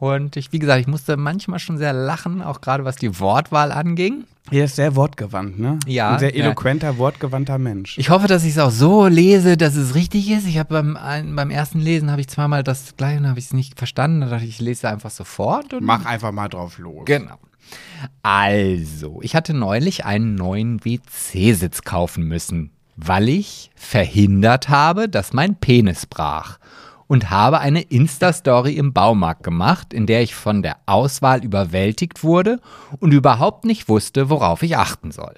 Und 0.03 0.35
ich, 0.35 0.51
wie 0.51 0.59
gesagt, 0.59 0.81
ich 0.81 0.87
musste 0.87 1.15
manchmal 1.15 1.59
schon 1.59 1.77
sehr 1.77 1.93
lachen, 1.93 2.41
auch 2.41 2.59
gerade 2.59 2.83
was 2.83 2.97
die 2.97 3.21
Wortwahl 3.21 3.71
anging. 3.71 4.25
Er 4.51 4.65
ist 4.65 4.75
sehr 4.75 4.97
wortgewandt, 4.97 5.57
ne? 5.57 5.79
Ja, 5.87 6.11
Ein 6.11 6.19
sehr 6.19 6.35
ja. 6.35 6.43
eloquenter, 6.43 6.97
wortgewandter 6.97 7.57
Mensch. 7.57 7.97
Ich 7.97 8.09
hoffe, 8.09 8.27
dass 8.27 8.43
ich 8.43 8.49
es 8.49 8.59
auch 8.59 8.69
so 8.69 9.07
lese, 9.07 9.55
dass 9.55 9.77
es 9.77 9.95
richtig 9.95 10.29
ist. 10.29 10.45
Ich 10.45 10.57
habe 10.57 10.83
beim, 10.83 11.35
beim 11.37 11.49
ersten 11.49 11.79
Lesen 11.79 12.11
habe 12.11 12.19
ich 12.19 12.27
zweimal 12.27 12.63
das 12.63 12.97
gleiche 12.97 13.19
und 13.19 13.29
habe 13.29 13.39
ich 13.39 13.45
es 13.45 13.53
nicht 13.53 13.77
verstanden. 13.77 14.19
Da 14.19 14.27
dachte 14.27 14.43
ich, 14.43 14.49
ich 14.49 14.59
lese 14.59 14.89
einfach 14.89 15.09
sofort. 15.09 15.73
Und 15.73 15.85
Mach 15.85 16.05
einfach 16.05 16.33
mal 16.33 16.49
drauf 16.49 16.79
los. 16.79 17.05
Genau. 17.05 17.37
Also, 18.23 19.21
ich 19.21 19.37
hatte 19.37 19.53
neulich 19.53 20.03
einen 20.03 20.35
neuen 20.35 20.83
WC-Sitz 20.83 21.83
kaufen 21.83 22.27
müssen, 22.27 22.71
weil 22.97 23.29
ich 23.29 23.71
verhindert 23.73 24.67
habe, 24.67 25.07
dass 25.07 25.31
mein 25.31 25.55
Penis 25.55 26.05
brach. 26.07 26.59
Und 27.07 27.29
habe 27.29 27.59
eine 27.59 27.81
Insta-Story 27.81 28.73
im 28.73 28.93
Baumarkt 28.93 29.43
gemacht, 29.43 29.93
in 29.93 30.05
der 30.05 30.21
ich 30.21 30.35
von 30.35 30.63
der 30.63 30.77
Auswahl 30.85 31.43
überwältigt 31.43 32.23
wurde 32.23 32.59
und 32.99 33.11
überhaupt 33.11 33.65
nicht 33.65 33.89
wusste, 33.89 34.29
worauf 34.29 34.63
ich 34.63 34.77
achten 34.77 35.11
soll. 35.11 35.35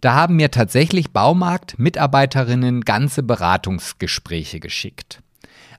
Da 0.00 0.14
haben 0.14 0.36
mir 0.36 0.50
tatsächlich 0.50 1.12
Baumarkt-Mitarbeiterinnen 1.12 2.82
ganze 2.82 3.22
Beratungsgespräche 3.22 4.60
geschickt. 4.60 5.22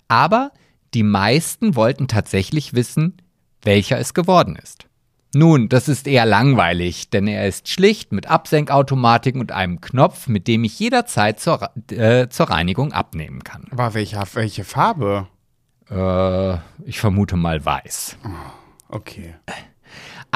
Aber 0.07 0.51
die 0.95 1.03
meisten 1.03 1.75
wollten 1.75 2.07
tatsächlich 2.07 2.73
wissen, 2.73 3.17
welcher 3.61 3.99
es 3.99 4.13
geworden 4.13 4.55
ist. 4.55 4.87
Nun, 5.35 5.67
das 5.67 5.89
ist 5.89 6.07
eher 6.07 6.25
langweilig, 6.25 7.09
denn 7.09 7.27
er 7.27 7.45
ist 7.45 7.67
schlicht 7.67 8.13
mit 8.13 8.27
Absenkautomatik 8.27 9.35
und 9.35 9.51
einem 9.51 9.81
Knopf, 9.81 10.29
mit 10.29 10.47
dem 10.47 10.63
ich 10.63 10.79
jederzeit 10.79 11.41
zur, 11.41 11.71
äh, 11.91 12.29
zur 12.29 12.49
Reinigung 12.49 12.93
abnehmen 12.93 13.43
kann. 13.43 13.67
Aber 13.71 13.93
welche, 13.95 14.23
welche 14.31 14.63
Farbe? 14.63 15.27
Äh, 15.91 16.53
ich 16.85 17.01
vermute 17.01 17.35
mal 17.35 17.65
weiß. 17.65 18.15
Okay. 18.87 19.35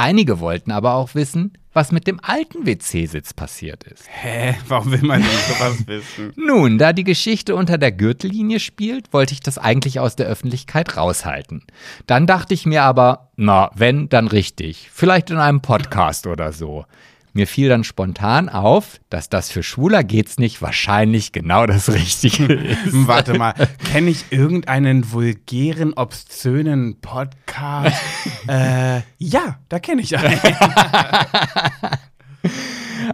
Einige 0.02 0.40
wollten 0.40 0.72
aber 0.72 0.94
auch 0.94 1.14
wissen, 1.14 1.58
was 1.74 1.92
mit 1.92 2.08
dem 2.08 2.22
alten 2.24 2.66
WC-Sitz 2.66 3.34
passiert 3.34 3.84
ist. 3.84 4.06
Hä? 4.08 4.56
Warum 4.70 4.94
will 4.94 5.02
man 5.02 5.22
denn 5.22 5.30
sowas 5.30 5.88
wissen? 5.88 6.32
Nun, 6.38 6.78
da 6.78 6.94
die 6.94 7.04
Geschichte 7.04 7.54
unter 7.54 7.78
der 7.78 7.92
Gürtellinie 7.92 8.62
spielt, 8.62 9.12
wollte 9.12 9.34
ich 9.34 9.42
das 9.42 9.58
eigentlich 9.58 10.00
aus 10.00 10.16
der 10.16 10.28
Öffentlichkeit 10.28 10.96
raushalten. 10.96 11.64
Dann 12.08 12.28
dachte 12.28 12.54
ich 12.54 12.66
mir 12.66 12.84
aber, 12.84 13.32
na, 13.36 13.72
wenn, 13.76 14.08
dann 14.08 14.30
richtig. 14.30 14.90
Vielleicht 14.90 15.32
in 15.32 15.38
einem 15.38 15.60
Podcast 15.60 16.28
oder 16.28 16.54
so. 16.54 16.86
Mir 17.34 17.48
fiel 17.48 17.70
dann 17.70 17.84
spontan 17.84 18.50
auf, 18.50 19.00
dass 19.10 19.30
das 19.30 19.52
für 19.52 19.64
Schwuler 19.64 20.04
geht's 20.04 20.40
nicht 20.40 20.62
wahrscheinlich 20.62 21.32
genau 21.32 21.66
das 21.66 21.92
Richtige 21.92 22.54
ist. 22.54 22.80
Warte 23.08 23.38
mal, 23.38 23.54
kenne 23.92 24.10
ich 24.10 24.26
irgendeinen 24.32 25.12
vulgären, 25.12 25.94
obszönen 25.94 27.00
Podcast? 27.02 28.02
äh, 28.48 29.02
ja, 29.18 29.60
da 29.70 29.80
kenne 29.80 30.02
ich 30.02 30.18
einen. 30.18 30.40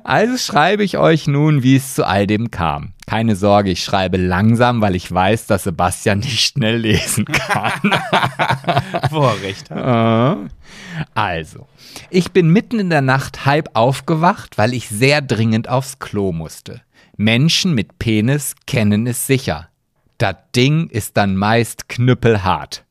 Also 0.04 0.38
schreibe 0.38 0.84
ich 0.84 0.98
euch 0.98 1.26
nun, 1.26 1.64
wie 1.64 1.78
es 1.78 1.96
zu 1.96 2.06
all 2.06 2.28
dem 2.28 2.52
kam. 2.52 2.94
Keine 3.08 3.36
Sorge, 3.36 3.72
ich 3.72 3.84
schreibe 3.84 4.18
langsam, 4.18 4.82
weil 4.82 4.96
ich 4.96 5.12
weiß, 5.12 5.48
dass 5.48 5.64
Sebastian 5.64 6.20
nicht 6.20 6.46
schnell 6.46 6.78
lesen 6.78 7.26
kann. 7.26 7.92
Vorrecht. 9.10 9.70
hat. 9.72 10.38
Äh, 10.38 10.50
Also, 11.14 11.68
ich 12.10 12.32
bin 12.32 12.50
mitten 12.50 12.80
in 12.80 12.90
der 12.90 13.02
Nacht 13.02 13.46
halb 13.46 13.70
aufgewacht, 13.74 14.58
weil 14.58 14.74
ich 14.74 14.90
sehr 14.90 15.22
dringend 15.22 15.70
aufs 15.70 16.00
Klo 16.00 16.32
musste. 16.32 16.82
Menschen 17.18 17.74
mit 17.74 18.00
Penis 18.00 18.56
kennen 18.68 19.08
es 19.08 19.28
sicher. 19.28 19.70
Das 20.18 20.36
Ding 20.56 20.90
ist 20.90 21.18
dann 21.18 21.36
meist 21.36 21.90
knüppelhart. 21.90 22.86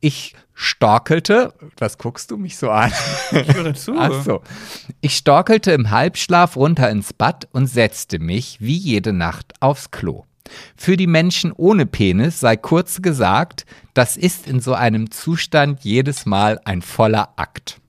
Ich 0.00 0.34
storkelte, 0.54 1.54
was 1.78 1.98
guckst 1.98 2.30
du 2.30 2.36
mich 2.36 2.56
so 2.56 2.70
an? 2.70 2.92
Ich 3.30 3.54
höre 3.54 3.74
zu. 3.74 3.94
Ach 3.96 4.22
so. 4.22 4.42
Ich 5.00 5.16
storkelte 5.16 5.72
im 5.72 5.90
Halbschlaf 5.90 6.56
runter 6.56 6.90
ins 6.90 7.12
Bad 7.12 7.48
und 7.52 7.66
setzte 7.66 8.18
mich 8.18 8.58
wie 8.60 8.76
jede 8.76 9.12
Nacht 9.12 9.54
aufs 9.60 9.90
Klo. 9.90 10.24
Für 10.76 10.96
die 10.96 11.06
Menschen 11.06 11.52
ohne 11.52 11.86
Penis 11.86 12.40
sei 12.40 12.56
kurz 12.56 13.02
gesagt, 13.02 13.66
das 13.94 14.16
ist 14.16 14.46
in 14.46 14.60
so 14.60 14.74
einem 14.74 15.10
Zustand 15.10 15.80
jedes 15.82 16.26
Mal 16.26 16.60
ein 16.64 16.82
voller 16.82 17.30
Akt. 17.36 17.80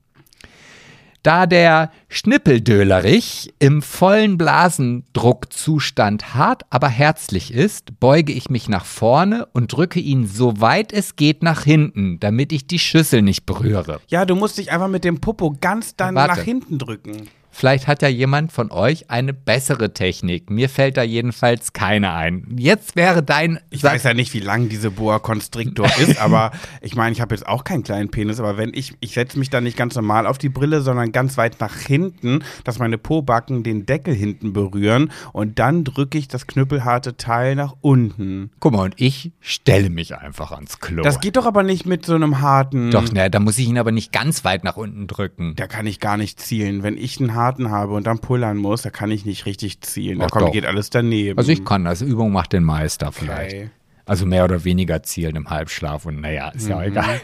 Da 1.21 1.47
der 1.47 1.91
Schnippeldölerich 2.07 3.53
im 3.59 3.81
vollen 3.81 4.37
Blasendruckzustand 4.37 6.33
hart, 6.33 6.63
aber 6.69 6.87
herzlich 6.87 7.53
ist, 7.53 7.99
beuge 7.99 8.31
ich 8.31 8.49
mich 8.49 8.69
nach 8.69 8.85
vorne 8.85 9.45
und 9.51 9.73
drücke 9.73 9.99
ihn 9.99 10.25
so 10.27 10.61
weit 10.61 10.93
es 10.93 11.17
geht 11.17 11.43
nach 11.43 11.63
hinten, 11.63 12.21
damit 12.21 12.53
ich 12.53 12.67
die 12.67 12.79
Schüssel 12.79 13.21
nicht 13.21 13.45
berühre. 13.45 13.99
Ja, 14.07 14.25
du 14.25 14.35
musst 14.35 14.57
dich 14.57 14.71
einfach 14.71 14.87
mit 14.87 15.03
dem 15.03 15.19
Popo 15.19 15.57
ganz 15.59 15.97
dann 15.97 16.15
Warte. 16.15 16.37
nach 16.37 16.41
hinten 16.41 16.77
drücken. 16.77 17.27
Vielleicht 17.59 17.87
hat 17.87 18.01
ja 18.01 18.07
jemand 18.07 18.53
von 18.53 18.71
euch 18.71 19.09
eine 19.09 19.33
bessere 19.33 19.93
Technik. 19.93 20.49
Mir 20.49 20.69
fällt 20.69 20.95
da 20.95 21.03
jedenfalls 21.03 21.73
keine 21.73 22.13
ein. 22.13 22.47
Jetzt 22.57 22.95
wäre 22.95 23.21
dein. 23.21 23.59
Ich 23.69 23.81
Sag- 23.81 23.95
weiß 23.95 24.03
ja 24.03 24.13
nicht, 24.13 24.33
wie 24.33 24.39
lang 24.39 24.69
diese 24.69 24.91
Boa 24.91 25.19
Constrictor 25.19 25.85
ist, 25.99 26.17
aber 26.21 26.51
ich 26.81 26.95
meine, 26.95 27.11
ich 27.11 27.19
habe 27.19 27.35
jetzt 27.35 27.45
auch 27.45 27.65
keinen 27.65 27.83
kleinen 27.83 28.11
Penis, 28.11 28.39
aber 28.39 28.55
wenn 28.55 28.71
ich, 28.73 28.93
ich 29.01 29.13
setze 29.13 29.37
mich 29.37 29.49
da 29.49 29.59
nicht 29.59 29.75
ganz 29.75 29.95
normal 29.95 30.25
auf 30.25 30.37
die 30.37 30.47
Brille, 30.47 30.79
sondern 30.79 31.11
ganz 31.11 31.35
weit 31.35 31.59
nach 31.59 31.75
hinten, 31.75 32.45
dass 32.63 32.79
meine 32.79 32.97
Pobacken 32.97 33.61
den 33.63 33.85
Deckel 33.85 34.13
hinten 34.13 34.53
berühren 34.53 35.11
und 35.33 35.59
dann 35.59 35.83
drücke 35.83 36.17
ich 36.17 36.29
das 36.29 36.47
knüppelharte 36.47 37.17
Teil 37.17 37.55
nach 37.55 37.75
unten. 37.81 38.51
Guck 38.61 38.71
mal, 38.71 38.83
und 38.83 38.93
ich 38.95 39.33
stelle 39.41 39.89
mich 39.89 40.15
einfach 40.15 40.53
ans 40.53 40.79
Klo. 40.79 41.03
Das 41.03 41.19
geht 41.19 41.35
doch 41.35 41.45
aber 41.45 41.63
nicht 41.63 41.85
mit 41.85 42.05
so 42.05 42.15
einem 42.15 42.39
harten. 42.39 42.89
Doch, 42.91 43.11
ne, 43.11 43.29
da 43.29 43.41
muss 43.41 43.57
ich 43.57 43.67
ihn 43.67 43.77
aber 43.77 43.91
nicht 43.91 44.13
ganz 44.13 44.45
weit 44.45 44.63
nach 44.63 44.77
unten 44.77 45.07
drücken. 45.07 45.55
Da 45.57 45.67
kann 45.67 45.85
ich 45.87 45.99
gar 45.99 46.15
nicht 46.15 46.39
zielen. 46.39 46.83
Wenn 46.83 46.95
ich 46.95 47.19
einen 47.19 47.35
harten 47.35 47.48
habe 47.71 47.93
und 47.93 48.05
dann 48.05 48.19
pullern 48.19 48.57
muss, 48.57 48.83
da 48.83 48.89
kann 48.89 49.09
ich 49.09 49.25
nicht 49.25 49.45
richtig 49.45 49.81
zielen. 49.81 50.19
Da 50.19 50.25
Ach 50.25 50.31
kommt, 50.31 50.47
doch. 50.47 50.51
geht 50.51 50.65
alles 50.65 50.89
daneben. 50.89 51.37
Also 51.37 51.51
ich 51.51 51.65
kann 51.65 51.85
das. 51.85 52.01
Übung 52.01 52.31
macht 52.31 52.53
den 52.53 52.63
Meister 52.63 53.11
vielleicht. 53.11 53.55
Okay. 53.55 53.69
Also 54.05 54.25
mehr 54.25 54.43
oder 54.43 54.63
weniger 54.63 55.03
zielen 55.03 55.35
im 55.35 55.49
Halbschlaf 55.49 56.05
und 56.05 56.19
naja, 56.19 56.49
ist 56.49 56.67
ja 56.67 56.77
auch 56.77 56.81
egal. 56.81 57.19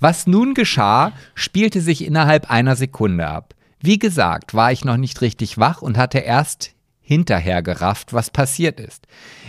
Was 0.00 0.26
nun 0.26 0.54
geschah, 0.54 1.12
spielte 1.34 1.80
sich 1.80 2.04
innerhalb 2.04 2.50
einer 2.50 2.74
Sekunde 2.74 3.26
ab. 3.26 3.54
Wie 3.80 3.98
gesagt, 3.98 4.54
war 4.54 4.72
ich 4.72 4.84
noch 4.84 4.96
nicht 4.96 5.20
richtig 5.20 5.58
wach 5.58 5.82
und 5.82 5.98
hatte 5.98 6.18
erst 6.18 6.74
hinterher 7.02 7.62
gerafft, 7.62 8.14
was 8.14 8.30
passiert 8.30 8.80
ist. 8.80 9.06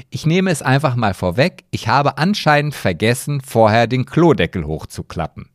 Ich 0.09 0.25
nehme 0.25 0.51
es 0.51 0.61
einfach 0.61 0.95
mal 0.95 1.13
vorweg, 1.13 1.63
ich 1.71 1.87
habe 1.87 2.17
anscheinend 2.17 2.75
vergessen, 2.75 3.39
vorher 3.39 3.87
den 3.87 4.05
Klodeckel 4.05 4.65
hochzuklappen. 4.65 5.47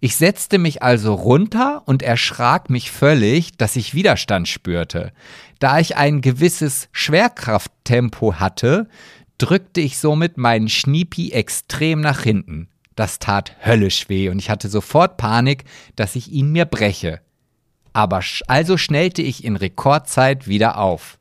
Ich 0.00 0.16
setzte 0.16 0.58
mich 0.58 0.82
also 0.82 1.14
runter 1.14 1.82
und 1.86 2.02
erschrak 2.02 2.70
mich 2.70 2.90
völlig, 2.90 3.56
dass 3.56 3.76
ich 3.76 3.94
Widerstand 3.94 4.48
spürte. 4.48 5.12
Da 5.58 5.78
ich 5.78 5.96
ein 5.96 6.20
gewisses 6.20 6.88
Schwerkrafttempo 6.92 8.34
hatte, 8.34 8.88
drückte 9.38 9.80
ich 9.80 9.98
somit 9.98 10.38
meinen 10.38 10.68
Schniepi 10.68 11.32
extrem 11.32 12.00
nach 12.00 12.22
hinten. 12.22 12.68
Das 12.94 13.18
tat 13.18 13.56
höllisch 13.64 14.08
weh 14.08 14.30
und 14.30 14.38
ich 14.38 14.48
hatte 14.50 14.68
sofort 14.68 15.18
Panik, 15.18 15.64
dass 15.96 16.16
ich 16.16 16.32
ihn 16.32 16.50
mir 16.52 16.64
breche. 16.64 17.20
Aber 17.92 18.20
also 18.46 18.76
schnellte 18.76 19.22
ich 19.22 19.44
in 19.44 19.56
Rekordzeit 19.56 20.48
wieder 20.48 20.78
auf. 20.78 21.18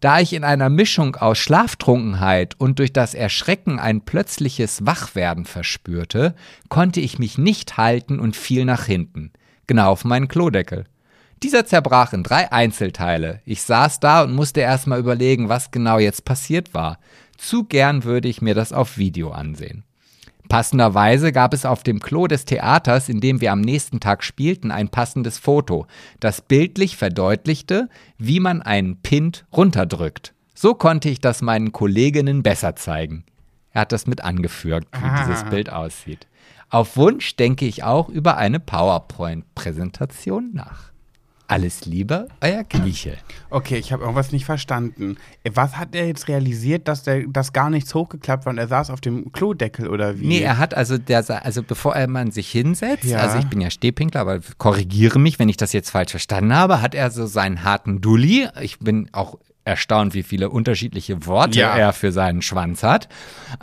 Da 0.00 0.20
ich 0.20 0.32
in 0.32 0.44
einer 0.44 0.68
Mischung 0.68 1.16
aus 1.16 1.38
Schlaftrunkenheit 1.38 2.54
und 2.58 2.78
durch 2.78 2.92
das 2.92 3.14
Erschrecken 3.14 3.80
ein 3.80 4.02
plötzliches 4.02 4.86
Wachwerden 4.86 5.44
verspürte, 5.44 6.34
konnte 6.68 7.00
ich 7.00 7.18
mich 7.18 7.36
nicht 7.36 7.76
halten 7.76 8.20
und 8.20 8.36
fiel 8.36 8.64
nach 8.64 8.84
hinten, 8.84 9.32
genau 9.66 9.90
auf 9.90 10.04
meinen 10.04 10.28
Klodeckel. 10.28 10.84
Dieser 11.42 11.66
zerbrach 11.66 12.12
in 12.12 12.22
drei 12.22 12.50
Einzelteile. 12.52 13.40
Ich 13.44 13.62
saß 13.62 14.00
da 14.00 14.22
und 14.22 14.34
musste 14.34 14.60
erstmal 14.60 14.98
überlegen, 14.98 15.48
was 15.48 15.70
genau 15.70 15.98
jetzt 15.98 16.24
passiert 16.24 16.74
war. 16.74 16.98
Zu 17.36 17.64
gern 17.64 18.04
würde 18.04 18.28
ich 18.28 18.42
mir 18.42 18.54
das 18.54 18.72
auf 18.72 18.98
Video 18.98 19.30
ansehen. 19.30 19.84
Passenderweise 20.48 21.30
gab 21.32 21.52
es 21.52 21.64
auf 21.64 21.82
dem 21.82 22.00
Klo 22.00 22.26
des 22.26 22.44
Theaters, 22.44 23.08
in 23.08 23.20
dem 23.20 23.40
wir 23.40 23.52
am 23.52 23.60
nächsten 23.60 24.00
Tag 24.00 24.24
spielten, 24.24 24.70
ein 24.70 24.88
passendes 24.88 25.38
Foto, 25.38 25.86
das 26.20 26.40
bildlich 26.40 26.96
verdeutlichte, 26.96 27.88
wie 28.16 28.40
man 28.40 28.62
einen 28.62 28.96
Pint 28.96 29.44
runterdrückt. 29.54 30.32
So 30.54 30.74
konnte 30.74 31.08
ich 31.08 31.20
das 31.20 31.42
meinen 31.42 31.72
Kolleginnen 31.72 32.42
besser 32.42 32.74
zeigen. 32.76 33.24
Er 33.72 33.82
hat 33.82 33.92
das 33.92 34.06
mit 34.06 34.24
angeführt, 34.24 34.86
wie 34.92 35.04
Ah. 35.06 35.24
dieses 35.26 35.44
Bild 35.44 35.70
aussieht. 35.70 36.26
Auf 36.70 36.96
Wunsch 36.96 37.36
denke 37.36 37.66
ich 37.66 37.84
auch 37.84 38.08
über 38.08 38.36
eine 38.36 38.58
PowerPoint-Präsentation 38.60 40.50
nach. 40.52 40.90
Alles 41.50 41.86
Liebe, 41.86 42.28
euer 42.42 42.62
Grieche. 42.62 43.16
Okay, 43.48 43.78
ich 43.78 43.90
habe 43.90 44.02
irgendwas 44.02 44.32
nicht 44.32 44.44
verstanden. 44.44 45.16
Was 45.50 45.78
hat 45.78 45.94
er 45.94 46.06
jetzt 46.06 46.28
realisiert, 46.28 46.86
dass 46.88 47.04
der 47.04 47.24
das 47.26 47.54
gar 47.54 47.70
nichts 47.70 47.94
hochgeklappt 47.94 48.44
war 48.44 48.52
und 48.52 48.58
er 48.58 48.68
saß 48.68 48.90
auf 48.90 49.00
dem 49.00 49.32
Klodeckel 49.32 49.88
oder 49.88 50.20
wie? 50.20 50.26
Nee, 50.26 50.40
er 50.42 50.58
hat 50.58 50.74
also, 50.74 50.98
der, 50.98 51.24
also 51.46 51.62
bevor 51.62 51.94
er 51.96 52.06
man 52.06 52.30
sich 52.32 52.50
hinsetzt, 52.50 53.04
Ja. 53.04 53.20
also 53.20 53.38
ich 53.38 53.46
bin 53.46 53.62
ja 53.62 53.70
Stehpinkler, 53.70 54.20
aber 54.20 54.40
korrigiere 54.58 55.18
mich, 55.18 55.38
wenn 55.38 55.48
ich 55.48 55.56
das 55.56 55.72
jetzt 55.72 55.88
falsch 55.88 56.10
verstanden 56.10 56.54
habe, 56.54 56.82
hat 56.82 56.94
er 56.94 57.10
so 57.10 57.24
seinen 57.24 57.64
harten 57.64 58.02
Dulli. 58.02 58.46
Ich 58.60 58.78
bin 58.78 59.08
auch 59.12 59.38
erstaunt, 59.64 60.12
wie 60.12 60.22
viele 60.24 60.50
unterschiedliche 60.50 61.24
Worte 61.26 61.58
Ja. 61.60 61.74
er 61.76 61.94
für 61.94 62.12
seinen 62.12 62.42
Schwanz 62.42 62.82
hat, 62.82 63.08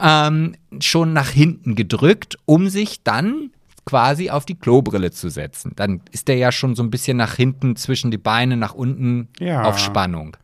ähm, 0.01 0.55
schon 0.79 1.13
nach 1.13 1.29
hinten 1.29 1.75
gedrückt, 1.75 2.37
um 2.45 2.67
sich 2.69 3.03
dann 3.03 3.51
quasi 3.85 4.29
auf 4.29 4.45
die 4.45 4.55
Klobrille 4.55 5.11
zu 5.11 5.29
setzen. 5.29 5.73
Dann 5.75 6.01
ist 6.11 6.27
der 6.27 6.37
ja 6.37 6.51
schon 6.51 6.75
so 6.75 6.83
ein 6.83 6.89
bisschen 6.89 7.17
nach 7.17 7.35
hinten 7.35 7.75
zwischen 7.75 8.11
die 8.11 8.17
Beine, 8.17 8.57
nach 8.57 8.73
unten 8.73 9.29
Ja. 9.39 9.63
auf 9.63 9.77
Spannung. 9.79 10.35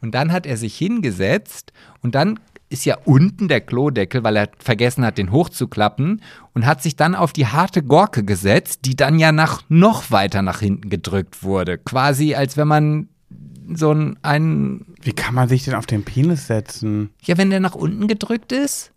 Und 0.00 0.14
dann 0.14 0.32
hat 0.32 0.46
er 0.46 0.56
sich 0.56 0.76
hingesetzt 0.76 1.72
und 2.02 2.14
dann 2.14 2.38
ist 2.70 2.84
ja 2.84 2.98
unten 3.04 3.48
der 3.48 3.62
Klodeckel, 3.62 4.22
weil 4.24 4.36
er 4.36 4.50
vergessen 4.58 5.04
hat, 5.04 5.16
den 5.18 5.32
hochzuklappen 5.32 6.20
und 6.54 6.66
hat 6.66 6.82
sich 6.82 6.96
dann 6.96 7.14
auf 7.14 7.32
die 7.32 7.46
harte 7.46 7.82
Gorke 7.82 8.24
gesetzt, 8.24 8.80
die 8.84 8.94
dann 8.94 9.18
ja 9.18 9.32
nach 9.32 9.62
noch 9.68 10.10
weiter 10.10 10.42
nach 10.42 10.60
hinten 10.60 10.90
gedrückt 10.90 11.42
wurde. 11.42 11.78
Quasi 11.78 12.34
als 12.34 12.56
wenn 12.58 12.68
man 12.68 13.08
so 13.74 13.92
ein, 13.92 14.18
einen, 14.22 14.94
Wie 15.02 15.12
kann 15.12 15.34
man 15.34 15.48
sich 15.48 15.64
denn 15.64 15.74
auf 15.74 15.86
den 15.86 16.04
Penis 16.04 16.46
setzen? 16.46 17.10
ja, 17.22 17.36
wenn 17.38 17.50
der 17.50 17.60
nach 17.60 17.74
unten 17.74 18.06
gedrückt 18.06 18.52
ist. 18.52 18.92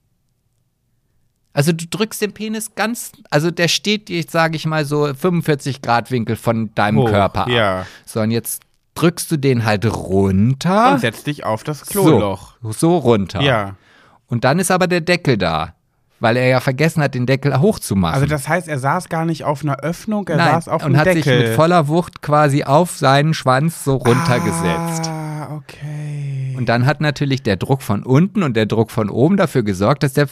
Also 1.54 1.74
du 1.74 1.86
drückst 1.86 2.22
den 2.22 2.34
Penis 2.34 2.76
ganz, 2.76 3.12
also 3.30 3.52
der 3.52 3.68
steht, 3.68 4.10
jetzt 4.10 4.32
sage 4.32 4.56
ich 4.56 4.66
mal 4.66 4.86
so 4.86 5.14
45 5.14 5.82
Grad 5.82 6.10
Winkel 6.10 6.36
von 6.38 6.74
deinem 6.76 7.00
Hoch, 7.00 7.10
Körper 7.10 7.42
ab. 7.42 7.50
ja. 7.50 7.86
So, 8.06 8.22
und 8.22 8.32
jetzt 8.32 8.62
drückst 8.96 9.32
du 9.32 9.38
den 9.38 9.66
halt 9.66 9.86
runter. 9.86 10.94
Und 10.94 11.00
setz 11.02 11.24
dich 11.24 11.44
auf 11.44 11.64
das 11.64 11.86
Kloloch. 11.86 12.54
So, 12.62 12.72
so 12.72 12.98
runter. 12.98 13.42
Ja. 13.42 13.76
Und 14.28 14.44
dann 14.46 14.60
ist 14.60 14.72
aber 14.72 14.88
der 14.88 15.02
Deckel 15.02 15.38
da, 15.38 15.74
weil 16.22 16.38
er 16.38 16.48
ja 16.48 16.60
vergessen 16.62 17.04
hat, 17.04 17.16
den 17.16 17.26
Deckel 17.26 17.60
hochzumachen. 17.60 18.14
Also 18.16 18.28
das 18.28 18.48
heißt, 18.48 18.70
er 18.70 18.80
saß 18.80 19.10
gar 19.10 19.26
nicht 19.26 19.44
auf 19.44 19.62
einer 19.64 19.80
Öffnung, 19.80 20.28
er 20.30 20.38
Nein, 20.38 20.52
saß 20.54 20.68
auf 20.70 20.84
und 20.84 20.92
einem 20.92 20.98
hat 20.98 21.08
Deckel. 21.08 21.24
sich 21.24 21.48
mit 21.50 21.56
voller 21.56 21.90
Wucht 21.90 22.22
quasi 22.22 22.64
auf 22.64 22.92
seinen 22.98 23.34
Schwanz 23.34 23.84
so 23.84 23.96
runtergesetzt. 23.96 25.10
Ah, 25.10 25.50
okay. 25.56 26.56
Und 26.58 26.70
dann 26.70 26.86
hat 26.86 27.02
natürlich 27.02 27.44
der 27.44 27.58
Druck 27.58 27.82
von 27.82 28.04
unten 28.04 28.44
und 28.44 28.56
der 28.56 28.68
Druck 28.68 28.92
von 28.92 29.10
oben 29.10 29.36
dafür 29.36 29.64
gesorgt, 29.64 30.04
dass 30.04 30.14
der 30.14 30.28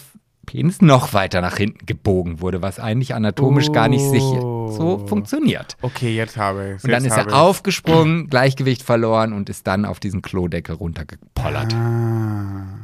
Penis 0.49 0.81
noch 0.81 1.13
weiter 1.13 1.41
nach 1.41 1.57
hinten 1.57 1.85
gebogen 1.85 2.41
wurde, 2.41 2.63
was 2.63 2.79
eigentlich 2.79 3.13
anatomisch 3.13 3.71
gar 3.71 3.87
nicht 3.87 4.03
sicher 4.03 4.41
so 4.41 4.99
Oh. 5.03 5.07
funktioniert. 5.07 5.77
Okay, 5.83 6.15
jetzt 6.15 6.37
habe 6.37 6.75
ich 6.77 6.83
Und 6.83 6.89
dann 6.91 7.05
ist 7.05 7.15
er 7.15 7.31
aufgesprungen, 7.35 8.29
Gleichgewicht 8.29 8.81
verloren 8.81 9.33
und 9.33 9.47
ist 9.49 9.67
dann 9.67 9.85
auf 9.85 9.99
diesen 9.99 10.23
Klodeckel 10.23 10.73
runtergepollert. 10.73 11.75
Ah. 11.75 12.78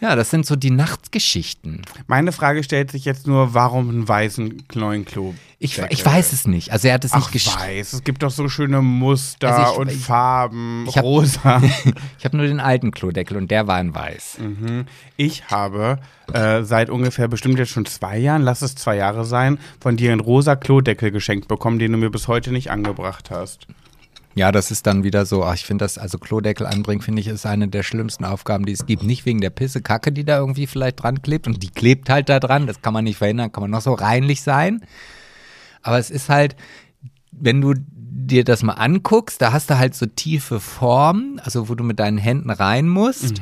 Ja, 0.00 0.16
das 0.16 0.30
sind 0.30 0.46
so 0.46 0.56
die 0.56 0.70
Nachtgeschichten. 0.70 1.82
Meine 2.06 2.32
Frage 2.32 2.62
stellt 2.62 2.90
sich 2.90 3.04
jetzt 3.04 3.26
nur, 3.26 3.52
warum 3.52 3.90
einen 3.90 4.08
weißen 4.08 4.62
neuen 4.74 5.04
Klo? 5.04 5.34
Ich, 5.58 5.78
ich 5.90 6.06
weiß 6.06 6.32
es 6.32 6.46
nicht. 6.46 6.72
Also 6.72 6.88
er 6.88 6.94
hat 6.94 7.04
es 7.04 7.12
Ach, 7.12 7.18
nicht 7.18 7.32
geschrieben. 7.32 7.60
weiß. 7.60 7.92
Es 7.92 8.04
gibt 8.04 8.22
doch 8.22 8.30
so 8.30 8.48
schöne 8.48 8.80
Muster 8.80 9.54
Also 9.54 9.72
ich- 9.72 9.78
und 9.78 9.90
ich- 9.92 9.98
Farben, 10.04 10.86
ich 10.88 10.96
hab- 10.96 11.04
rosa. 11.04 11.62
Ich 12.18 12.24
habe 12.24 12.36
nur 12.36 12.46
den 12.46 12.60
alten 12.60 12.92
Klodeckel 12.92 13.36
und 13.36 13.50
der 13.50 13.66
war 13.66 13.80
in 13.80 13.94
weiß. 13.94 14.38
Mhm. 14.40 14.86
Ich 15.16 15.44
habe 15.50 15.98
äh, 16.32 16.62
seit 16.62 16.88
ungefähr 16.88 17.28
bestimmt 17.28 17.58
jetzt 17.58 17.70
schon 17.70 17.84
zwei 17.86 18.16
Jahren, 18.18 18.42
lass 18.42 18.62
es 18.62 18.74
zwei 18.74 18.96
Jahre 18.96 19.24
sein, 19.24 19.58
von 19.80 19.96
dir 19.96 20.12
einen 20.12 20.20
rosa 20.20 20.56
Klodeckel 20.56 21.10
geschenkt 21.10 21.48
bekommen, 21.48 21.78
den 21.78 21.92
du 21.92 21.98
mir 21.98 22.10
bis 22.10 22.26
heute 22.28 22.52
nicht 22.52 22.70
angebracht 22.70 23.30
hast. 23.30 23.66
Ja, 24.34 24.52
das 24.52 24.70
ist 24.70 24.86
dann 24.86 25.02
wieder 25.02 25.26
so, 25.26 25.44
ach, 25.44 25.54
ich 25.54 25.66
finde 25.66 25.84
das, 25.84 25.98
also 25.98 26.18
Klodeckel 26.18 26.66
anbringen, 26.66 27.02
finde 27.02 27.20
ich, 27.20 27.26
ist 27.26 27.46
eine 27.46 27.68
der 27.68 27.82
schlimmsten 27.82 28.24
Aufgaben, 28.24 28.64
die 28.64 28.72
es 28.72 28.86
gibt. 28.86 29.02
Nicht 29.02 29.26
wegen 29.26 29.40
der 29.40 29.50
Pisse, 29.50 29.82
Kacke, 29.82 30.12
die 30.12 30.24
da 30.24 30.38
irgendwie 30.38 30.66
vielleicht 30.66 31.02
dran 31.02 31.20
klebt 31.20 31.46
und 31.46 31.62
die 31.62 31.70
klebt 31.70 32.08
halt 32.08 32.28
da 32.28 32.38
dran, 32.38 32.66
das 32.66 32.80
kann 32.80 32.94
man 32.94 33.04
nicht 33.04 33.18
verhindern, 33.18 33.50
kann 33.50 33.62
man 33.62 33.70
noch 33.70 33.80
so 33.80 33.92
reinlich 33.92 34.42
sein. 34.42 34.82
Aber 35.82 35.98
es 35.98 36.10
ist 36.10 36.28
halt, 36.28 36.54
wenn 37.32 37.60
du 37.60 37.74
dir 37.76 38.44
das 38.44 38.62
mal 38.62 38.74
anguckst, 38.74 39.42
da 39.42 39.52
hast 39.52 39.70
du 39.70 39.78
halt 39.78 39.94
so 39.94 40.06
tiefe 40.06 40.60
Formen, 40.60 41.40
also 41.40 41.68
wo 41.68 41.74
du 41.74 41.82
mit 41.82 41.98
deinen 41.98 42.18
Händen 42.18 42.50
rein 42.50 42.88
musst. 42.88 43.40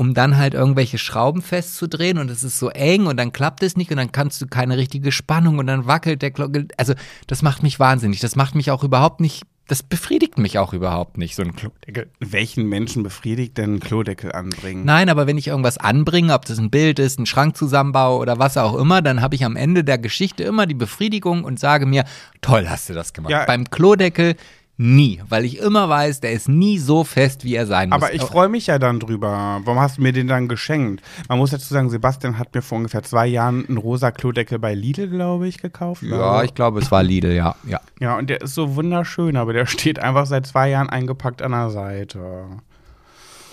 um 0.00 0.14
dann 0.14 0.36
halt 0.36 0.54
irgendwelche 0.54 0.96
Schrauben 0.96 1.42
festzudrehen 1.42 2.18
und 2.18 2.30
es 2.30 2.44
ist 2.44 2.60
so 2.60 2.68
eng 2.70 3.06
und 3.06 3.16
dann 3.16 3.32
klappt 3.32 3.64
es 3.64 3.76
nicht 3.76 3.90
und 3.90 3.96
dann 3.96 4.12
kannst 4.12 4.40
du 4.40 4.46
keine 4.46 4.76
richtige 4.76 5.10
Spannung 5.10 5.58
und 5.58 5.66
dann 5.66 5.86
wackelt 5.86 6.22
der 6.22 6.30
Glocke. 6.30 6.68
Also 6.76 6.94
das 7.26 7.42
macht 7.42 7.64
mich 7.64 7.80
wahnsinnig. 7.80 8.20
Das 8.20 8.36
macht 8.36 8.54
mich 8.54 8.70
auch 8.70 8.84
überhaupt 8.84 9.20
nicht, 9.20 9.42
das 9.68 9.82
befriedigt 9.82 10.38
mich 10.38 10.58
auch 10.58 10.72
überhaupt 10.72 11.18
nicht, 11.18 11.34
so 11.34 11.42
ein 11.42 11.54
Klodeckel. 11.54 12.08
Welchen 12.20 12.66
Menschen 12.68 13.02
befriedigt 13.02 13.58
denn 13.58 13.74
ein 13.74 13.80
Klodeckel 13.80 14.32
anbringen? 14.32 14.86
Nein, 14.86 15.10
aber 15.10 15.26
wenn 15.26 15.36
ich 15.36 15.48
irgendwas 15.48 15.76
anbringe, 15.76 16.32
ob 16.32 16.46
das 16.46 16.58
ein 16.58 16.70
Bild 16.70 16.98
ist, 16.98 17.20
ein 17.20 17.26
Schrank 17.26 17.54
zusammenbaue 17.54 18.18
oder 18.18 18.38
was 18.38 18.56
auch 18.56 18.74
immer, 18.74 19.02
dann 19.02 19.20
habe 19.20 19.34
ich 19.34 19.44
am 19.44 19.56
Ende 19.56 19.84
der 19.84 19.98
Geschichte 19.98 20.42
immer 20.42 20.66
die 20.66 20.74
Befriedigung 20.74 21.44
und 21.44 21.60
sage 21.60 21.84
mir, 21.84 22.04
toll 22.40 22.66
hast 22.68 22.88
du 22.88 22.94
das 22.94 23.12
gemacht. 23.12 23.30
Ja. 23.30 23.44
Beim 23.44 23.68
Klodeckel 23.68 24.36
nie, 24.78 25.20
weil 25.28 25.44
ich 25.44 25.58
immer 25.58 25.88
weiß, 25.88 26.20
der 26.20 26.32
ist 26.32 26.48
nie 26.48 26.78
so 26.78 27.04
fest, 27.04 27.44
wie 27.44 27.54
er 27.54 27.66
sein 27.66 27.88
muss. 27.88 27.96
Aber 27.96 28.14
ich 28.14 28.22
freue 28.22 28.48
mich 28.48 28.68
ja 28.68 28.78
dann 28.78 29.00
drüber. 29.00 29.60
Warum 29.64 29.80
hast 29.80 29.98
du 29.98 30.02
mir 30.02 30.12
den 30.12 30.28
dann 30.28 30.48
geschenkt? 30.48 31.02
Man 31.28 31.38
muss 31.38 31.50
dazu 31.50 31.74
sagen, 31.74 31.90
Sebastian 31.90 32.38
hat 32.38 32.54
mir 32.54 32.62
vor 32.62 32.78
ungefähr 32.78 33.02
zwei 33.02 33.26
Jahren 33.26 33.66
einen 33.66 33.76
rosa 33.76 34.12
Klodeckel 34.12 34.58
bei 34.58 34.74
Lidl, 34.74 35.08
glaube 35.08 35.48
ich, 35.48 35.58
gekauft. 35.58 36.02
ja, 36.02 36.44
ich 36.44 36.54
glaube, 36.54 36.78
es 36.78 36.90
war 36.90 37.02
Lidl, 37.02 37.32
ja. 37.32 37.56
ja. 37.66 37.80
Ja, 38.00 38.16
und 38.16 38.30
der 38.30 38.40
ist 38.40 38.54
so 38.54 38.76
wunderschön, 38.76 39.36
aber 39.36 39.52
der 39.52 39.66
steht 39.66 39.98
einfach 39.98 40.26
seit 40.26 40.46
zwei 40.46 40.70
Jahren 40.70 40.88
eingepackt 40.88 41.42
an 41.42 41.52
der 41.52 41.70
Seite. 41.70 42.46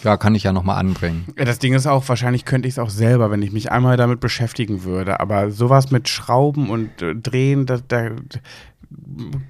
Ja, 0.06 0.18
kann 0.18 0.36
ich 0.36 0.44
ja 0.44 0.54
nochmal 0.54 0.78
anbringen. 0.78 1.26
Das 1.36 1.58
Ding 1.58 1.74
ist 1.74 1.88
auch, 1.88 2.08
wahrscheinlich 2.08 2.46
könnte 2.46 2.68
ich 2.68 2.76
es 2.76 2.80
auch 2.80 2.92
selber, 2.92 3.32
wenn 3.32 3.42
ich 3.42 3.52
mich 3.52 3.72
einmal 3.72 3.98
damit 3.98 4.20
beschäftigen 4.20 4.84
würde. 4.84 5.20
Aber 5.20 5.50
sowas 5.50 5.90
mit 5.90 6.08
Schrauben 6.08 6.70
und 6.70 7.02
äh, 7.02 7.16
Drehen, 7.16 7.66
da, 7.66 7.80
da 7.88 8.12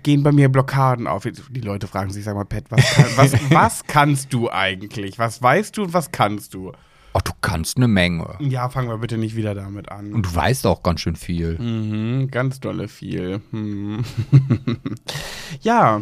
gehen 0.04 0.24
bei 0.24 0.32
mir 0.32 0.50
Blockaden 0.50 1.08
auf. 1.08 1.24
Die 1.24 1.62
Leute 1.62 1.88
fragen 1.88 2.12
sich, 2.12 2.24
sag 2.24 2.36
mal, 2.36 2.46
Pat, 2.46 2.66
was, 2.70 2.94
kann, 2.94 3.06
was, 3.16 3.34
was 3.50 3.84
kannst 3.86 4.34
du 4.34 4.50
eigentlich? 4.50 5.20
Was 5.20 5.42
weißt 5.42 5.78
du 5.78 5.84
und 5.84 5.94
was 5.94 6.12
kannst 6.12 6.54
du? 6.54 6.72
Oh, 7.14 7.20
du 7.24 7.32
kannst 7.40 7.78
eine 7.78 7.88
Menge. 7.88 8.36
Ja, 8.40 8.68
fangen 8.68 8.90
wir 8.90 8.98
bitte 8.98 9.18
nicht 9.18 9.38
wieder 9.38 9.56
damit 9.56 9.90
an. 9.90 10.14
Und 10.14 10.26
du 10.26 10.36
weißt 10.36 10.68
auch 10.68 10.84
ganz 10.84 11.00
schön 11.00 11.16
viel. 11.16 11.58
Mhm, 11.58 12.30
ganz 12.30 12.60
dolle 12.60 12.90
viel. 12.90 13.42
Hm. 13.52 14.04
ja. 15.62 16.02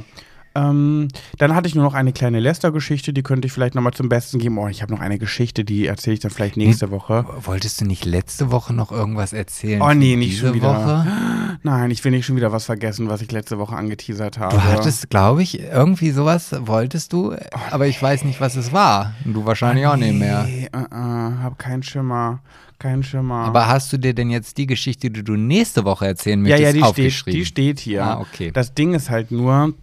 Ähm, 0.55 1.07
dann 1.37 1.55
hatte 1.55 1.67
ich 1.67 1.75
nur 1.75 1.83
noch 1.83 1.93
eine 1.93 2.13
kleine 2.13 2.39
Lester-Geschichte, 2.39 3.13
die 3.13 3.23
könnte 3.23 3.47
ich 3.47 3.51
vielleicht 3.51 3.75
nochmal 3.75 3.93
zum 3.93 4.09
Besten 4.09 4.39
geben. 4.39 4.57
Oh, 4.57 4.67
ich 4.67 4.81
habe 4.81 4.93
noch 4.93 4.99
eine 4.99 5.17
Geschichte, 5.17 5.63
die 5.63 5.87
erzähle 5.87 6.15
ich 6.15 6.19
dann 6.19 6.31
vielleicht 6.31 6.57
nächste 6.57 6.91
Woche. 6.91 7.25
Wolltest 7.41 7.81
du 7.81 7.85
nicht 7.85 8.05
letzte 8.05 8.51
Woche 8.51 8.73
noch 8.73 8.91
irgendwas 8.91 9.33
erzählen? 9.33 9.81
Oh 9.81 9.93
nee, 9.93 10.15
nicht 10.15 10.33
diese 10.33 10.47
schon 10.47 10.55
wieder. 10.55 10.69
Woche? 10.69 11.07
Nein, 11.63 11.91
ich 11.91 12.03
will 12.03 12.11
nicht 12.11 12.25
schon 12.25 12.35
wieder 12.35 12.51
was 12.51 12.65
vergessen, 12.65 13.09
was 13.09 13.21
ich 13.21 13.31
letzte 13.31 13.57
Woche 13.57 13.75
angeteasert 13.75 14.37
habe. 14.37 14.55
Du 14.55 14.63
hattest, 14.63 15.09
glaube 15.09 15.41
ich, 15.41 15.59
irgendwie 15.59 16.11
sowas 16.11 16.53
wolltest 16.59 17.13
du, 17.13 17.35
aber 17.71 17.87
ich 17.87 18.01
weiß 18.01 18.23
nicht, 18.23 18.39
was 18.39 18.55
es 18.55 18.71
war. 18.71 19.13
Und 19.25 19.33
du 19.33 19.45
wahrscheinlich 19.45 19.87
auch 19.87 19.95
nicht 19.95 20.13
mehr. 20.13 20.43
Nee, 20.43 20.69
uh, 20.75 20.79
uh, 20.79 21.41
hab 21.41 21.57
keinen 21.57 21.83
Schimmer. 21.83 22.39
Keinen 22.79 23.03
Schimmer. 23.03 23.45
Aber 23.45 23.67
hast 23.67 23.93
du 23.93 23.97
dir 23.97 24.13
denn 24.13 24.29
jetzt 24.29 24.57
die 24.57 24.67
Geschichte, 24.67 25.09
die 25.09 25.23
du 25.23 25.35
nächste 25.35 25.85
Woche 25.85 26.05
erzählen 26.05 26.45
ja, 26.45 26.57
möchtest, 26.57 26.61
ja, 26.61 26.71
die 26.73 26.79
steht, 26.79 26.89
aufgeschrieben? 26.89 27.39
die 27.39 27.45
steht 27.45 27.79
hier. 27.79 28.03
Ah, 28.03 28.19
okay. 28.19 28.51
Das 28.51 28.73
Ding 28.73 28.93
ist 28.93 29.09
halt 29.09 29.31
nur, 29.31 29.73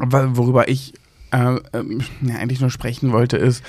worüber 0.00 0.68
ich 0.68 0.94
äh, 1.32 1.56
ähm, 1.72 2.02
eigentlich 2.36 2.60
nur 2.60 2.70
sprechen 2.70 3.12
wollte, 3.12 3.36
ist, 3.36 3.62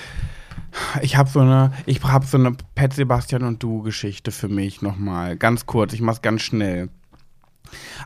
ich 1.02 1.18
habe 1.18 1.30
so 1.30 1.40
eine, 1.42 1.72
ich 1.86 2.02
habe 2.04 2.26
so 2.26 2.38
eine 2.38 2.54
Pet 2.76 2.94
Sebastian 2.94 3.44
und 3.44 3.62
du 3.62 3.82
Geschichte 3.82 4.32
für 4.32 4.48
mich 4.50 4.82
nochmal. 4.82 5.36
Ganz 5.38 5.66
kurz, 5.66 5.94
ich 5.94 6.02
mach's 6.02 6.22
ganz 6.22 6.42
schnell. 6.42 6.90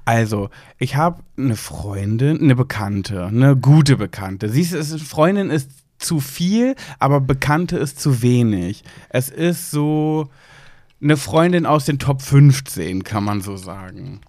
Also, 0.04 0.50
ich 0.78 0.96
habe 0.96 1.24
eine 1.38 1.56
Freundin, 1.56 2.40
eine 2.42 2.56
Bekannte, 2.56 3.26
eine 3.26 3.56
gute 3.56 3.98
Bekannte. 3.98 4.50
Siehst 4.50 4.74
du, 4.74 4.78
es- 4.78 5.02
Freundin 5.02 5.50
ist 5.50 5.70
zu 5.98 6.20
viel, 6.20 6.76
aber 7.00 7.22
Bekannte 7.22 7.78
ist 7.78 8.00
zu 8.00 8.22
wenig. 8.22 8.84
Es 9.10 9.30
ist 9.30 9.72
so 9.72 10.30
eine 11.02 11.18
Freundin 11.18 11.66
aus 11.66 11.86
den 11.86 12.00
Top 12.00 12.22
15, 12.22 13.04
kann 13.04 13.24
man 13.24 13.42
so 13.42 13.58
sagen. 13.58 14.22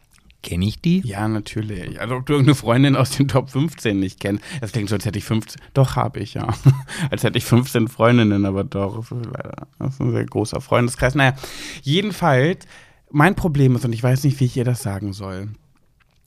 Kenn 0.47 0.63
ich 0.63 0.81
die? 0.81 1.01
Ja, 1.05 1.27
natürlich. 1.29 2.01
Also, 2.01 2.15
ob 2.17 2.27
du 2.27 2.35
irgendeine 2.35 2.55
Freundin 2.55 2.97
aus 2.97 3.11
den 3.11 3.27
Top 3.29 3.51
15 3.51 3.99
nicht 3.99 4.21
kennst. 4.21 4.43
Das 4.61 4.73
klingt 4.73 4.89
so, 4.89 4.95
als 4.95 5.05
hätte 5.05 5.19
ich 5.19 5.25
15. 5.25 5.61
Doch, 5.75 5.97
habe 5.97 6.21
ich, 6.21 6.35
ja. 6.35 6.47
als 7.11 7.25
hätte 7.25 7.37
ich 7.37 7.45
15 7.45 7.89
Freundinnen, 7.89 8.47
aber 8.47 8.63
doch. 8.65 8.97
Das 9.01 9.11
ist 9.11 9.27
leider- 9.27 9.67
das 9.79 9.95
ist 9.95 10.01
ein 10.01 10.13
sehr 10.13 10.25
großer 10.25 10.61
Freundeskreis. 10.61 11.15
Naja, 11.17 11.35
jedenfalls, 11.83 12.65
mein 13.11 13.35
Problem 13.35 13.77
ist, 13.77 13.85
und 13.85 13.93
ich 13.93 14.03
weiß 14.03 14.25
nicht, 14.25 14.39
wie 14.41 14.45
ich 14.45 14.57
ihr 14.57 14.65
das 14.65 14.83
sagen 14.83 15.13
soll. 15.13 15.49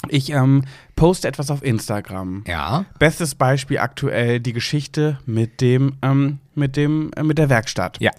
Ich 0.08 0.32
ähm, 0.32 0.64
poste 0.96 1.28
etwas 1.28 1.52
auf 1.52 1.62
Instagram. 1.62 2.46
Ja. 2.48 2.86
Bestes 3.00 3.36
Beispiel 3.36 3.80
aktuell 3.80 4.40
die 4.40 4.54
Geschichte 4.54 5.20
mit 5.26 5.60
dem, 5.60 5.96
ähm, 6.02 6.40
mit 6.56 6.78
dem, 6.78 7.12
äh, 7.18 7.24
mit 7.24 7.38
der 7.38 7.50
Werkstatt. 7.50 7.98
Ja. 8.00 8.12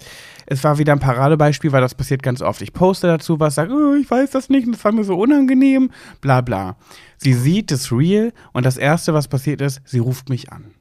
Es 0.53 0.65
war 0.65 0.79
wieder 0.79 0.93
ein 0.93 0.99
Paradebeispiel, 0.99 1.71
weil 1.71 1.81
das 1.81 1.95
passiert 1.95 2.25
ganz 2.25 2.43
oft. 2.43 2.61
Ich 2.61 2.73
poste 2.73 3.07
dazu 3.07 3.39
was, 3.39 3.55
sage, 3.55 3.73
oh, 3.73 3.95
ich 3.95 4.11
weiß 4.11 4.33
das 4.33 4.49
nicht, 4.49 4.67
das 4.69 4.85
war 4.85 4.91
mir 4.91 5.05
so 5.05 5.17
unangenehm, 5.17 5.93
bla 6.21 6.41
bla. 6.41 6.77
Sie 7.19 7.35
sieht 7.35 7.71
das 7.71 7.93
Real 7.93 8.33
und 8.53 8.67
das 8.67 8.77
Erste, 8.77 9.15
was 9.15 9.29
passiert 9.29 9.61
ist, 9.61 9.81
sie 9.85 10.01
ruft 10.01 10.29
mich 10.29 10.51
an. 10.51 10.75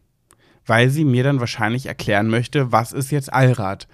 Weil 0.66 0.90
sie 0.90 1.06
mir 1.06 1.24
dann 1.24 1.40
wahrscheinlich 1.40 1.86
erklären 1.86 2.30
möchte, 2.30 2.72
was 2.72 2.92
ist 2.94 3.12
jetzt 3.12 3.32
Allrad. 3.32 3.88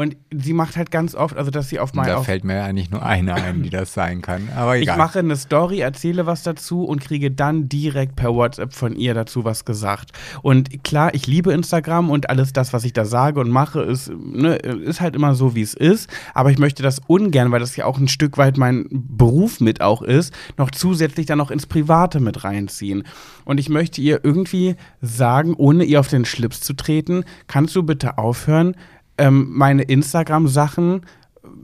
Und 0.00 0.16
sie 0.34 0.54
macht 0.54 0.78
halt 0.78 0.90
ganz 0.90 1.14
oft, 1.14 1.36
also 1.36 1.50
dass 1.50 1.68
sie 1.68 1.78
auf 1.78 1.92
mein 1.92 2.06
Da 2.06 2.22
fällt 2.22 2.42
mir 2.42 2.64
eigentlich 2.64 2.90
nur 2.90 3.04
eine 3.04 3.34
ein, 3.34 3.62
die 3.62 3.68
das 3.68 3.92
sein 3.92 4.22
kann. 4.22 4.48
Aber 4.56 4.78
ich 4.78 4.84
egal. 4.84 4.96
mache 4.96 5.18
eine 5.18 5.36
Story, 5.36 5.80
erzähle 5.80 6.24
was 6.24 6.42
dazu 6.42 6.84
und 6.84 7.02
kriege 7.02 7.30
dann 7.30 7.68
direkt 7.68 8.16
per 8.16 8.34
WhatsApp 8.34 8.72
von 8.72 8.96
ihr 8.96 9.12
dazu 9.12 9.44
was 9.44 9.66
gesagt. 9.66 10.12
Und 10.40 10.84
klar, 10.84 11.12
ich 11.12 11.26
liebe 11.26 11.52
Instagram 11.52 12.08
und 12.08 12.30
alles 12.30 12.54
das, 12.54 12.72
was 12.72 12.84
ich 12.84 12.94
da 12.94 13.04
sage 13.04 13.40
und 13.40 13.50
mache, 13.50 13.82
ist, 13.82 14.10
ne, 14.10 14.54
ist 14.56 15.02
halt 15.02 15.14
immer 15.14 15.34
so, 15.34 15.54
wie 15.54 15.60
es 15.60 15.74
ist. 15.74 16.08
Aber 16.32 16.50
ich 16.50 16.56
möchte 16.56 16.82
das 16.82 17.02
ungern, 17.06 17.52
weil 17.52 17.60
das 17.60 17.76
ja 17.76 17.84
auch 17.84 17.98
ein 17.98 18.08
Stück 18.08 18.38
weit 18.38 18.56
mein 18.56 18.86
Beruf 18.90 19.60
mit 19.60 19.82
auch 19.82 20.00
ist, 20.00 20.32
noch 20.56 20.70
zusätzlich 20.70 21.26
dann 21.26 21.36
noch 21.36 21.50
ins 21.50 21.66
Private 21.66 22.20
mit 22.20 22.42
reinziehen. 22.42 23.02
Und 23.44 23.60
ich 23.60 23.68
möchte 23.68 24.00
ihr 24.00 24.20
irgendwie 24.22 24.76
sagen, 25.02 25.52
ohne 25.52 25.84
ihr 25.84 26.00
auf 26.00 26.08
den 26.08 26.24
Schlips 26.24 26.62
zu 26.62 26.72
treten, 26.72 27.24
kannst 27.48 27.76
du 27.76 27.82
bitte 27.82 28.16
aufhören, 28.16 28.74
ähm, 29.20 29.48
meine 29.50 29.82
Instagram-Sachen 29.82 31.02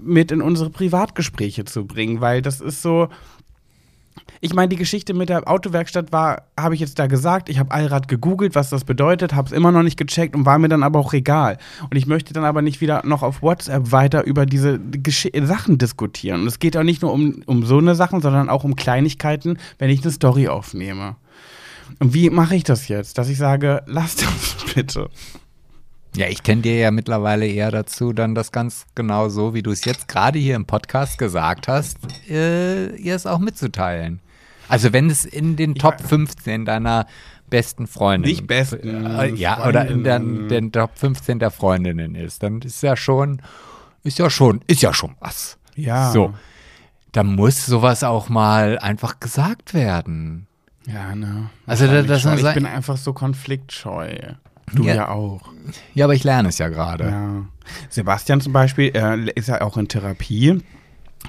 mit 0.03 0.31
in 0.31 0.43
unsere 0.43 0.71
Privatgespräche 0.71 1.65
zu 1.65 1.87
bringen, 1.87 2.21
weil 2.21 2.43
das 2.43 2.61
ist 2.61 2.83
so. 2.83 3.09
Ich 4.41 4.55
meine, 4.55 4.69
die 4.69 4.77
Geschichte 4.77 5.15
mit 5.15 5.31
der 5.31 5.49
Autowerkstatt 5.49 6.13
war, 6.13 6.43
habe 6.59 6.75
ich 6.75 6.81
jetzt 6.81 6.99
da 6.99 7.07
gesagt, 7.07 7.49
ich 7.49 7.59
habe 7.59 7.71
Allrad 7.71 8.07
gegoogelt, 8.07 8.55
was 8.55 8.69
das 8.69 8.85
bedeutet, 8.85 9.35
habe 9.35 9.47
es 9.47 9.53
immer 9.53 9.73
noch 9.73 9.83
nicht 9.83 9.97
gecheckt 9.97 10.35
und 10.35 10.45
war 10.45 10.59
mir 10.59 10.69
dann 10.69 10.83
aber 10.83 10.99
auch 10.99 11.15
egal. 11.15 11.59
Und 11.89 11.97
ich 11.97 12.07
möchte 12.07 12.35
dann 12.35 12.45
aber 12.45 12.61
nicht 12.61 12.81
wieder 12.81 13.03
noch 13.07 13.23
auf 13.23 13.41
WhatsApp 13.41 13.93
weiter 13.93 14.25
über 14.25 14.45
diese 14.45 14.79
Gesch 14.79 15.29
Sachen 15.43 15.79
diskutieren. 15.79 16.43
Und 16.43 16.49
es 16.49 16.59
geht 16.59 16.77
auch 16.77 16.83
nicht 16.83 17.03
nur 17.03 17.13
um, 17.13 17.43
um 17.47 17.65
so 17.65 17.79
eine 17.79 17.95
Sachen, 17.95 18.21
sondern 18.21 18.51
auch 18.51 18.65
um 18.65 18.77
Kleinigkeiten, 18.77 19.59
wenn 19.79 19.91
ich 19.91 20.03
eine 20.03 20.13
Story 20.13 20.49
aufnehme. 20.49 21.17
Und 21.99 22.13
wie 22.13 22.29
mache 22.29 22.57
ich 22.57 22.65
das 22.65 22.89
jetzt? 22.89 23.19
Dass 23.19 23.29
ich 23.29 23.39
sage, 23.39 23.83
lass 23.87 24.17
das 24.17 24.57
bitte. 24.75 25.09
Ja, 26.17 26.29
ich 26.29 26.43
kenne 26.43 26.62
dir 26.62 26.77
ja 26.77 26.91
mittlerweile 26.91 27.47
eher 27.47 27.71
dazu, 27.71 28.14
dann 28.14 28.35
das 28.35 28.51
ganz 28.51 28.87
genau 28.95 29.29
so, 29.29 29.53
wie 29.53 29.62
du 29.62 29.71
es 29.71 29.85
jetzt 29.85 30.09
gerade 30.09 30.39
hier 30.39 30.57
im 30.57 30.64
Podcast 30.64 31.19
gesagt 31.19 31.69
hast, 31.69 31.99
äh, 32.31 32.97
ihr 32.97 33.14
es 33.14 33.27
auch 33.27 33.39
mitzuteilen. 33.39 34.21
Also 34.67 34.95
wenn 34.95 35.11
es 35.11 35.27
in 35.27 35.57
den 35.57 35.75
Top 35.75 36.01
15 36.01 36.64
deiner 36.64 37.07
besten 37.51 37.87
Freundinnen. 37.87 38.35
Nicht 38.35 38.47
besten 38.47 39.07
Äh, 39.07 39.35
ja, 39.35 39.67
oder 39.67 39.87
in 39.87 40.05
den, 40.05 40.49
den 40.49 40.73
Top 40.73 40.93
15 40.95 41.39
der 41.39 41.51
Freundinnen 41.51 42.14
ist, 42.14 42.43
dann 42.43 42.62
ist 42.62 42.83
ja 42.83 42.97
schon, 42.97 43.43
ist 44.03 44.19
ja 44.19 44.31
schon, 44.31 44.62
ist 44.67 44.81
ja 44.81 44.95
schon 44.95 45.14
was. 45.21 45.59
Ja. 45.75 46.11
So. 46.12 46.35
Da 47.12 47.23
muss 47.23 47.67
sowas 47.67 48.03
auch 48.03 48.29
mal 48.29 48.79
einfach 48.79 49.21
gesagt 49.21 49.75
werden. 49.75 50.47
Ja, 50.87 51.14
ne. 51.14 51.51
Also, 51.67 51.87
das 52.03 52.25
man 52.25 52.39
ich 52.39 52.55
bin 52.55 52.67
einfach 52.67 52.97
so 52.97 53.12
konfliktscheu. 53.12 54.17
Du 54.75 54.85
Ja. 54.85 54.95
ja, 54.95 55.09
auch. 55.09 55.53
Ja, 55.95 56.05
aber 56.05 56.14
ich 56.14 56.25
lerne 56.25 56.49
es 56.49 56.59
ja 56.59 56.69
gerade. 56.69 57.05
Ja. 57.05 57.47
Sebastian 57.89 58.41
zum 58.41 58.53
Beispiel 58.53 58.91
äh, 58.95 59.31
ist 59.35 59.49
ja 59.49 59.61
auch 59.61 59.77
in 59.77 59.89
Therapie. 59.89 60.61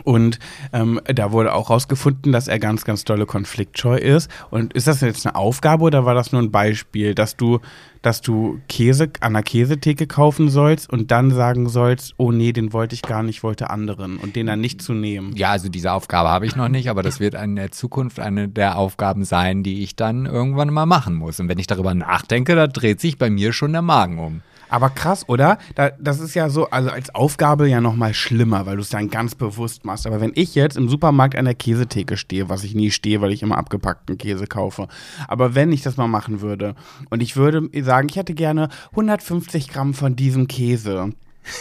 Und 0.03 0.39
ähm, 0.73 0.99
da 1.05 1.31
wurde 1.31 1.53
auch 1.53 1.69
rausgefunden, 1.69 2.31
dass 2.31 2.47
er 2.47 2.59
ganz, 2.59 2.85
ganz 2.85 3.03
dolle 3.03 3.25
konfliktscheu 3.25 3.97
ist. 3.97 4.29
Und 4.49 4.73
ist 4.73 4.87
das 4.87 5.01
jetzt 5.01 5.25
eine 5.25 5.35
Aufgabe 5.35 5.83
oder 5.83 6.05
war 6.05 6.13
das 6.13 6.31
nur 6.31 6.41
ein 6.41 6.51
Beispiel, 6.51 7.15
dass 7.15 7.37
du, 7.37 7.59
dass 8.01 8.21
du 8.21 8.59
Käse 8.67 9.09
an 9.21 9.33
der 9.33 9.43
Käsetheke 9.43 10.07
kaufen 10.07 10.49
sollst 10.49 10.89
und 10.89 11.11
dann 11.11 11.31
sagen 11.31 11.69
sollst, 11.69 12.13
oh 12.17 12.31
nee, 12.31 12.51
den 12.51 12.73
wollte 12.73 12.95
ich 12.95 13.01
gar 13.01 13.23
nicht, 13.23 13.37
ich 13.37 13.43
wollte 13.43 13.69
anderen 13.69 14.17
und 14.17 14.35
den 14.35 14.47
dann 14.47 14.61
nicht 14.61 14.81
zu 14.81 14.93
nehmen? 14.93 15.35
Ja, 15.35 15.51
also 15.51 15.69
diese 15.69 15.91
Aufgabe 15.91 16.29
habe 16.29 16.45
ich 16.45 16.55
noch 16.55 16.69
nicht, 16.69 16.89
aber 16.89 17.03
das 17.03 17.19
wird 17.19 17.35
in 17.35 17.55
der 17.55 17.71
Zukunft 17.71 18.19
eine 18.19 18.47
der 18.47 18.77
Aufgaben 18.77 19.25
sein, 19.25 19.61
die 19.61 19.83
ich 19.83 19.95
dann 19.95 20.25
irgendwann 20.25 20.73
mal 20.73 20.85
machen 20.85 21.13
muss. 21.13 21.39
Und 21.39 21.49
wenn 21.49 21.59
ich 21.59 21.67
darüber 21.67 21.93
nachdenke, 21.93 22.55
da 22.55 22.67
dreht 22.67 22.99
sich 22.99 23.17
bei 23.17 23.29
mir 23.29 23.53
schon 23.53 23.73
der 23.73 23.81
Magen 23.83 24.17
um. 24.19 24.41
Aber 24.69 24.89
krass, 24.89 25.27
oder? 25.27 25.57
Da, 25.75 25.91
das 25.99 26.19
ist 26.19 26.33
ja 26.33 26.49
so, 26.49 26.69
also 26.69 26.89
als 26.89 27.13
Aufgabe 27.15 27.67
ja 27.69 27.81
nochmal 27.81 28.13
schlimmer, 28.13 28.65
weil 28.65 28.75
du 28.75 28.81
es 28.81 28.89
dann 28.89 29.09
ganz 29.09 29.35
bewusst 29.35 29.85
machst. 29.85 30.05
Aber 30.07 30.21
wenn 30.21 30.31
ich 30.35 30.55
jetzt 30.55 30.77
im 30.77 30.89
Supermarkt 30.89 31.35
an 31.35 31.45
der 31.45 31.55
Käsetheke 31.55 32.17
stehe, 32.17 32.49
was 32.49 32.63
ich 32.63 32.75
nie 32.75 32.91
stehe, 32.91 33.21
weil 33.21 33.31
ich 33.31 33.43
immer 33.43 33.57
abgepackten 33.57 34.17
Käse 34.17 34.47
kaufe, 34.47 34.87
aber 35.27 35.55
wenn 35.55 35.71
ich 35.71 35.81
das 35.81 35.97
mal 35.97 36.07
machen 36.07 36.41
würde 36.41 36.75
und 37.09 37.21
ich 37.21 37.35
würde 37.35 37.69
sagen, 37.83 38.07
ich 38.09 38.17
hätte 38.17 38.33
gerne 38.33 38.69
150 38.91 39.69
Gramm 39.69 39.93
von 39.93 40.15
diesem 40.15 40.47
Käse 40.47 41.11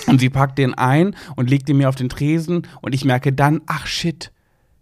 und 0.07 0.20
sie 0.20 0.30
packt 0.30 0.59
den 0.59 0.74
ein 0.74 1.14
und 1.36 1.50
legt 1.50 1.68
den 1.68 1.76
mir 1.76 1.88
auf 1.88 1.96
den 1.96 2.09
Tresen 2.09 2.66
und 2.80 2.94
ich 2.94 3.04
merke 3.04 3.32
dann, 3.32 3.62
ach 3.66 3.86
shit, 3.86 4.32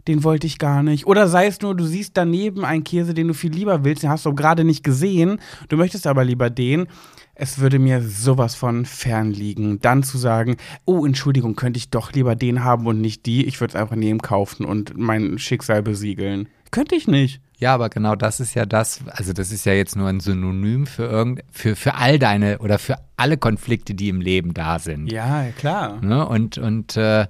den 0.07 0.23
wollte 0.23 0.47
ich 0.47 0.59
gar 0.59 0.83
nicht. 0.83 1.07
Oder 1.07 1.27
sei 1.27 1.47
es 1.47 1.61
nur, 1.61 1.75
du 1.75 1.85
siehst 1.85 2.15
daneben 2.15 2.63
einen 2.63 2.83
Käse, 2.83 3.13
den 3.13 3.27
du 3.27 3.33
viel 3.33 3.51
lieber 3.51 3.83
willst, 3.83 4.03
den 4.03 4.09
hast 4.09 4.25
du 4.25 4.33
gerade 4.33 4.63
nicht 4.63 4.83
gesehen, 4.83 5.39
du 5.69 5.77
möchtest 5.77 6.07
aber 6.07 6.23
lieber 6.23 6.49
den. 6.49 6.87
Es 7.35 7.59
würde 7.59 7.79
mir 7.79 8.01
sowas 8.01 8.55
von 8.55 8.85
fernliegen, 8.85 9.79
dann 9.81 10.03
zu 10.03 10.17
sagen, 10.17 10.55
oh, 10.85 11.05
Entschuldigung, 11.05 11.55
könnte 11.55 11.77
ich 11.77 11.89
doch 11.89 12.13
lieber 12.13 12.35
den 12.35 12.63
haben 12.63 12.87
und 12.87 13.01
nicht 13.01 13.25
die. 13.25 13.45
Ich 13.45 13.59
würde 13.59 13.73
es 13.73 13.81
einfach 13.81 13.97
neben 13.97 14.19
kaufen 14.21 14.65
und 14.65 14.97
mein 14.97 15.37
Schicksal 15.37 15.83
besiegeln. 15.83 16.47
Könnte 16.71 16.95
ich 16.95 17.07
nicht. 17.07 17.41
Ja, 17.57 17.73
aber 17.73 17.89
genau 17.89 18.15
das 18.15 18.39
ist 18.39 18.53
ja 18.53 18.65
das, 18.65 19.01
also 19.07 19.33
das 19.33 19.51
ist 19.51 19.65
ja 19.65 19.73
jetzt 19.73 19.95
nur 19.95 20.07
ein 20.09 20.19
Synonym 20.19 20.85
für 20.87 21.03
irgend, 21.03 21.41
für, 21.51 21.75
für 21.75 21.95
all 21.95 22.19
deine 22.19 22.59
oder 22.59 22.79
für 22.79 22.97
alle 23.17 23.37
Konflikte, 23.37 23.95
die 23.95 24.09
im 24.09 24.21
Leben 24.21 24.53
da 24.53 24.79
sind. 24.79 25.11
Ja, 25.11 25.45
klar. 25.57 26.01
Ne? 26.01 26.27
Und, 26.27 26.57
und 26.57 26.97
äh, 26.97 27.27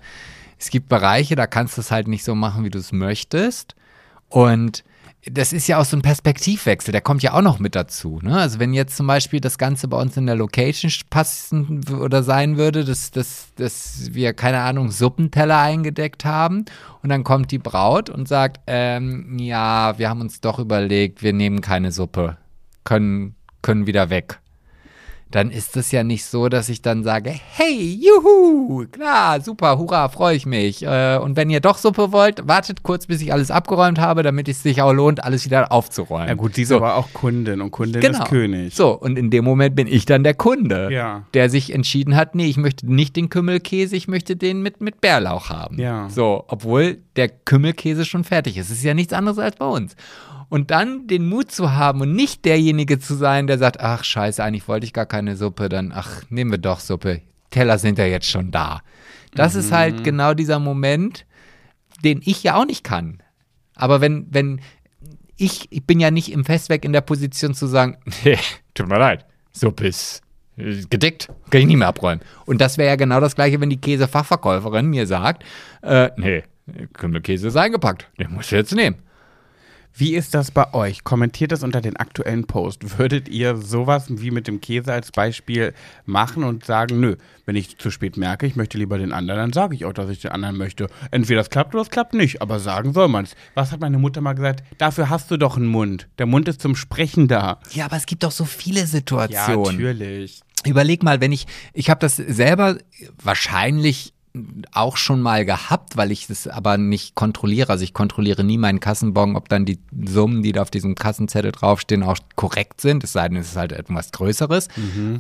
es 0.58 0.70
gibt 0.70 0.90
Bereiche, 0.90 1.36
da 1.36 1.48
kannst 1.48 1.78
du 1.78 1.82
es 1.82 1.92
halt 1.92 2.08
nicht 2.08 2.24
so 2.24 2.34
machen, 2.34 2.64
wie 2.64 2.70
du 2.70 2.80
es 2.80 2.92
möchtest. 2.92 3.76
Und 4.30 4.84
das 5.32 5.54
ist 5.54 5.68
ja 5.68 5.80
auch 5.80 5.86
so 5.86 5.98
ein 5.98 6.02
Perspektivwechsel, 6.02 6.92
der 6.92 7.02
kommt 7.02 7.24
ja 7.24 7.34
auch 7.34 7.42
noch 7.42 7.60
mit 7.60 7.76
dazu. 7.76 8.20
Ne? 8.22 8.38
Also 8.38 8.60
wenn 8.60 8.74
jetzt 8.74 8.96
zum 8.96 9.08
Beispiel 9.08 9.40
das 9.40 9.58
Ganze 9.58 9.88
bei 9.88 10.00
uns 10.00 10.16
in 10.18 10.28
der 10.28 10.36
Location 10.36 10.92
passen 11.10 11.82
oder 12.00 12.22
sein 12.22 12.58
würde, 12.58 12.86
dass, 12.86 13.12
dass, 13.12 13.48
dass 13.56 14.14
wir, 14.14 14.34
keine 14.34 14.60
Ahnung, 14.62 14.92
Suppenteller 14.92 15.60
eingedeckt 15.60 16.26
haben 16.26 16.66
und 17.02 17.10
dann 17.10 17.24
kommt 17.24 17.52
die 17.52 17.58
Braut 17.58 18.10
und 18.10 18.28
sagt, 18.28 18.62
ähm, 18.68 19.38
ja, 19.40 19.98
wir 19.98 20.10
haben 20.10 20.22
uns 20.22 20.42
doch 20.42 20.60
überlegt, 20.60 21.24
wir 21.24 21.34
nehmen 21.34 21.62
keine 21.62 21.92
Suppe, 21.92 22.38
können, 22.84 23.36
können 23.62 23.88
wieder 23.88 24.10
weg 24.12 24.40
dann 25.36 25.52
ist 25.52 25.76
es 25.76 25.92
ja 25.92 26.04
nicht 26.04 26.24
so, 26.26 26.48
dass 26.48 26.70
ich 26.70 26.82
dann 26.82 27.04
sage, 27.04 27.30
hey, 27.30 28.00
juhu, 28.02 28.86
klar, 28.90 29.42
super, 29.42 29.78
hurra, 29.78 30.08
freue 30.10 30.36
ich 30.36 30.46
mich. 30.46 30.84
Äh, 30.84 31.18
Und 31.22 31.36
wenn 31.36 31.50
ihr 31.50 31.60
doch 31.60 31.78
Suppe 31.78 32.12
wollt, 32.14 32.48
wartet 32.48 32.84
kurz, 32.84 33.06
bis 33.08 33.22
ich 33.22 33.34
alles 33.34 33.52
abgeräumt 33.52 34.00
habe, 34.00 34.24
damit 34.24 34.48
es 34.48 34.64
sich 34.64 34.82
auch 34.82 34.94
lohnt, 34.94 35.24
alles 35.24 35.44
wieder 35.46 35.72
aufzuräumen. 35.72 36.28
Ja 36.30 36.34
gut, 36.36 36.56
sie 36.56 36.62
ist 36.62 36.70
so. 36.70 36.78
aber 36.78 36.96
auch 36.96 37.12
Kundin 37.14 37.60
und 37.62 37.72
Kundin 37.72 38.02
Genau. 38.02 38.20
ist 38.24 38.30
König. 38.30 38.74
So, 38.76 38.92
und 38.98 39.18
in 39.18 39.30
dem 39.30 39.44
Moment 39.44 39.76
bin 39.76 39.88
ich 39.88 40.06
dann 40.06 40.24
der 40.24 40.36
Kunde, 40.36 40.90
Ja. 40.92 41.24
der 41.34 41.50
sich 41.50 41.74
entschieden 41.74 42.16
hat, 42.16 42.34
nee, 42.36 42.46
ich 42.48 42.58
möchte 42.58 42.92
nicht 42.92 43.16
den 43.18 43.30
Kümmelkäse, 43.30 43.96
ich 43.96 44.08
möchte 44.08 44.36
den 44.38 44.62
mit, 44.62 44.80
mit 44.80 45.02
Bärlauch 45.02 45.50
haben. 45.50 45.80
Ja. 45.80 46.08
So, 46.10 46.46
obwohl 46.48 47.00
der 47.18 47.28
Kümmelkäse 47.30 48.06
schon 48.06 48.24
fertig 48.24 48.58
ist. 48.58 48.70
Es 48.70 48.78
ist 48.78 48.84
ja 48.84 48.94
nichts 48.94 49.12
anderes 49.14 49.38
als 49.40 49.56
bei 49.58 49.66
uns. 49.66 49.96
Und 50.50 50.72
dann 50.72 51.08
den 51.08 51.28
Mut 51.28 51.52
zu 51.52 51.74
haben 51.74 52.02
und 52.02 52.14
nicht 52.14 52.46
derjenige 52.46 53.00
zu 53.00 53.16
sein, 53.16 53.48
der 53.48 53.58
sagt, 53.58 53.80
ach 53.80 54.04
scheiße, 54.04 54.44
eigentlich 54.44 54.68
wollte 54.68 54.86
ich 54.86 54.94
gar 54.94 55.06
keine 55.06 55.36
Suppe, 55.36 55.70
dann 55.70 55.92
ach, 55.94 56.22
nehmen 56.30 56.52
wir 56.52 56.58
doch 56.58 56.80
Suppe. 56.80 57.22
Teller 57.50 57.78
sind 57.78 57.98
ja 57.98 58.06
jetzt 58.06 58.30
schon 58.30 58.52
da. 58.52 58.82
Das 59.34 59.56
ist 59.56 59.72
halt 59.72 60.04
genau 60.04 60.34
dieser 60.34 60.60
Moment, 60.60 61.26
den 62.04 62.22
ich 62.24 62.44
ja 62.44 62.56
auch 62.56 62.66
nicht 62.66 62.84
kann. 62.84 63.22
Aber 63.76 64.02
wenn, 64.02 64.28
wenn, 64.30 64.62
ich, 65.38 65.68
ich 65.72 65.86
bin 65.86 66.00
ja 66.00 66.12
nicht 66.12 66.32
im 66.32 66.46
Festweg 66.46 66.86
in 66.86 66.94
der 66.94 67.02
Position 67.02 67.54
zu 67.54 67.68
sagen, 67.68 67.98
nee, 68.24 68.38
tut 68.74 68.88
mir 68.88 69.00
leid, 69.00 69.26
Suppe 69.52 69.88
ist 69.88 70.22
äh, 70.58 70.84
gedeckt, 70.90 71.28
kann 71.50 71.62
ich 71.62 71.68
nicht 71.68 71.78
mehr 71.78 71.88
abräumen. 71.88 72.22
Und 72.46 72.62
das 72.62 72.78
wäre 72.78 72.90
ja 72.90 72.96
genau 72.96 73.20
das 73.20 73.36
gleiche, 73.36 73.60
wenn 73.60 73.70
die 73.70 73.82
Käsefachverkäuferin 73.82 74.88
mir 74.90 75.08
sagt, 75.08 75.44
äh, 75.82 76.12
nee, 76.18 76.44
Kümmelkäse 76.94 77.50
ist 77.50 77.58
eingepackt, 77.58 78.10
den 78.20 78.32
musst 78.32 78.52
du 78.52 78.56
jetzt 78.56 78.74
nehmen. 78.74 78.98
Wie 79.98 80.14
ist 80.16 80.34
das 80.34 80.52
bei 80.52 80.74
euch? 80.74 81.06
Kommentiert 81.06 81.54
das 81.54 81.64
unter 81.64 81.80
den 81.80 81.96
aktuellen 81.96 82.46
Post. 82.48 83.00
Würdet 83.00 83.30
ihr 83.30 83.56
sowas 83.56 84.08
wie 84.10 84.30
mit 84.30 84.46
dem 84.46 84.60
Käse 84.60 84.92
als 84.92 85.12
Beispiel 85.12 85.74
machen 86.06 86.44
und 86.44 86.66
sagen, 86.66 87.00
nö, 87.00 87.16
wenn 87.46 87.56
ich 87.56 87.78
zu 87.78 87.90
spät 87.92 88.18
merke, 88.18 88.46
ich 88.46 88.58
möchte 88.58 88.78
lieber 88.78 88.98
den 88.98 89.14
anderen, 89.14 89.40
dann 89.40 89.54
sage 89.54 89.74
ich 89.74 89.86
auch, 89.86 89.94
dass 89.94 90.10
ich 90.10 90.20
den 90.20 90.32
anderen 90.32 90.58
möchte. 90.58 90.90
Entweder 91.12 91.40
es 91.40 91.50
klappt 91.50 91.74
oder 91.76 91.82
es 91.84 91.90
klappt 91.90 92.14
nicht, 92.14 92.42
aber 92.42 92.60
sagen 92.60 92.92
soll 92.92 93.08
man 93.08 93.24
es. 93.24 93.36
Was 93.54 93.72
hat 93.72 93.80
meine 93.80 93.98
Mutter 93.98 94.20
mal 94.20 94.34
gesagt? 94.34 94.64
Dafür 94.80 95.10
hast 95.10 95.32
du 95.32 95.38
doch 95.38 95.56
einen 95.56 95.68
Mund. 95.68 96.10
Der 96.18 96.26
Mund 96.26 96.50
ist 96.50 96.62
zum 96.62 96.76
Sprechen 96.76 97.30
da. 97.30 97.60
Ja, 97.72 97.86
aber 97.86 97.96
es 97.96 98.06
gibt 98.06 98.24
doch 98.24 98.32
so 98.32 98.44
viele 98.44 98.82
Ja, 98.82 98.86
Situationen. 98.88 99.78
natürlich. 99.78 100.42
Überleg 100.66 101.04
mal, 101.04 101.22
wenn 101.22 101.32
ich, 101.32 101.46
ich 101.74 101.90
habe 101.90 102.00
das 102.02 102.16
selber 102.18 102.78
wahrscheinlich 103.24 104.14
auch 104.72 104.98
schon 104.98 105.22
mal 105.22 105.46
gehabt, 105.46 105.98
weil 105.98 106.12
ich 106.12 106.28
das 106.28 106.48
aber 106.48 106.78
nicht 106.78 107.16
kontrolliere. 107.16 107.72
Also 107.72 107.84
ich 107.84 107.94
kontrolliere 107.94 108.44
nie 108.44 108.58
meinen 108.58 108.80
Kassenbon, 108.80 109.36
ob 109.36 109.50
dann 109.50 109.66
die 109.66 109.80
Summen, 110.06 110.44
die 110.44 110.52
da 110.52 110.62
auf 110.62 110.72
diesem 110.72 110.96
Kassenzettel 110.96 111.52
draufstehen, 111.52 112.04
auch 112.04 112.18
korrekt 112.36 112.82
sind. 112.82 113.04
Es 113.04 113.14
sei 113.14 113.28
denn, 113.30 113.38
es 113.38 113.50
ist 113.50 113.56
halt 113.58 113.72
etwas 113.72 114.12
Größeres. 114.12 114.68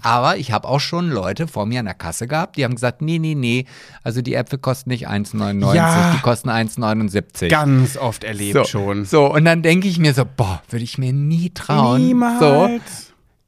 Aber 0.01 0.37
ich 0.37 0.51
habe 0.51 0.67
auch 0.67 0.79
schon 0.79 1.09
Leute 1.09 1.47
vor 1.47 1.65
mir 1.65 1.79
an 1.79 1.85
der 1.85 1.93
Kasse 1.93 2.27
gehabt, 2.27 2.57
die 2.57 2.63
haben 2.63 2.75
gesagt, 2.75 3.01
nee, 3.01 3.19
nee, 3.19 3.35
nee, 3.35 3.65
also 4.03 4.21
die 4.21 4.33
Äpfel 4.33 4.59
kosten 4.59 4.89
nicht 4.89 5.07
1,99, 5.07 5.73
Ja. 5.75 6.13
die 6.15 6.21
kosten 6.21 6.49
1,79. 6.49 7.49
Ganz 7.49 7.97
oft 7.97 8.23
erlebt 8.23 8.57
so, 8.57 8.63
schon. 8.65 9.05
So, 9.05 9.33
und 9.33 9.45
dann 9.45 9.61
denke 9.61 9.87
ich 9.87 9.99
mir 9.99 10.13
so, 10.13 10.23
boah, 10.25 10.61
würde 10.69 10.83
ich 10.83 10.97
mir 10.97 11.13
nie 11.13 11.51
trauen. 11.51 12.05
Niemals. 12.05 12.39
So, 12.39 12.69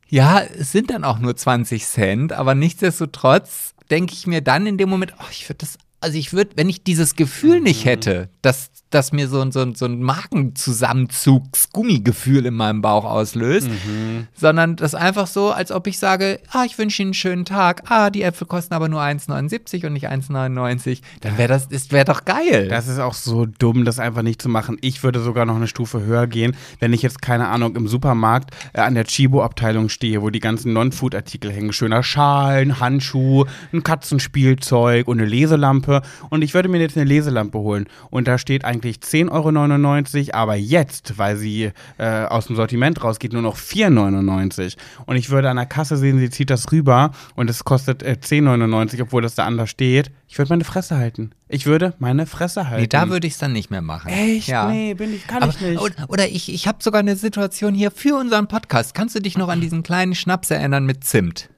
ja, 0.09 0.39
es 0.39 0.71
sind 0.71 0.89
dann 0.89 1.03
auch 1.03 1.19
nur 1.19 1.35
20 1.35 1.85
Cent, 1.85 2.31
aber 2.33 2.55
nichtsdestotrotz 2.55 3.73
denke 3.89 4.13
ich 4.13 4.27
mir 4.27 4.41
dann 4.41 4.67
in 4.67 4.77
dem 4.77 4.89
Moment, 4.89 5.13
oh, 5.19 5.25
ich 5.31 5.47
würde 5.47 5.59
das, 5.59 5.77
also 5.99 6.17
ich 6.17 6.33
würde, 6.33 6.51
wenn 6.55 6.69
ich 6.69 6.83
dieses 6.83 7.15
Gefühl 7.15 7.59
nicht 7.61 7.85
Mhm. 7.85 7.89
hätte, 7.89 8.29
dass, 8.41 8.69
dass 8.89 9.11
mir 9.11 9.27
so, 9.27 9.41
ein- 9.41 9.51
so, 9.51 9.61
ein- 9.61 9.75
so 9.75 9.85
ein 9.85 10.01
Markenzusammenzugs-Gummigefühl 10.01 12.45
in 12.45 12.53
meinem 12.53 12.81
Bauch 12.81 13.05
auslöst, 13.05 13.67
Mhm. 13.69 14.27
sondern 14.35 14.75
das 14.75 14.95
einfach 14.95 15.27
so, 15.27 15.51
als 15.51 15.71
ob 15.71 15.87
ich 15.87 15.99
sage, 15.99 16.39
ah, 16.51 16.63
ich 16.65 16.77
wünsche 16.77 17.01
Ihnen 17.01 17.07
einen 17.09 17.13
schönen 17.13 17.45
Tag, 17.45 17.83
ah, 17.89 18.09
die 18.09 18.23
Äpfel 18.23 18.47
kosten 18.47 18.73
aber 18.73 18.89
nur 18.89 19.01
1,79 19.01 19.85
und 19.85 19.93
nicht 19.93 20.09
1,99, 20.09 21.01
dann 21.21 21.37
wäre 21.37 21.47
das, 21.49 21.69
das 21.69 21.91
wäre 21.91 22.05
doch 22.05 22.25
geil. 22.25 22.67
Das 22.69 22.87
ist 22.87 22.99
auch 22.99 23.13
so 23.13 23.45
dumm, 23.45 23.85
das 23.85 23.99
einfach 23.99 24.21
nicht 24.21 24.41
zu 24.41 24.49
machen. 24.49 24.77
Ich 24.81 25.03
würde 25.03 25.19
sogar 25.21 25.45
noch 25.45 25.55
eine 25.55 25.67
Stufe 25.67 26.01
höher 26.01 26.27
gehen, 26.27 26.55
wenn 26.79 26.93
ich 26.93 27.01
jetzt, 27.01 27.21
keine 27.21 27.47
Ahnung, 27.47 27.75
im 27.75 27.87
Supermarkt 27.87 28.51
äh, 28.73 28.81
an 28.81 28.95
der 28.95 29.05
Chibo-Abteilung 29.05 29.89
stehe, 29.89 30.21
wo 30.21 30.29
die 30.29 30.39
ganzen 30.39 30.73
Non-Food-Artikel 30.73 31.51
hängen. 31.51 31.73
Schöner 31.73 32.03
Schal, 32.03 32.61
ein 32.61 32.79
Handschuh, 32.79 33.45
ein 33.73 33.83
Katzenspielzeug 33.83 35.07
und 35.07 35.19
eine 35.19 35.27
Leselampe. 35.29 36.01
Und 36.29 36.41
ich 36.43 36.53
würde 36.53 36.69
mir 36.69 36.79
jetzt 36.79 36.97
eine 36.97 37.05
Leselampe 37.05 37.57
holen. 37.59 37.87
Und 38.09 38.27
da 38.27 38.37
steht 38.37 38.65
eigentlich 38.77 38.97
10,99 38.97 40.27
Euro, 40.27 40.37
aber 40.37 40.55
jetzt, 40.55 41.17
weil 41.17 41.37
sie 41.37 41.71
äh, 41.97 42.23
aus 42.25 42.47
dem 42.47 42.55
Sortiment 42.55 43.03
rausgeht, 43.03 43.33
nur 43.33 43.41
noch 43.41 43.57
4,99 43.57 44.77
Und 45.05 45.15
ich 45.15 45.29
würde 45.29 45.49
an 45.49 45.57
der 45.57 45.65
Kasse 45.65 45.97
sehen, 45.97 46.19
sie 46.19 46.29
zieht 46.29 46.49
das 46.49 46.71
rüber 46.71 47.11
und 47.35 47.49
es 47.49 47.63
kostet 47.63 48.03
äh, 48.03 48.17
10,99 48.21 49.01
obwohl 49.01 49.21
das 49.21 49.35
da 49.35 49.45
anders 49.45 49.69
steht. 49.69 50.11
Ich 50.27 50.37
würde 50.37 50.49
meine 50.49 50.63
Fresse 50.63 50.97
halten. 50.97 51.31
Ich 51.47 51.65
würde 51.65 51.93
meine 51.99 52.25
Fresse 52.25 52.69
halten. 52.69 52.81
Nee, 52.81 52.87
da 52.87 53.09
würde 53.09 53.27
ich 53.27 53.33
es 53.33 53.39
dann 53.39 53.53
nicht 53.53 53.71
mehr 53.71 53.81
machen. 53.81 54.09
Echt? 54.09 54.47
Ja. 54.47 54.69
Nee, 54.69 54.93
bin 54.93 55.13
ich, 55.13 55.25
kann 55.27 55.43
Aber, 55.43 55.51
ich 55.51 55.61
nicht. 55.61 55.79
Oder, 55.79 55.93
oder 56.09 56.27
ich, 56.27 56.53
ich 56.53 56.67
habe 56.67 56.79
sogar 56.81 56.99
eine 56.99 57.15
Situation 57.15 57.73
hier 57.73 57.91
für 57.91 58.15
unseren 58.15 58.47
Podcast. 58.47 58.93
Kannst 58.93 59.15
du 59.15 59.21
dich 59.21 59.37
noch 59.37 59.49
an 59.49 59.61
diesen 59.61 59.83
kleinen 59.83 60.15
Schnaps 60.15 60.51
erinnern 60.51 60.85
mit 60.85 61.03
Zimt? 61.03 61.49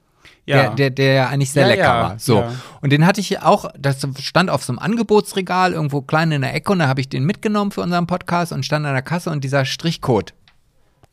Ja. 0.50 0.64
Der, 0.64 0.70
der, 0.72 0.90
der 0.90 1.14
ja 1.14 1.28
eigentlich 1.28 1.52
sehr 1.52 1.64
Ja, 1.64 1.70
lecker 1.70 1.84
ja, 1.84 2.02
war. 2.02 2.20
So. 2.20 2.44
Und 2.82 2.92
den 2.92 3.06
hatte 3.06 3.22
ich 3.22 3.42
auch, 3.42 3.70
das 3.78 4.06
stand 4.20 4.50
auf 4.50 4.64
so 4.64 4.74
einem 4.74 4.80
Angebotsregal 4.80 5.74
irgendwo 5.74 6.02
klein 6.02 6.32
in 6.32 6.42
der 6.42 6.56
Ecke 6.56 6.72
und 6.72 6.80
da 6.80 6.88
habe 6.88 7.02
ich 7.02 7.08
den 7.08 7.24
mitgenommen 7.24 7.72
für 7.72 7.82
unseren 7.82 8.08
Podcast 8.08 8.52
und 8.52 8.66
stand 8.66 8.86
an 8.86 8.94
der 8.94 9.04
Kasse 9.04 9.30
und 9.30 9.44
dieser 9.44 9.66
Strichcode 9.66 10.34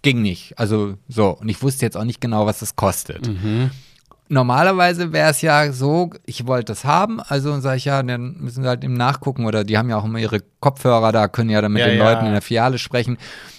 ging 0.00 0.22
nicht. 0.22 0.58
Also 0.58 0.94
so. 1.08 1.30
Und 1.30 1.48
ich 1.48 1.62
wusste 1.62 1.84
jetzt 1.84 1.96
auch 1.96 2.04
nicht 2.04 2.20
genau, 2.20 2.46
was 2.46 2.60
das 2.60 2.76
kostet. 2.76 3.28
Mhm. 3.28 3.70
Normalerweise 4.28 5.12
wäre 5.12 5.30
es 5.30 5.42
ja 5.42 5.70
so, 5.70 6.10
ich 6.24 6.46
wollte 6.46 6.72
das 6.72 6.84
haben, 6.84 7.20
also 7.20 7.60
sage 7.60 7.76
ich 7.76 7.84
ja, 7.84 8.02
dann 8.02 8.36
müssen 8.38 8.62
wir 8.62 8.70
halt 8.70 8.82
eben 8.82 8.94
nachgucken 8.94 9.44
oder 9.46 9.64
die 9.64 9.76
haben 9.76 9.90
ja 9.90 9.98
auch 9.98 10.04
immer 10.04 10.18
ihre 10.18 10.40
Kopfhörer 10.60 11.12
da, 11.12 11.28
können 11.28 11.50
ja 11.50 11.60
dann 11.60 11.72
mit 11.72 11.84
den. 11.84 11.98
Leuten 11.98 12.26
in 12.26 12.32
der 12.32 12.42
Filiale 12.42 12.78
sprechen. 12.78 13.18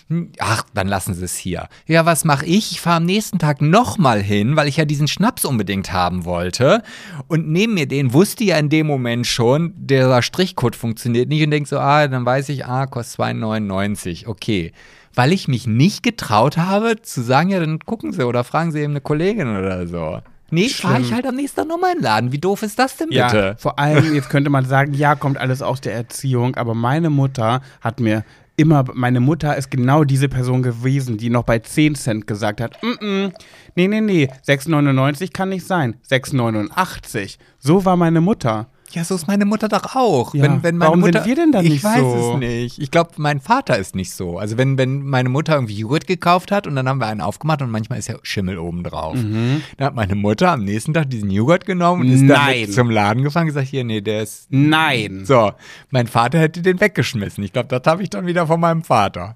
Hm, 0.09 0.31
Ach, 0.39 0.63
dann 0.73 0.87
lassen 0.87 1.13
sie 1.13 1.25
es 1.25 1.35
hier. 1.35 1.67
Ja, 1.85 2.05
was 2.05 2.23
mache 2.23 2.45
ich? 2.45 2.71
Ich 2.71 2.81
fahre 2.81 2.97
am 2.97 3.05
nächsten 3.05 3.39
Tag 3.39 3.61
nochmal 3.61 4.21
hin, 4.21 4.55
weil 4.55 4.67
ich 4.67 4.77
ja 4.77 4.85
diesen 4.85 5.07
Schnaps 5.07 5.43
unbedingt 5.43 5.91
haben 5.91 6.23
wollte. 6.23 6.81
Und 7.27 7.49
neben 7.49 7.73
mir 7.73 7.87
den 7.87 8.13
wusste 8.13 8.45
ja 8.45 8.57
in 8.57 8.69
dem 8.69 8.87
Moment 8.87 9.27
schon, 9.27 9.73
der 9.75 10.21
Strichcode 10.21 10.75
funktioniert 10.75 11.27
nicht 11.27 11.43
und 11.43 11.51
denkt 11.51 11.67
so, 11.67 11.79
ah, 11.79 12.07
dann 12.07 12.25
weiß 12.25 12.49
ich, 12.49 12.65
ah, 12.65 12.85
kostet 12.85 13.19
2,99. 13.19 14.27
Okay. 14.27 14.71
Weil 15.13 15.33
ich 15.33 15.47
mich 15.47 15.67
nicht 15.67 16.03
getraut 16.03 16.57
habe, 16.57 17.01
zu 17.01 17.21
sagen, 17.21 17.49
ja, 17.49 17.59
dann 17.59 17.79
gucken 17.79 18.13
Sie 18.13 18.25
oder 18.25 18.43
fragen 18.43 18.71
Sie 18.71 18.79
eben 18.79 18.93
eine 18.93 19.01
Kollegin 19.01 19.57
oder 19.57 19.87
so. 19.87 20.21
Nee, 20.49 20.69
fahre 20.69 21.01
ich 21.01 21.11
halt 21.11 21.25
am 21.25 21.35
nächsten 21.35 21.57
Tag 21.57 21.67
nochmal 21.67 21.91
in 21.91 21.97
den 21.97 22.03
Laden. 22.03 22.31
Wie 22.31 22.37
doof 22.37 22.63
ist 22.63 22.79
das 22.79 22.95
denn 22.95 23.11
ja, 23.11 23.27
bitte? 23.27 23.55
vor 23.57 23.79
allem, 23.79 24.13
jetzt 24.15 24.29
könnte 24.29 24.49
man 24.49 24.63
sagen, 24.63 24.93
ja, 24.93 25.15
kommt 25.15 25.37
alles 25.37 25.61
aus 25.61 25.81
der 25.81 25.93
Erziehung, 25.93 26.55
aber 26.55 26.73
meine 26.73 27.09
Mutter 27.09 27.61
hat 27.81 27.99
mir 27.99 28.23
immer, 28.57 28.83
meine 28.93 29.19
Mutter 29.19 29.55
ist 29.55 29.71
genau 29.71 30.03
diese 30.03 30.27
Person 30.27 30.63
gewesen, 30.63 31.17
die 31.17 31.29
noch 31.29 31.43
bei 31.43 31.59
10 31.59 31.95
Cent 31.95 32.27
gesagt 32.27 32.59
hat, 32.59 32.81
mm 32.83 32.87
-mm, 32.87 33.33
nee, 33.75 33.87
nee, 33.87 34.01
nee, 34.01 34.29
6,99 34.45 35.31
kann 35.31 35.49
nicht 35.49 35.65
sein, 35.65 35.95
6,89. 36.09 37.37
So 37.59 37.85
war 37.85 37.95
meine 37.95 38.19
Mutter. 38.19 38.69
Ja, 38.91 39.03
so 39.03 39.15
ist 39.15 39.27
meine 39.27 39.45
Mutter 39.45 39.67
doch 39.67 39.95
auch. 39.95 40.33
Ja, 40.33 40.43
Wenn, 40.43 40.63
wenn 40.63 40.77
meine 40.77 40.89
warum 40.89 41.03
sind 41.03 41.13
Mutter, 41.13 41.25
wir 41.25 41.35
denn 41.35 41.51
dann 41.51 41.65
ich 41.65 41.71
nicht 41.71 41.83
weiß 41.83 41.99
so? 41.99 42.31
es 42.33 42.39
nicht. 42.39 42.79
Ich 42.79 42.89
glaube, 42.89 43.11
mein 43.17 43.41
Vater 43.41 43.77
ist 43.77 43.95
nicht 43.95 44.13
so. 44.13 44.39
Also 44.39 44.57
wenn, 44.57 44.77
wenn 44.77 45.03
meine 45.03 45.27
Mutter 45.27 45.55
irgendwie 45.55 45.75
Joghurt 45.75 46.07
gekauft 46.07 46.51
hat 46.51 46.67
und 46.67 46.75
dann 46.75 46.87
haben 46.87 46.99
wir 46.99 47.07
einen 47.07 47.19
aufgemacht 47.19 47.61
und 47.61 47.69
manchmal 47.69 47.99
ist 47.99 48.07
ja 48.07 48.15
Schimmel 48.23 48.57
oben 48.57 48.83
drauf. 48.83 49.15
Mhm. 49.15 49.61
Dann 49.77 49.87
hat 49.87 49.95
meine 49.95 50.15
Mutter 50.15 50.51
am 50.51 50.63
nächsten 50.63 50.93
Tag 50.93 51.09
diesen 51.09 51.29
Joghurt 51.29 51.65
genommen 51.65 52.03
und 52.03 52.11
ist 52.11 52.21
dann 52.21 52.45
Nein. 52.45 52.61
mit 52.61 52.73
zum 52.73 52.89
Laden 52.89 53.23
gefahren 53.23 53.43
und 53.43 53.47
gesagt, 53.47 53.67
hier, 53.67 53.83
nee, 53.83 53.99
der 53.99 54.23
ist 54.23 54.47
Nein. 54.49 55.25
So, 55.25 55.51
mein 55.89 56.07
Vater 56.07 56.39
hätte 56.39 56.61
den 56.61 56.79
weggeschmissen. 56.79 57.43
Ich 57.43 57.51
glaube, 57.51 57.67
das 57.67 57.81
habe 57.91 58.03
ich 58.03 58.09
dann 58.09 58.25
wieder 58.25 58.47
von 58.47 58.59
meinem 58.59 58.83
Vater. 58.83 59.35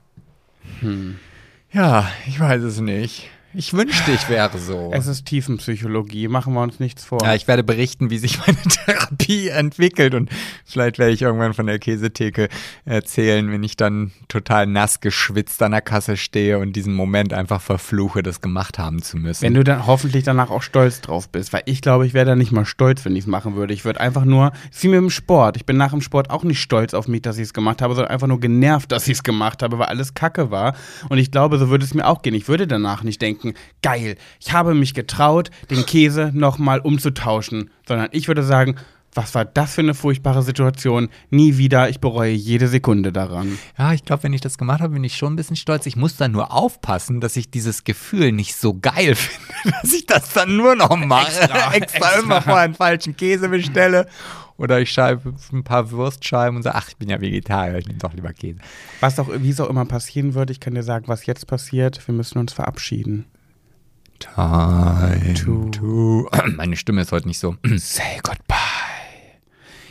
Hm. 0.79 1.17
Ja, 1.73 2.09
ich 2.27 2.39
weiß 2.39 2.61
es 2.63 2.79
nicht. 2.79 3.29
Ich 3.53 3.73
wünschte, 3.73 4.11
ich 4.11 4.29
wäre 4.29 4.57
so. 4.57 4.91
Es 5.01 5.07
ist 5.07 5.25
Tiefenpsychologie, 5.25 6.27
machen 6.27 6.53
wir 6.53 6.61
uns 6.61 6.79
nichts 6.79 7.03
vor. 7.03 7.19
Ja, 7.23 7.33
ich 7.33 7.47
werde 7.47 7.63
berichten, 7.63 8.09
wie 8.09 8.17
sich 8.17 8.39
meine 8.39 8.57
Therapie 8.85 9.49
entwickelt 9.49 10.13
und 10.13 10.29
vielleicht 10.65 10.99
werde 10.99 11.13
ich 11.13 11.21
irgendwann 11.21 11.53
von 11.53 11.65
der 11.65 11.79
Käsetheke 11.79 12.49
erzählen, 12.85 13.51
wenn 13.51 13.63
ich 13.63 13.75
dann 13.75 14.11
total 14.27 14.67
nass 14.67 14.99
geschwitzt 14.99 15.61
an 15.63 15.71
der 15.71 15.81
Kasse 15.81 16.17
stehe 16.17 16.59
und 16.59 16.75
diesen 16.75 16.93
Moment 16.93 17.33
einfach 17.33 17.61
verfluche, 17.61 18.23
das 18.23 18.41
gemacht 18.41 18.79
haben 18.79 19.01
zu 19.01 19.17
müssen. 19.17 19.43
Wenn 19.43 19.53
du 19.53 19.63
dann 19.63 19.87
hoffentlich 19.87 20.23
danach 20.23 20.49
auch 20.49 20.61
stolz 20.61 21.01
drauf 21.01 21.29
bist, 21.29 21.51
weil 21.53 21.63
ich 21.65 21.81
glaube, 21.81 22.05
ich 22.05 22.13
wäre 22.13 22.25
da 22.25 22.35
nicht 22.35 22.51
mal 22.51 22.65
stolz, 22.65 23.03
wenn 23.05 23.15
ich 23.15 23.21
es 23.21 23.27
machen 23.27 23.55
würde. 23.55 23.73
Ich 23.73 23.85
würde 23.85 23.99
einfach 23.99 24.25
nur, 24.25 24.51
es 24.69 24.77
ist 24.77 24.83
wie 24.83 24.89
mit 24.89 24.97
dem 24.97 25.09
Sport. 25.09 25.57
Ich 25.57 25.65
bin 25.65 25.77
nach 25.77 25.91
dem 25.91 26.01
Sport 26.01 26.29
auch 26.29 26.43
nicht 26.43 26.61
stolz 26.61 26.93
auf 26.93 27.07
mich, 27.07 27.21
dass 27.21 27.37
ich 27.37 27.43
es 27.43 27.53
gemacht 27.53 27.81
habe, 27.81 27.95
sondern 27.95 28.11
einfach 28.11 28.27
nur 28.27 28.39
genervt, 28.39 28.91
dass 28.91 29.07
ich 29.07 29.13
es 29.13 29.23
gemacht 29.23 29.63
habe, 29.63 29.79
weil 29.79 29.87
alles 29.87 30.13
Kacke 30.13 30.51
war. 30.51 30.75
Und 31.09 31.17
ich 31.17 31.31
glaube, 31.31 31.57
so 31.57 31.69
würde 31.69 31.83
es 31.83 31.93
mir 31.93 32.07
auch 32.07 32.21
gehen. 32.21 32.33
Ich 32.33 32.47
würde 32.47 32.67
danach 32.67 33.03
nicht 33.03 33.21
denken, 33.21 33.40
geil, 33.81 34.15
ich 34.39 34.53
habe 34.53 34.73
mich 34.73 34.93
getraut, 34.93 35.51
den 35.69 35.85
Käse 35.85 36.31
nochmal 36.33 36.79
umzutauschen, 36.79 37.69
sondern 37.87 38.09
ich 38.11 38.27
würde 38.27 38.43
sagen, 38.43 38.75
was 39.13 39.35
war 39.35 39.45
das 39.45 39.75
für 39.75 39.81
eine 39.81 39.93
furchtbare 39.93 40.41
Situation? 40.41 41.09
Nie 41.29 41.57
wieder, 41.57 41.89
ich 41.89 41.99
bereue 41.99 42.31
jede 42.31 42.67
Sekunde 42.67 43.11
daran. 43.11 43.57
Ja, 43.77 43.93
ich 43.93 44.05
glaube, 44.05 44.23
wenn 44.23 44.33
ich 44.33 44.41
das 44.41 44.57
gemacht 44.57 44.81
habe, 44.81 44.93
bin 44.93 45.03
ich 45.03 45.17
schon 45.17 45.33
ein 45.33 45.35
bisschen 45.35 45.55
stolz. 45.55 45.85
Ich 45.85 45.95
muss 45.95 46.15
dann 46.15 46.31
nur 46.31 46.53
aufpassen, 46.53 47.19
dass 47.19 47.35
ich 47.35 47.51
dieses 47.51 47.83
Gefühl 47.83 48.31
nicht 48.31 48.55
so 48.55 48.77
geil 48.79 49.15
finde, 49.15 49.77
dass 49.81 49.93
ich 49.93 50.05
das 50.05 50.31
dann 50.33 50.55
nur 50.55 50.75
noch 50.75 50.95
mache. 50.95 51.27
Extra, 51.27 51.45
Extra, 51.73 51.75
extra. 51.75 52.19
immer 52.19 52.41
vorher 52.41 52.63
einen 52.63 52.75
falschen 52.75 53.17
Käse 53.17 53.49
bestelle. 53.49 54.07
Oder 54.57 54.79
ich 54.79 54.91
schreibe 54.91 55.33
ein 55.51 55.63
paar 55.63 55.89
Würstscheiben 55.89 56.55
und 56.55 56.61
sage, 56.63 56.75
ach, 56.75 56.87
ich 56.87 56.97
bin 56.97 57.09
ja 57.09 57.19
Vegetarier, 57.19 57.79
ich 57.79 57.87
nehme 57.87 57.97
doch 57.97 58.13
lieber 58.13 58.31
Käse. 58.31 58.59
Was 58.99 59.17
auch, 59.19 59.27
wie 59.37 59.49
es 59.49 59.59
auch 59.59 59.69
immer 59.69 59.85
passieren 59.85 60.35
wird, 60.35 60.51
ich 60.51 60.59
kann 60.59 60.75
dir 60.75 60.83
sagen, 60.83 61.07
was 61.07 61.25
jetzt 61.25 61.47
passiert. 61.47 62.07
Wir 62.07 62.13
müssen 62.13 62.37
uns 62.37 62.53
verabschieden. 62.53 63.25
Time 64.21 65.33
To-. 65.33 66.29
Meine 66.55 66.75
Stimme 66.75 67.01
ist 67.01 67.11
heute 67.11 67.27
nicht 67.27 67.39
so. 67.39 67.55
Say 67.77 68.19
goodbye. 68.23 68.90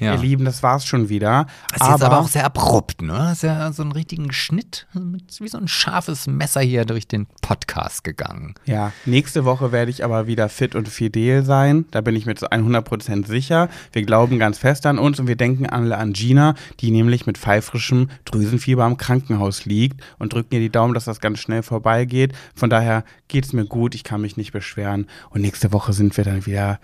Ja. 0.01 0.14
Ihr 0.14 0.20
Lieben, 0.20 0.44
das 0.44 0.62
war's 0.62 0.86
schon 0.86 1.09
wieder. 1.09 1.47
Das 1.72 1.82
ist 1.82 1.93
jetzt 1.93 2.02
aber 2.02 2.18
auch 2.18 2.28
sehr 2.28 2.44
abrupt, 2.44 3.02
ne? 3.02 3.12
Das 3.12 3.32
ist 3.35 3.43
ja 3.43 3.72
so 3.72 3.82
einen 3.82 3.93
richtigen 3.93 4.32
Schnitt, 4.32 4.86
wie 4.94 5.48
so 5.48 5.59
ein 5.59 5.68
scharfes 5.68 6.27
Messer 6.27 6.62
hier 6.62 6.85
durch 6.86 7.06
den 7.06 7.27
Podcast 7.43 8.02
gegangen. 8.02 8.55
ja, 8.64 8.93
nächste 9.05 9.44
Woche 9.44 9.72
werde 9.72 9.90
ich 9.90 10.02
aber 10.05 10.27
wieder 10.27 10.48
fit 10.48 10.74
und 10.74 10.89
fidel 10.89 11.44
sein. 11.44 11.85
Da 11.90 12.01
bin 12.01 12.16
ich 12.16 12.27
mir 12.27 12.35
zu 12.35 12.51
100% 12.51 13.27
sicher. 13.27 13.68
Wir 13.93 14.02
glauben 14.02 14.39
ganz 14.39 14.59
fest 14.59 14.86
an 14.86 14.98
uns 14.98 15.20
und 15.20 15.27
wir 15.27 15.36
denken 15.36 15.66
alle 15.66 15.98
an 15.98 16.12
Gina, 16.14 16.55
die 16.81 16.90
nämlich 16.90 17.27
mit 17.27 17.36
pfeifrischem 17.39 18.09
Drüsenfieber 18.24 18.86
im 18.86 18.97
Krankenhaus 18.97 19.66
liegt 19.66 20.01
und 20.18 20.32
drücken 20.32 20.55
ihr 20.55 20.60
die 20.60 20.70
Daumen, 20.70 20.94
dass 20.94 21.05
das 21.05 21.20
ganz 21.20 21.39
schnell 21.40 21.62
vorbeigeht. 21.62 22.32
Von 22.55 22.70
daher 22.70 23.05
geht's 23.28 23.52
mir 23.52 23.66
gut, 23.66 23.94
ich 23.94 24.05
kann 24.05 24.22
mich 24.22 24.36
nicht 24.36 24.52
beschweren. 24.52 25.06
Und 25.28 25.43
nächste 25.43 25.72
Woche 25.72 25.93
sind 25.93 26.16
wir 26.16 26.24
dann 26.24 26.47
wieder 26.47 26.81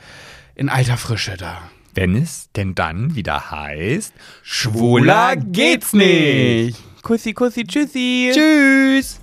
in 0.54 0.68
alter 0.68 0.96
Frische 0.96 1.36
da 1.36 1.58
wenn 1.96 2.14
es 2.14 2.50
denn 2.54 2.74
dann 2.74 3.14
wieder 3.14 3.50
heißt, 3.50 4.12
schwuler 4.42 5.34
geht's 5.34 5.94
nicht. 5.94 6.78
Kussi, 7.02 7.32
kussi, 7.32 7.64
tschüssi. 7.64 8.32
Tschüss. 8.34 9.20